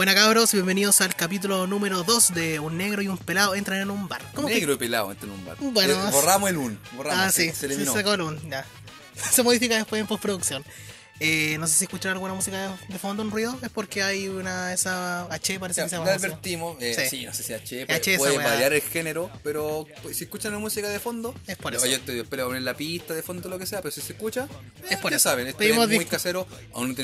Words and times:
Buena 0.00 0.14
cabros, 0.14 0.54
bienvenidos 0.54 1.02
al 1.02 1.14
capítulo 1.14 1.66
número 1.66 2.04
2 2.04 2.32
de 2.32 2.58
Un 2.58 2.78
negro 2.78 3.02
y 3.02 3.08
un 3.08 3.18
pelado 3.18 3.54
entran 3.54 3.80
en 3.82 3.90
un 3.90 4.08
bar. 4.08 4.22
¿Cómo 4.34 4.48
Negro 4.48 4.72
y 4.72 4.76
pelado 4.78 5.10
entran 5.10 5.30
en 5.30 5.38
un 5.38 5.44
bar. 5.44 5.58
Bueno, 5.60 5.92
Eh, 5.92 6.10
borramos 6.10 6.48
el 6.48 6.56
un. 6.56 6.80
Borramos, 6.96 7.26
Ah, 7.26 7.30
sí, 7.30 7.50
se, 7.50 7.68
se 7.68 7.84
sacó 7.84 8.14
el 8.14 8.22
un, 8.22 8.50
ya. 8.50 8.64
Se 9.30 9.42
modifica 9.42 9.76
después 9.76 10.00
en 10.00 10.06
postproducción. 10.06 10.64
Eh, 11.22 11.58
no 11.60 11.66
sé 11.66 11.76
si 11.76 11.84
escucharon 11.84 12.14
alguna 12.16 12.32
música 12.32 12.74
de, 12.88 12.98
fondo, 12.98 13.22
un 13.22 13.30
ruido, 13.30 13.58
es 13.60 13.68
porque 13.68 14.02
hay 14.02 14.26
una, 14.28 14.72
esa 14.72 15.24
H 15.24 15.60
parece 15.60 15.82
que 15.82 15.90
se 15.90 15.96
llama. 15.96 16.10
así. 16.10 16.24
advertimos, 16.24 16.78
eh, 16.80 16.94
Sí. 16.98 17.18
sí. 17.18 17.26
no 17.26 17.34
sé 17.34 17.42
si 17.42 17.52
H, 17.52 18.16
puede, 18.16 18.38
variar 18.38 18.72
el 18.72 18.80
género, 18.80 19.30
pero 19.44 19.86
pues, 20.02 20.16
si 20.16 20.24
escuchan 20.24 20.52
la 20.52 20.58
música 20.58 20.88
de 20.88 20.98
fondo, 20.98 21.34
Es 21.46 21.58
por 21.58 21.74
eso. 21.74 21.84
Yo 21.84 21.96
estoy, 21.96 22.20
espero 22.20 22.46
poner 22.46 22.62
la 22.62 22.72
pista 22.72 23.12
de 23.12 23.22
fondo, 23.22 23.50
lo 23.50 23.58
que 23.58 23.66
sea, 23.66 23.82
pero 23.82 23.92
si 23.92 24.00
se 24.00 24.14
escucha, 24.14 24.48
Es 24.86 24.92
eh, 24.92 24.98
por 25.02 25.10
ya 25.10 25.18
eso. 25.18 25.28
saben, 25.28 25.46
es 25.48 25.88
muy 25.90 26.06
casero, 26.06 26.46
aún 26.72 26.96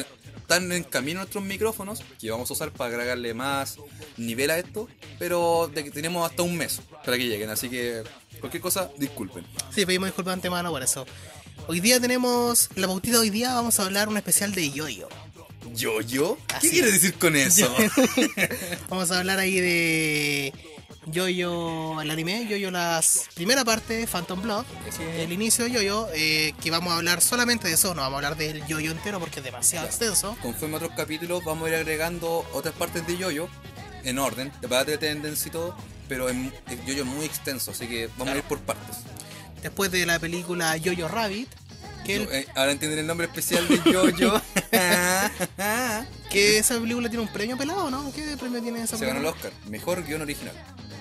están 0.46 0.70
en 0.70 0.84
camino 0.84 1.18
nuestros 1.18 1.42
micrófonos, 1.42 2.04
que 2.20 2.30
vamos 2.30 2.48
a 2.50 2.54
usar 2.54 2.70
para 2.70 2.90
agregarle 2.90 3.34
más 3.34 3.78
nivel 4.16 4.50
a 4.50 4.58
esto, 4.58 4.88
pero 5.18 5.68
de 5.74 5.82
que 5.82 5.90
tenemos 5.90 6.28
hasta 6.28 6.44
un 6.44 6.56
mes 6.56 6.80
para 7.04 7.16
que 7.16 7.26
lleguen, 7.26 7.50
así 7.50 7.68
que 7.68 8.04
cualquier 8.38 8.62
cosa, 8.62 8.88
disculpen. 8.96 9.44
Sí, 9.74 9.84
pedimos 9.84 10.06
disculpas 10.06 10.30
de 10.30 10.34
antemano 10.34 10.70
por 10.70 10.84
eso. 10.84 11.04
Hoy 11.66 11.80
día 11.80 11.98
tenemos, 11.98 12.68
la 12.76 12.86
pautita 12.86 13.16
de 13.16 13.22
hoy 13.22 13.30
día 13.30 13.54
vamos 13.54 13.80
a 13.80 13.84
hablar 13.86 14.08
un 14.08 14.18
especial 14.18 14.52
de 14.54 14.70
Yoyo. 14.70 15.08
¿Yo-yo? 15.74 16.38
¿Qué 16.46 16.54
Así 16.54 16.70
quieres 16.70 16.94
es. 16.94 17.02
decir 17.02 17.18
con 17.18 17.34
eso? 17.34 17.74
Vamos 18.88 19.10
a 19.10 19.18
hablar 19.18 19.40
ahí 19.40 19.58
de 19.60 20.54
Yoyo, 21.06 22.00
el 22.00 22.10
anime, 22.10 22.46
Yoyo 22.48 22.72
las 22.72 23.28
primera 23.34 23.64
parte, 23.64 24.08
Phantom 24.08 24.42
Blood, 24.42 24.64
el 25.18 25.30
inicio 25.32 25.64
de 25.64 25.70
Yoyo, 25.70 26.08
eh, 26.12 26.52
que 26.60 26.70
vamos 26.72 26.92
a 26.92 26.96
hablar 26.96 27.22
solamente 27.22 27.68
de 27.68 27.74
eso, 27.74 27.94
no 27.94 28.02
vamos 28.02 28.14
a 28.14 28.16
hablar 28.16 28.36
del 28.36 28.66
Yoyo 28.66 28.90
entero 28.90 29.20
porque 29.20 29.38
es 29.38 29.44
demasiado 29.44 29.86
extenso. 29.86 30.36
Conforme 30.42 30.74
a 30.74 30.78
otros 30.78 30.92
capítulos 30.96 31.44
vamos 31.44 31.66
a 31.66 31.68
ir 31.68 31.74
agregando 31.76 32.44
otras 32.52 32.74
partes 32.74 33.06
de 33.06 33.16
Yoyo 33.16 33.48
en 34.02 34.18
orden, 34.18 34.52
de 34.60 34.68
parte 34.68 34.92
de 34.92 34.98
tendencia 34.98 35.48
y 35.48 35.52
todo, 35.52 35.76
pero 36.08 36.28
en, 36.28 36.52
el 36.68 36.84
Yoyo 36.84 37.04
es 37.04 37.08
muy 37.08 37.24
extenso, 37.24 37.70
así 37.70 37.86
que 37.86 38.10
vamos 38.18 38.34
a 38.34 38.38
ir 38.38 38.42
por 38.42 38.58
partes. 38.58 38.96
Después 39.62 39.92
de 39.92 40.06
la 40.06 40.18
película 40.18 40.76
Yoyo 40.76 41.06
Rabbit, 41.06 41.48
que, 42.04 42.16
eh, 42.16 42.46
ahora 42.56 42.72
entienden 42.72 43.00
el 43.00 43.06
nombre 43.06 43.28
especial 43.28 43.66
de 43.68 43.80
Yoyo. 43.92 44.42
que 46.30 46.58
esa 46.58 46.80
película 46.80 47.08
tiene 47.08 47.24
un 47.24 47.32
premio 47.32 47.56
pelado, 47.56 47.90
¿no? 47.90 48.12
¿Qué 48.12 48.36
premio 48.36 48.60
tiene 48.60 48.82
esa 48.82 48.96
Se 48.96 49.06
ganó 49.06 49.20
el? 49.20 49.26
Oscar, 49.26 49.52
mejor 49.68 50.04
guion 50.04 50.22
original. 50.22 50.54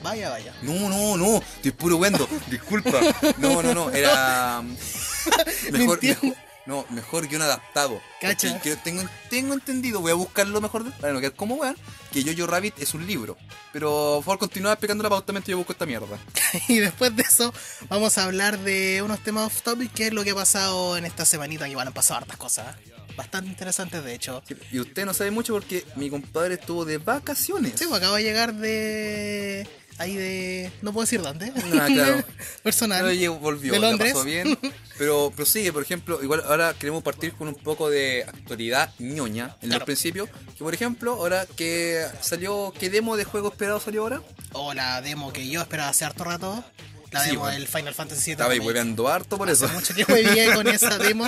Vaya, 0.06 0.30
vaya. 0.30 0.53
No, 0.61 0.88
no, 0.89 1.17
no, 1.17 1.38
estoy 1.38 1.72
puro 1.72 1.98
wendo, 1.98 2.28
disculpa. 2.50 3.00
No, 3.38 3.61
no, 3.64 3.73
no, 3.73 3.89
era 3.89 4.61
mejor, 5.72 6.00
Mintiendo. 6.02 6.22
mejor- 6.22 6.38
no, 6.67 6.86
mejor 6.89 7.28
guion 7.28 7.42
adaptado. 7.44 8.00
Cacha. 8.22 8.59
Creo- 8.61 8.78
tengo, 8.83 9.03
tengo 9.30 9.53
entendido, 9.53 10.00
voy 10.02 10.11
a 10.11 10.16
buscarlo 10.16 10.61
mejor 10.61 10.83
de- 10.83 10.92
para 10.92 11.14
no 11.14 11.20
quedar 11.20 11.33
como 11.36 11.56
weón, 11.56 11.76
que 12.11 12.23
Yoyo 12.23 12.48
Rabbit 12.48 12.80
es 12.80 12.94
un 12.94 13.06
libro. 13.06 13.38
Pero 13.73 14.14
por 14.17 14.23
favor 14.26 14.39
continúa 14.39 14.73
explicando 14.73 15.03
la 15.03 15.09
pauta 15.09 15.31
mientras 15.33 15.50
yo 15.52 15.58
busco 15.58 15.73
esta 15.73 15.86
mierda. 15.86 16.17
Y 16.67 16.78
después 16.78 17.16
de 17.16 17.23
eso 17.23 17.53
vamos 17.89 18.17
a 18.17 18.23
hablar 18.23 18.58
de 18.59 19.02
unos 19.03 19.20
temas 19.23 19.45
off 19.48 19.61
topic, 19.61 19.92
que 19.94 20.08
es 20.08 20.14
lo 20.14 20.23
que 20.23 20.31
ha 20.31 20.36
pasado 20.36 20.98
en 20.98 21.06
esta 21.06 21.26
semanita, 21.26 21.67
que 21.67 21.76
van 21.76 21.88
a 21.88 21.92
pasar 21.92 22.17
hartas 22.17 22.38
cosas. 22.38 22.76
¿eh? 22.76 22.92
Bastante 23.17 23.50
interesantes, 23.50 24.03
de 24.03 24.14
hecho. 24.14 24.44
Y 24.72 24.80
usted 24.80 25.06
no 25.06 25.14
sabe 25.14 25.31
mucho 25.31 25.53
porque 25.53 25.86
mi 25.95 26.09
compadre 26.09 26.56
estuvo 26.56 26.83
de 26.83 26.98
vacaciones. 26.98 27.73
Sí, 27.78 27.86
pues 27.88 28.02
acabo 28.02 28.16
de 28.16 28.23
llegar 28.23 28.53
de. 28.56 29.67
Ahí 29.98 30.16
de. 30.16 30.72
No 30.82 30.92
puedo 30.92 31.06
decir 31.06 31.22
dónde. 31.22 31.52
Ah, 31.80 31.86
claro. 31.88 32.24
Personal. 32.64 33.04
Volvió, 33.40 33.74
de 33.74 33.80
la 33.80 33.90
Londres. 33.92 34.14
pasó 34.14 34.26
bien. 34.26 34.58
Pero 34.98 35.32
prosigue, 35.36 35.72
por 35.72 35.84
ejemplo, 35.84 36.22
igual 36.22 36.44
ahora 36.46 36.74
queremos 36.78 37.02
partir 37.04 37.34
con 37.34 37.48
un 37.48 37.56
poco 37.56 37.90
de 37.90 38.23
actualidad 38.28 38.94
ñoña 39.00 39.56
en 39.62 39.70
Claro. 39.70 39.80
los 39.80 39.86
principios. 39.86 40.30
Que 40.58 40.64
por 40.64 40.73
ejemplo, 40.73 41.14
ahora 41.14 41.46
que 41.56 42.06
salió, 42.22 42.73
¿qué 42.78 42.90
demo 42.90 43.16
de 43.18 43.23
juego 43.23 43.50
esperado 43.50 43.80
salió 43.80 44.02
ahora? 44.02 44.22
O 44.54 44.73
la 44.73 45.02
demo 45.02 45.32
que 45.32 45.48
yo 45.48 45.62
esperaba 45.62 45.90
hace 45.90 46.04
harto 46.06 46.23
rato. 46.26 46.64
La 47.11 47.22
Sí, 47.23 47.30
demo 47.31 47.42
bueno. 47.42 47.58
del 47.58 47.67
Final 47.67 47.94
Fantasy 47.94 48.21
VII. 48.26 48.32
Estaba 48.33 48.55
hueveando 48.55 49.08
harto 49.08 49.38
por 49.38 49.49
eso. 49.49 49.67
Mucho 49.70 49.93
tiempo 49.93 50.14
vivía 50.16 50.54
con 50.54 50.67
esa 50.67 50.98
demo. 50.99 51.26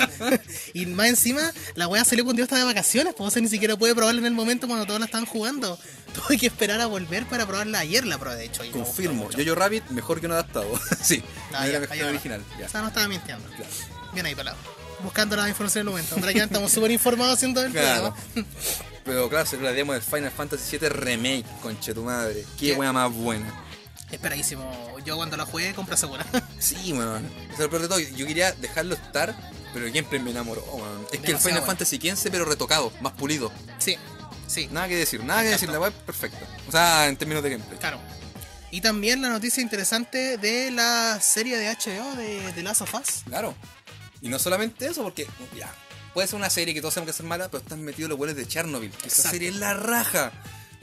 y 0.74 0.86
más 0.88 1.08
encima, 1.08 1.52
la 1.76 1.88
wea 1.88 2.04
salió 2.04 2.24
cuando 2.26 2.40
yo 2.40 2.44
estaba 2.44 2.60
de 2.60 2.66
vacaciones. 2.66 3.14
Pues 3.16 3.28
o 3.28 3.32
sea, 3.32 3.42
ni 3.42 3.48
siquiera 3.48 3.76
pude 3.78 3.94
probarla 3.96 4.20
en 4.20 4.26
el 4.28 4.34
momento 4.34 4.68
cuando 4.68 4.86
todos 4.86 5.00
la 5.00 5.06
estaban 5.06 5.26
jugando. 5.26 5.80
Tuve 6.14 6.38
que 6.38 6.48
esperar 6.48 6.82
a 6.82 6.88
volver 6.88 7.26
para 7.28 7.46
probarla 7.46 7.80
ayer, 7.80 8.06
la 8.06 8.18
probé 8.18 8.38
de 8.38 8.46
hecho. 8.46 8.64
y 8.66 8.70
Confirmo. 8.72 9.30
Yoyo 9.32 9.56
Rabbit 9.56 9.88
mejor 9.90 10.20
que 10.20 10.26
un 10.26 10.32
adaptado. 10.34 10.68
sí, 11.04 11.24
no 11.52 11.66
ya, 11.68 11.86
que 11.88 12.00
el 12.00 12.06
original. 12.06 12.44
Ya. 12.60 12.66
O 12.66 12.70
sea, 12.70 12.82
no 12.82 12.88
estaba 12.88 13.08
mintiendo. 13.08 13.48
Claro. 13.56 13.72
Bien 14.14 14.26
ahí, 14.26 14.36
pelado. 14.36 14.58
Buscando 15.04 15.36
la 15.36 15.48
información 15.48 15.82
en 15.84 15.88
el 15.88 15.92
momento. 15.92 16.16
Ahora 16.16 16.32
ya 16.32 16.46
estamos 16.46 16.72
súper 16.72 16.90
informados 16.92 17.36
haciendo 17.36 17.64
el 17.64 17.72
Claro. 17.72 18.16
programa. 18.34 18.48
Pero 19.06 19.30
claro, 19.30 19.46
salió 19.46 19.64
la 19.66 19.72
demo 19.74 19.94
del 19.94 20.02
Final 20.02 20.32
Fantasy 20.32 20.78
VII 20.80 20.90
Remake, 20.90 21.46
conche 21.62 21.94
tu 21.94 22.04
madre. 22.04 22.44
Qué 22.60 22.72
¿Qué? 22.72 22.74
wea 22.74 22.92
más 22.92 23.14
buena. 23.14 23.54
Esperadísimo. 24.12 24.98
Yo 25.06 25.16
cuando 25.18 25.38
la 25.38 25.46
jugué, 25.46 25.74
compré 25.74 25.98
segura. 25.98 26.26
Sí, 26.60 26.94
weón. 26.94 27.26
O 27.54 27.56
sea, 27.56 27.66
lo 27.66 27.70
peor 27.70 27.82
de 27.84 27.88
todo, 27.88 28.00
yo 28.00 28.26
quería 28.26 28.52
dejarlo 28.54 28.96
estar, 28.96 29.36
pero 29.74 29.86
el 29.86 29.92
gameplay 29.92 30.22
me 30.22 30.32
enamoró, 30.32 30.64
weón. 30.64 31.06
Es 31.12 31.20
que 31.20 31.32
el 31.32 31.38
Final 31.38 31.60
bueno. 31.60 31.66
Fantasy 31.66 31.98
XV, 31.98 32.30
pero 32.32 32.46
retocado, 32.46 32.92
más 33.02 33.14
pulido. 33.14 33.52
sí, 33.78 33.98
sí, 34.48 34.68
Nada 34.72 34.88
que 34.88 34.96
decir, 34.96 35.24
nada 35.24 35.44
que 35.44 35.50
decir, 35.50 35.70
la 35.70 35.80
web 35.80 35.94
perfecta. 36.06 36.40
O 36.68 36.72
sea, 36.72 37.08
en 37.08 37.18
términos 37.18 37.44
de 37.44 37.52
gameplay. 37.52 37.78
claro. 37.80 38.00
Y 38.70 38.82
también 38.82 39.22
la 39.22 39.30
noticia 39.30 39.64
interesante 39.64 40.38
de 40.38 40.72
la 40.72 41.20
serie 41.22 41.58
de 41.58 41.70
HBO 41.70 42.16
de 42.18 42.52
The 42.54 42.64
Last 42.64 42.82
of 42.82 42.94
Us. 42.96 43.24
Claro. 43.26 43.56
Y 44.22 44.28
no 44.28 44.40
solamente 44.40 44.88
eso, 44.88 45.04
porque, 45.04 45.26
ya, 45.56 45.74
puede 46.14 46.28
ser 46.28 46.36
una 46.36 46.50
serie 46.50 46.74
que 46.74 46.82
todos 46.82 46.94
sabemos 46.94 47.16
que 47.16 47.22
es 47.22 47.28
mala, 47.28 47.50
pero 47.50 47.64
están 47.64 47.82
metidos 47.82 48.10
los 48.10 48.20
hueles 48.20 48.36
de 48.36 48.46
Chernobyl. 48.46 48.92
Que 48.92 49.08
esa 49.08 49.30
serie 49.30 49.50
es 49.50 49.56
la 49.56 49.74
raja. 49.74 50.34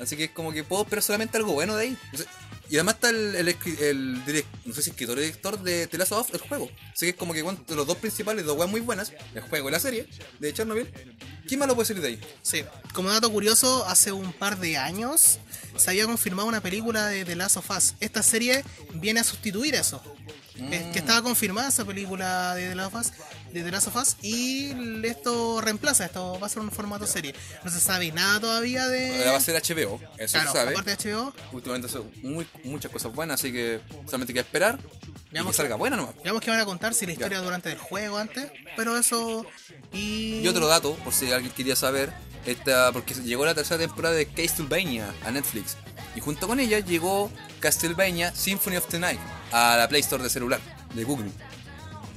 Así 0.01 0.17
que 0.17 0.25
es 0.25 0.31
como 0.31 0.53
que 0.53 0.65
puedo 0.65 0.83
esperar 0.83 1.03
solamente 1.03 1.37
algo 1.37 1.53
bueno 1.53 1.77
de 1.77 1.83
ahí. 1.85 1.99
O 2.13 2.17
sea, 2.17 2.27
y 2.71 2.77
además 2.77 2.95
está 2.95 3.11
el, 3.11 3.35
el, 3.37 4.45
no 4.65 4.75
sé 4.75 4.81
escritor 4.81 5.19
o 5.19 5.21
director 5.21 5.63
de 5.63 5.87
The 5.87 5.99
Last 5.99 6.13
of 6.13 6.27
Us, 6.29 6.35
el 6.35 6.41
juego. 6.41 6.71
Así 6.93 7.07
que 7.07 7.11
es 7.11 7.17
como 7.17 7.35
que 7.35 7.43
los 7.43 7.87
dos 7.87 7.97
principales, 7.97 8.45
dos 8.45 8.57
weas 8.57 8.71
muy 8.71 8.81
buenas, 8.81 9.13
el 9.35 9.43
juego 9.43 9.69
y 9.69 9.73
la 9.73 9.81
serie 9.81 10.09
de 10.39 10.53
Chernobyl. 10.53 10.91
¿Quién 11.47 11.61
malo 11.61 11.75
puede 11.75 11.87
salir 11.87 12.03
de 12.03 12.09
ahí? 12.09 12.21
Sí. 12.43 12.65
Como 12.93 13.11
dato 13.11 13.31
curioso, 13.31 13.85
hace 13.87 14.13
un 14.13 14.33
par 14.33 14.59
de 14.59 14.79
años 14.79 15.39
se 15.77 15.91
había 15.91 16.07
confirmado 16.07 16.49
una 16.49 16.61
película 16.61 17.07
de 17.07 17.25
The 17.25 17.37
Last 17.37 17.59
of 17.59 17.71
Us. 17.71 17.95
Esta 18.01 18.23
serie 18.23 18.65
viene 18.95 19.21
a 19.21 19.25
sustituir 19.25 19.75
eso. 19.75 20.03
Que, 20.55 20.91
que 20.93 20.99
estaba 21.01 21.21
confirmada 21.23 21.69
esa 21.69 21.85
película 21.85 22.55
de 22.55 22.69
The 22.69 22.75
Last 22.77 22.95
of 22.95 23.01
Us, 23.01 23.13
de 23.53 23.63
The 23.65 23.71
Last 23.73 23.89
of 23.89 23.97
Us 23.97 24.17
y 24.23 24.73
esto 25.05 25.61
reemplaza, 25.61 26.05
esto 26.05 26.39
va 26.41 26.47
a 26.47 26.49
ser 26.49 26.63
un 26.63 26.71
formato 26.71 27.07
serie. 27.09 27.35
No 27.65 27.71
se 27.73 27.81
sabe 27.81 28.13
nada 28.13 28.39
todavía 28.39 28.87
de... 28.87 29.19
Ahora 29.19 29.33
va 29.33 29.37
a 29.39 29.41
ser 29.41 29.61
HBO, 29.61 30.01
eso 30.17 30.33
Claro, 30.35 30.53
se 30.53 30.59
sabe. 30.59 30.71
aparte 30.71 30.97
de 30.97 31.13
HBO, 31.13 31.33
Últimamente 31.53 31.89
son 31.89 32.09
muy, 32.23 32.47
muchas 32.63 32.93
cosas 32.93 33.13
buenas, 33.13 33.41
así 33.41 33.53
que 33.53 33.81
solamente 34.07 34.31
hay 34.31 34.35
que 34.35 34.41
esperar 34.41 34.79
y 35.33 35.45
que 35.45 35.53
salga 35.53 35.75
buena 35.75 35.97
nomás. 35.97 36.15
Digamos 36.19 36.41
que 36.41 36.51
van 36.51 36.61
a 36.61 36.65
contar 36.65 36.95
si 36.95 37.05
la 37.07 37.13
historia 37.13 37.41
durante 37.41 37.73
el 37.73 37.79
juego 37.79 38.19
antes, 38.19 38.53
pero 38.77 38.97
eso 38.97 39.45
y 39.93 40.39
Y 40.39 40.47
otro 40.49 40.69
dato, 40.69 40.95
por 41.03 41.13
si 41.13 41.33
alguien 41.33 41.53
quería 41.53 41.75
saber, 41.75 42.13
esta, 42.47 42.93
porque 42.93 43.15
llegó 43.15 43.45
la 43.45 43.55
tercera 43.57 43.79
temporada 43.81 44.15
de 44.15 44.27
Castlevania 44.27 45.13
a 45.25 45.33
Netflix. 45.33 45.77
Y 46.15 46.21
junto 46.21 46.47
con 46.47 46.61
ella 46.61 46.79
llegó 46.79 47.29
Castlevania 47.59 48.33
Symphony 48.33 48.77
of 48.77 48.87
the 48.87 49.01
Night 49.01 49.19
a 49.55 49.77
la 49.77 49.89
Play 49.89 50.01
Store 50.01 50.23
de 50.23 50.29
celular 50.29 50.61
de 50.95 51.05
Google. 51.05 51.31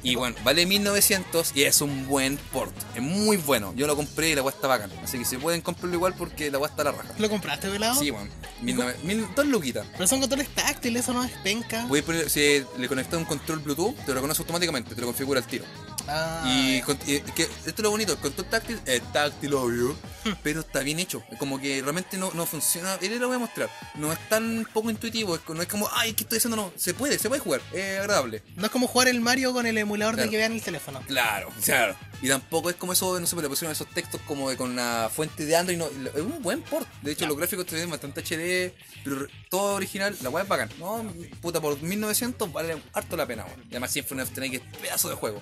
Y 0.04 0.16
bueno, 0.16 0.36
vale 0.44 0.66
1900 0.66 1.52
y 1.56 1.64
es 1.64 1.82
un 1.82 2.08
buen 2.08 2.38
port. 2.52 2.74
Es 2.96 3.02
muy 3.02 3.38
bueno. 3.38 3.74
Yo 3.76 3.88
lo 3.88 3.96
compré 3.96 4.30
y 4.30 4.36
la 4.36 4.42
weá 4.42 4.54
está 4.54 4.68
bacán. 4.68 4.92
Así 5.04 5.18
que 5.18 5.26
si 5.26 5.38
pueden 5.38 5.62
comprarlo 5.62 5.96
igual 5.96 6.14
porque 6.18 6.50
la 6.50 6.60
weá 6.60 6.70
está 6.70 6.84
a 6.84 6.86
la 6.86 6.92
raja. 6.92 7.10
¿Lo 7.18 7.30
compraste, 7.30 7.68
velado? 7.68 8.00
Sí, 8.00 8.12
bueno. 8.12 8.30
Mil 8.62 9.28
dos 9.36 9.46
luquitas. 9.48 9.86
Pero 9.94 10.08
son 10.08 10.20
controles 10.20 10.50
táctiles, 10.50 11.04
eso 11.04 11.14
no 11.14 11.24
es 11.24 11.32
penca. 11.44 11.86
Voy 11.88 12.00
a 12.00 12.04
poner, 12.04 12.30
si 12.30 12.64
le 12.78 12.88
conectas 12.88 13.20
un 13.20 13.26
control 13.26 13.60
Bluetooth, 13.60 13.96
te 13.98 14.08
lo 14.10 14.16
reconoce 14.16 14.42
automáticamente, 14.42 14.96
te 14.96 15.02
lo 15.02 15.08
configura 15.08 15.40
al 15.40 15.48
tiro. 15.48 15.66
Ah, 16.08 16.44
Y, 16.48 16.82
con- 16.82 16.98
y 17.06 17.20
que 17.20 17.44
esto 17.44 17.70
es 17.76 17.80
lo 17.80 17.92
bonito, 17.92 18.14
el 18.14 18.20
control 18.20 18.48
táctil 18.50 18.80
es 18.86 19.02
táctil, 19.12 19.54
obvio, 19.54 19.96
pero 20.44 20.62
está 20.62 20.80
bien 20.82 21.00
hecho. 21.00 21.22
Como 21.40 21.60
que 21.60 21.82
realmente 21.82 22.18
no, 22.18 22.32
no 22.34 22.46
funciona. 22.46 22.98
Y 23.02 23.10
le 23.10 23.18
lo 23.18 23.28
voy 23.28 23.36
a 23.36 23.40
mostrar. 23.40 23.70
No 23.96 24.12
es 24.12 24.20
tan 24.30 24.68
poco 24.74 24.90
intuitivo, 24.90 25.36
es, 25.36 25.42
no 25.48 25.62
es 25.62 25.68
como, 25.68 25.90
ay, 25.94 26.14
¿qué 26.14 26.24
estoy 26.24 26.38
haciendo? 26.38 26.56
No, 26.58 26.72
se 26.78 26.94
puede, 26.94 27.20
se 27.20 27.28
puede 27.28 27.42
jugar, 27.42 27.62
es 27.74 28.00
agradable. 28.00 28.42
no 28.56 28.66
es 28.66 28.72
como 28.72 28.88
jugar 28.88 29.08
el 29.10 29.20
Mario 29.22 29.54
con 29.54 29.66
el 29.66 29.78
emulador 29.78 30.16
Claro. 30.16 30.26
de 30.28 30.32
que 30.32 30.38
vean 30.38 30.54
el 30.54 30.62
teléfono. 30.62 31.02
Claro, 31.08 31.50
claro. 31.64 31.96
Y 32.22 32.28
tampoco 32.28 32.70
es 32.70 32.76
como 32.76 32.94
eso, 32.94 33.20
no 33.20 33.28
sé, 33.28 33.36
le 33.36 33.48
pusieron 33.48 33.72
esos 33.72 33.88
textos 33.88 34.20
como 34.26 34.50
de 34.50 34.58
con 34.58 34.76
la 34.76 35.10
fuente 35.14 35.46
de 35.46 35.56
Android. 35.56 35.78
No, 35.78 35.86
es 35.88 36.22
un 36.22 36.42
buen 36.42 36.62
port. 36.62 36.88
De 37.02 37.12
hecho, 37.12 37.28
los 37.28 37.38
gráficos 37.38 37.66
te 37.66 37.76
ven 37.76 37.90
bastante 37.90 38.22
HD, 38.22 38.74
pero 39.04 39.28
todo 39.50 39.76
original, 39.76 40.16
la 40.22 40.30
weá 40.30 40.44
es 40.44 40.50
bacán. 40.50 40.70
No, 40.80 41.06
puta, 41.42 41.62
por 41.62 41.80
1900 41.82 42.52
vale 42.52 42.82
harto 42.94 43.16
la 43.16 43.26
pena, 43.26 43.46
weón. 43.46 43.64
Y 43.66 43.72
además 43.72 43.94
que 43.94 44.00
es 44.00 44.62
pedazo 44.82 45.10
de 45.10 45.16
juego. 45.16 45.42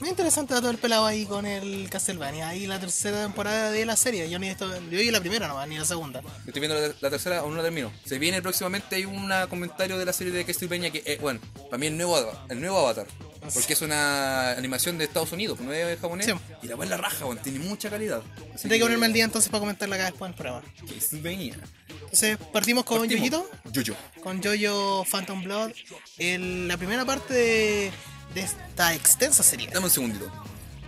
Muy 0.00 0.08
interesante 0.08 0.54
dato 0.54 0.66
del 0.66 0.78
pelado 0.78 1.06
ahí 1.06 1.24
con 1.24 1.46
el 1.46 1.88
Castlevania. 1.88 2.48
Ahí 2.48 2.66
la 2.66 2.80
tercera 2.80 3.22
temporada 3.22 3.70
de 3.70 3.86
la 3.86 3.94
serie. 3.94 4.28
Yo 4.28 4.38
ni 4.40 4.48
esto, 4.48 4.68
yo 4.68 4.98
vi 4.98 5.10
la 5.10 5.20
primera 5.20 5.46
nomás, 5.46 5.68
ni 5.68 5.78
la 5.78 5.84
segunda. 5.84 6.20
Estoy 6.46 6.60
viendo 6.60 6.74
la, 6.78 6.92
la 7.00 7.10
tercera, 7.10 7.38
aún 7.38 7.52
no 7.52 7.58
la 7.58 7.62
termino. 7.62 7.92
Se 8.04 8.18
viene 8.18 8.42
próximamente, 8.42 8.96
hay 8.96 9.04
un 9.04 9.30
comentario 9.48 9.96
de 9.96 10.04
la 10.04 10.12
serie 10.12 10.32
de 10.32 10.44
Castlevania 10.44 10.90
que, 10.90 11.02
eh, 11.06 11.18
bueno, 11.20 11.40
para 11.70 11.78
mí 11.78 11.86
el 11.86 11.96
nuevo, 11.96 12.32
el 12.48 12.60
nuevo 12.60 12.78
avatar. 12.78 13.06
Porque 13.52 13.74
es 13.74 13.82
una 13.82 14.52
animación 14.52 14.96
de 14.96 15.04
Estados 15.04 15.32
Unidos, 15.32 15.60
no 15.60 15.72
es 15.72 16.00
japonés. 16.00 16.26
Sí. 16.26 16.32
Y 16.62 16.66
la 16.68 16.76
la 16.76 16.96
raja, 16.96 17.24
weón, 17.26 17.38
tiene 17.38 17.58
mucha 17.58 17.90
calidad. 17.90 18.22
Así 18.54 18.62
Tendré 18.62 18.78
que 18.78 18.84
ponerme 18.84 19.06
al 19.06 19.12
día 19.12 19.24
entonces 19.24 19.50
para 19.50 19.60
comentarla 19.60 19.96
acá 19.96 20.04
después 20.06 20.28
en 20.28 20.32
el 20.32 20.38
programa. 20.38 20.62
Castlevania. 20.94 21.56
Entonces, 21.88 22.38
partimos 22.52 22.84
con 22.84 22.98
Partimos. 23.00 23.20
Yoyito, 23.30 23.50
Yoyo. 23.72 23.94
con 24.22 24.42
Jojo 24.42 25.04
Phantom 25.10 25.42
Blood. 25.44 25.72
El- 26.18 26.68
la 26.68 26.76
primera 26.76 27.04
parte 27.04 27.34
de, 27.34 27.92
de 28.34 28.40
esta 28.40 28.94
extensa 28.94 29.42
serie. 29.42 29.68
Dame 29.72 29.86
un 29.86 29.90
segundito. 29.92 30.30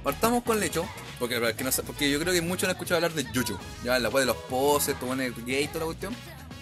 Partamos 0.02 0.44
con 0.44 0.56
el 0.56 0.62
hecho, 0.62 0.88
porque, 1.18 1.38
para 1.40 1.54
que 1.56 1.64
no 1.64 1.72
sa- 1.72 1.82
porque 1.82 2.08
yo 2.10 2.20
creo 2.20 2.32
que 2.32 2.40
muchos 2.40 2.64
han 2.64 2.70
escuchado 2.70 2.96
hablar 2.96 3.12
de 3.12 3.24
Yoyo. 3.32 3.58
Ya, 3.84 3.98
la 3.98 4.08
weá 4.08 4.20
de 4.20 4.26
los 4.26 4.36
poses, 4.36 4.98
todo 5.00 5.12
el 5.14 5.34
gay 5.44 5.66
toda 5.68 5.80
la 5.80 5.86
cuestión. 5.86 6.14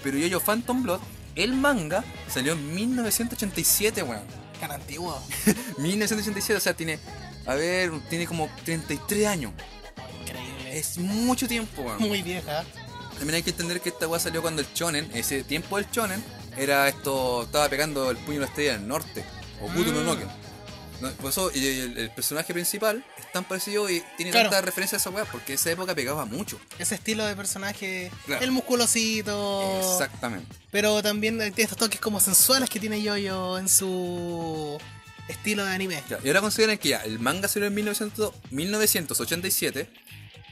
Pero 0.02 0.16
Yoyo 0.18 0.40
Phantom 0.40 0.82
Blood, 0.82 1.00
el 1.34 1.52
manga, 1.52 2.02
salió 2.32 2.52
en 2.54 2.74
1987, 2.74 4.02
weón. 4.02 4.43
Tan 4.60 4.70
antiguo. 4.72 5.20
1987, 5.78 6.56
o 6.56 6.60
sea, 6.60 6.74
tiene, 6.74 6.98
a 7.46 7.54
ver, 7.54 7.92
tiene 8.08 8.26
como 8.26 8.48
33 8.64 9.26
años. 9.26 9.52
Increíble. 10.20 10.78
Es 10.78 10.98
mucho 10.98 11.46
tiempo, 11.46 11.82
weón. 11.82 11.98
muy 12.00 12.22
vieja. 12.22 12.64
También 13.18 13.36
hay 13.36 13.42
que 13.42 13.50
entender 13.50 13.80
que 13.80 13.90
esta 13.90 14.08
weá 14.08 14.18
salió 14.18 14.42
cuando 14.42 14.60
el 14.62 14.68
Shonen, 14.74 15.08
ese 15.14 15.44
tiempo 15.44 15.76
del 15.76 15.86
Shonen, 15.90 16.22
era 16.56 16.88
esto, 16.88 17.44
estaba 17.44 17.68
pegando 17.68 18.10
el 18.10 18.16
puño 18.16 18.34
de 18.34 18.40
la 18.40 18.46
estrella 18.46 18.72
del 18.72 18.88
norte, 18.88 19.24
o 19.62 19.68
Kuto 19.68 19.92
no 19.92 20.00
Mm. 20.00 20.06
Noken. 20.06 20.28
No, 21.04 21.10
Por 21.16 21.30
eso 21.30 21.50
y 21.54 21.66
el, 21.66 21.98
el 21.98 22.10
personaje 22.10 22.52
principal 22.52 23.04
es 23.18 23.30
tan 23.32 23.44
parecido 23.44 23.88
y 23.90 24.02
tiene 24.16 24.30
Claro. 24.32 24.50
tanta 24.50 24.64
referencia 24.64 24.96
a 24.96 25.00
esa 25.00 25.10
weá, 25.10 25.24
porque 25.24 25.54
esa 25.54 25.70
época 25.70 25.94
pegaba 25.94 26.24
mucho. 26.24 26.60
Ese 26.78 26.94
estilo 26.96 27.24
de 27.26 27.36
personaje, 27.36 28.10
Claro. 28.26 28.42
el 28.44 28.50
musculosito. 28.50 29.80
Exactamente. 29.92 30.46
Pero 30.70 31.02
también 31.02 31.38
tiene 31.38 31.52
estos 31.62 31.78
toques 31.78 32.00
como 32.00 32.20
sensuales 32.20 32.68
que 32.70 32.80
tiene 32.80 33.02
Yoyo 33.02 33.58
en 33.58 33.68
su 33.68 34.78
estilo 35.28 35.64
de 35.64 35.72
anime. 35.72 36.02
Y 36.22 36.28
ahora 36.28 36.40
consideren 36.40 36.78
que 36.78 36.90
ya, 36.90 36.98
el 37.04 37.18
manga 37.18 37.48
salió 37.48 37.68
en 37.68 37.74
1900 37.74 38.32
1987, 38.50 39.88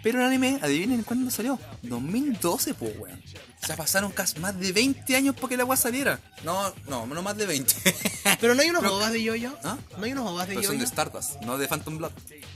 pero 0.03 0.19
el 0.21 0.27
anime, 0.27 0.59
adivinen 0.63 1.03
cuándo 1.03 1.31
salió. 1.31 1.59
2012, 1.83 2.75
pues 2.75 2.93
weón. 2.99 3.23
O 3.63 3.67
sea, 3.67 3.77
pasaron 3.77 4.11
casi 4.11 4.41
más 4.41 4.59
de 4.59 4.73
20 4.73 5.15
años 5.15 5.37
para 5.37 5.49
que 5.49 5.57
la 5.57 5.65
weá 5.65 5.77
saliera. 5.77 6.19
No, 6.45 6.73
no, 6.89 7.07
no 7.07 7.23
más 7.23 7.37
de 7.37 7.47
20. 7.47 7.75
Pero 8.41 8.57
no 8.57 8.63
hay 8.63 8.71
unos 8.71 8.83
Pero- 8.83 8.97
ovas 8.97 9.13
de 9.13 9.23
Yoyo. 9.23 9.57
¿Ah? 9.63 9.79
No 9.97 10.05
hay 10.05 10.13
unos 10.13 10.29
ovas 10.29 10.49
de 10.49 10.55
Pero 10.57 10.67
son 10.67 10.73
Yoyo. 10.75 10.81
de 10.81 10.87
Stardust, 10.87 11.41
no 11.43 11.57
de 11.59 11.69
Phantom 11.69 11.97
Blood. 11.99 12.11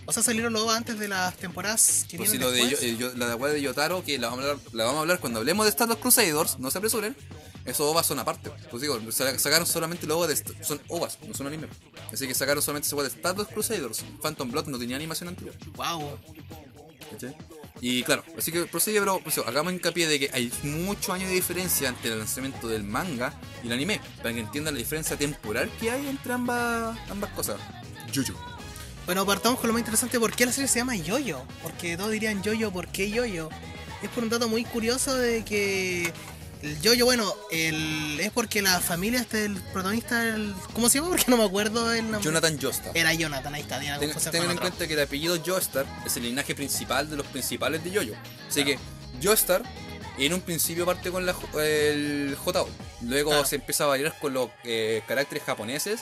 O 0.06 0.12
sea, 0.12 0.22
salieron 0.25 0.52
los 0.52 0.62
ovas 0.62 0.76
antes 0.78 0.98
de 0.98 1.06
las 1.06 1.37
temporadas 1.37 2.04
que 2.08 2.16
Pues 2.16 2.31
si 2.31 2.38
lo 2.38 2.50
de 2.50 2.58
después. 2.66 2.81
yo- 2.81 2.87
eh, 2.88 2.96
yo- 2.98 3.14
la 3.14 3.28
de 3.28 3.34
weá 3.37 3.52
de 3.52 3.62
Yotaro, 3.62 4.02
que 4.04 4.19
la 4.19 4.28
vamos, 4.31 4.44
a 4.44 4.50
hablar, 4.50 4.64
la 4.72 4.84
vamos 4.84 4.99
a 4.99 5.00
hablar 5.02 5.20
cuando 5.20 5.38
hablemos 5.38 5.64
de 5.66 5.70
Stardust 5.70 6.00
Crusaders, 6.00 6.58
no 6.58 6.70
se 6.72 6.78
apresuren. 6.78 7.16
Esos 7.64 7.81
ovas 7.81 8.06
son 8.06 8.19
aparte. 8.19 8.50
Pues 8.70 8.81
digo, 8.82 9.00
sa- 9.12 9.37
sacaron 9.38 9.66
solamente 9.66 10.06
los 10.08 10.16
ovas 10.16 10.28
de. 10.28 10.64
Son 10.64 10.81
ovas, 10.88 11.19
no 11.26 11.34
son 11.34 11.46
anime. 11.49 11.69
Así 12.12 12.26
que 12.26 12.34
sacaron 12.34 12.62
solamente 12.62 12.87
esa 12.87 12.96
weá 12.96 13.08
de 13.08 13.14
Stardust 13.14 13.52
Crusaders. 13.52 14.04
Phantom 14.22 14.50
Blood 14.50 14.66
no 14.66 14.78
tenía 14.78 14.96
animación 14.96 15.28
anterior. 15.28 15.54
Wow. 15.76 16.19
Y 17.80 18.02
claro, 18.04 18.24
así 18.38 18.50
que 18.52 18.64
prosigue, 18.66 19.00
pero 19.00 19.20
pues, 19.20 19.38
hagamos 19.38 19.72
hincapié 19.72 20.06
de 20.06 20.18
que 20.18 20.30
hay 20.32 20.50
muchos 20.62 21.10
años 21.10 21.28
de 21.28 21.34
diferencia 21.34 21.88
entre 21.88 22.12
el 22.12 22.18
lanzamiento 22.18 22.68
del 22.68 22.84
manga 22.84 23.38
y 23.62 23.66
el 23.66 23.72
anime, 23.72 24.00
para 24.18 24.32
que 24.32 24.40
entiendan 24.40 24.74
la 24.74 24.78
diferencia 24.78 25.16
temporal 25.16 25.70
que 25.78 25.90
hay 25.90 26.08
entre 26.08 26.32
ambas, 26.32 26.98
ambas 27.10 27.30
cosas. 27.30 27.60
Yuyu. 28.12 28.34
Bueno, 29.04 29.24
partamos 29.24 29.60
con 29.60 29.68
lo 29.68 29.72
más 29.72 29.80
interesante. 29.80 30.18
¿Por 30.18 30.34
qué 30.34 30.46
la 30.46 30.52
serie 30.52 30.68
se 30.68 30.80
llama 30.80 30.96
Yoyo? 30.96 31.42
Porque 31.62 31.96
todos 31.96 32.10
dirían 32.10 32.42
Yoyo, 32.42 32.72
¿por 32.72 32.88
qué 32.88 33.08
Yoyo? 33.10 33.50
Es 34.02 34.10
por 34.10 34.24
un 34.24 34.30
dato 34.30 34.48
muy 34.48 34.64
curioso 34.64 35.14
de 35.14 35.44
que 35.44 36.12
el 36.66 36.80
Yoyo, 36.80 37.04
bueno, 37.04 37.34
el, 37.50 38.18
es 38.20 38.30
porque 38.32 38.60
la 38.62 38.80
familia 38.80 39.20
este 39.20 39.38
del 39.38 39.56
protagonista, 39.60 40.22
el, 40.28 40.54
¿cómo 40.72 40.88
se 40.88 40.98
llama? 40.98 41.10
Porque 41.10 41.24
no 41.28 41.36
me 41.36 41.44
acuerdo 41.44 41.92
el 41.92 42.02
nombre. 42.02 42.22
Jonathan 42.22 42.58
Joestar. 42.60 42.96
Era 42.96 43.14
Jonathan, 43.14 43.54
ahí 43.54 43.62
está, 43.62 43.78
Ten- 43.80 44.12
Tengan 44.32 44.50
en 44.50 44.56
cuenta 44.58 44.86
que 44.86 44.94
el 44.94 45.00
apellido 45.00 45.38
Joestar 45.44 45.86
es 46.04 46.16
el 46.16 46.24
linaje 46.24 46.54
principal 46.54 47.08
de 47.08 47.16
los 47.16 47.26
principales 47.26 47.82
de 47.84 47.90
Yoyo. 47.90 48.14
Así 48.48 48.64
que 48.64 48.78
Joestar 49.22 49.62
en 50.18 50.32
un 50.34 50.40
principio 50.40 50.84
parte 50.86 51.10
con 51.10 51.24
la, 51.26 51.34
el 51.62 52.36
JO. 52.44 52.68
Luego 53.02 53.30
Claro. 53.30 53.44
se 53.46 53.56
empieza 53.56 53.84
a 53.84 53.88
variar 53.88 54.18
con 54.18 54.32
los 54.34 54.48
eh, 54.64 55.02
caracteres 55.06 55.44
japoneses, 55.44 56.00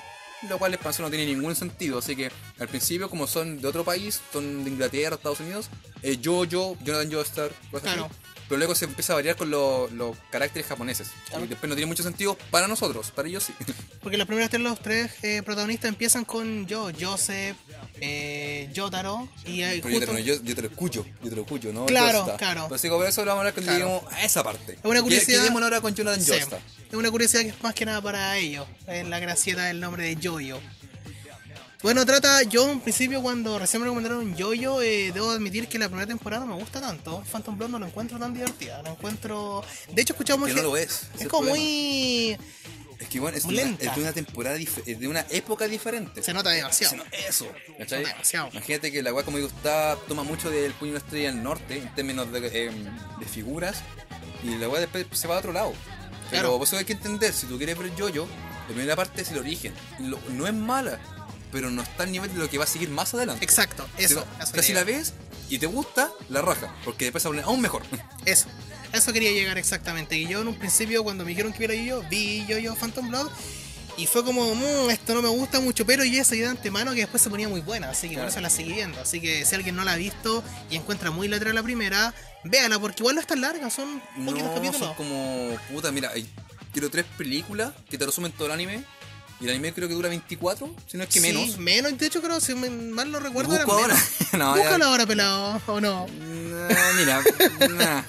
lo 0.49 0.59
cual 0.59 0.71
el 0.71 0.75
expansión 0.75 1.05
no 1.07 1.11
tiene 1.11 1.27
ningún 1.27 1.57
sentido. 1.57 1.99
Así 1.99 2.15
que 2.15 2.31
al 2.61 2.69
principio, 2.69 3.11
como 3.11 3.27
son 3.27 3.61
de 3.61 3.67
otro 3.67 3.83
país, 3.85 4.21
son 4.33 4.63
de 4.65 4.71
Inglaterra, 4.71 5.17
Estados 5.17 5.41
Unidos, 5.41 5.69
eh, 6.03 6.19
Jojo, 6.23 6.77
Jonathan 6.85 7.11
Joestar, 7.13 7.51
cosas 7.71 7.83
Claro. 7.95 8.05
así. 8.07 8.15
Pero 8.49 8.59
luego 8.59 8.75
se 8.75 8.85
empieza 8.85 9.13
a 9.15 9.17
variar 9.17 9.37
con 9.37 9.51
los 9.51 9.91
los 9.93 10.17
caracteres 10.31 10.67
japoneses. 10.69 11.09
Claro. 11.29 11.45
Y 11.45 11.49
después 11.49 11.69
no 11.69 11.75
tiene 11.75 11.87
mucho 11.87 12.03
sentido 12.03 12.37
para 12.51 12.69
nosotros, 12.69 13.11
para 13.11 13.29
ellos 13.29 13.45
sí. 13.45 13.55
Porque 14.03 14.17
las 14.19 14.27
primeras 14.27 14.51
tres, 14.51 14.61
los 14.63 14.81
tres 14.81 15.13
eh, 15.23 15.43
protagonistas 15.43 15.89
empiezan 15.89 16.25
con 16.27 16.67
yo, 16.67 16.91
Joseph, 17.01 17.57
eh, 18.01 18.69
Yotaro 18.75 19.29
y 19.47 19.63
eh, 19.63 19.81
Pero 19.83 19.95
yo 19.95 20.01
te, 20.01 20.07
lo- 20.07 20.19
yo, 20.19 20.43
yo 20.43 20.55
te 20.55 20.63
lo 20.63 20.69
escucho, 20.69 21.07
yo 21.23 21.31
te 21.31 21.37
lo 21.37 21.43
escucho, 21.43 21.73
¿no? 21.73 21.87
Claro, 21.87 22.19
Joestar. 22.25 22.37
claro. 22.39 22.67
Pero 22.69 22.79
sí, 22.79 22.89
por 22.89 23.07
eso 23.07 23.25
lo 23.25 23.31
vamos 23.35 23.39
a 23.45 23.49
hablar 23.49 23.55
cuando 23.55 23.73
Claro. 23.73 23.87
lleguemos 24.01 24.13
a 24.13 24.25
esa 24.25 24.43
parte. 24.45 24.79
una 24.83 25.01
curiosidad- 25.03 25.41
Quedémonos 25.41 25.67
ahora 25.69 25.81
con 25.81 25.95
Jonathan 25.95 26.21
Sí, 26.23 26.33
es 26.33 26.95
una 26.95 27.11
curiosidad 27.11 27.43
que 27.43 27.49
es 27.49 27.63
más 27.63 27.75
que 27.75 27.87
nada 27.87 28.01
para 28.03 28.37
ellos. 28.37 28.67
Es 28.87 29.07
la 29.09 29.19
gracieta 29.21 29.65
del 29.65 29.81
nombre 29.81 30.05
de 30.05 30.17
Yoyo. 30.17 30.61
Bueno, 31.85 32.07
trata, 32.07 32.43
yo 32.45 32.71
en 32.71 32.81
principio 32.81 33.21
cuando 33.21 33.59
recién 33.59 33.83
me 33.83 33.85
recomendaron 33.85 34.35
Yoyo, 34.35 34.81
eh, 34.81 35.13
debo 35.13 35.29
admitir 35.33 35.69
que 35.69 35.79
la 35.79 35.87
primera 35.89 36.07
temporada 36.07 36.47
no 36.47 36.55
me 36.55 36.59
gusta 36.59 36.81
tanto. 36.81 37.23
Phantom 37.31 37.59
Blood 37.59 37.69
no 37.69 37.79
lo 37.79 37.85
encuentro 37.85 38.19
tan 38.19 38.33
divertida. 38.33 38.81
Lo 38.81 38.93
encuentro... 38.93 39.63
De 39.93 40.01
hecho, 40.01 40.15
escuchamos 40.15 40.49
Que 40.49 40.55
no 40.55 40.63
lo 40.63 40.79
es. 40.79 41.09
Es 41.21 41.29
como 41.29 41.51
muy... 41.51 42.39
Es 42.99 43.09
que 43.09 43.21
bueno, 43.21 43.37
es, 43.37 43.45
una, 43.45 43.61
es 43.61 43.95
de 43.95 44.01
una 44.01 44.15
temporada 44.15 44.57
es 44.57 44.99
de 44.99 45.07
una 45.07 45.27
época 45.29 45.69
diferente. 45.69 46.23
Se 46.23 46.33
nota 46.33 46.49
demasiado. 46.49 47.05
Se 47.11 47.29
Eso, 47.29 47.49
¿cachai? 47.79 48.01
nota 48.01 48.13
demasiado. 48.15 48.49
Imagínate 48.53 48.91
que 48.91 49.03
la 49.03 49.13
weá, 49.13 49.23
como 49.23 49.37
digo, 49.37 49.51
está, 49.51 49.99
toma 50.09 50.23
mucho 50.23 50.49
del 50.49 50.73
puño 50.73 50.93
de 50.95 50.99
la 51.01 51.05
estrella 51.05 51.33
del 51.33 51.43
norte 51.43 51.77
en 51.77 51.95
términos 51.95 52.33
de, 52.33 52.47
eh, 52.47 52.71
de 53.21 53.27
figuras 53.27 53.83
y 54.43 54.57
la 54.57 54.71
weá 54.71 54.81
después 54.81 55.05
se 55.13 55.29
va 55.29 55.35
a 55.37 55.39
otro 55.41 55.53
lado. 55.53 55.75
Pero 56.31 56.45
Claro. 56.49 56.57
vos 56.59 56.73
hay 56.73 56.87
que 56.87 56.95
entender, 56.95 57.35
si 57.35 57.47
tú 57.47 57.59
quieres 57.59 57.77
ver 57.77 57.95
Yoyo, 57.95 58.27
la 58.69 58.75
primera 58.75 58.97
parte 58.97 59.21
es 59.21 59.31
el 59.33 59.39
origen. 59.39 59.75
No 60.31 60.47
es 60.47 60.55
mala, 60.55 60.99
pero 61.55 61.71
no 61.71 61.81
está 61.83 62.03
al 62.03 62.13
nivel 62.13 62.31
de 62.35 62.39
lo 62.41 62.51
que 62.51 62.59
va 62.59 62.65
a 62.65 62.67
seguir 62.67 62.91
más 62.91 63.15
adelante. 63.15 63.43
Exacto, 63.45 63.89
eso. 63.97 64.27
O 64.41 64.43
eso 64.43 64.63
si 64.63 64.75
la 64.75 64.85
ves 64.85 65.15
y 65.49 65.59
te 65.59 65.67
gusta, 65.67 66.11
la 66.29 66.43
raja, 66.43 66.75
porque 66.85 67.07
después 67.07 67.23
se 67.23 67.29
aún 67.29 67.61
mejor. 67.63 67.83
Eso, 68.27 68.47
eso 68.93 69.13
quería 69.13 69.31
llegar 69.33 69.57
exactamente. 69.59 70.17
Y 70.19 70.27
yo 70.27 70.41
en 70.41 70.49
un 70.49 70.57
principio, 70.59 71.03
cuando 71.05 71.25
me 71.25 71.31
dijeron 71.31 71.53
que 71.53 71.59
viera 71.59 71.75
yo, 71.75 72.03
vi 72.11 72.45
yo, 72.47 72.59
yo 72.59 72.75
Phantom 72.75 73.09
Blood. 73.09 73.29
Y 73.97 74.07
fue 74.07 74.25
como, 74.25 74.53
"Mm, 74.55 74.91
esto 74.91 75.15
no 75.15 75.23
me 75.23 75.29
gusta 75.29 75.61
mucho, 75.61 75.87
pero 75.87 76.03
yo 76.05 76.13
ya 76.13 76.25
sabía 76.25 76.45
de 76.45 76.51
antemano 76.51 76.93
que 76.95 77.01
después 77.01 77.23
se 77.23 77.31
ponía 77.31 77.49
muy 77.49 77.61
buena, 77.61 77.91
así 77.91 78.09
que 78.09 78.15
Claro. 78.15 78.29
por 78.29 78.33
eso 78.33 78.41
la 78.41 78.51
seguí 78.51 78.73
viendo. 78.73 79.01
Así 79.01 79.21
que 79.21 79.45
si 79.45 79.55
alguien 79.55 79.77
no 79.77 79.85
la 79.85 79.93
ha 79.93 79.97
visto 79.97 80.43
y 80.71 80.77
encuentra 80.77 81.13
muy 81.13 81.29
letra 81.29 81.53
la 81.53 81.63
primera, 81.63 82.13
véala, 82.43 82.79
porque 82.81 83.03
igual 83.03 83.15
no 83.15 83.21
es 83.21 83.27
tan 83.29 83.41
larga, 83.41 83.71
son 83.71 84.01
poquitos 84.27 84.43
No, 84.49 84.55
capítulos. 84.55 84.79
son 84.81 84.95
como. 84.95 85.57
Puta, 85.73 85.93
mira, 85.93 86.11
hay 86.13 86.29
quiero 86.73 86.91
tres 86.91 87.05
películas 87.17 87.73
que 87.89 87.97
te 87.97 88.05
resumen 88.07 88.33
todo 88.33 88.47
el 88.47 88.53
anime. 88.53 88.83
Y 89.45 89.49
el 89.49 89.51
anime 89.53 89.75
creo 89.75 89.89
que 89.89 89.95
dura 89.95 90.09
24, 90.09 90.75
si 90.87 90.97
no 90.97 91.03
es 91.03 91.09
que 91.11 91.21
Sí, 91.21 91.27
menos. 91.27 91.59
menos, 91.59 91.99
de 91.99 92.07
hecho 92.07 92.23
creo, 92.23 92.41
si 92.41 92.55
mal 92.55 93.13
no 93.13 93.21
recuerdo, 93.21 93.55
busco 93.55 93.73
ahora. 93.73 93.95
No, 94.33 94.57
ya- 94.57 94.63
Búscalo 94.63 94.85
ahora, 94.87 95.07
pelado, 95.07 95.61
o 95.67 95.81
no. 95.83 96.07
Nah, 96.09 96.93
mira, 96.97 97.23
nah. 97.77 98.03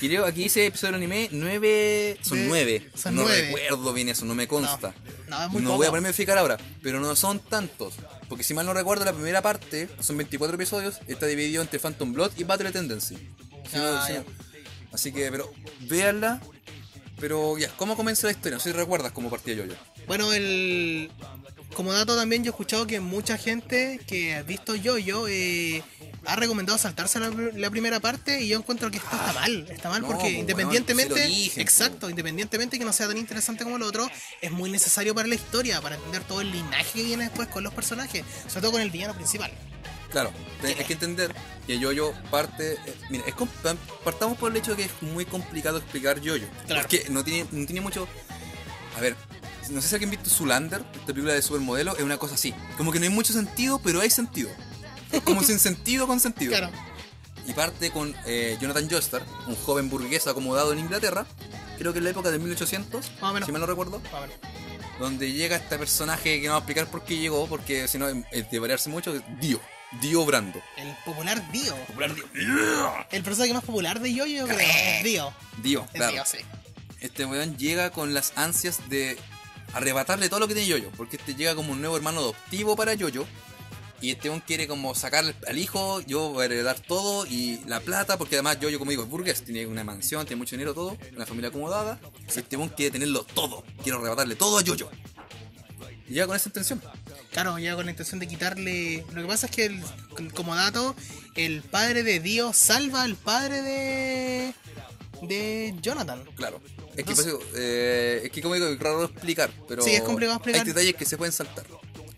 Creo 0.00 0.24
aquí 0.24 0.44
dice 0.44 0.64
episodio 0.64 0.92
del 0.94 1.02
anime 1.02 1.28
9. 1.30 2.18
Son 2.22 2.38
De- 2.38 2.46
9. 2.46 2.90
son 2.94 3.16
no 3.16 3.28
recuerdo 3.28 3.92
bien 3.92 4.08
eso, 4.08 4.24
no 4.24 4.34
me 4.34 4.48
consta. 4.48 4.94
No, 5.28 5.44
es 5.44 5.50
muy 5.50 5.60
no 5.62 5.76
voy 5.76 5.86
a 5.86 5.90
ponerme 5.90 6.08
a 6.08 6.12
fijar 6.14 6.38
ahora, 6.38 6.56
pero 6.82 7.00
no 7.00 7.14
son 7.16 7.38
tantos. 7.38 7.94
Porque 8.30 8.42
si 8.42 8.54
mal 8.54 8.64
no 8.64 8.72
recuerdo, 8.72 9.04
la 9.04 9.12
primera 9.12 9.42
parte, 9.42 9.90
son 10.00 10.16
24 10.16 10.54
episodios, 10.54 11.00
está 11.06 11.26
dividido 11.26 11.60
entre 11.60 11.78
Phantom 11.78 12.14
Blood 12.14 12.32
y 12.38 12.44
Battle 12.44 12.72
Tendency. 12.72 13.16
Si 13.70 13.76
Ah, 13.76 14.04
si 14.06 14.14
ya. 14.14 14.24
Así 14.92 15.12
que, 15.12 15.30
pero, 15.30 15.52
véanla. 15.80 16.40
Pero 17.20 17.58
ya, 17.58 17.68
¿cómo 17.76 17.94
comienza 17.96 18.26
la 18.26 18.32
historia? 18.32 18.56
No 18.56 18.62
sé 18.62 18.70
si 18.70 18.76
recuerdas 18.76 19.12
cómo 19.12 19.28
partía 19.28 19.54
yo. 19.54 19.64
Bueno, 20.08 20.32
el 20.32 21.10
como 21.74 21.92
dato 21.92 22.16
también 22.16 22.42
yo 22.42 22.48
he 22.48 22.52
escuchado 22.52 22.86
que 22.86 22.98
mucha 22.98 23.36
gente 23.38 24.00
que 24.06 24.34
ha 24.34 24.42
visto 24.42 24.74
Yo-Yo 24.74 25.28
eh, 25.28 25.82
ha 26.24 26.34
recomendado 26.34 26.76
saltarse 26.78 27.20
la, 27.20 27.30
la 27.30 27.70
primera 27.70 28.00
parte 28.00 28.40
y 28.40 28.48
yo 28.48 28.58
encuentro 28.58 28.90
que 28.90 28.96
esto 28.96 29.10
está 29.14 29.32
mal, 29.34 29.68
está 29.70 29.88
mal 29.90 30.00
no, 30.02 30.08
porque 30.08 30.22
pues, 30.24 30.34
independientemente, 30.34 31.24
exacto, 31.60 31.98
pues. 32.00 32.10
independientemente 32.10 32.78
que 32.78 32.84
no 32.84 32.92
sea 32.92 33.06
tan 33.06 33.18
interesante 33.18 33.62
como 33.64 33.76
el 33.76 33.82
otro, 33.82 34.10
es 34.40 34.50
muy 34.50 34.70
necesario 34.70 35.14
para 35.14 35.28
la 35.28 35.34
historia, 35.36 35.80
para 35.80 35.94
entender 35.96 36.24
todo 36.24 36.40
el 36.40 36.50
linaje 36.50 36.90
que 36.94 37.04
viene 37.04 37.24
después 37.24 37.46
con 37.48 37.62
los 37.62 37.72
personajes, 37.74 38.24
sobre 38.48 38.62
todo 38.62 38.72
con 38.72 38.80
el 38.80 38.90
villano 38.90 39.14
principal. 39.14 39.52
Claro, 40.10 40.32
hay 40.64 40.74
que 40.86 40.94
entender 40.94 41.34
que 41.66 41.78
Yoyo 41.78 42.12
parte. 42.30 42.72
eh, 42.72 42.78
mira, 43.10 43.24
es 43.26 43.34
com- 43.34 43.48
partamos 44.02 44.38
por 44.38 44.50
el 44.50 44.56
hecho 44.56 44.70
de 44.70 44.78
que 44.78 44.84
es 44.84 45.02
muy 45.02 45.26
complicado 45.26 45.78
explicar 45.78 46.18
Yoyo. 46.20 46.46
Claro. 46.66 46.80
Porque 46.82 47.04
no 47.10 47.22
tiene, 47.22 47.46
no 47.52 47.66
tiene 47.66 47.82
mucho. 47.82 48.08
A 48.96 49.00
ver, 49.00 49.14
no 49.70 49.80
sé 49.80 49.88
si 49.88 49.94
alguien 49.94 50.10
visto 50.10 50.30
Zulander, 50.30 50.82
esta 50.92 51.06
película 51.06 51.32
de 51.34 51.42
supermodelo, 51.42 51.96
es 51.96 52.02
una 52.02 52.16
cosa 52.18 52.34
así. 52.34 52.54
Como 52.76 52.92
que 52.92 52.98
no 52.98 53.04
hay 53.04 53.10
mucho 53.10 53.32
sentido, 53.32 53.78
pero 53.78 54.00
hay 54.00 54.10
sentido. 54.10 54.50
Es 55.12 55.22
como 55.22 55.42
sin 55.42 55.58
sentido 55.58 56.06
con 56.06 56.20
sentido. 56.20 56.50
Claro, 56.52 56.70
Y 57.46 57.52
parte 57.52 57.90
con 57.90 58.14
eh, 58.26 58.58
Jonathan 58.60 58.88
Joestar, 58.90 59.22
un 59.46 59.56
joven 59.56 59.88
burgués 59.88 60.26
acomodado 60.26 60.72
en 60.72 60.80
Inglaterra, 60.80 61.26
creo 61.78 61.92
que 61.92 61.98
en 61.98 62.04
la 62.04 62.10
época 62.10 62.30
de 62.30 62.38
1800, 62.38 63.12
Más 63.20 63.30
o 63.30 63.34
menos. 63.34 63.46
si 63.46 63.52
mal 63.52 63.60
no 63.60 63.66
recuerdo. 63.66 64.00
ver. 64.00 64.30
donde 65.00 65.32
llega 65.32 65.56
este 65.56 65.78
personaje 65.78 66.40
que 66.40 66.46
no 66.46 66.52
va 66.52 66.56
a 66.56 66.60
explicar 66.60 66.90
por 66.90 67.04
qué 67.04 67.16
llegó, 67.16 67.46
porque 67.46 67.88
si 67.88 67.98
no, 67.98 68.08
es 68.08 68.50
de 68.50 68.58
variarse 68.58 68.90
mucho, 68.90 69.14
Dio. 69.40 69.60
Dio 70.02 70.22
Brando. 70.26 70.60
El 70.76 70.94
popular 71.06 71.50
Dio. 71.50 71.74
Popular 71.86 72.14
Dio. 72.14 72.26
El 73.10 73.22
personaje 73.22 73.54
más 73.54 73.64
popular 73.64 74.00
de 74.00 74.12
Yoyo, 74.12 74.46
creo. 74.46 74.58
Es 74.58 75.04
Dio. 75.04 75.32
Dio, 75.62 75.86
claro. 75.86 76.12
Dio, 76.12 76.26
sí. 76.26 76.38
Este 77.00 77.24
weón 77.24 77.56
llega 77.56 77.90
con 77.90 78.12
las 78.12 78.32
ansias 78.36 78.88
de 78.90 79.16
arrebatarle 79.72 80.28
todo 80.28 80.40
lo 80.40 80.48
que 80.48 80.54
tiene 80.54 80.68
Yoyo, 80.68 80.90
porque 80.96 81.16
este 81.16 81.34
llega 81.34 81.54
como 81.54 81.72
un 81.72 81.80
nuevo 81.80 81.96
hermano 81.96 82.20
adoptivo 82.20 82.76
para 82.76 82.94
Yoyo. 82.94 83.26
Y 84.00 84.12
este 84.12 84.28
weón 84.28 84.40
quiere 84.40 84.68
como 84.68 84.94
sacar 84.94 85.24
al 85.48 85.58
hijo, 85.58 86.00
yo 86.02 86.28
voy 86.30 86.42
a 86.42 86.44
heredar 86.44 86.78
todo 86.78 87.26
y 87.26 87.58
la 87.66 87.80
plata, 87.80 88.16
porque 88.16 88.36
además 88.36 88.60
Yoyo, 88.60 88.78
como 88.78 88.92
digo, 88.92 89.02
es 89.02 89.08
burgués, 89.08 89.42
tiene 89.42 89.66
una 89.66 89.82
mansión, 89.82 90.24
tiene 90.24 90.38
mucho 90.38 90.54
dinero, 90.54 90.72
todo, 90.72 90.96
una 91.16 91.26
familia 91.26 91.48
acomodada. 91.48 91.98
Y 92.32 92.38
este 92.38 92.56
weón 92.56 92.68
quiere 92.68 92.92
tenerlo 92.92 93.24
todo, 93.24 93.64
quiere 93.82 93.98
arrebatarle 93.98 94.36
todo 94.36 94.58
a 94.58 94.62
Yoyo. 94.62 94.88
Y 96.08 96.12
llega 96.14 96.28
con 96.28 96.36
esa 96.36 96.48
intención. 96.48 96.80
Claro, 97.32 97.58
llega 97.58 97.74
con 97.74 97.86
la 97.86 97.90
intención 97.90 98.20
de 98.20 98.28
quitarle. 98.28 99.04
Lo 99.12 99.22
que 99.22 99.26
pasa 99.28 99.46
es 99.46 99.52
que, 99.52 99.66
el- 99.66 100.32
como 100.32 100.54
dato, 100.54 100.94
el 101.34 101.62
padre 101.62 102.04
de 102.04 102.20
Dio 102.20 102.52
salva 102.52 103.02
al 103.02 103.16
padre 103.16 103.62
de. 103.62 104.54
De 105.22 105.74
Jonathan. 105.80 106.22
Claro. 106.36 106.60
Es 106.96 107.04
que, 107.04 107.10
Entonces- 107.12 107.26
eso, 107.26 107.40
eh, 107.54 108.22
es 108.24 108.30
que 108.32 108.42
como 108.42 108.54
digo, 108.54 108.66
es 108.66 108.78
raro 108.78 109.04
explicar, 109.04 109.50
pero 109.68 109.82
Sí, 109.82 109.90
es 109.94 110.02
complicado 110.02 110.36
explicar. 110.36 110.62
hay 110.62 110.66
detalles 110.66 110.94
que 110.96 111.04
se 111.04 111.16
pueden 111.16 111.32
saltar. 111.32 111.64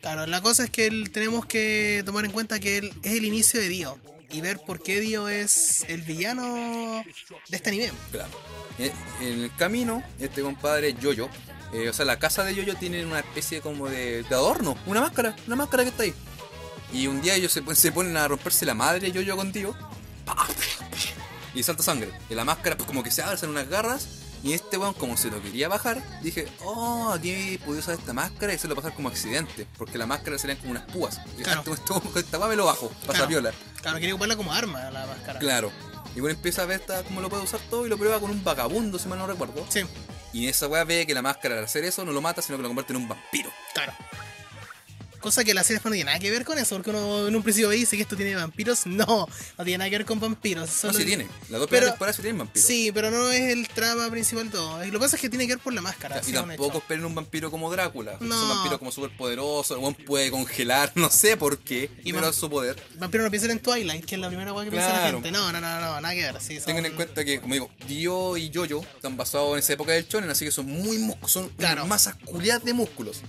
Claro, 0.01 0.27
la 0.27 0.41
cosa 0.41 0.65
es 0.65 0.71
que 0.71 0.89
tenemos 1.13 1.45
que 1.45 2.03
tomar 2.07 2.25
en 2.25 2.33
cuenta 2.33 2.59
que 2.59 2.79
él 2.79 2.93
es 3.03 3.13
el 3.13 3.25
inicio 3.25 3.61
de 3.61 3.69
Dio. 3.69 3.99
Y 4.33 4.41
ver 4.43 4.59
por 4.61 4.81
qué 4.81 5.01
Dio 5.01 5.29
es 5.29 5.85
el 5.89 6.03
villano 6.03 7.05
de 7.49 7.57
este 7.57 7.69
anime. 7.71 7.91
Claro. 8.13 8.31
Eh, 8.79 8.93
En 9.21 9.43
el 9.43 9.55
camino, 9.57 10.03
este 10.21 10.41
compadre 10.41 10.95
Yoyo, 10.95 11.29
eh, 11.75 11.89
o 11.89 11.93
sea, 11.93 12.05
la 12.05 12.19
casa 12.19 12.45
de 12.45 12.55
Yoyo 12.55 12.77
tiene 12.77 13.05
una 13.05 13.19
especie 13.19 13.61
como 13.61 13.89
de, 13.89 14.23
de 14.23 14.35
adorno, 14.35 14.79
una 14.87 15.01
máscara, 15.01 15.35
una 15.49 15.57
máscara 15.57 15.83
que 15.83 15.91
está 15.91 16.05
ahí. 16.05 16.15
Y 16.93 17.09
un 17.09 17.21
día 17.21 17.35
ellos 17.35 17.53
se, 17.53 17.63
se 17.75 17.93
ponen 17.93 18.17
a 18.17 18.27
romperse 18.29 18.65
la 18.65 18.75
madre 18.75 19.11
Yoyo 19.13 19.37
contigo. 19.37 19.77
Y 21.55 21.63
salta 21.63 21.83
sangre. 21.83 22.11
Y 22.29 22.35
la 22.35 22.45
máscara 22.45 22.77
pues, 22.77 22.87
como 22.87 23.03
que 23.03 23.11
se 23.11 23.23
abre, 23.23 23.37
salen 23.37 23.57
unas 23.57 23.69
garras. 23.69 24.09
Y 24.43 24.55
este 24.55 24.79
weón, 24.79 24.95
como 24.95 25.19
se 25.19 25.31
lo 25.31 25.43
quería 25.43 25.69
bajar, 25.69 26.03
dije, 26.23 26.49
oh, 26.65 27.13
aquí 27.13 27.59
pude 27.65 27.81
usar 27.81 27.95
esta 27.99 28.15
máscara 28.15 28.53
y 28.53 28.57
hacerlo 28.57 28.75
pasar 28.75 28.95
como 28.95 29.09
accidente. 29.11 29.67
Porque 29.77 29.99
la 29.99 30.07
máscara 30.07 30.39
serían 30.39 30.57
como 30.59 30.71
unas 30.71 30.85
púas. 30.85 31.21
Y 31.39 31.43
Claro. 31.43 31.61
esto, 31.61 31.75
esto, 31.75 32.03
esta 32.19 32.39
weá 32.39 32.49
me 32.49 32.57
lo 32.57 32.65
bajo, 32.65 32.91
pasa 33.07 33.27
viola. 33.27 33.53
Claro, 33.83 33.99
quiere 33.99 34.13
ocuparla 34.15 34.37
como 34.37 34.53
arma 34.53 34.91
la 34.91 35.07
máscara. 35.07 35.39
Claro. 35.41 35.71
Y 36.17 36.21
bueno, 36.21 36.37
empieza 36.37 36.63
a 36.63 36.65
ver 36.67 36.83
cómo 37.07 37.21
lo 37.21 37.29
puede 37.29 37.43
usar 37.45 37.61
todo 37.69 37.87
y 37.87 37.91
lo 37.91 37.99
prueba 37.99 38.19
con 38.19 38.31
un 38.31 38.43
vagabundo, 38.43 38.99
si 38.99 39.09
mal 39.09 39.19
no 39.19 39.27
recuerdo. 39.27 39.65
Sí, 39.69 39.83
Y 40.33 40.49
esa 40.49 40.69
weá 40.69 40.85
ve 40.85 41.07
que 41.07 41.13
la 41.15 41.23
máscara 41.23 41.59
al 41.59 41.65
hacer 41.65 41.85
eso 41.85 42.05
no 42.07 42.13
lo 42.13 42.21
mata, 42.23 42.41
sino 42.41 42.57
que 42.57 42.63
lo 42.63 42.69
convierte 42.71 42.93
en 42.95 42.97
un 42.99 43.09
vampiro. 43.09 43.51
claro. 43.75 43.93
Cosa 45.21 45.45
que 45.45 45.53
la 45.55 45.63
serie 45.65 45.81
no 45.85 45.91
tiene 45.91 46.05
nada 46.07 46.19
que 46.19 46.31
ver 46.31 46.45
con 46.45 46.59
eso, 46.59 46.77
porque 46.77 46.91
uno 46.91 47.29
en 47.29 47.37
un 47.37 47.43
principio 47.43 47.69
ve 47.69 47.77
y 47.77 47.81
dice 47.81 47.97
que 47.97 48.03
esto 48.03 48.17
tiene 48.17 48.35
vampiros. 48.35 48.81
No, 48.87 49.07
no 49.59 49.65
tiene 49.65 49.79
nada 49.79 49.91
que 49.91 49.99
ver 49.99 50.07
con 50.07 50.19
vampiros. 50.21 50.69
No, 50.69 50.75
solo- 50.75 50.95
sí 50.99 51.05
tiene. 51.05 51.25
Las 51.49 51.61
dos 51.61 51.69
Pero- 51.69 51.69
primeras 51.69 51.93
temporadas 51.93 52.17
sí 52.17 52.23
tienen 52.23 52.39
vampiros. 52.39 52.67
Sí, 52.67 52.91
pero 52.93 53.11
no 53.11 53.31
es 53.31 53.41
el 53.53 53.69
trama 53.69 54.11
principal 54.11 54.45
de 54.47 54.51
todo. 54.51 54.85
Y 54.85 54.89
lo 54.91 54.99
que 54.99 55.05
pasa 55.05 55.17
es 55.17 55.23
que 55.23 55.29
tiene 55.29 55.47
que 55.47 55.55
ver 55.55 55.63
por 55.63 55.73
la 55.73 55.81
máscara. 55.81 56.21
Y 56.27 56.33
tampoco 56.33 56.79
esperen 56.79 57.05
un 57.05 57.15
vampiro 57.15 57.51
como 57.51 57.71
Drácula. 57.71 58.17
No. 58.21 58.35
Es 58.35 58.43
un 58.43 58.49
vampiro 58.49 58.79
como 58.79 58.91
súper 58.93 59.17
poderoso. 59.17 59.77
El 59.89 59.95
puede 60.05 60.31
congelar, 60.31 60.93
no 60.97 61.11
sé 61.11 61.37
por 61.37 61.59
qué. 61.59 61.91
Y 62.05 62.13
pero 62.13 62.33
su 62.33 62.49
poder. 62.51 62.83
Vampiro 62.97 63.25
no 63.25 63.31
piensan 63.31 63.51
en 63.53 63.61
Twilight, 63.61 64.05
que 64.05 64.15
es 64.17 64.21
la 64.21 64.29
primera 64.29 64.53
cosa 64.53 64.65
que 64.65 64.71
piensa 64.71 64.89
la 64.93 65.11
gente. 65.11 65.31
No, 65.31 65.53
no, 65.53 65.61
no, 65.61 65.81
no, 65.81 66.01
nada 66.01 66.15
que 66.15 66.23
ver. 66.23 66.41
Sí, 66.41 66.57
son- 66.57 66.67
Tengan 66.67 66.87
en 66.87 66.95
cuenta 66.97 67.25
que, 67.25 67.41
como 67.41 67.55
digo, 67.55 67.71
Dio 67.87 68.37
y 68.37 68.51
Jojo 68.53 68.85
están 68.95 69.17
basados 69.17 69.53
en 69.55 69.59
esa 69.61 69.73
época 69.75 69.93
del 69.93 70.07
shonen, 70.07 70.31
así 70.31 70.45
que 70.45 70.51
son 70.51 70.67
muy 70.67 70.99
son 71.27 71.49
Claro. 71.51 71.87
masas 71.87 72.15
culiadas 72.25 72.65
de 72.65 72.73
músculos. 72.73 73.21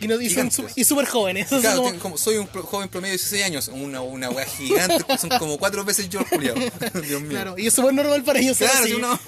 Y, 0.00 0.08
no, 0.08 0.14
y 0.20 0.28
son 0.28 0.50
gigantes. 0.50 0.54
su- 0.74 0.80
y 0.80 0.84
súper 0.84 1.06
jóvenes. 1.06 1.48
Claro, 1.48 1.82
como- 1.82 1.98
como- 1.98 2.18
soy 2.18 2.36
un 2.36 2.46
joven 2.46 2.88
promedio 2.88 3.12
de 3.12 3.18
16 3.18 3.44
años, 3.44 3.68
una, 3.68 4.00
una 4.00 4.30
wea 4.30 4.46
gigante, 4.46 5.04
son 5.18 5.30
como 5.38 5.58
cuatro 5.58 5.84
veces 5.84 6.08
yo 6.08 6.24
culiado. 6.28 6.58
Dios 7.06 7.20
mío. 7.20 7.30
Claro, 7.30 7.54
y 7.58 7.66
es 7.66 7.74
súper 7.74 7.94
normal 7.94 8.22
para 8.24 8.38
ellos 8.40 8.58
Claro, 8.58 8.86
si 8.86 8.92
uno. 8.94 9.18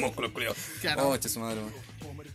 Músculo. 0.00 0.54
Claro. 0.80 1.08
Oh, 1.10 1.14
su 1.28 1.40
madre. 1.40 1.60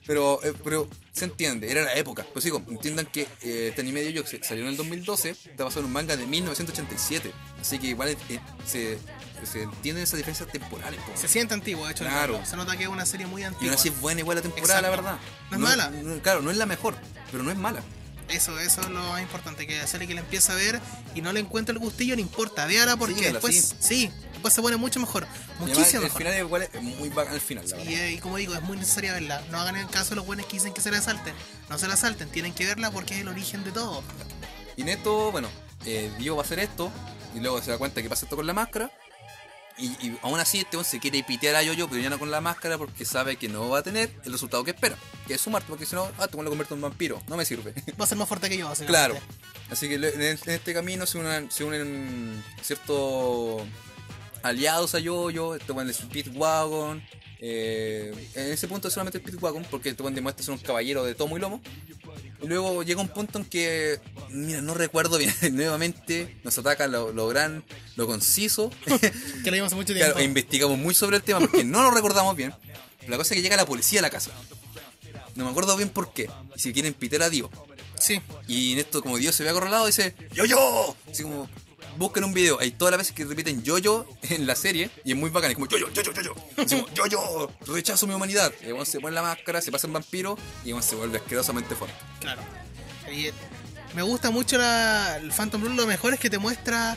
Pero, 0.05 0.39
eh, 0.43 0.53
pero 0.63 0.89
se 1.11 1.25
entiende, 1.25 1.69
era 1.69 1.83
la 1.83 1.93
época. 1.93 2.25
Pues 2.33 2.43
digo, 2.43 2.63
entiendan 2.67 3.05
que 3.05 3.27
eh, 3.43 3.67
este 3.69 3.81
anime 3.81 4.01
de 4.01 4.09
salió 4.41 4.63
en 4.63 4.69
el 4.71 4.77
2012, 4.77 5.29
está 5.29 5.63
basado 5.65 5.81
en 5.81 5.85
un 5.85 5.93
manga 5.93 6.17
de 6.17 6.25
1987. 6.25 7.31
Así 7.61 7.77
que 7.77 7.87
igual 7.87 8.09
eh, 8.09 8.39
se, 8.65 8.97
se 9.45 9.63
entienden 9.63 10.03
esas 10.03 10.17
diferencias 10.17 10.49
temporales. 10.51 10.99
po. 11.01 11.11
Se 11.15 11.27
siente 11.27 11.53
antiguo, 11.53 11.85
de 11.85 11.91
hecho. 11.91 12.03
Claro. 12.03 12.41
Se 12.45 12.55
nota 12.55 12.75
que 12.77 12.83
es 12.83 12.89
una 12.89 13.05
serie 13.05 13.25
muy 13.27 13.41
Y 13.41 13.45
antigua. 13.45 13.67
aún 13.73 13.79
así 13.79 13.89
es 13.89 13.99
buena 14.01 14.21
igual 14.21 14.37
la 14.37 14.41
temporada, 14.41 14.81
la 14.81 14.89
verdad. 14.89 15.17
No 15.51 15.57
es 15.57 15.61
mala. 15.61 15.89
no- 15.89 16.21
claro, 16.21 16.41
no 16.41 16.51
es 16.51 16.57
la 16.57 16.65
mejor, 16.65 16.95
pero 17.31 17.43
no 17.43 17.51
es 17.51 17.57
mala. 17.57 17.81
Eso, 18.29 18.59
eso 18.59 18.81
es 18.81 18.89
lo 18.89 19.01
más 19.01 19.21
importante, 19.23 19.65
que 19.65 19.81
hacerle 19.81 20.05
que 20.07 20.13
la 20.13 20.21
empiece 20.21 20.51
a 20.51 20.55
ver 20.55 20.79
y 21.15 21.21
no 21.23 21.33
le 21.33 21.39
encuentre 21.39 21.73
el 21.73 21.79
gustillo, 21.79 22.15
no 22.15 22.21
importa, 22.21 22.67
véala 22.67 22.95
porque 22.95 23.31
después, 23.31 23.73
sí. 23.79 24.11
después 24.33 24.53
se 24.53 24.61
pone 24.61 24.77
mucho 24.77 24.99
mejor, 24.99 25.23
Y 25.23 25.27
además, 25.63 25.69
muchísimo 25.77 25.97
el 26.01 26.03
mejor. 26.03 26.17
final 26.21 26.37
igual 26.37 26.61
es 26.71 26.81
muy 26.83 27.09
bacán 27.09 27.33
el 27.33 27.41
final, 27.41 27.67
la 27.67 27.77
verdad. 27.77 27.91
Y, 27.91 27.95
eh, 27.95 28.11
y 28.11 28.17
como 28.19 28.37
digo, 28.37 28.53
es 28.53 28.61
muy 28.61 28.77
necesaria 28.77 29.13
verla. 29.13 29.41
No 29.49 29.59
hagan 29.59 29.77
el 29.77 29.87
caso 29.89 30.11
de 30.11 30.17
los 30.17 30.27
buenos 30.27 30.45
que 30.45 30.53
dicen 30.57 30.73
que 30.75 30.81
se 30.81 30.91
la 30.91 31.01
salten. 31.01 31.33
No 31.71 31.79
se 31.79 31.87
la 31.87 31.97
salten, 31.97 32.29
tienen 32.29 32.53
que 32.53 32.67
verla 32.67 32.91
porque 32.91 33.15
es 33.15 33.21
el 33.21 33.29
origen 33.29 33.63
de 33.63 33.71
todo. 33.71 34.03
Y 34.77 34.83
en 34.83 34.89
esto, 34.89 35.31
bueno, 35.31 35.49
eh, 35.85 36.11
Dio 36.19 36.35
va 36.35 36.43
a 36.43 36.45
hacer 36.45 36.59
esto, 36.59 36.91
y 37.33 37.39
luego 37.39 37.59
se 37.63 37.71
da 37.71 37.79
cuenta 37.79 37.99
que 38.03 38.09
pasa 38.09 38.25
esto 38.27 38.35
con 38.35 38.45
la 38.45 38.53
máscara. 38.53 38.91
Y, 39.79 40.07
y 40.07 40.17
aún 40.21 40.39
así, 40.39 40.59
este 40.59 40.83
se 40.83 40.99
quiere 40.99 41.23
pitear 41.23 41.55
a 41.55 41.63
Yoyo, 41.63 41.87
pero 41.87 42.01
ya 42.01 42.09
no 42.09 42.19
con 42.19 42.29
la 42.29 42.41
máscara 42.41 42.77
porque 42.77 43.05
sabe 43.05 43.37
que 43.37 43.47
no 43.47 43.69
va 43.69 43.79
a 43.79 43.83
tener 43.83 44.11
el 44.25 44.31
resultado 44.31 44.63
que 44.63 44.71
espera, 44.71 44.97
que 45.25 45.35
es 45.35 45.41
su 45.41 45.49
muerte, 45.49 45.67
porque 45.69 45.85
si 45.85 45.95
no, 45.95 46.03
ah, 46.17 46.25
este 46.25 46.35
weón 46.35 46.45
lo 46.45 46.51
convierte 46.51 46.73
en 46.73 46.79
un 46.79 46.89
vampiro, 46.89 47.21
no 47.27 47.37
me 47.37 47.45
sirve. 47.45 47.73
Va 47.99 48.03
a 48.03 48.07
ser 48.07 48.17
más 48.17 48.27
fuerte 48.27 48.49
que 48.49 48.57
yo, 48.57 48.71
claro. 48.85 49.17
Así 49.69 49.87
que 49.87 49.95
en, 49.95 50.21
este 50.21 50.73
camino 50.73 51.05
se 51.05 51.17
unen, 51.17 51.49
se 51.51 51.63
unen 51.63 52.43
ciertos 52.61 53.63
aliados 54.43 54.95
a 54.95 54.99
Yoyo, 54.99 55.55
este 55.55 55.73
es 55.73 55.97
Speedwagon. 55.97 57.01
Eh, 57.41 58.29
en 58.35 58.51
ese 58.51 58.67
punto 58.67 58.89
es 58.89 58.93
solamente 58.93 59.19
el 59.19 59.23
Speedwagon, 59.23 59.63
porque 59.71 59.89
este 59.89 60.03
demuestra 60.11 60.43
ser 60.43 60.53
un 60.53 60.59
caballero 60.59 61.03
de 61.03 61.15
tomo 61.15 61.37
y 61.37 61.39
lomo. 61.39 61.61
Y 62.41 62.47
luego 62.47 62.83
llega 62.83 63.01
un 63.01 63.09
punto 63.09 63.39
en 63.39 63.45
que, 63.45 63.99
mira, 64.29 64.61
no 64.61 64.73
recuerdo 64.73 65.17
bien, 65.17 65.33
nuevamente 65.51 66.37
nos 66.43 66.57
ataca 66.57 66.87
lo, 66.87 67.11
lo 67.11 67.27
gran, 67.27 67.63
lo 67.95 68.07
conciso. 68.07 68.71
Que 69.43 69.51
lo 69.51 69.65
hace 69.65 69.75
mucho 69.75 69.93
tiempo. 69.93 70.13
Claro, 70.13 70.23
investigamos 70.23 70.77
muy 70.77 70.93
sobre 70.93 71.17
el 71.17 71.23
tema 71.23 71.39
porque 71.39 71.63
no 71.63 71.83
lo 71.83 71.91
recordamos 71.91 72.35
bien. 72.35 72.53
Pero 72.99 73.11
la 73.11 73.17
cosa 73.17 73.33
es 73.33 73.37
que 73.37 73.41
llega 73.41 73.55
la 73.55 73.65
policía 73.65 73.99
a 73.99 74.03
la 74.03 74.09
casa. 74.09 74.31
No 75.35 75.45
me 75.45 75.51
acuerdo 75.51 75.75
bien 75.77 75.89
por 75.89 76.13
qué. 76.13 76.29
Y 76.55 76.59
si 76.59 76.73
quieren 76.73 76.93
piter 76.93 77.21
a 77.23 77.29
Dio. 77.29 77.49
Sí, 77.99 78.21
Y 78.47 78.73
en 78.73 78.79
esto, 78.79 79.01
como 79.01 79.17
Dios 79.17 79.35
se 79.35 79.43
ve 79.43 79.49
acorralado, 79.49 79.85
dice 79.85 80.15
¡Yo, 80.33 80.45
yo! 80.45 80.95
Así 81.11 81.23
como, 81.23 81.49
busquen 81.99 82.23
un 82.23 82.33
video. 82.33 82.59
Hay 82.59 82.71
todas 82.71 82.91
las 82.91 82.99
veces 82.99 83.13
que 83.13 83.25
repiten 83.25 83.61
yo, 83.61 83.77
yo 83.77 84.07
en 84.23 84.47
la 84.47 84.55
serie. 84.55 84.89
Y 85.03 85.11
es 85.11 85.17
muy 85.17 85.29
bacán. 85.29 85.51
Es 85.51 85.55
como 85.55 85.67
yo, 85.67 85.77
yo, 85.77 85.89
yo, 85.91 86.01
yo, 86.01 86.13
yo, 86.13 86.21
yo. 86.21 86.35
Así 86.57 86.75
como, 86.75 86.93
yo, 86.93 87.05
yo, 87.05 87.51
rechazo 87.67 88.07
mi 88.07 88.13
humanidad. 88.13 88.51
Y 88.61 88.65
luego 88.65 88.85
se 88.85 88.99
pone 88.99 89.13
la 89.13 89.21
máscara, 89.21 89.61
se 89.61 89.71
pasa 89.71 89.85
en 89.85 89.93
vampiro. 89.93 90.37
Y 90.63 90.69
luego 90.69 90.81
se 90.81 90.95
vuelve 90.95 91.17
asquerosamente 91.17 91.75
fuerte. 91.75 91.95
claro. 92.19 92.41
Me 93.95 94.03
gusta 94.03 94.29
mucho 94.29 94.57
la, 94.57 95.17
el 95.17 95.31
Phantom 95.31 95.61
Blue. 95.61 95.73
Lo 95.73 95.87
mejor 95.87 96.13
es 96.13 96.19
que 96.19 96.29
te 96.29 96.37
muestra 96.37 96.95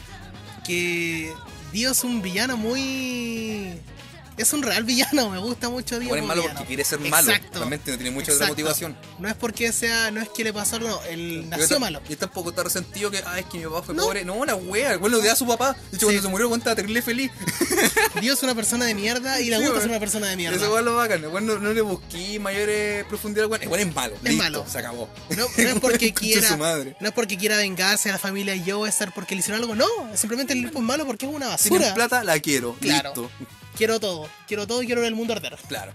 que 0.65 1.33
Dios 1.73 1.99
es 1.99 2.05
un 2.05 2.21
villano 2.21 2.57
muy. 2.57 3.81
Es 4.37 4.53
un 4.53 4.63
real 4.63 4.85
villano, 4.85 5.29
me 5.31 5.39
gusta 5.39 5.69
mucho 5.69 5.99
Dios. 5.99 6.09
Bueno, 6.09 6.25
es 6.25 6.29
malo 6.29 6.43
villano. 6.43 6.59
porque 6.61 6.69
quiere 6.69 6.85
ser 6.85 6.99
malo. 7.01 7.31
Exacto. 7.31 7.59
Realmente 7.59 7.91
no 7.91 7.97
tiene 7.99 8.11
mucha 8.11 8.33
otra 8.33 8.47
motivación. 8.49 8.97
No 9.19 9.29
es 9.29 9.35
porque 9.35 9.73
sea, 9.73 10.11
no 10.11 10.21
es 10.21 10.29
que 10.31 10.45
le 10.45 10.53
pasó 10.53 10.79
no, 10.79 11.03
él 11.05 11.49
nació 11.51 11.79
malo. 11.79 12.01
Y 12.09 12.17
tampoco 12.17 12.51
está 12.51 12.63
resentido 12.63 13.11
que, 13.11 13.23
ah, 13.27 13.39
es 13.39 13.47
que 13.47 13.59
mi 13.59 13.65
papá 13.65 13.83
fue 13.83 13.95
No. 13.95 14.05
pobre. 14.05 14.25
No, 14.25 14.45
la 14.45 14.55
wea, 14.57 14.93
el 14.93 14.99
güey 14.99 15.13
lo 15.13 15.19
odia 15.19 15.33
a 15.33 15.37
su 15.37 15.47
papá. 15.47 15.77
De 15.91 15.97
hecho, 15.97 16.07
Sí. 16.09 16.15
cuando 16.15 16.23
se 16.23 16.29
murió, 16.29 16.49
güey 16.49 16.59
estaba 16.59 16.77
terrible 16.77 17.03
feliz. 17.03 17.31
Dios 18.21 18.39
es 18.39 18.43
una 18.43 18.55
persona 18.55 18.85
de 18.87 18.95
mierda 18.95 19.41
y 19.41 19.51
le 19.51 19.59
Sí, 19.59 19.65
gusta 19.65 19.81
ser 19.81 19.91
una 19.91 20.01
persona 20.01 20.29
de 20.29 20.37
mierda. 20.37 20.57
Eso 20.57 20.67
igual 20.67 20.85
lo 20.85 20.97
bacán. 20.97 21.23
Igual 21.23 21.47
no, 21.47 21.59
no 21.59 21.73
le 21.73 21.81
busqué 21.83 22.39
mayores 22.39 23.05
profundidades. 23.07 23.47
Igual, 23.47 23.63
igual 23.65 23.81
es 23.81 23.95
malo. 23.95 24.15
Es 24.17 24.23
Listo, 24.23 24.43
malo. 24.43 24.67
Se 24.71 24.79
acabó. 24.79 25.09
No, 25.31 25.37
no 25.57 25.69
es 25.69 25.81
porque 25.81 26.13
quiera. 26.15 26.49
su 26.49 26.57
madre. 26.57 26.97
No 27.01 27.09
es 27.09 27.15
porque 27.15 27.37
quiera 27.37 27.57
vengarse 27.57 28.09
a 28.09 28.13
la 28.13 28.19
familia 28.19 28.55
Joe, 28.67 28.89
es 28.89 28.97
porque 29.15 29.35
le 29.35 29.41
hicieron 29.41 29.61
algo. 29.63 29.75
No, 29.75 29.87
simplemente 30.15 30.53
el 30.55 30.65
tipo 30.67 30.79
es 30.79 30.85
malo 30.85 31.07
porque 31.07 31.27
es 31.27 31.33
una 31.33 31.57
Si 31.59 31.69
tienen 31.69 31.89
basura. 31.91 31.95
plata, 32.09 32.25
la 32.25 32.39
quiero. 32.41 32.75
Claro. 32.81 33.09
Listo. 33.15 33.31
Quiero 33.77 33.99
todo, 34.01 34.29
quiero 34.47 34.67
todo 34.67 34.83
y 34.83 34.87
quiero 34.87 35.01
ver 35.01 35.09
el 35.09 35.15
mundo 35.17 35.33
arder. 35.35 35.57
Claro. 35.69 35.93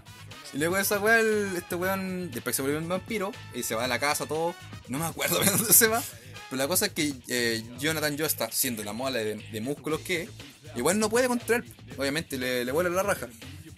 Y 0.53 0.57
luego 0.57 0.77
esa 0.77 0.99
weá, 0.99 1.19
este 1.57 1.75
weón, 1.75 2.31
después 2.31 2.55
se 2.55 2.61
vuelve 2.61 2.77
un 2.77 2.87
vampiro 2.87 3.31
y 3.53 3.63
se 3.63 3.75
va 3.75 3.83
a 3.85 3.87
la 3.87 3.99
casa, 3.99 4.25
todo. 4.25 4.55
No 4.87 4.97
me 4.99 5.05
acuerdo 5.05 5.39
de 5.43 5.45
dónde 5.51 5.73
se 5.73 5.87
va. 5.87 6.01
Pero 6.49 6.57
la 6.61 6.67
cosa 6.67 6.85
es 6.85 6.93
que 6.93 7.13
eh, 7.27 7.61
Jonathan 7.79 8.17
Joe 8.17 8.25
está 8.25 8.49
siendo 8.51 8.81
la 8.83 8.93
mola 8.93 9.19
de, 9.19 9.35
de 9.35 9.61
músculos 9.61 9.99
que 10.01 10.23
es. 10.23 10.29
Igual 10.75 10.99
no 10.99 11.09
puede 11.09 11.27
contra 11.27 11.57
él. 11.57 11.65
Obviamente 11.97 12.37
le, 12.37 12.63
le 12.63 12.71
vuela 12.71 12.89
la 12.89 13.03
raja. 13.03 13.27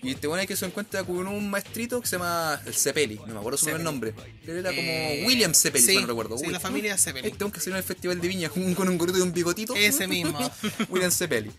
Y 0.01 0.12
este 0.12 0.27
weón 0.27 0.39
hay 0.39 0.48
que 0.48 0.56
se 0.56 0.65
encuentra 0.65 1.03
con 1.03 1.27
un 1.27 1.50
maestrito 1.50 2.00
que 2.00 2.08
se 2.08 2.15
llama 2.18 2.62
el 2.65 2.74
Cepeli. 2.74 3.15
No 3.25 3.34
me 3.34 3.39
acuerdo 3.39 3.58
su 3.58 3.65
primer 3.65 3.82
nombre. 3.84 4.13
Pero 4.46 4.60
era 4.60 4.70
como 4.70 4.82
Eh, 4.82 5.24
William 5.27 5.53
Cepeli, 5.53 5.84
sí, 5.86 5.91
si 5.94 6.00
no 6.01 6.08
recuerdo. 6.08 6.38
sí, 6.38 6.46
Uy, 6.46 6.53
la 6.53 6.60
familia 6.60 6.98
Cepeli. 6.98 7.27
Este 7.27 7.51
que 7.51 7.60
salió 7.60 7.72
en 7.74 7.77
el 7.77 7.84
Festival 7.84 8.22
de 8.22 8.27
Viña 8.27 8.50
con, 8.50 8.74
con 8.75 8.88
un 8.88 8.98
gorrito 8.98 9.18
y 9.18 9.22
un 9.22 9.34
bigotito. 9.34 9.75
Ese 9.75 10.08
mismo. 10.08 10.39
William 10.89 11.12
Cepeli. 11.12 11.51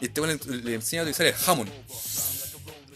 Y 0.00 0.06
este 0.06 0.20
weón 0.20 0.40
le, 0.46 0.56
le 0.56 0.74
enseña 0.74 1.02
a 1.02 1.04
utilizar 1.04 1.26
el 1.26 1.34
jamón. 1.34 1.70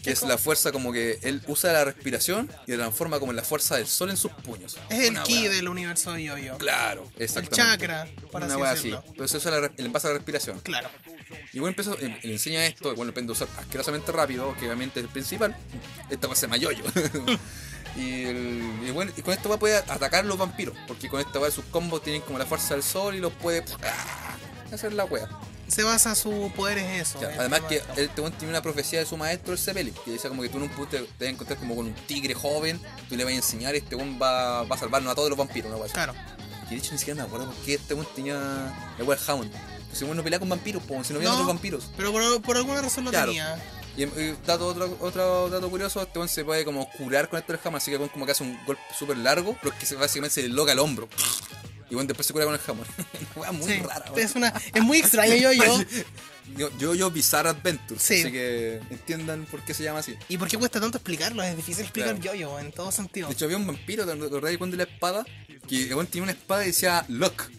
Que 0.03 0.11
es 0.11 0.21
la 0.21 0.37
fuerza 0.37 0.71
como 0.71 0.93
que 0.93 1.17
él 1.23 1.41
usa 1.47 1.73
la 1.73 1.83
respiración 1.83 2.47
y 2.67 2.71
la 2.73 2.77
transforma 2.77 3.19
como 3.19 3.31
en 3.31 3.37
la 3.37 3.41
fuerza 3.43 3.77
del 3.77 3.87
sol 3.87 4.11
en 4.11 4.17
sus 4.17 4.31
puños. 4.31 4.77
Es 4.89 4.99
el 5.05 5.09
Una 5.11 5.23
ki 5.23 5.41
wea. 5.43 5.49
del 5.49 5.67
universo 5.67 6.11
de 6.13 6.25
Yoyo. 6.25 6.59
Claro, 6.59 7.09
El 7.15 7.23
exactamente. 7.23 7.55
chakra, 7.55 8.07
para 8.31 8.45
Una 8.45 8.69
así 8.69 8.91
así. 8.93 9.27
se 9.27 9.37
usa 9.37 9.49
la, 9.51 9.59
re- 9.61 9.71
en 9.77 9.91
base 9.91 10.05
a 10.05 10.11
la 10.11 10.17
respiración. 10.17 10.59
Claro. 10.59 10.89
Y 11.53 11.59
bueno, 11.59 11.69
empezó, 11.71 11.97
eh, 11.99 12.19
le 12.21 12.33
enseña 12.33 12.67
esto, 12.67 12.89
bueno, 12.89 13.05
lo 13.05 13.09
aprende 13.11 13.31
a 13.31 13.33
usar 13.33 13.47
asquerosamente 13.57 14.11
rápido, 14.11 14.55
que 14.59 14.65
obviamente 14.65 14.99
es 14.99 15.05
el 15.07 15.11
principal. 15.11 15.57
Esta 16.11 16.27
va 16.27 16.33
a 16.33 16.35
ser 16.35 16.49
mayoyo. 16.49 16.83
y, 17.97 18.25
el- 18.25 18.79
y 18.87 18.91
bueno, 18.91 19.11
y 19.17 19.23
con 19.23 19.33
esto 19.33 19.49
va 19.49 19.55
a 19.55 19.59
poder 19.59 19.83
atacar 19.87 20.23
a 20.23 20.27
los 20.27 20.37
vampiros, 20.37 20.75
porque 20.87 21.09
con 21.09 21.19
esta 21.19 21.39
va 21.39 21.49
sus 21.49 21.65
combos 21.65 22.03
tienen 22.03 22.21
como 22.21 22.37
la 22.37 22.45
fuerza 22.45 22.75
del 22.75 22.83
sol 22.83 23.15
y 23.15 23.19
los 23.19 23.33
puede 23.33 23.65
¡ah! 23.83 24.37
hacer 24.71 24.93
la 24.93 25.05
wea. 25.05 25.27
Se 25.67 25.83
basa 25.83 26.13
su 26.15 26.51
poder 26.55 26.77
en 26.77 26.85
eso. 26.91 27.19
Ya, 27.19 27.29
además 27.39 27.61
que 27.61 27.81
él 27.97 28.09
tiene 28.15 28.49
una 28.49 28.61
profecía 28.61 28.99
de 28.99 29.05
su 29.05 29.17
maestro, 29.17 29.53
el 29.53 29.57
Sepeli, 29.59 29.91
que 30.03 30.11
dice 30.11 30.27
como 30.29 30.41
que 30.43 30.49
tú 30.49 30.57
en 30.57 30.63
un 30.63 30.69
punto 30.69 30.91
te, 30.91 30.97
te 30.99 31.05
vas 31.05 31.21
a 31.21 31.29
encontrar 31.29 31.57
como 31.59 31.75
con 31.75 31.87
un 31.87 31.93
tigre 31.93 32.33
joven, 32.35 32.79
tú 33.09 33.15
le 33.15 33.23
vas 33.23 33.33
a 33.33 33.35
enseñar 33.37 33.73
y 33.75 33.79
este 33.79 33.95
weón 33.95 34.19
va, 34.21 34.63
va 34.63 34.75
a 34.75 34.79
salvarnos 34.79 35.11
a 35.11 35.15
todos 35.15 35.29
los 35.29 35.37
vampiros, 35.37 35.71
así. 35.81 35.93
Claro. 35.93 36.13
Que 36.69 36.75
de 36.75 36.81
hecho 36.81 36.91
ni 36.93 36.97
siquiera 36.99 37.19
me 37.19 37.25
acuerdo 37.27 37.47
por 37.47 37.55
qué 37.65 37.73
este 37.75 37.93
weón 37.95 38.07
tenía 38.15 38.35
la 38.97 39.03
wea 39.03 39.17
Hound. 39.27 39.51
Que 39.89 39.95
si 39.95 40.03
weón 40.03 40.17
no 40.17 40.23
pelea 40.23 40.39
con 40.39 40.49
vampiros, 40.49 40.83
po, 40.83 41.03
si 41.03 41.13
no 41.13 41.19
veían 41.19 41.31
No. 41.33 41.39
otros 41.39 41.47
vampiros. 41.47 41.89
Pero 41.97 42.11
por, 42.11 42.41
por 42.41 42.57
alguna 42.57 42.81
razón 42.81 43.05
lo 43.05 43.09
Claro. 43.11 43.27
tenía. 43.27 43.55
Y, 43.97 44.03
y 44.03 44.37
dato, 44.45 44.67
otro, 44.67 44.97
otro 44.99 45.49
dato 45.49 45.69
curioso, 45.69 46.01
este 46.01 46.19
weón 46.19 46.27
se 46.29 46.43
puede 46.45 46.63
como 46.65 46.89
curar 46.91 47.29
con 47.29 47.39
esto 47.39 47.53
del 47.53 47.61
hammer, 47.63 47.77
así 47.77 47.91
que 47.91 47.97
como 48.09 48.25
que 48.25 48.33
hace 48.33 48.43
un 48.43 48.57
golpe 48.65 48.81
súper 48.97 49.17
largo, 49.17 49.57
pero 49.63 49.73
es 49.75 49.89
que 49.89 49.95
básicamente 49.95 50.33
se 50.35 50.41
le 50.43 50.49
loca 50.49 50.73
el 50.73 50.79
hombro. 50.79 51.07
Y 51.89 51.95
bueno, 51.95 52.07
después 52.07 52.25
se 52.25 52.33
cura 52.33 52.45
con 52.45 52.53
el 52.55 52.59
hammer. 52.67 52.87
Una 53.35 53.51
muy 53.51 53.67
Sí, 53.71 53.79
rara, 53.79 54.05
es, 54.15 54.35
una, 54.35 54.53
es 54.73 54.83
muy 54.83 54.97
extraño 54.99 55.35
yo, 55.35 55.51
yo. 55.53 55.79
Yo, 56.57 56.69
yo, 56.77 56.93
yo 56.93 57.09
Bizarre 57.09 57.49
Adventures, 57.49 57.99
Sí. 58.03 58.21
así 58.21 58.31
que 58.31 58.79
entiendan 58.91 59.45
por 59.49 59.61
qué 59.65 59.73
se 59.73 59.81
llama 59.83 59.99
así. 59.99 60.15
¿Y 60.29 60.37
por 60.37 60.47
qué 60.47 60.57
cuesta 60.59 60.79
tanto 60.79 60.99
explicarlo? 60.99 61.41
Es 61.41 61.55
difícil 61.57 61.81
explicar 61.83 62.15
Claro. 62.19 62.35
yo-yo 62.37 62.59
en 62.59 62.71
todo 62.71 62.91
sentido. 62.91 63.27
De 63.27 63.33
hecho, 63.33 63.45
había 63.45 63.57
un 63.57 63.65
vampiro, 63.65 64.05
¿te 64.05 64.11
acordás 64.11 64.55
cuando 64.59 64.77
la 64.77 64.83
espada? 64.83 65.25
Que 65.67 65.87
weón 65.95 66.05
tenía 66.05 66.21
una 66.21 66.33
espada 66.33 66.63
y 66.63 66.67
decía 66.67 67.03
Lock. 67.09 67.49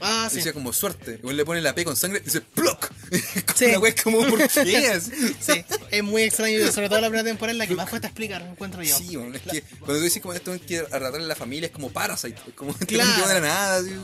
Ah, 0.00 0.28
sí. 0.30 0.36
Decía 0.36 0.52
como 0.52 0.72
suerte. 0.72 1.18
Y 1.22 1.24
weón 1.26 1.36
le 1.36 1.44
pone 1.44 1.60
la 1.62 1.74
P 1.74 1.84
con 1.84 1.96
sangre 1.96 2.18
y 2.20 2.24
dice 2.24 2.40
Plock. 2.40 2.90
Sí. 3.54 3.66
Una 3.66 3.78
weá 3.78 3.94
como, 4.02 4.26
¿por 4.26 4.48
qué 4.48 4.86
es? 4.92 5.04
Sí, 5.40 5.64
es 5.90 6.02
muy 6.02 6.22
extraño, 6.22 6.58
y 6.58 6.72
sobre 6.72 6.88
todo 6.88 7.00
la 7.00 7.06
primera 7.08 7.24
temporada 7.24 7.52
en 7.52 7.58
la 7.58 7.66
que 7.68 7.74
más 7.76 7.88
cuesta 7.88 8.08
explicar, 8.08 8.42
encuentro 8.42 8.82
yo. 8.82 8.96
Sí, 8.98 9.14
bueno, 9.16 9.36
es 9.36 9.42
que 9.42 9.62
cuando 9.78 9.94
tú 9.98 10.00
dices 10.00 10.20
como 10.20 10.34
esto 10.34 10.56
quiere 10.66 10.86
arrastrarle 10.90 11.24
a 11.26 11.28
la 11.28 11.36
familia 11.36 11.66
es 11.66 11.72
como 11.72 11.90
Parasite, 11.90 12.36
es 12.48 12.54
como 12.54 12.76
que 12.76 12.86
Claro. 12.86 13.10
no 13.18 13.28
de 13.28 13.34
la 13.34 13.40
nada, 13.40 13.76
así, 13.76 13.94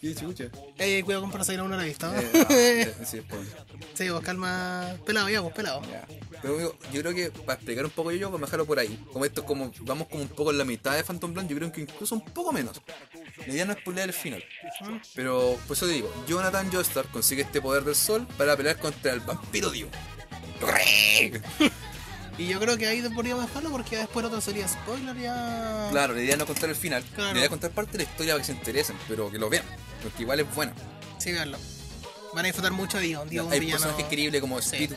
qué 0.00 0.14
chucha. 0.14 0.44
Eh, 0.78 1.02
cuidado 1.04 1.22
con 1.22 1.32
Parasite, 1.32 1.56
no 1.56 1.68
la 1.68 1.82
he 1.84 1.88
visto. 1.88 2.06
Eh, 2.14 2.94
ah, 3.00 3.04
sí, 3.04 3.18
es 3.18 3.24
por- 3.24 3.44
sí, 3.94 4.08
vos 4.10 4.22
calma. 4.22 4.94
Pelado, 5.04 5.28
ya, 5.28 5.40
vos, 5.40 5.52
pelado. 5.52 5.82
ya. 5.90 6.06
Pero 6.44 6.54
amigo, 6.56 6.76
yo 6.92 7.00
creo 7.00 7.14
que 7.14 7.30
para 7.42 7.54
explicar 7.54 7.84
un 7.84 7.90
poco 7.90 8.12
yo, 8.12 8.30
vamos 8.30 8.42
a 8.42 8.46
dejarlo 8.46 8.66
por 8.66 8.78
ahí. 8.78 9.02
Como 9.12 9.24
esto 9.24 9.40
es 9.40 9.46
como, 9.46 9.72
vamos 9.80 10.08
como 10.08 10.22
un 10.22 10.28
poco 10.28 10.50
en 10.50 10.58
la 10.58 10.64
mitad 10.64 10.94
de 10.94 11.02
Phantom 11.02 11.32
Blonde, 11.32 11.52
yo 11.54 11.58
creo 11.58 11.72
que 11.72 11.80
incluso 11.80 12.14
un 12.14 12.24
poco 12.24 12.52
menos. 12.52 12.80
La 13.46 13.52
idea 13.52 13.64
no 13.64 13.72
es 13.72 13.78
el 13.86 14.12
final. 14.12 14.44
Pero 15.14 15.58
por 15.66 15.76
eso 15.76 15.86
te 15.86 15.92
digo, 15.92 16.12
Jonathan 16.28 16.70
Joestar 16.70 17.06
consigue 17.06 17.42
este 17.42 17.60
poder 17.60 17.84
del 17.84 17.94
sol 17.94 18.26
para 18.36 18.56
pelear 18.56 18.78
contra 18.78 19.12
el 19.12 19.20
vampiro 19.20 19.70
Dio. 19.70 19.88
Y 22.36 22.48
yo 22.48 22.58
creo 22.58 22.76
que 22.76 22.86
ahí 22.88 23.00
podríamos 23.14 23.46
dejarlo 23.46 23.70
porque 23.70 23.96
después 23.96 24.26
otra 24.26 24.40
sería 24.40 24.66
spoiler 24.66 25.16
ya. 25.16 25.88
Claro, 25.92 26.14
la 26.14 26.22
idea 26.22 26.36
no 26.36 26.46
contar 26.46 26.68
el 26.68 26.74
final, 26.74 27.04
Claro. 27.14 27.30
la 27.30 27.34
idea 27.36 27.44
es 27.44 27.48
contar 27.50 27.70
parte 27.70 27.92
de 27.92 27.98
la 27.98 28.10
historia 28.10 28.32
para 28.34 28.42
que 28.42 28.46
se 28.46 28.52
interesen, 28.52 28.96
pero 29.06 29.30
que 29.30 29.38
lo 29.38 29.48
vean, 29.48 29.64
porque 30.02 30.22
igual 30.22 30.40
es 30.40 30.52
buena. 30.54 30.72
Sí, 31.18 31.30
veanlo. 31.30 31.58
Van 32.34 32.44
a 32.44 32.48
disfrutar 32.48 32.72
mucho 32.72 32.98
de 32.98 33.04
Dion. 33.04 33.28
Dion, 33.28 33.46
un 33.46 33.52
Hay 33.52 33.60
villano. 33.60 33.78
personajes 33.78 34.06
increíbles 34.06 34.40
como 34.40 34.60
Sí. 34.60 34.88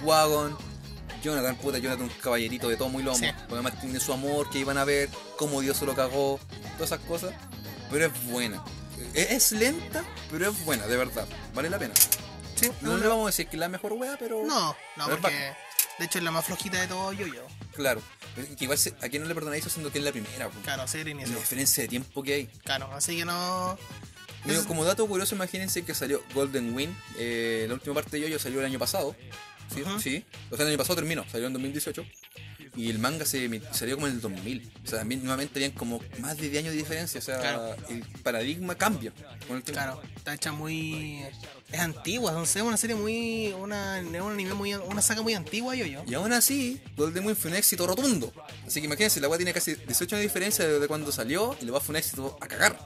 Jonathan, 1.22 1.56
puta, 1.58 1.78
Jonathan, 1.78 2.04
un 2.06 2.10
caballerito 2.22 2.68
de 2.70 2.78
todo 2.78 2.90
muy 2.90 3.04
lomo. 3.04 3.18
Sí. 3.18 3.26
porque 3.42 3.54
Además 3.56 3.80
tiene 3.82 4.00
su 4.00 4.14
amor 4.14 4.50
que 4.50 4.60
iban 4.60 4.78
a 4.78 4.86
ver, 4.86 5.10
cómo 5.38 5.62
Dios 5.62 5.78
se 5.78 5.86
lo 5.86 5.96
cagó, 5.96 6.40
todas 6.78 6.92
esas 6.92 7.00
cosas. 7.06 7.34
Pero 7.92 8.06
es 8.06 8.24
buena. 8.26 8.64
Es, 9.14 9.32
es 9.32 9.52
lenta, 9.54 10.04
pero 10.32 10.50
es 10.50 10.66
buena, 10.66 10.86
de 10.88 10.98
verdad. 10.98 11.28
Vale 11.54 11.70
la 11.70 11.80
pena. 11.80 11.94
Sí, 12.56 12.70
No 12.82 12.98
le 12.98 13.08
vamos 13.08 13.24
a 13.24 13.28
decir 13.28 13.48
que 13.48 13.56
es 13.56 13.60
la 13.60 13.70
mejor 13.70 13.94
wea, 13.94 14.16
pero. 14.20 14.44
No, 14.46 14.76
no, 14.98 15.06
pero 15.06 15.22
porque 15.22 15.54
de 16.00 16.06
hecho 16.06 16.18
es 16.18 16.24
la 16.24 16.32
más 16.32 16.46
flojita 16.46 16.80
de 16.82 16.88
todo 16.88 17.14
yo-yo. 17.14 17.46
Claro. 17.76 18.02
Que 18.58 18.64
igual 18.66 18.78
se- 18.78 18.96
a 19.02 19.10
quien 19.10 19.22
no 19.24 19.28
le 19.28 19.34
perdonáis 19.36 19.62
eso 19.64 19.70
siendo 19.72 19.92
que 19.92 20.00
es 20.00 20.04
la 20.04 20.12
primera. 20.12 20.50
Claro, 20.64 20.88
sí, 20.88 20.98
el 21.00 21.06
La 21.06 21.12
inicio. 21.12 21.36
diferencia 21.38 21.84
de 21.84 21.88
tiempo 21.90 22.22
que 22.24 22.34
hay. 22.34 22.46
Claro, 22.64 22.90
así 22.94 23.16
que 23.18 23.26
no. 23.26 23.78
Digo, 24.46 24.64
como 24.66 24.86
dato 24.86 25.06
curioso, 25.08 25.36
imagínense 25.36 25.84
que 25.84 25.94
salió 25.94 26.24
Golden 26.34 26.74
Wind. 26.76 26.96
eh, 27.18 27.66
la 27.68 27.74
última 27.76 27.96
parte 27.96 28.12
de 28.18 28.22
Yoyo 28.24 28.40
salió 28.40 28.60
el 28.60 28.66
año 28.66 28.80
pasado. 28.80 29.16
Sí, 29.74 29.82
Ajá. 29.86 30.00
sí. 30.00 30.24
O 30.50 30.56
sea, 30.56 30.64
el 30.66 30.70
año 30.72 30.78
pasado 30.78 30.96
terminó, 30.96 31.26
salió 31.30 31.48
en 31.48 31.54
2018. 31.54 32.06
Y 32.78 32.90
el 32.92 33.00
manga 33.00 33.26
se 33.26 33.50
salió 33.72 33.96
como 33.96 34.08
en 34.08 34.14
el 34.14 34.22
2000. 34.22 34.72
O 34.86 34.88
sea, 34.88 35.00
también 35.00 35.22
nuevamente 35.22 35.58
habían 35.58 35.72
como 35.72 36.00
más 36.20 36.38
de 36.38 36.50
10 36.50 36.64
años 36.64 36.74
de 36.74 36.78
diferencia. 36.78 37.20
O 37.20 37.24
sea, 37.24 37.40
Claro. 37.40 37.76
el 37.90 38.02
paradigma 38.24 38.76
cambia 38.76 39.12
con 39.48 39.58
el 39.58 39.64
tiempo. 39.64 39.82
Claro, 39.82 40.02
está 40.16 40.34
hecha 40.36 40.52
muy. 40.52 41.24
Es 41.72 41.80
antigua, 41.80 42.32
no 42.32 42.46
sé, 42.46 42.62
una 42.62 42.78
serie 42.78 42.96
muy. 42.96 43.52
Una, 43.60 44.00
es 44.00 44.22
un 44.22 44.32
anime 44.34 44.54
muy. 44.54 44.74
Una 44.76 45.02
saga 45.02 45.22
muy 45.24 45.34
antigua, 45.34 45.76
yo-yo. 45.76 46.04
Y 46.08 46.14
aún 46.14 46.32
así, 46.34 46.80
Golden 46.96 47.26
Wind 47.26 47.38
fue 47.38 47.50
un 47.52 47.58
éxito 47.58 47.88
rotundo. 47.88 48.32
Así 48.66 48.80
que 48.80 48.86
imagínense, 48.86 49.20
la 49.20 49.28
weá 49.28 49.38
tiene 49.38 49.54
casi 49.54 49.74
18 49.74 50.16
años 50.16 50.22
de 50.22 50.28
diferencia 50.28 50.68
desde 50.68 50.88
cuando 50.88 51.12
salió 51.12 51.58
y 51.60 51.66
la 51.66 51.72
weá 51.72 51.82
fue 51.82 51.94
un 51.94 51.98
éxito 51.98 52.38
a 52.40 52.48
cagar. 52.48 52.78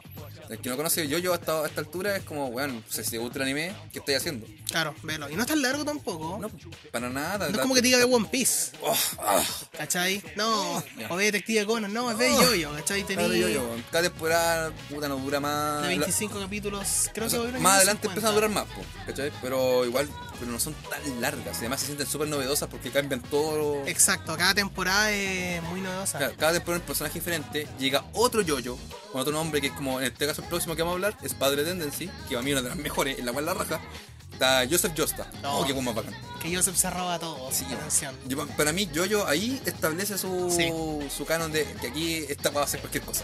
El 0.50 0.60
que 0.60 0.68
no 0.70 0.76
conoce 0.76 1.08
yo-yo 1.08 1.34
hasta 1.34 1.62
a 1.64 1.68
esta 1.68 1.80
altura 1.80 2.18
es 2.18 2.24
como, 2.24 2.48
weón, 2.48 2.76
no 2.76 2.84
sé 2.90 3.06
si 3.06 3.12
te 3.12 3.18
gusta 3.20 3.38
el 3.38 3.44
anime, 3.44 3.72
¿qué 3.94 4.00
estoy 4.00 4.16
haciendo? 4.16 4.46
Claro, 4.70 4.94
velo. 5.04 5.30
Y 5.30 5.36
no 5.36 5.44
es 5.44 5.48
tan 5.48 5.62
largo 5.62 5.86
tampoco. 5.86 6.40
No, 6.42 6.50
para 6.92 7.10
nada. 7.10 7.48
No 7.48 7.56
es 7.56 7.62
como 7.62 7.74
que 7.74 7.82
diga 7.82 7.98
de 7.98 8.04
One 8.04 8.28
Piece, 8.30 8.72
Oh, 8.82 8.94
ah. 9.20 9.42
¿Cachai? 9.82 10.22
No, 10.36 10.84
Ya. 10.98 11.08
o 11.10 11.18
de 11.18 11.26
Detective 11.26 11.66
Conan, 11.66 11.92
no, 11.92 12.12
es 12.12 12.18
de 12.20 12.30
Oh. 12.32 12.42
yo-yo, 12.44 12.72
¿cachai? 12.76 13.04
Tenía 13.04 13.26
Claro, 13.26 13.34
yo-yo, 13.42 13.64
weón. 13.64 13.84
Cada 13.92 14.10
temporada, 14.10 14.72
puta, 14.90 15.08
no 15.08 15.18
dura 15.18 15.40
más. 15.40 15.78
de 15.82 15.96
La- 15.96 16.06
25 16.06 16.40
capítulos, 16.40 17.10
creo 17.14 17.26
o 17.28 17.30
sea, 17.30 17.42
que 17.52 17.58
más 17.60 17.78
adelante 17.78 18.08
empiezan 18.08 18.32
a 18.32 18.34
durar 18.36 18.50
más, 18.52 18.66
po, 18.66 18.82
¿cachai? 19.08 19.32
Pero 19.42 19.84
igual, 19.86 20.08
pero 20.40 20.52
no 20.52 20.60
son 20.60 20.76
tan 20.90 21.20
largas. 21.22 21.56
y 21.58 21.60
Además 21.62 21.80
se 21.80 21.88
sienten 21.88 22.06
súper 22.08 22.28
novedosas 22.28 22.70
porque 22.70 22.92
cambian 22.92 23.22
todo. 23.22 23.86
Exacto, 23.88 24.38
cada 24.38 24.54
temporada 24.54 25.12
es 25.12 25.62
muy 25.64 25.82
novedosa. 25.82 26.20
Cada, 26.20 26.34
cada 26.36 26.54
temporada 26.54 26.82
un 26.82 26.86
personaje 26.88 27.16
diferente. 27.20 27.68
Llega 27.80 28.06
otro 28.14 28.42
yo-yo 28.42 28.78
con 29.12 29.22
otro 29.22 29.34
nombre 29.34 29.62
que 29.62 29.68
es 29.68 29.74
como, 29.74 30.00
en 30.00 30.06
este 30.08 30.28
caso, 30.28 30.42
el 30.44 30.48
próximo 30.48 30.76
que 30.76 30.84
vamos 30.84 30.94
a 30.94 30.96
hablar 31.08 31.18
es 31.24 31.34
Padre 31.34 31.64
Tendency, 31.64 32.06
que 32.30 32.36
para 32.36 32.42
mí 32.44 32.52
es 32.52 32.58
una 32.60 32.62
de 32.62 32.70
las 32.70 32.78
mejores, 32.78 33.18
en 33.18 33.26
la 33.26 33.34
cual 33.34 33.46
la 33.46 33.54
raja. 33.56 33.82
Está 34.42 34.66
Joseph 34.68 34.94
Josta. 34.98 35.28
No. 35.44 35.60
Oh, 35.60 35.66
qué 35.68 35.72
bacán. 35.74 36.16
Que 36.42 36.56
Joseph 36.56 36.76
se 36.76 36.90
roba 36.90 37.20
todo, 37.20 37.52
Sí. 37.52 37.64
Yo- 38.28 38.48
para 38.58 38.74
mí, 38.74 38.90
Jojo 38.92 39.28
ahí 39.28 39.62
establece 39.68 40.18
su, 40.18 40.50
Sí. 40.50 40.72
su 41.16 41.26
canon 41.28 41.52
de 41.52 41.64
que 41.80 41.88
aquí 41.90 42.16
esta 42.28 42.50
va 42.50 42.62
a 42.62 42.64
hacer 42.64 42.80
cualquier 42.80 43.04
cosa. 43.04 43.24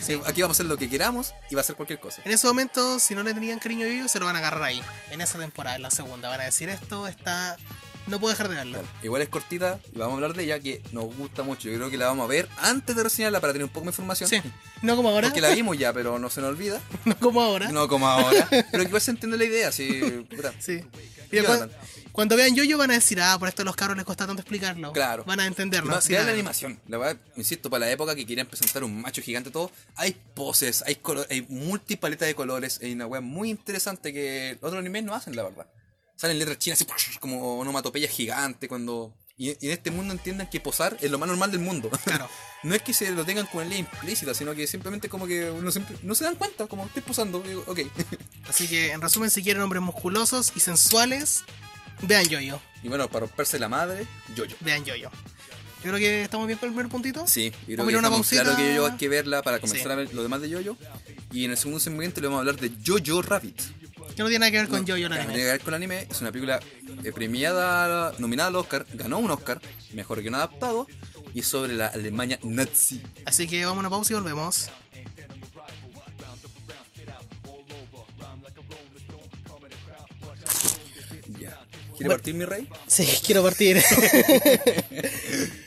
Sí. 0.00 0.18
aquí 0.26 0.40
vamos 0.40 0.54
a 0.54 0.62
hacer 0.62 0.64
lo 0.66 0.78
que 0.78 0.88
queramos 0.88 1.34
y 1.50 1.54
va 1.54 1.60
a 1.60 1.64
hacer 1.64 1.76
cualquier 1.76 2.00
cosa. 2.00 2.22
En 2.24 2.32
ese 2.32 2.46
momento, 2.46 2.98
si 2.98 3.14
no 3.14 3.22
le 3.22 3.34
tenían 3.34 3.58
cariño 3.58 3.84
a 3.84 3.90
ellos, 3.90 4.10
se 4.10 4.18
lo 4.18 4.24
van 4.24 4.36
a 4.36 4.38
agarrar 4.38 4.62
ahí. 4.62 4.82
En 5.10 5.20
esa 5.20 5.38
temporada, 5.38 5.76
en 5.76 5.82
la 5.82 5.90
segunda. 5.90 6.30
Van 6.30 6.40
a 6.40 6.44
decir 6.44 6.70
esto, 6.70 7.06
está. 7.08 7.58
No 8.06 8.20
puedo 8.20 8.30
dejar 8.32 8.48
de 8.48 8.56
verlo. 8.56 8.72
Claro, 8.80 8.88
Igual 9.02 9.22
es 9.22 9.28
cortita 9.28 9.78
y 9.92 9.98
vamos 9.98 10.12
a 10.12 10.14
hablar 10.16 10.34
de 10.34 10.44
ella 10.44 10.60
que 10.60 10.82
nos 10.92 11.04
gusta 11.16 11.42
mucho. 11.42 11.68
Yo 11.68 11.76
creo 11.76 11.90
que 11.90 11.96
la 11.96 12.06
vamos 12.06 12.24
a 12.24 12.28
ver 12.28 12.48
antes 12.58 12.94
de 12.94 13.02
reseñarla 13.02 13.40
para 13.40 13.52
tener 13.52 13.64
un 13.64 13.70
poco 13.72 13.86
más 13.86 13.94
información. 13.94 14.28
Sí. 14.28 14.42
No 14.82 14.94
como 14.96 15.08
ahora. 15.08 15.28
Porque 15.28 15.40
la 15.40 15.50
vimos 15.50 15.78
ya, 15.78 15.92
pero 15.92 16.18
no 16.18 16.28
se 16.30 16.40
nos 16.40 16.50
olvida. 16.50 16.80
No 17.04 17.16
como 17.18 17.40
ahora. 17.42 17.68
No 17.70 17.88
como 17.88 18.06
ahora. 18.08 18.48
Pero 18.70 18.82
igual 18.82 19.00
se 19.00 19.10
entiende 19.12 19.36
la 19.38 19.44
idea, 19.44 19.72
sí. 19.72 20.26
Sí. 20.58 20.84
Mira, 21.30 21.44
Jonathan. 21.44 21.68
cuan- 21.70 21.94
cuando 22.12 22.36
vean 22.36 22.54
Yoyo 22.54 22.78
van 22.78 22.90
a 22.92 22.94
decir, 22.94 23.20
ah, 23.20 23.36
por 23.38 23.48
esto 23.48 23.62
a 23.62 23.64
los 23.64 23.74
cabros 23.74 23.96
les 23.96 24.06
cuesta 24.06 24.24
tanto 24.26 24.40
explicarlo. 24.42 24.92
Claro. 24.92 25.24
Van 25.24 25.40
a 25.40 25.46
entenderlo. 25.46 26.00
Sí, 26.00 26.12
vean 26.12 26.26
la 26.26 26.32
animación. 26.32 26.78
La 26.86 26.96
verdad, 26.98 27.16
insisto, 27.36 27.68
para 27.70 27.86
la 27.86 27.90
época 27.92 28.14
que 28.14 28.24
querían 28.24 28.46
presentar 28.46 28.84
un 28.84 29.00
macho 29.00 29.20
gigante 29.20 29.50
todo, 29.50 29.70
hay 29.96 30.14
poses, 30.34 30.82
hay 30.86 31.00
hay 31.30 31.44
multipaletas 31.48 32.28
de 32.28 32.34
colores, 32.36 32.78
hay 32.82 32.92
una 32.92 33.06
weá 33.06 33.20
muy 33.20 33.50
interesante 33.50 34.12
que 34.12 34.56
otros 34.60 34.78
animes 34.78 35.02
no 35.02 35.14
hacen, 35.14 35.34
la 35.34 35.42
verdad. 35.42 35.66
Salen 36.16 36.38
letras 36.38 36.58
chinas 36.58 36.80
así, 36.80 37.18
como 37.18 37.58
onomatopeyas 37.58 38.10
gigantes 38.10 38.68
cuando... 38.68 39.14
Y, 39.36 39.48
y 39.50 39.56
en 39.66 39.70
este 39.72 39.90
mundo 39.90 40.12
entiendan 40.12 40.48
que 40.48 40.60
posar 40.60 40.96
es 41.00 41.10
lo 41.10 41.18
más 41.18 41.28
normal 41.28 41.50
del 41.50 41.60
mundo. 41.60 41.90
Claro. 42.04 42.28
no 42.62 42.74
es 42.74 42.82
que 42.82 42.94
se 42.94 43.10
lo 43.10 43.24
tengan 43.24 43.46
con 43.46 43.64
la 43.64 43.68
ley 43.68 43.78
implícita, 43.80 44.32
sino 44.32 44.54
que 44.54 44.66
simplemente 44.68 45.08
como 45.08 45.26
que 45.26 45.50
uno 45.50 45.72
siempre- 45.72 45.96
no 46.02 46.14
se 46.14 46.22
dan 46.24 46.36
cuenta, 46.36 46.66
como 46.68 46.86
estoy 46.86 47.02
posando, 47.02 47.40
digo, 47.40 47.64
ok. 47.66 47.80
Así 48.48 48.68
que, 48.68 48.92
en 48.92 49.00
resumen, 49.00 49.30
si 49.30 49.42
quieren 49.42 49.60
hombres 49.62 49.82
musculosos 49.82 50.52
y 50.54 50.60
sensuales, 50.60 51.42
vean 52.02 52.28
Yoyo. 52.28 52.60
y 52.84 52.88
bueno, 52.88 53.08
para 53.08 53.26
romperse 53.26 53.58
la 53.58 53.68
madre, 53.68 54.06
yo 54.36 54.44
yo. 54.44 54.56
Vean 54.60 54.84
Yoyo. 54.84 55.10
Yo 55.82 55.90
creo 55.90 55.98
que 55.98 56.22
estamos 56.22 56.46
bien 56.46 56.58
con 56.58 56.68
el 56.68 56.74
primer 56.74 56.90
puntito. 56.90 57.26
Sí, 57.26 57.50
yo 57.66 57.74
creo 57.76 57.86
que 57.88 57.96
una 57.96 58.08
pausita. 58.08 58.42
claro 58.42 58.56
que 58.56 58.74
yo 58.74 58.86
hay 58.86 58.96
que 58.96 59.08
verla 59.08 59.42
para 59.42 59.58
comenzar 59.60 59.86
Sí. 59.88 59.92
a 59.92 59.96
ver 59.96 60.14
lo 60.14 60.22
demás 60.22 60.40
de 60.40 60.48
Yoyo. 60.48 60.76
Y 61.32 61.44
en 61.44 61.50
el 61.50 61.56
segundo 61.58 61.78
segmento 61.80 62.20
le 62.22 62.28
vamos 62.28 62.38
a 62.38 62.40
hablar 62.40 62.56
de 62.56 62.70
Jojo 62.86 63.20
Rabbit. 63.20 63.60
Que 64.16 64.22
no 64.22 64.28
tiene 64.28 64.38
nada 64.40 64.50
que 64.52 64.58
ver 64.58 64.68
con 64.68 64.80
No, 64.80 64.86
Yoyo 64.86 65.06
el 65.06 65.12
anime. 65.12 65.32
Tiene 65.32 65.44
que 65.44 65.50
ver 65.52 65.60
con 65.60 65.74
el 65.74 65.76
anime. 65.76 66.06
Es 66.10 66.20
una 66.20 66.30
película 66.30 66.60
eh, 67.02 67.12
premiada, 67.12 68.12
nominada 68.18 68.48
al 68.48 68.56
Oscar, 68.56 68.86
ganó 68.94 69.18
un 69.18 69.30
Oscar, 69.30 69.60
mejor 69.92 70.22
que 70.22 70.28
un 70.28 70.36
adaptado, 70.36 70.86
y 71.34 71.40
es 71.40 71.46
sobre 71.48 71.74
la 71.74 71.88
Alemania 71.88 72.38
nazi. 72.44 73.02
Así 73.24 73.48
que 73.48 73.64
vamos 73.64 73.78
a 73.78 73.80
una 73.80 73.90
pausa 73.90 74.12
y 74.12 74.16
volvemos. 74.16 74.70
Ya. 81.38 81.58
¿Quiere 81.96 81.96
Bueno. 81.96 82.10
partir 82.10 82.34
mi 82.34 82.44
rey? 82.44 82.68
Sí, 82.86 83.06
quiero 83.26 83.42
partir. 83.42 83.82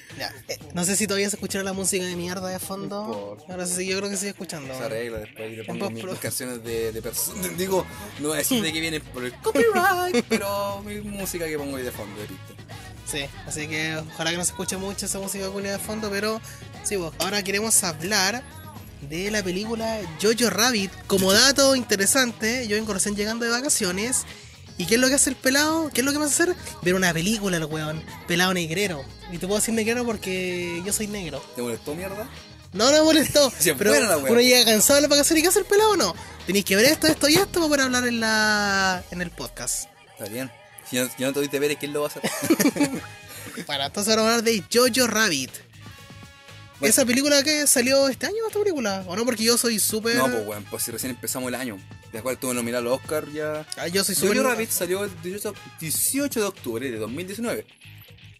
No 0.73 0.83
sé 0.83 0.95
si 0.95 1.07
todavía 1.07 1.29
se 1.29 1.35
escuchará 1.35 1.63
la 1.63 1.73
música 1.73 2.05
de 2.05 2.15
mierda 2.15 2.49
de 2.49 2.59
fondo. 2.59 3.37
Ahora 3.49 3.65
sí, 3.65 3.87
yo 3.87 3.97
creo 3.97 4.09
que 4.09 4.17
sigue 4.17 4.31
escuchando. 4.31 4.75
Se 4.77 4.83
arregla 4.83 5.19
después 5.19 5.51
y 5.51 5.55
le 5.55 5.63
pongo 5.63 5.89
mis, 5.89 6.05
canciones 6.19 6.63
de, 6.63 6.91
de 6.91 7.01
personas. 7.01 7.57
Digo, 7.57 7.85
no 8.19 8.33
decir 8.33 8.61
de 8.61 8.73
que 8.73 8.79
vienen 8.79 9.01
por 9.01 9.23
el 9.23 9.33
copyright, 9.33 10.25
pero 10.29 10.81
mi 10.83 11.01
música 11.01 11.47
que 11.47 11.57
pongo 11.57 11.77
ahí 11.77 11.83
de 11.83 11.91
fondo 11.91 12.19
de 12.21 12.27
pista. 12.27 12.53
Sí, 13.05 13.25
así 13.45 13.67
que 13.67 13.95
ojalá 13.95 14.31
que 14.31 14.37
no 14.37 14.43
se 14.43 14.51
escuche 14.51 14.75
mucho 14.75 15.05
esa 15.05 15.19
música 15.19 15.49
culia 15.49 15.71
de 15.73 15.79
fondo, 15.79 16.09
pero 16.09 16.41
sí, 16.83 16.97
vos. 16.97 17.13
Ahora 17.19 17.41
queremos 17.41 17.83
hablar 17.83 18.43
de 19.09 19.31
la 19.31 19.41
película 19.43 19.99
Jojo 20.21 20.49
Rabbit. 20.49 20.91
Como 21.07 21.31
dato 21.31 21.75
interesante, 21.75 22.67
yo 22.67 22.75
vengo 22.75 22.93
recién 22.93 23.15
llegando 23.15 23.45
de 23.45 23.51
vacaciones. 23.51 24.25
¿Y 24.77 24.85
qué 24.85 24.95
es 24.95 25.01
lo 25.01 25.07
que 25.07 25.15
hace 25.15 25.29
el 25.29 25.35
pelado? 25.35 25.89
¿Qué 25.93 26.01
es 26.01 26.05
lo 26.05 26.11
que 26.11 26.17
vas 26.19 26.39
a 26.39 26.43
hacer? 26.43 26.55
Ver 26.83 26.93
una 26.93 27.13
película, 27.13 27.57
el 27.57 27.65
weón. 27.65 28.03
Pelado 28.27 28.53
negrero. 28.53 29.03
Y 29.31 29.37
te 29.37 29.47
puedo 29.47 29.59
decir 29.59 29.73
negrero 29.73 30.05
porque 30.05 30.81
yo 30.85 30.93
soy 30.93 31.07
negro. 31.07 31.43
¿Te 31.55 31.61
molestó 31.61 31.95
mierda? 31.95 32.29
No, 32.73 32.91
no 32.91 32.91
me 32.91 33.01
molestó. 33.01 33.51
Sí, 33.59 33.71
es 33.71 33.75
pero 33.77 33.99
la 33.99 34.17
uno 34.17 34.39
llega 34.39 34.65
cansado 34.65 34.95
de 34.95 35.01
las 35.01 35.09
vacaciones 35.09 35.39
y 35.39 35.43
¿qué 35.43 35.49
hace 35.49 35.59
el 35.59 35.65
pelado 35.65 35.91
o 35.91 35.97
no? 35.97 36.15
Tenéis 36.45 36.65
que 36.65 36.75
ver 36.75 36.85
esto, 36.85 37.07
esto 37.07 37.27
y 37.27 37.35
esto 37.35 37.53
para 37.53 37.67
poder 37.67 37.81
hablar 37.81 38.07
en 38.07 38.19
la 38.19 39.03
en 39.11 39.21
el 39.21 39.31
podcast. 39.31 39.89
Está 40.11 40.29
bien. 40.29 40.51
Si 40.89 40.97
no, 40.97 41.09
si 41.15 41.23
no 41.23 41.33
te 41.33 41.39
viste 41.39 41.59
ver, 41.59 41.75
¿quién 41.77 41.93
lo 41.93 42.01
va 42.01 42.07
a 42.07 42.09
hacer? 42.09 42.21
Bueno, 43.65 43.85
entonces 43.85 44.15
vamos 44.15 44.29
a 44.29 44.35
hablar 44.35 44.43
de 44.43 44.63
Jojo 44.71 45.07
Rabbit. 45.07 45.51
Bueno. 46.79 46.91
¿Esa 46.91 47.05
película 47.05 47.41
que 47.43 47.65
salió 47.65 48.07
este 48.07 48.27
año, 48.27 48.35
esta 48.47 48.59
película? 48.59 49.03
¿O 49.07 49.15
no? 49.15 49.25
Porque 49.25 49.43
yo 49.43 49.57
soy 49.57 49.79
súper... 49.79 50.15
no, 50.17 50.29
pues 50.29 50.45
weón, 50.45 50.63
pues 50.65 50.83
si 50.83 50.91
recién 50.91 51.09
empezamos 51.09 51.47
el 51.47 51.55
año. 51.55 51.79
De 52.11 52.19
acuerdo, 52.19 52.39
tuve 52.39 52.53
nominado 52.53 52.83
los 52.83 52.99
Oscar 52.99 53.29
ya. 53.31 53.65
Ah, 53.77 53.87
yo 53.87 54.03
soy 54.03 54.15
Jojo. 54.15 54.43
Rabbit 54.43 54.69
salió 54.69 55.03
el 55.03 55.11
18, 55.21 55.53
18 55.79 56.39
de 56.39 56.45
octubre 56.45 56.91
de 56.91 56.97
2019. 56.97 57.65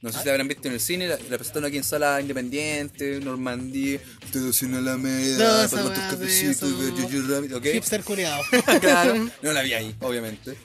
No 0.02 0.12
sé 0.12 0.20
si 0.20 0.26
la 0.26 0.32
habrán 0.34 0.48
visto 0.48 0.68
en 0.68 0.76
el 0.76 0.80
cine, 0.80 1.08
la, 1.08 1.18
la 1.18 1.38
presentaron 1.38 1.66
aquí 1.66 1.78
en 1.78 1.84
Sala 1.84 2.22
Independiente, 2.22 3.20
Normandía, 3.20 4.00
ustedes 4.24 4.62
en 4.62 4.76
Alameda, 4.76 5.38
No, 5.38 5.64
esa 5.64 5.84
para 5.84 5.94
tus 5.94 6.04
cafecitos, 6.04 6.72
Jojo 6.72 7.28
Rabbit, 7.28 7.54
¿ok? 7.54 7.66
Hipster 7.74 8.04
culiado. 8.04 8.44
claro, 8.80 9.16
no 9.42 9.54
la 9.54 9.64
vi 9.64 9.74
ahí, 9.74 9.96
obviamente. 10.00 10.56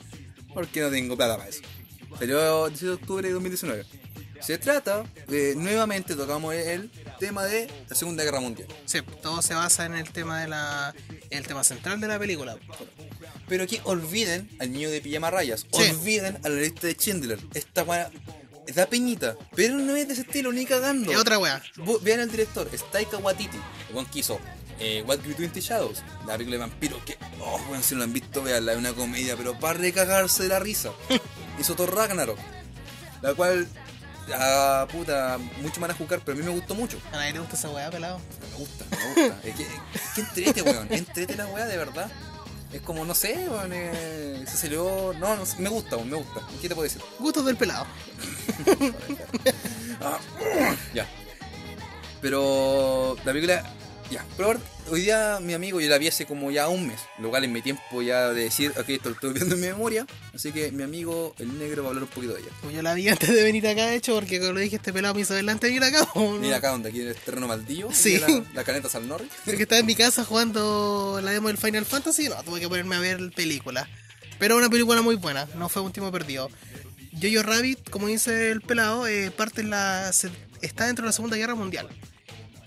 Porque 0.52 0.82
no 0.82 0.90
tengo 0.90 1.16
plata 1.16 1.38
para 1.38 1.48
eso. 1.48 1.62
Salió 2.18 2.66
el 2.66 2.72
18 2.72 2.86
de 2.86 2.92
octubre 2.92 3.28
de 3.28 3.34
2019. 3.34 3.86
Se 4.40 4.58
trata 4.58 5.04
de, 5.28 5.54
nuevamente 5.56 6.14
tocamos 6.14 6.54
el 6.54 6.90
tema 7.22 7.44
de 7.44 7.68
la 7.88 7.94
Segunda 7.94 8.24
Guerra 8.24 8.40
Mundial. 8.40 8.66
sí, 8.84 8.98
todo 9.22 9.42
se 9.42 9.54
basa 9.54 9.86
en 9.86 9.94
el 9.94 10.10
tema 10.10 10.40
de 10.40 10.48
la... 10.48 10.92
El 11.30 11.46
tema 11.46 11.62
central 11.62 12.00
de 12.00 12.08
la 12.08 12.18
película. 12.18 12.56
Pero 13.48 13.62
aquí 13.64 13.80
olviden 13.84 14.50
al 14.58 14.72
niño 14.72 14.90
de 14.90 15.00
pijama 15.00 15.30
rayas, 15.30 15.64
Sí. 15.72 15.82
olviden 15.90 16.38
a 16.44 16.48
la 16.48 16.56
lista 16.56 16.88
de 16.88 16.94
Schindler. 16.94 17.38
Esta 17.54 17.84
weá 17.84 18.10
da 18.74 18.86
peñita, 18.86 19.36
pero 19.54 19.76
no 19.76 19.94
es 19.96 20.06
de 20.08 20.14
ese 20.14 20.22
estilo 20.22 20.52
ni 20.52 20.66
cagando. 20.66 21.12
Es 21.12 21.18
otra. 21.18 21.38
Bu- 21.38 22.00
Vean 22.02 22.20
al 22.20 22.30
director, 22.30 22.68
es 22.72 22.82
Taika 22.90 23.18
Waititi, 23.18 23.56
el 23.88 23.94
weón 23.94 24.06
que 24.06 24.18
hizo 24.20 24.40
eh, 24.80 25.04
What 25.06 25.20
Grew 25.22 25.34
Twenty 25.34 25.60
Shadows, 25.60 26.02
la 26.26 26.32
película 26.34 26.56
de 26.56 26.60
vampiros 26.60 27.02
que, 27.04 27.16
oh, 27.40 27.60
weón, 27.70 27.82
si 27.84 27.94
no 27.94 27.98
la 28.00 28.04
han 28.04 28.12
visto, 28.12 28.42
veanla, 28.42 28.72
es 28.72 28.78
una 28.78 28.92
comedia, 28.94 29.36
pero 29.36 29.58
para 29.60 29.78
recagarse 29.78 30.42
de 30.44 30.48
la 30.48 30.58
risa. 30.58 30.90
hizo 31.60 31.74
Thor 31.76 31.94
Ragnarok, 31.94 32.38
la 33.22 33.34
cual, 33.34 33.68
ah, 34.34 34.86
puta, 34.90 35.38
mucho 35.60 35.80
van 35.80 35.90
a 35.90 35.94
jugar, 35.94 36.20
pero 36.24 36.36
a 36.36 36.40
mí 36.40 36.46
me 36.46 36.52
gustó 36.54 36.74
mucho. 36.74 36.98
A 37.12 37.16
nadie 37.16 37.32
le 37.32 37.38
gusta 37.40 37.56
esa 37.56 37.70
weá, 37.70 37.90
pelado. 37.90 38.20
Me 38.50 38.58
gusta, 38.58 38.84
me 38.90 39.22
gusta. 39.22 39.48
es 39.48 39.54
que, 39.54 39.66
que 40.14 40.20
entrete, 40.20 40.62
weón, 40.62 40.92
entrete 40.92 41.36
la 41.36 41.46
weá 41.46 41.66
de 41.66 41.76
verdad. 41.76 42.10
Es 42.72 42.80
como, 42.80 43.04
no 43.04 43.14
sé, 43.14 43.48
weón, 43.48 43.70
eh, 43.74 44.44
se 44.46 44.56
salió, 44.56 45.12
no, 45.18 45.36
no 45.36 45.44
sé, 45.44 45.58
me 45.58 45.68
gusta, 45.68 45.96
weón, 45.96 46.10
me 46.10 46.16
gusta. 46.16 46.40
¿Qué 46.60 46.68
te 46.68 46.74
puedo 46.74 46.84
decir? 46.84 47.02
Gustos 47.18 47.44
del 47.44 47.56
pelado. 47.56 47.86
Ah, 50.04 50.18
ya. 50.92 51.06
Pero 52.20 53.16
la 53.24 53.32
película, 53.32 53.62
ya. 54.12 54.24
Pero 54.36 54.48
ahora, 54.48 54.60
hoy 54.90 55.00
día 55.02 55.38
mi 55.42 55.54
amigo, 55.54 55.80
yo 55.80 55.88
la 55.88 55.98
vi 55.98 56.06
hace 56.08 56.26
como 56.26 56.50
ya 56.50 56.68
un 56.68 56.86
mes, 56.86 57.00
lo 57.18 57.30
cual 57.30 57.44
en 57.44 57.52
mi 57.52 57.62
tiempo 57.62 58.02
ya 58.02 58.28
de 58.30 58.44
decir, 58.44 58.70
ok, 58.78 58.88
esto 58.90 59.08
lo 59.08 59.14
estoy 59.14 59.32
viendo 59.32 59.54
en 59.56 59.60
mi 59.60 59.66
memoria. 59.68 60.06
Así 60.34 60.52
que 60.52 60.70
mi 60.70 60.82
amigo, 60.82 61.34
el 61.38 61.58
negro, 61.58 61.82
va 61.82 61.88
a 61.88 61.90
hablar 61.90 62.04
un 62.04 62.10
poquito 62.10 62.34
de 62.34 62.40
ella. 62.42 62.50
Como 62.60 62.72
yo 62.72 62.82
la 62.82 62.94
vi 62.94 63.08
antes 63.08 63.28
de 63.28 63.42
venir 63.42 63.66
acá, 63.66 63.86
de 63.86 63.96
hecho, 63.96 64.14
porque 64.14 64.38
como 64.38 64.52
le 64.52 64.60
dije, 64.60 64.76
este 64.76 64.92
pelado 64.92 65.14
me 65.14 65.22
hizo 65.22 65.34
ver 65.34 65.48
antes 65.48 65.68
de 65.72 65.78
venir 65.80 65.84
acá. 65.96 66.08
¿o 66.14 66.20
no? 66.34 66.38
Mira 66.38 66.58
acá 66.58 66.70
donde 66.70 66.90
aquí 66.90 67.00
en 67.00 67.08
el 67.08 67.16
terreno 67.16 67.48
maldillo, 67.48 67.88
Sí. 67.92 68.18
la, 68.18 68.44
la 68.54 68.64
caneta 68.64 68.88
San 68.88 69.08
Norris. 69.08 69.30
Que 69.44 69.62
estaba 69.62 69.80
en 69.80 69.86
mi 69.86 69.94
casa 69.94 70.24
jugando 70.24 71.20
la 71.22 71.30
demo 71.32 71.48
del 71.48 71.58
Final 71.58 71.84
Fantasy, 71.84 72.28
no, 72.28 72.42
tuve 72.44 72.60
que 72.60 72.68
ponerme 72.68 72.96
a 72.96 73.00
ver 73.00 73.32
película. 73.34 73.88
Pero 74.38 74.56
una 74.56 74.68
película 74.68 75.02
muy 75.02 75.14
buena, 75.16 75.46
no 75.56 75.68
fue 75.68 75.82
un 75.82 75.92
tiempo 75.92 76.10
perdido. 76.12 76.50
Jojo 77.20 77.42
Rabbit, 77.42 77.90
como 77.90 78.06
dice 78.08 78.50
el 78.50 78.60
pelado, 78.62 79.06
eh, 79.06 79.30
parte 79.30 79.60
en 79.60 79.70
la, 79.70 80.12
se- 80.12 80.30
está 80.62 80.86
dentro 80.86 81.04
de 81.04 81.08
la 81.08 81.12
Segunda 81.12 81.36
Guerra 81.36 81.54
Mundial. 81.54 81.88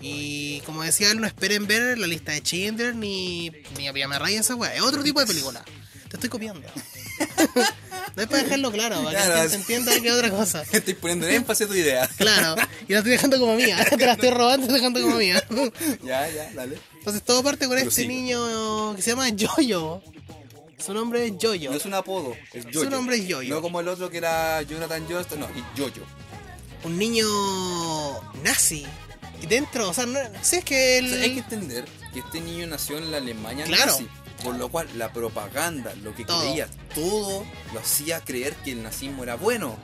Y 0.07 0.61
como 0.61 0.83
decía 0.83 1.09
él, 1.11 1.19
no 1.19 1.27
esperen 1.27 1.65
ver 1.67 1.97
la 1.97 2.05
lista 2.07 2.31
de 2.31 2.41
Schindler 2.41 2.95
ni, 2.95 3.51
ni 3.77 3.87
a 3.87 3.91
Raya 4.19 4.39
esa 4.39 4.55
weá. 4.55 4.75
Es 4.75 4.81
otro 4.81 5.03
tipo 5.03 5.19
de 5.19 5.25
película. 5.25 5.63
Te 6.09 6.17
estoy 6.17 6.29
copiando. 6.29 6.61
no 8.15 8.21
es 8.21 8.27
para 8.27 8.43
dejarlo 8.43 8.71
claro, 8.71 9.03
para 9.03 9.17
que 9.19 9.25
Claro, 9.25 9.41
es- 9.43 9.53
entienda 9.53 9.99
que 9.99 10.07
es 10.07 10.13
otra 10.13 10.29
cosa. 10.29 10.63
Estoy 10.71 10.93
poniendo 10.93 11.27
en 11.27 11.35
énfasis 11.35 11.65
a 11.65 11.69
tu 11.69 11.75
idea. 11.75 12.07
Claro, 12.17 12.55
y 12.87 12.91
la 12.93 12.99
estoy 12.99 13.13
dejando 13.13 13.39
como 13.39 13.55
mía. 13.55 13.83
Te 13.89 13.97
la 14.05 14.13
estoy 14.13 14.29
robando 14.29 14.67
y 14.69 14.73
dejando 14.73 15.01
como 15.01 15.15
mía. 15.17 15.43
ya, 16.03 16.29
ya, 16.29 16.51
dale. 16.53 16.77
Entonces 16.99 17.23
todo 17.23 17.41
parte 17.41 17.65
con 17.67 17.75
Pero 17.75 17.89
este 17.89 18.03
sí. 18.03 18.07
niño 18.07 18.95
que 18.95 19.01
se 19.01 19.11
llama 19.11 19.27
Jojo. 19.37 20.03
Su 20.77 20.93
nombre 20.93 21.25
es 21.25 21.33
Jojo. 21.41 21.71
No 21.71 21.77
es 21.77 21.85
un 21.85 21.93
apodo, 21.95 22.35
es 22.53 22.65
Jojo. 22.71 22.89
nombre 22.89 23.15
es 23.17 23.23
Jojo. 23.27 23.43
No 23.43 23.61
como 23.61 23.79
el 23.79 23.87
otro 23.87 24.09
que 24.09 24.17
era 24.17 24.61
Jonathan 24.61 25.03
Johnston, 25.09 25.39
no, 25.39 25.47
y 25.49 25.79
Jojo. 25.79 26.05
Un 26.83 26.97
niño 26.99 27.25
nazi. 28.43 28.85
Dentro, 29.47 29.89
o 29.89 29.93
sea, 29.93 30.05
no, 30.05 30.19
sí 30.41 30.57
es 30.57 30.65
que. 30.65 31.01
O 31.03 31.07
sea, 31.07 31.21
hay 31.23 31.33
que 31.33 31.39
entender 31.39 31.85
que 32.13 32.19
este 32.19 32.41
niño 32.41 32.67
nació 32.67 32.97
en 32.97 33.11
la 33.11 33.17
Alemania 33.17 33.65
Claro. 33.65 33.91
nazi. 33.91 34.07
Por 34.43 34.55
lo 34.57 34.69
cual 34.69 34.87
la 34.97 35.13
propaganda, 35.13 35.93
lo 36.03 36.13
que 36.13 36.25
Todo. 36.25 36.41
creía, 36.41 36.67
todo 36.93 37.45
lo 37.73 37.79
hacía 37.79 38.19
creer 38.21 38.53
que 38.57 38.73
el 38.73 38.83
nazismo 38.83 39.23
era 39.23 39.35
bueno. 39.35 39.77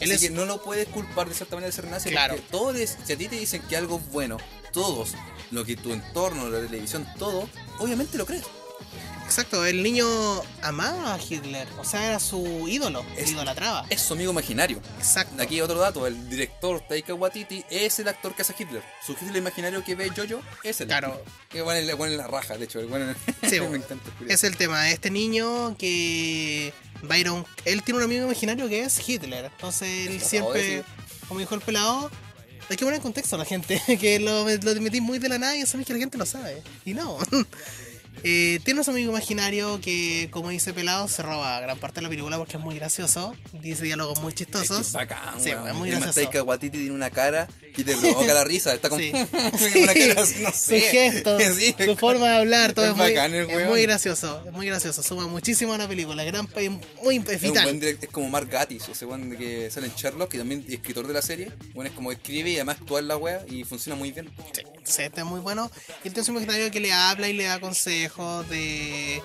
Él 0.00 0.10
Así 0.12 0.26
es- 0.26 0.30
que 0.30 0.36
no 0.36 0.44
lo 0.46 0.62
puedes 0.62 0.88
culpar 0.88 1.28
de 1.28 1.34
cierta 1.34 1.56
manera 1.56 1.68
de 1.68 1.72
ser 1.76 1.86
nazi. 1.90 2.10
Claro. 2.10 2.36
Porque 2.36 2.50
todos, 2.50 2.96
si 3.04 3.12
a 3.12 3.16
ti 3.18 3.28
te 3.28 3.36
dicen 3.36 3.62
que 3.68 3.76
algo 3.76 3.98
es 3.98 4.10
bueno, 4.12 4.38
todos, 4.72 5.14
lo 5.50 5.64
que 5.64 5.76
tu 5.76 5.92
entorno, 5.92 6.48
la 6.48 6.60
televisión, 6.60 7.06
todo, 7.18 7.48
obviamente 7.78 8.16
lo 8.18 8.24
crees. 8.26 8.44
Exacto, 9.26 9.66
el 9.66 9.82
niño 9.82 10.06
amaba 10.62 11.14
a 11.14 11.18
Hitler. 11.18 11.66
O 11.78 11.84
sea, 11.84 12.06
era 12.06 12.20
su 12.20 12.66
ídolo. 12.68 13.04
Es- 13.16 13.30
idolatraba. 13.32 13.84
Es 13.90 14.00
su 14.00 14.14
amigo 14.14 14.30
imaginario. 14.32 14.80
Exacto. 14.98 15.42
Aquí 15.42 15.60
otro 15.60 15.78
dato, 15.78 16.06
el 16.06 16.28
director 16.30 16.80
Taika 16.88 17.12
Waititi 17.12 17.64
es 17.68 17.98
el 17.98 18.08
actor 18.08 18.34
que 18.34 18.42
hace 18.42 18.54
Hitler. 18.58 18.82
Su 19.04 19.12
Hitler 19.12 19.36
imaginario 19.36 19.82
que 19.84 19.94
ve 19.94 20.10
Jojo 20.16 20.40
es 20.62 20.80
el 20.80 20.86
Claro. 20.86 21.22
Que 21.50 21.60
bueno, 21.60 21.84
le 21.84 21.96
ponen 21.96 22.16
la 22.16 22.26
raja, 22.28 22.56
de 22.56 22.64
hecho. 22.64 22.78
el 22.80 22.86
bueno- 22.86 23.12
Sí, 23.42 23.50
me 23.60 23.60
bueno. 23.68 23.84
encanta. 23.84 24.10
curioso. 24.12 24.34
Es 24.34 24.44
el 24.44 24.56
tema. 24.56 24.90
Este 24.90 25.10
niño 25.10 25.76
que... 25.76 26.72
Byron... 27.02 27.44
Él 27.66 27.82
tiene 27.82 27.98
un 27.98 28.04
amigo 28.04 28.24
imaginario 28.24 28.68
que 28.68 28.80
es 28.84 29.06
Hitler. 29.06 29.46
Entonces 29.46 30.06
él 30.08 30.20
siempre... 30.22 30.82
Como 31.28 31.40
dijo 31.40 31.54
el 31.54 31.60
pelado... 31.60 32.10
Hay 32.68 32.76
que 32.76 32.84
poner 32.84 32.96
en 32.96 33.02
contexto 33.02 33.36
a 33.36 33.38
la 33.38 33.44
gente. 33.44 33.80
Que 34.00 34.18
lo, 34.18 34.44
lo 34.48 34.80
metí 34.80 35.00
muy 35.00 35.18
de 35.20 35.28
la 35.28 35.38
nada 35.38 35.56
y 35.56 35.60
es 35.60 35.70
que 35.70 35.92
la 35.92 35.98
gente 36.00 36.16
lo 36.18 36.26
sabe. 36.26 36.62
Y 36.84 36.94
no. 36.94 37.18
Eh, 38.22 38.60
tiene 38.64 38.80
un 38.80 38.90
amigo 38.90 39.10
imaginario 39.10 39.80
que, 39.80 40.28
como 40.30 40.50
dice 40.50 40.72
Pelado, 40.72 41.08
se 41.08 41.22
roba 41.22 41.60
gran 41.60 41.78
parte 41.78 41.96
de 41.96 42.02
la 42.02 42.08
película 42.08 42.38
porque 42.38 42.56
es 42.56 42.62
muy 42.62 42.74
gracioso. 42.76 43.34
Dice 43.52 43.84
diálogos 43.84 44.20
muy 44.20 44.32
Es 44.32 44.38
que 44.38 44.44
chistosos. 44.44 44.86
es 44.88 44.92
bacán, 44.92 45.40
Sí, 45.40 45.50
es 45.50 45.74
muy 45.74 45.90
gracioso. 45.90 46.14
Taika 46.14 46.42
Waititi 46.42 46.78
tiene 46.78 46.92
una 46.94 47.10
cara 47.10 47.48
que 47.74 47.84
te 47.84 47.96
provoca 47.96 48.34
la 48.34 48.44
risa. 48.44 48.74
Está 48.74 48.88
como. 48.88 49.00
Sí. 49.00 49.12
una 49.82 49.94
cara 49.94 50.22
así, 50.22 50.42
no 50.42 50.52
sé. 50.52 50.80
Su 50.80 50.86
gesto, 50.90 51.38
Sí, 51.56 51.74
su 51.84 51.96
forma 51.96 52.28
de 52.30 52.36
hablar, 52.36 52.72
todo 52.72 52.84
es 52.86 52.90
es, 52.92 52.96
muy, 52.96 53.10
bacán 53.10 53.34
el 53.34 53.50
es 53.50 53.68
muy 53.68 53.82
gracioso, 53.82 54.42
es 54.46 54.52
muy 54.52 54.66
gracioso, 54.66 55.02
suma 55.02 55.26
muchísimo 55.26 55.72
a 55.72 55.78
la 55.78 55.88
película, 55.88 56.24
gran 56.24 56.48
muy 57.02 57.16
Es, 57.16 57.42
un 57.42 57.52
vital. 57.52 57.82
es 57.82 58.08
como 58.10 58.28
Mark 58.28 58.48
Gatiss, 58.48 58.88
ese 58.88 59.06
de 59.06 59.36
que 59.36 59.70
sale 59.70 59.86
en 59.86 59.94
Sherlock 59.94 60.34
y 60.34 60.38
también 60.38 60.64
escritor 60.68 61.06
de 61.06 61.14
la 61.14 61.22
serie. 61.22 61.52
Bueno, 61.74 61.90
es 61.90 61.96
como 61.96 62.12
escribe 62.12 62.50
y 62.50 62.54
además 62.56 62.78
actúa 62.80 63.00
en 63.00 63.08
la 63.08 63.16
wea 63.16 63.44
y 63.48 63.64
funciona 63.64 63.96
muy 63.96 64.12
bien. 64.12 64.30
Sí, 64.84 65.02
este 65.02 65.20
es 65.20 65.26
muy 65.26 65.40
bueno. 65.40 65.70
Y 66.04 66.08
este 66.08 66.20
es 66.20 66.28
un 66.28 66.36
imaginario 66.36 66.70
que 66.70 66.80
le 66.80 66.92
habla 66.92 67.28
y 67.28 67.32
le 67.32 67.44
da 67.44 67.60
consejos 67.60 68.05
de, 68.48 69.22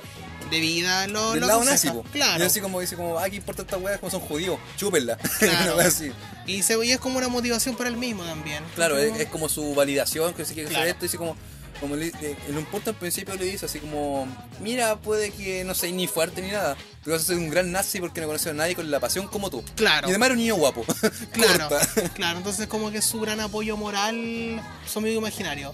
de 0.50 0.60
vida. 0.60 1.08
Lo, 1.08 1.32
Del 1.32 1.41
lo 1.41 1.48
lado 1.48 1.63
nazi. 1.63 1.89
Claro. 2.12 2.44
Y 2.44 2.48
así 2.48 2.60
como 2.62 2.80
dice 2.80 2.96
como, 2.96 3.17
ah, 3.20 3.30
qué 3.30 3.36
importa 3.38 3.62
esta 3.62 3.78
wea, 3.78 3.98
como 4.00 4.12
son 4.12 4.22
judíos, 4.22 4.60
chúpenla. 4.78 5.17
Claro. 5.39 5.80
Así. 5.80 6.12
Y, 6.48 6.63
se, 6.63 6.84
y 6.86 6.91
es 6.91 7.00
como 7.00 7.17
una 7.17 7.28
motivación 7.30 7.76
para 7.76 7.89
él 7.89 7.98
mismo 7.98 8.24
también. 8.24 8.63
Claro, 8.76 8.96
Como- 8.96 9.08
es, 9.15 9.20
es 9.22 9.28
como 9.30 9.48
su 9.50 9.74
validación, 9.76 10.34
que 10.34 10.46
se 10.46 10.54
quiere 10.54 10.70
Claro. 10.70 10.84
hacer 10.84 10.96
esto, 10.96 11.06
y 11.06 11.08
así 11.08 11.17
como, 11.17 11.36
como 11.80 11.96
le- 11.96 12.12
en 12.48 12.58
un 12.58 12.65
punto 12.65 12.89
al 12.89 12.96
principio 12.96 13.36
le 13.36 13.46
dice 13.46 13.65
así 13.67 13.80
como, 13.80 14.28
mira, 14.60 14.96
puede 14.98 15.32
que 15.32 15.63
no 15.63 15.74
seas 15.76 15.94
ni 15.94 16.08
fuerte 16.08 16.41
ni 16.41 16.50
nada, 16.52 16.76
pero 17.04 17.15
vas 17.15 17.24
a 17.24 17.28
ser 17.28 17.38
un 17.38 17.50
gran 17.50 17.72
nazi 17.72 18.00
porque 18.00 18.22
no 18.22 18.28
conoces 18.28 18.48
a 18.48 18.54
nadie 18.54 18.76
con 18.76 18.89
la 18.91 19.00
pasión 19.00 19.28
como 19.28 19.50
tú. 19.50 19.63
Claro. 19.76 20.08
Y 20.08 20.12
además 20.12 20.28
era 20.28 20.34
un 20.34 20.39
niño 20.39 20.56
guapo. 20.56 20.84
Claro, 21.32 21.70
claro, 22.15 22.38
entonces 22.39 22.67
como 22.67 22.91
que 22.91 23.02
su 23.02 23.20
gran 23.22 23.39
apoyo 23.39 23.78
moral, 23.78 24.62
su 24.88 25.00
amigo 25.00 25.20
imaginario. 25.20 25.74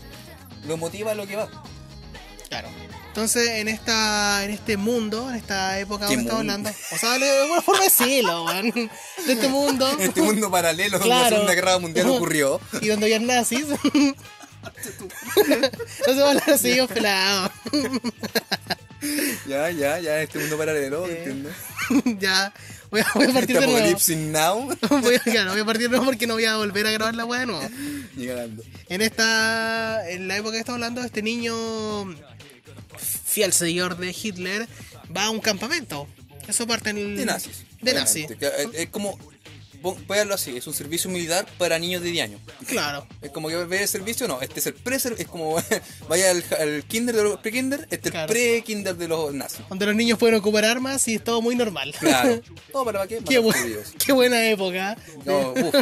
Lo 0.67 0.75
motiva 0.77 1.11
a 1.11 1.15
lo 1.15 1.25
que 1.25 1.35
va. 1.37 1.49
Claro. 2.49 2.67
Entonces, 3.17 3.49
en 3.49 3.67
esta 3.67 4.45
en 4.45 4.51
este 4.51 4.77
mundo, 4.77 5.27
en 5.27 5.37
esta 5.37 5.79
época 5.79 6.05
¿Qué 6.07 6.17
donde 6.17 6.29
estamos 6.29 6.41
hablando, 6.41 6.69
o 6.69 6.97
sea, 6.99 7.17
de 7.17 7.39
alguna 7.41 7.61
forma 7.63 7.83
decirlo, 7.83 8.45
weón. 8.45 8.71
De 9.25 9.33
este 9.33 9.47
mundo. 9.47 9.91
En 9.93 10.01
este 10.09 10.21
mundo 10.21 10.51
paralelo 10.51 10.99
donde 10.99 11.07
Claro. 11.07 11.23
la 11.23 11.29
Segunda 11.29 11.55
Guerra 11.55 11.79
Mundial 11.79 12.09
ocurrió. 12.09 12.61
Y 12.79 12.89
donde 12.89 13.07
había 13.07 13.19
nazis. 13.19 13.65
no 13.69 13.77
se 16.05 16.13
va 16.13 16.27
a 16.27 16.29
hablar 16.29 16.49
así, 16.51 16.75
yo 16.75 16.87
pelado. 16.87 17.51
Ya, 19.47 19.71
ya, 19.71 19.99
ya, 19.99 20.17
en 20.17 20.21
este 20.21 20.37
mundo 20.37 20.55
paralelo, 20.59 21.07
entiendo. 21.07 21.49
ya, 22.19 22.53
voy 22.91 23.01
a, 23.01 23.07
voy 23.15 23.25
a 23.25 23.33
partir 23.33 23.57
Este 23.57 24.15
de 24.15 24.17
nuevo. 24.27 24.77
now. 24.79 25.01
Voy 25.01 25.15
a, 25.15 25.19
claro, 25.21 25.53
voy 25.53 25.61
a 25.61 25.65
partir 25.65 25.83
de 25.85 25.89
nuevo 25.89 26.05
porque 26.05 26.27
no 26.27 26.35
voy 26.35 26.45
a 26.45 26.57
volver 26.57 26.85
a 26.85 26.91
grabar 26.91 27.15
la 27.15 27.25
weá 27.25 27.39
de 27.39 27.45
nuevo. 27.47 27.67
En 28.89 29.01
esta. 29.01 30.07
En 30.07 30.27
la 30.27 30.37
época 30.37 30.51
que 30.51 30.59
estamos 30.59 30.75
hablando, 30.77 31.01
este 31.01 31.23
niño. 31.23 31.55
Fiel 32.97 33.53
seguidor 33.53 33.97
de 33.97 34.15
Hitler. 34.21 34.67
Va 35.15 35.25
a 35.25 35.29
un 35.29 35.39
campamento. 35.39 36.07
Eso 36.47 36.65
parte 36.67 36.89
en 36.91 36.97
el. 36.97 37.17
De 37.17 37.25
nazis. 37.25 37.63
De 37.81 37.93
nazis. 37.93 38.27
Eh, 38.31 38.69
Es 38.73 38.89
como, 38.89 39.17
verlo 40.07 40.33
así, 40.35 40.57
es 40.57 40.65
un 40.67 40.73
servicio 40.73 41.09
militar 41.09 41.45
para 41.57 41.77
niños 41.79 42.01
de 42.01 42.11
10 42.11 42.23
años. 42.25 42.41
Claro. 42.67 43.07
Es 43.21 43.31
como 43.31 43.47
que 43.49 43.55
ve 43.55 43.81
el 43.83 43.87
servicio, 43.87 44.27
no, 44.27 44.41
este 44.41 44.59
es 44.59 44.67
el 44.67 44.73
pre 44.73 44.95
es 44.97 45.27
como 45.27 45.55
vaya 46.09 46.31
al, 46.31 46.43
al 46.59 46.83
kinder 46.85 47.15
de 47.15 47.23
los 47.23 47.39
pre-kinder, 47.39 47.87
este 47.91 48.09
es 48.09 48.11
Claro. 48.11 48.31
el 48.31 48.37
pre-kinder 48.37 48.95
de 48.95 49.07
los 49.07 49.33
nazis. 49.33 49.61
Donde 49.69 49.85
los 49.85 49.95
niños 49.95 50.17
pueden 50.17 50.35
ocupar 50.35 50.65
armas 50.65 51.07
y 51.07 51.15
es 51.15 51.23
todo 51.23 51.41
muy 51.41 51.55
normal. 51.55 51.93
Claro. 51.99 52.41
Para 52.85 53.05
qué? 53.07 53.19
qué, 53.27 53.39
bu- 53.39 53.53
qué 54.05 54.11
buena 54.13 54.43
época. 54.49 54.95
No, 55.25 55.51
uf, 55.51 55.75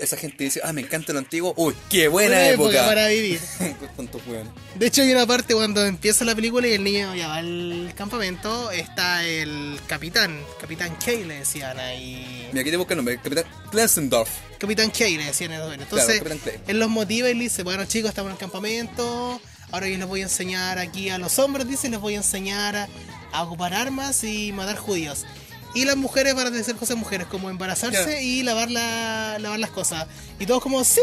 esa 0.00 0.16
gente 0.16 0.44
dice, 0.44 0.60
ah, 0.62 0.72
me 0.72 0.82
encanta 0.82 1.12
lo 1.12 1.18
antiguo. 1.20 1.54
Uy, 1.56 1.74
qué 1.88 2.08
buena, 2.08 2.48
época. 2.48 2.84
para 2.86 3.08
vivir. 3.08 3.40
De 4.78 4.86
hecho, 4.86 5.02
hay 5.02 5.12
una 5.12 5.26
parte 5.26 5.54
cuando 5.54 5.84
empieza 5.84 6.24
la 6.24 6.34
película 6.34 6.66
y 6.66 6.72
el 6.72 6.82
niño 6.84 7.14
ya 7.14 7.28
va 7.28 7.36
al 7.36 7.92
campamento. 7.96 8.70
Está 8.70 9.24
el 9.24 9.78
capitán, 9.86 10.40
Capitán 10.60 10.96
K 10.96 11.12
le 11.12 11.38
decían 11.40 11.78
ahí. 11.78 12.48
Mira, 12.52 12.60
aquí 12.62 12.70
te 12.70 12.76
busca 12.76 12.94
el 12.94 12.98
nombre, 12.98 13.18
Capitán 13.34 13.70
Klensendorf. 13.70 14.30
Capitán 14.58 14.90
K 14.90 15.04
le 15.04 15.24
decían 15.24 15.52
en. 15.52 15.80
Entonces, 15.82 16.22
Clay. 16.22 16.40
él 16.66 16.78
los 16.78 16.88
motiva 16.88 17.28
y 17.28 17.34
le 17.34 17.44
dice: 17.44 17.62
Bueno, 17.62 17.84
chicos, 17.86 18.10
estamos 18.10 18.30
en 18.30 18.34
el 18.34 18.38
campamento. 18.38 19.40
Ahora 19.72 19.88
yo 19.88 19.98
les 19.98 20.06
voy 20.06 20.20
a 20.20 20.24
enseñar 20.24 20.78
aquí 20.78 21.08
a 21.10 21.18
los 21.18 21.38
hombres, 21.40 21.66
dice, 21.66 21.88
les 21.88 21.98
voy 21.98 22.14
a 22.14 22.18
enseñar 22.18 22.76
a, 22.76 22.88
a 23.32 23.42
ocupar 23.42 23.74
armas 23.74 24.22
y 24.22 24.52
matar 24.52 24.76
judíos. 24.76 25.24
Y 25.74 25.84
las 25.84 25.96
mujeres 25.96 26.34
van 26.34 26.54
a 26.54 26.60
hacer 26.60 26.76
cosas 26.76 26.96
mujeres, 26.96 27.26
como 27.26 27.50
embarazarse 27.50 28.22
y 28.22 28.42
lavar, 28.42 28.70
la, 28.70 29.38
lavar 29.40 29.58
las 29.58 29.70
cosas. 29.70 30.06
Y 30.38 30.46
todos 30.46 30.62
como, 30.62 30.84
¡sí! 30.84 31.00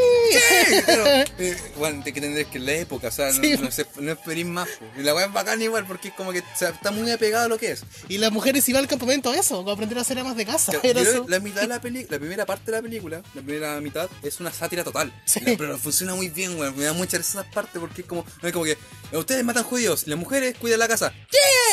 Pero, 0.85 1.05
eh, 1.39 1.57
bueno, 1.77 2.01
hay 2.05 2.11
que 2.13 2.19
entender 2.19 2.45
que 2.47 2.57
en 2.57 2.65
la 2.65 2.73
época, 2.73 3.07
o 3.07 3.11
sea, 3.11 3.31
no, 3.31 3.41
Sí. 3.41 3.55
no, 3.61 3.71
se- 3.71 3.85
no 3.99 4.11
esperéis 4.11 4.45
más. 4.47 4.67
Y 4.97 5.01
la 5.03 5.13
weá 5.15 5.25
es 5.25 5.33
bacán 5.33 5.61
igual, 5.61 5.85
porque 5.85 6.09
es 6.09 6.13
como 6.13 6.31
que 6.31 6.39
o 6.39 6.43
sea, 6.57 6.69
está 6.69 6.91
muy 6.91 7.09
apegado 7.11 7.45
a 7.45 7.47
lo 7.47 7.57
que 7.57 7.71
es. 7.71 7.83
y 8.09 8.17
las 8.17 8.31
mujeres 8.31 8.67
iban 8.69 8.81
al 8.81 8.87
campamento 8.87 9.29
a 9.31 9.35
eso, 9.35 9.67
a 9.67 9.73
aprender 9.73 9.97
a 9.97 10.01
hacer 10.01 10.19
amas 10.19 10.35
de 10.35 10.45
casa. 10.45 10.73
Era 10.83 11.01
eso. 11.01 11.25
la 11.27 11.39
mitad 11.39 11.61
de 11.61 11.67
la 11.67 11.81
película, 11.81 12.15
la 12.15 12.19
primera 12.19 12.45
parte 12.45 12.71
de 12.71 12.77
la 12.77 12.81
película, 12.81 13.21
la 13.33 13.41
primera 13.41 13.79
mitad 13.81 14.09
es 14.23 14.39
una 14.39 14.51
sátira 14.51 14.83
total. 14.83 15.13
Sí. 15.25 15.39
La- 15.45 15.57
pero 15.57 15.77
funciona 15.77 16.15
muy 16.15 16.29
bien, 16.29 16.57
weón. 16.59 16.75
Me 16.77 16.83
da 16.85 16.93
mucha 16.93 17.17
risa 17.17 17.41
esa 17.41 17.51
parte 17.51 17.79
porque 17.79 18.01
es 18.01 18.07
como, 18.07 18.25
no 18.41 18.47
es 18.47 18.53
como 18.53 18.65
que 18.65 18.77
ustedes 19.13 19.43
matan 19.43 19.63
judíos, 19.63 20.07
las 20.07 20.17
mujeres 20.17 20.55
cuidan 20.57 20.79
la 20.79 20.87
casa. 20.87 21.13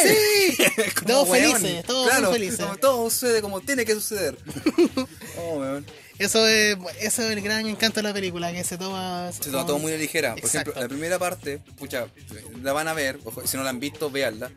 ¡Sí! 0.02 0.56
Es 0.76 0.94
Todos 1.06 1.28
weón, 1.28 1.52
felices, 1.61 1.84
todos 1.84 2.04
muy 2.04 2.11
claro, 2.12 2.32
felices. 2.32 2.61
como 2.61 2.76
todo 2.76 3.11
sucede 3.11 3.42
como 3.42 3.61
tiene 3.61 3.84
que 3.84 3.94
suceder. 3.94 4.37
oh, 5.38 5.58
weón. 5.58 5.87
Eso 6.18 6.46
es, 6.48 6.76
eso 7.00 7.22
es 7.22 7.30
el 7.30 7.40
gran 7.42 7.66
encanto 7.66 7.96
de 8.00 8.02
la 8.02 8.12
película, 8.12 8.52
que 8.52 8.64
se 8.64 8.76
toma... 8.76 9.30
Se 9.32 9.50
toma 9.50 9.64
todo 9.64 9.78
muy 9.78 9.96
ligera. 9.96 10.30
Por 10.34 10.40
Exacto. 10.40 10.70
ejemplo, 10.70 10.82
la 10.82 10.88
primera 10.88 11.18
parte, 11.18 11.58
pucha, 11.78 12.08
la 12.62 12.72
van 12.72 12.88
a 12.88 12.94
ver, 12.94 13.20
ojo, 13.24 13.46
si 13.46 13.56
no 13.56 13.62
la 13.62 13.70
han 13.70 13.78
visto, 13.78 14.11
véanla. 14.11 14.50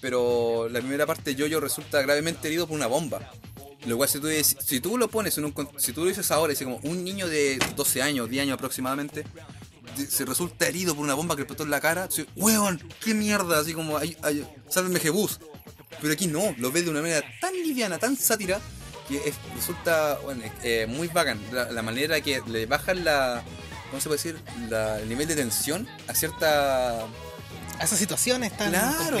Pero 0.00 0.68
la 0.68 0.80
primera 0.80 1.04
parte, 1.06 1.34
Jojo 1.36 1.60
resulta 1.60 2.00
gravemente 2.02 2.46
herido 2.48 2.68
por 2.68 2.76
una 2.76 2.86
bomba. 2.86 3.32
Lo 3.86 3.96
cual, 3.96 4.08
si 4.08 4.20
tú, 4.20 4.28
si 4.64 4.80
tú 4.80 4.96
lo 4.96 5.08
pones 5.08 5.36
en 5.38 5.44
un. 5.44 5.54
Si 5.76 5.92
tú 5.92 6.02
lo 6.02 6.06
dices 6.08 6.30
ahora, 6.30 6.52
dice 6.52 6.64
como 6.64 6.76
un 6.84 7.02
niño 7.02 7.26
de 7.26 7.58
12 7.74 8.00
años, 8.02 8.30
10 8.30 8.42
años 8.42 8.54
aproximadamente, 8.54 9.24
se 10.08 10.24
resulta 10.24 10.66
herido 10.66 10.94
por 10.94 11.04
una 11.04 11.14
bomba 11.14 11.34
que 11.34 11.40
le 11.40 11.44
explotó 11.44 11.62
en 11.64 11.70
la 11.70 11.80
cara. 11.80 12.06
Dice, 12.08 12.26
¡Weón! 12.36 12.82
¡Qué 13.02 13.14
mierda! 13.14 13.58
Así 13.60 13.72
como, 13.74 13.96
ay, 13.98 14.16
ay, 14.22 14.46
sálvenme 14.68 15.00
Jebus. 15.00 15.40
Pero 16.00 16.12
aquí 16.14 16.26
no, 16.26 16.54
lo 16.58 16.72
ves 16.72 16.84
de 16.84 16.90
una 16.90 17.00
manera 17.02 17.22
tan 17.40 17.52
liviana, 17.54 17.98
tan 17.98 18.16
sátira, 18.16 18.60
que 19.08 19.16
es- 19.28 19.34
resulta 19.54 20.18
eh, 20.62 20.86
muy 20.88 21.08
bacán. 21.08 21.40
La, 21.52 21.70
la 21.70 21.82
manera 21.82 22.20
que 22.20 22.42
le 22.46 22.66
bajan 22.66 23.04
la. 23.04 23.42
¿Cómo 23.90 24.00
se 24.00 24.08
puede 24.08 24.16
decir? 24.22 24.38
La- 24.70 24.98
el 25.00 25.08
nivel 25.08 25.28
de 25.28 25.36
tensión 25.36 25.86
a 26.08 26.14
cierta. 26.14 27.06
A 27.78 27.84
esas 27.84 27.98
situaciones 27.98 28.56
tan 28.56 28.70
Claro. 28.70 29.18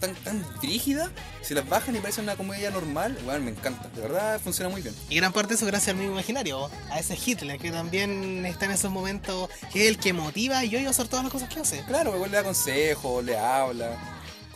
Tan, 0.00 0.14
tan 0.16 0.44
rígida. 0.62 1.10
Si 1.42 1.54
las 1.54 1.66
bajan 1.68 1.96
y 1.96 2.00
parece 2.00 2.20
una 2.20 2.36
comedia 2.36 2.70
normal, 2.70 3.16
bueno, 3.24 3.40
me 3.44 3.50
encanta. 3.52 3.88
De 3.88 4.02
verdad 4.02 4.38
funciona 4.42 4.68
muy 4.68 4.82
bien. 4.82 4.94
Y 5.08 5.16
gran 5.16 5.32
parte 5.32 5.50
de 5.50 5.54
eso 5.56 5.66
gracias 5.66 5.90
al 5.90 5.96
mismo 5.96 6.12
imaginario, 6.12 6.70
a 6.90 6.98
ese 6.98 7.16
Hitler, 7.16 7.58
que 7.58 7.70
también 7.70 8.44
está 8.44 8.66
en 8.66 8.72
esos 8.72 8.90
momentos, 8.90 9.48
que 9.72 9.84
es 9.84 9.88
el 9.88 9.98
que 9.98 10.12
motiva 10.12 10.64
y 10.64 10.70
yo 10.70 10.86
a 10.86 10.90
hacer 10.90 11.08
todas 11.08 11.24
las 11.24 11.32
cosas 11.32 11.48
que 11.48 11.60
hace. 11.60 11.82
Claro, 11.86 12.14
igual 12.14 12.30
le 12.30 12.36
da 12.36 12.42
consejos, 12.44 13.24
le 13.24 13.38
habla. 13.38 13.96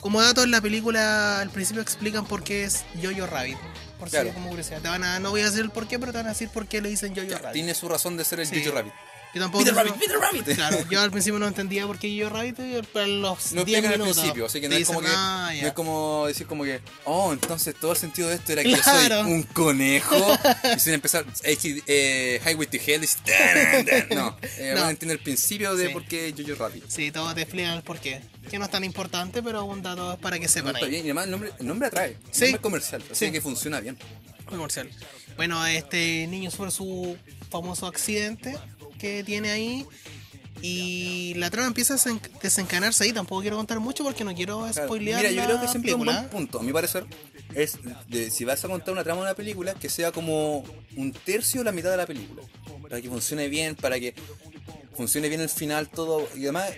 Como 0.00 0.20
dato 0.22 0.42
en 0.42 0.50
la 0.50 0.60
película, 0.60 1.40
al 1.40 1.50
principio 1.50 1.82
explican 1.82 2.24
por 2.26 2.42
qué 2.42 2.64
es 2.64 2.84
Jojo 3.02 3.26
Rabbit. 3.26 3.58
Por 3.98 4.08
si 4.08 4.16
Claro. 4.16 4.32
como 4.32 4.48
curiosidad. 4.48 4.80
Te 4.80 4.88
van 4.88 5.04
a, 5.04 5.20
no 5.20 5.28
voy 5.30 5.42
a 5.42 5.44
decir 5.44 5.60
el 5.60 5.70
por 5.70 5.86
qué, 5.86 5.98
pero 5.98 6.10
te 6.12 6.18
van 6.18 6.26
a 6.26 6.30
decir 6.30 6.48
por 6.48 6.66
qué 6.66 6.80
le 6.80 6.88
dicen 6.88 7.14
Ya, 7.14 7.22
Rabbit. 7.38 7.52
tiene 7.52 7.74
su 7.74 7.86
razón 7.88 8.16
de 8.16 8.24
ser 8.24 8.40
el 8.40 8.46
Sí. 8.46 8.62
Rabbit. 8.64 8.94
Yo 9.32 9.40
tampoco. 9.42 9.62
Peter 9.64 9.76
Rabbit, 9.76 9.94
Peter 9.94 10.18
Rabbit. 10.18 10.54
Claro, 10.56 10.78
yo 10.90 11.00
al 11.00 11.10
principio 11.12 11.38
no 11.38 11.46
entendía 11.46 11.86
por 11.86 11.98
qué 11.98 12.18
Jojo 12.20 12.34
Rabbit, 12.34 12.58
y 12.58 12.82
para 12.92 13.06
los 13.06 13.52
Lo 13.52 13.64
10 13.64 13.78
explican 13.78 13.84
al 13.92 13.98
minutos. 13.98 14.16
principio, 14.18 14.46
así 14.46 14.60
que 14.60 14.68
no 14.68 14.74
es 14.76 14.86
como 14.86 15.00
que 15.00 15.06
"Ah, 15.08 15.50
no 15.54 15.60
ya". 15.60 15.68
es 15.68 15.72
como 15.72 16.24
decir 16.26 16.46
como 16.48 16.64
que, 16.64 16.80
oh, 17.04 17.32
entonces 17.32 17.74
todo 17.80 17.92
el 17.92 17.96
sentido 17.98 18.28
de 18.28 18.34
esto 18.34 18.52
era 18.52 18.62
que 18.64 18.70
yo 18.70 18.76
soy 18.82 19.10
un 19.32 19.42
conejo 19.44 20.16
y 20.76 20.80
sin 20.80 20.94
empezar 20.94 21.24
eh, 21.44 22.40
Highway 22.44 22.66
to 22.66 22.78
Hell 22.84 23.00
no, 24.16 24.36
eh, 24.58 24.74
No. 24.76 24.88
entender 24.90 25.18
el 25.18 25.22
principio 25.22 25.74
de 25.76 25.86
Sí. 25.88 25.92
por 25.92 26.04
qué 26.06 26.34
Jojo 26.36 26.54
Rabbit. 26.64 26.84
Sí, 26.88 27.10
todo 27.12 27.32
te 27.34 27.42
explican 27.42 27.74
el 27.76 27.82
por 27.82 27.98
qué. 28.00 28.20
Que 28.50 28.58
no 28.58 28.64
es 28.64 28.70
tan 28.70 28.82
importante, 28.84 29.42
pero 29.42 29.64
un 29.64 29.82
dato 29.82 30.14
es 30.14 30.18
para 30.18 30.38
que 30.38 30.48
sepan 30.48 30.74
Está 30.74 30.86
ahí. 30.86 30.90
bien, 30.90 31.02
y 31.06 31.08
además 31.10 31.24
el 31.26 31.30
nombre, 31.30 31.52
el 31.58 31.66
nombre 31.66 31.88
atrae, 31.88 32.10
el 32.10 32.16
Sí. 32.32 32.40
nombre 32.42 32.56
es 32.56 32.60
comercial, 32.60 33.02
así 33.10 33.26
Sí. 33.26 33.32
que 33.32 33.40
funciona 33.40 33.80
bien. 33.80 33.96
Comercial. 34.46 34.90
Bueno, 35.36 35.64
este 35.66 36.26
niño 36.26 36.50
sufre 36.50 36.70
su 36.72 37.16
famoso 37.50 37.86
accidente 37.86 38.56
que 39.00 39.24
tiene 39.24 39.50
ahí. 39.50 39.86
Y 40.62 41.32
la 41.36 41.48
trama 41.50 41.68
empieza 41.68 41.94
a 41.94 41.96
desen- 41.96 42.20
desencadenarse 42.42 43.04
ahí. 43.04 43.12
Tampoco 43.12 43.40
quiero 43.40 43.56
contar 43.56 43.80
mucho 43.80 44.04
porque 44.04 44.24
no 44.24 44.34
quiero 44.34 44.60
Claro. 44.70 44.84
spoilear 44.88 45.20
Mira, 45.22 45.32
yo 45.32 45.44
creo 45.44 45.60
que 45.60 45.68
siempre 45.68 45.94
un 45.94 46.00
película. 46.00 46.18
buen 46.20 46.30
punto, 46.30 46.60
a 46.60 46.62
mi 46.62 46.72
parecer, 46.72 47.06
es 47.54 47.78
de, 48.08 48.30
si 48.30 48.44
vas 48.44 48.62
a 48.64 48.68
contar 48.68 48.92
una 48.92 49.02
trama 49.02 49.20
de 49.22 49.26
una 49.28 49.34
película, 49.34 49.74
que 49.74 49.88
sea 49.88 50.12
como 50.12 50.62
un 50.96 51.12
tercio 51.12 51.62
o 51.62 51.64
la 51.64 51.72
mitad 51.72 51.90
de 51.90 51.96
la 51.96 52.06
película. 52.06 52.42
Para 52.82 53.00
que 53.00 53.08
funcione 53.08 53.48
bien, 53.48 53.74
para 53.74 53.98
que 53.98 54.14
funcione 54.96 55.28
bien 55.28 55.40
el 55.40 55.48
final, 55.48 55.88
todo. 55.88 56.28
Y 56.36 56.42
además, 56.42 56.70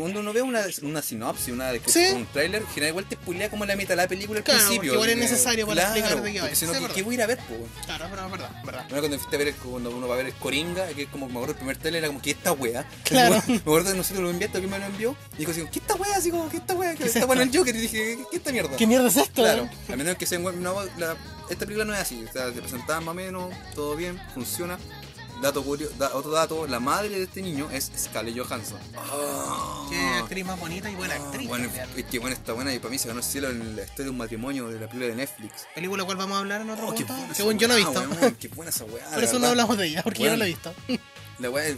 cuando 0.00 0.20
uno 0.20 0.32
ve 0.32 0.42
una, 0.42 0.62
una 0.82 1.02
sinopsis, 1.02 1.52
una 1.52 1.70
descripción, 1.72 2.04
Sí. 2.06 2.12
un 2.16 2.26
trailer, 2.26 2.64
general 2.66 2.88
igual 2.90 3.04
te 3.06 3.16
spoilea 3.16 3.50
como 3.50 3.64
la 3.64 3.76
mitad 3.76 3.90
de 3.90 3.96
la 3.96 4.08
película 4.08 4.38
al 4.38 4.44
Claro, 4.44 4.60
principio. 4.60 4.94
igual 4.94 5.10
es 5.10 5.16
Eh, 5.16 5.20
necesario 5.20 5.66
para 5.66 5.80
claro, 5.82 5.96
explicar 5.96 6.22
de 6.22 6.32
qué 6.32 6.38
va. 6.38 6.44
porque 6.44 6.56
Si 6.56 6.64
no, 6.66 6.72
Sí, 6.72 6.76
¿qué, 6.78 6.82
verdad. 6.82 6.94
qué 6.96 7.02
voy 7.02 7.14
a 7.14 7.16
ir 7.16 7.22
a 7.22 7.26
ver, 7.26 7.38
po? 7.38 7.54
Claro, 7.84 8.06
pero 8.10 8.24
es 8.26 8.30
verdad, 8.32 8.50
verdad. 8.64 8.84
Bueno, 8.88 9.00
cuando 9.02 9.18
fuiste 9.18 9.36
a 9.36 9.38
ver, 9.38 9.48
el- 9.48 9.54
cuando 9.54 9.90
uno 9.96 10.08
va 10.08 10.14
a 10.14 10.16
ver 10.18 10.26
el 10.26 10.34
Coringa, 10.34 10.86
que 10.88 11.02
es 11.02 11.08
como, 11.08 11.26
me 11.26 11.32
acuerdo 11.32 11.52
el 11.52 11.56
primer 11.58 11.76
trailer, 11.76 11.98
era 12.00 12.06
como, 12.08 12.22
¿qué 12.22 12.30
esta 12.32 12.52
wea? 12.52 12.86
Claro. 13.04 13.42
Me 13.48 13.56
acuerdo 13.56 13.90
de 13.90 13.96
nosotros 13.96 14.22
lo 14.24 14.30
enviaste, 14.30 14.60
que 14.60 14.66
me 14.66 14.78
lo 14.78 14.84
envió, 14.86 15.16
y 15.34 15.38
dijo 15.38 15.50
así, 15.52 15.62
¿qué 15.72 15.78
esta 15.78 15.94
wea? 15.94 16.16
Así 16.16 16.30
como, 16.30 16.48
¿qué 16.48 16.56
esta 16.58 16.74
wea? 16.74 16.94
¿Qué 16.94 17.04
es 17.04 17.14
esta 17.16 17.26
wea 17.26 17.40
en 17.42 17.48
esto? 17.48 17.52
el 17.52 17.58
Joker? 17.60 17.76
Y 17.76 17.80
dije, 17.80 17.96
¿qué, 18.16 18.24
qué 18.30 18.36
esta 18.36 18.52
mierda? 18.52 18.76
¿Qué 18.76 18.86
mierda 18.86 19.08
es 19.08 19.16
esto? 19.16 19.42
Claro, 19.42 19.68
a 19.92 19.96
menos 19.96 20.16
que 20.16 20.26
sea 20.26 20.38
en 20.38 20.44
web- 20.44 20.56
no, 20.56 20.76
la- 20.98 21.16
esta 21.50 21.66
película 21.66 21.84
no 21.84 21.92
es 21.94 22.00
así, 22.00 22.24
o 22.28 22.32
sea, 22.32 22.50
te 22.52 22.60
presentaban 22.60 23.04
más 23.04 23.12
o 23.12 23.14
menos, 23.14 23.52
todo 23.74 23.96
bien, 23.96 24.20
funciona. 24.32 24.78
Dato 25.44 25.62
curio- 25.62 25.90
da- 25.98 26.14
otro 26.14 26.30
dato, 26.30 26.66
la 26.66 26.80
madre 26.80 27.10
de 27.10 27.24
este 27.24 27.42
niño 27.42 27.68
es 27.70 27.92
Scarlett 27.98 28.34
Johansson. 28.38 28.78
Ah. 28.96 29.86
Qué 29.90 29.98
actriz 30.22 30.42
más 30.46 30.58
bonita 30.58 30.90
y 30.90 30.94
buena 30.94 31.16
actriz. 31.16 31.46
Bueno, 31.46 31.68
es 31.98 32.04
que 32.06 32.18
bueno, 32.18 32.34
está 32.34 32.54
buena 32.54 32.72
y 32.72 32.78
para 32.78 32.88
mí 32.88 32.98
se 32.98 33.08
ganó 33.08 33.20
el 33.20 33.26
cielo 33.26 33.50
en 33.50 33.76
la 33.76 33.82
historia 33.82 34.04
de 34.04 34.10
un 34.10 34.16
matrimonio 34.16 34.68
de 34.68 34.80
la 34.80 34.86
película 34.86 35.08
de 35.08 35.16
Netflix. 35.16 35.66
Película 35.74 36.02
cual 36.04 36.16
vamos 36.16 36.36
a 36.36 36.38
hablar 36.38 36.62
en 36.62 36.70
otro 36.70 36.88
Oh, 36.88 36.94
esa 36.94 37.34
Según 37.34 37.58
yo 37.58 37.68
no 37.68 37.74
he 37.74 37.84
weá, 37.84 37.90
visto. 37.90 38.08
weón, 38.22 38.34
Qué 38.36 38.48
buena 38.48 38.70
esa 38.70 38.84
weá. 38.86 39.04
Por 39.10 39.18
la 39.18 39.24
eso 39.26 39.38
no 39.38 39.48
hablamos 39.48 39.76
de 39.76 39.86
ella, 39.86 40.02
porque 40.02 40.22
yo 40.22 40.30
no 40.30 40.36
la 40.36 40.44
he 40.46 40.48
visto. 40.48 40.72
La 41.40 41.50
weá, 41.50 41.76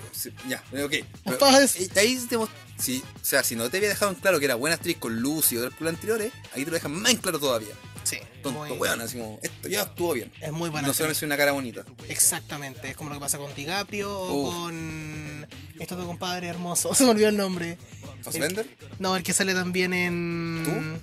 ya, 0.49 0.63
ok. 0.85 0.93
Pero, 1.25 1.49
eh, 1.59 1.91
ahí 1.97 2.19
te 2.29 2.39
si, 2.79 3.03
o 3.21 3.25
sea, 3.25 3.43
si 3.43 3.57
no 3.57 3.69
te 3.69 3.79
había 3.79 3.89
dejado 3.89 4.13
en 4.13 4.19
claro 4.19 4.39
que 4.39 4.45
era 4.45 4.55
buena 4.55 4.77
actriz 4.77 4.99
con 4.99 5.19
Lucy 5.19 5.57
y 5.57 5.59
otras 5.59 5.71
películas 5.73 5.95
anteriores, 5.95 6.33
ahí 6.55 6.65
te 6.65 6.71
lo 6.71 6.75
dejan 6.75 6.93
más 6.93 7.11
en 7.11 7.17
claro 7.19 7.41
todavía. 7.41 7.75
Sí, 8.07 8.19
Tonto 8.43 8.61
muy- 8.61 8.71
weón, 8.79 9.01
así 9.01 9.19
como, 9.19 9.39
esto 9.43 9.69
ya 9.69 9.83
estuvo 9.83 10.13
bien. 10.15 10.31
es 10.41 10.53
muy 10.53 10.71
buena. 10.71 10.87
No 10.87 10.93
actriz. 10.93 10.97
solamente 10.99 11.25
una 11.27 11.37
cara 11.37 11.51
bonita. 11.53 11.85
Exactamente, 12.09 12.89
es 12.91 12.97
como 12.97 13.11
lo 13.11 13.17
que 13.17 13.21
pasa 13.21 13.37
con 13.37 13.53
DiCaprio 13.55 14.11
o 14.17 14.51
con 14.53 15.47
esto 15.81 15.97
tu 15.97 16.07
compadre 16.07 16.47
hermoso, 16.47 16.95
se 16.95 17.05
me 17.05 17.11
olvidó 17.11 17.29
el 17.31 17.37
nombre. 17.37 17.77
¿Fassbender? 18.23 18.67
No, 18.99 19.17
el 19.17 19.23
que 19.23 19.33
sale 19.33 19.55
también 19.55 19.93
en. 19.93 20.63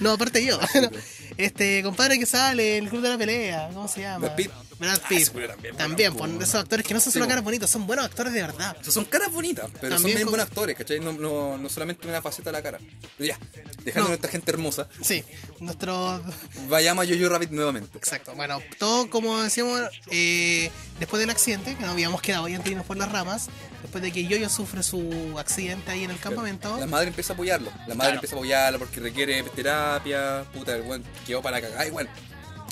no, 0.00 0.12
aparte 0.12 0.44
yo. 0.44 0.58
Este 1.44 1.82
compadre 1.82 2.18
que 2.18 2.26
sale, 2.26 2.78
el 2.78 2.88
club 2.88 3.00
de 3.02 3.08
la 3.08 3.16
pelea, 3.18 3.70
¿cómo 3.72 3.88
se 3.88 4.02
llama? 4.02 4.26
Brad 4.26 4.36
Pitt. 4.36 4.50
Brad 4.78 4.98
Ah, 5.02 5.08
Pitt. 5.08 5.26
también, 5.32 5.76
también, 5.76 6.12
bueno, 6.14 6.34
pon 6.34 6.42
esos 6.42 6.54
actores 6.54 6.86
que 6.86 6.94
no 6.94 7.00
son 7.00 7.12
Sí, 7.12 7.18
solo 7.18 7.26
po. 7.26 7.28
caras 7.30 7.44
bonitas, 7.44 7.70
son 7.70 7.86
buenos 7.86 8.04
actores 8.06 8.32
de 8.32 8.40
verdad. 8.42 8.76
O 8.80 8.82
sea, 8.84 8.92
son 8.92 9.04
caras 9.04 9.30
bonitas, 9.30 9.70
pero 9.80 9.96
son 9.96 10.06
bien 10.06 10.18
con- 10.22 10.30
buenos 10.30 10.46
actores, 10.46 10.76
¿cachai? 10.76 11.00
No, 11.00 11.12
no, 11.12 11.58
no 11.58 11.68
solamente 11.68 12.08
una 12.08 12.22
faceta 12.22 12.50
de 12.50 12.52
la 12.56 12.62
cara. 12.62 12.78
Pero 13.18 13.28
ya, 13.28 13.38
dejando 13.84 14.08
No. 14.08 14.12
a 14.12 14.16
esta 14.16 14.28
gente 14.28 14.50
hermosa, 14.50 14.88
Sí, 15.02 15.22
nuestro 15.60 16.22
vayamos 16.68 17.06
a 17.06 17.08
Jojo 17.12 17.28
Rabbit 17.28 17.50
nuevamente. 17.50 17.96
Exacto, 17.98 18.34
bueno, 18.34 18.58
todo 18.78 19.10
como 19.10 19.42
decíamos, 19.42 19.82
eh, 20.10 20.70
después 20.98 21.20
del 21.20 21.28
accidente, 21.30 21.74
que 21.74 21.80
nos 21.82 21.90
habíamos 21.90 22.22
quedado 22.22 22.48
y 22.48 22.54
antes 22.54 22.70
por 22.84 22.96
las 22.96 23.12
ramas, 23.12 23.48
después 23.82 24.02
de 24.02 24.12
que 24.12 24.24
Yoyo 24.24 24.48
sufre 24.48 24.82
su 24.82 25.34
accidente 25.38 25.90
ahí 25.90 26.04
en 26.04 26.10
el 26.10 26.18
campamento, 26.18 26.78
La 26.78 26.86
madre 26.86 27.08
empieza 27.08 27.32
a 27.32 27.34
apoyarlo. 27.34 27.70
La 27.86 27.94
madre 27.94 27.96
Claro. 27.96 28.14
empieza 28.14 28.34
a 28.34 28.38
apoyarlo 28.38 28.78
porque 28.78 29.00
requiere 29.00 29.42
terapia. 29.42 30.44
Puta, 30.54 30.74
el 30.74 30.82
weón 30.82 31.04
quedó 31.30 31.42
para 31.42 31.60
cagar 31.60 31.86
igual. 31.86 32.08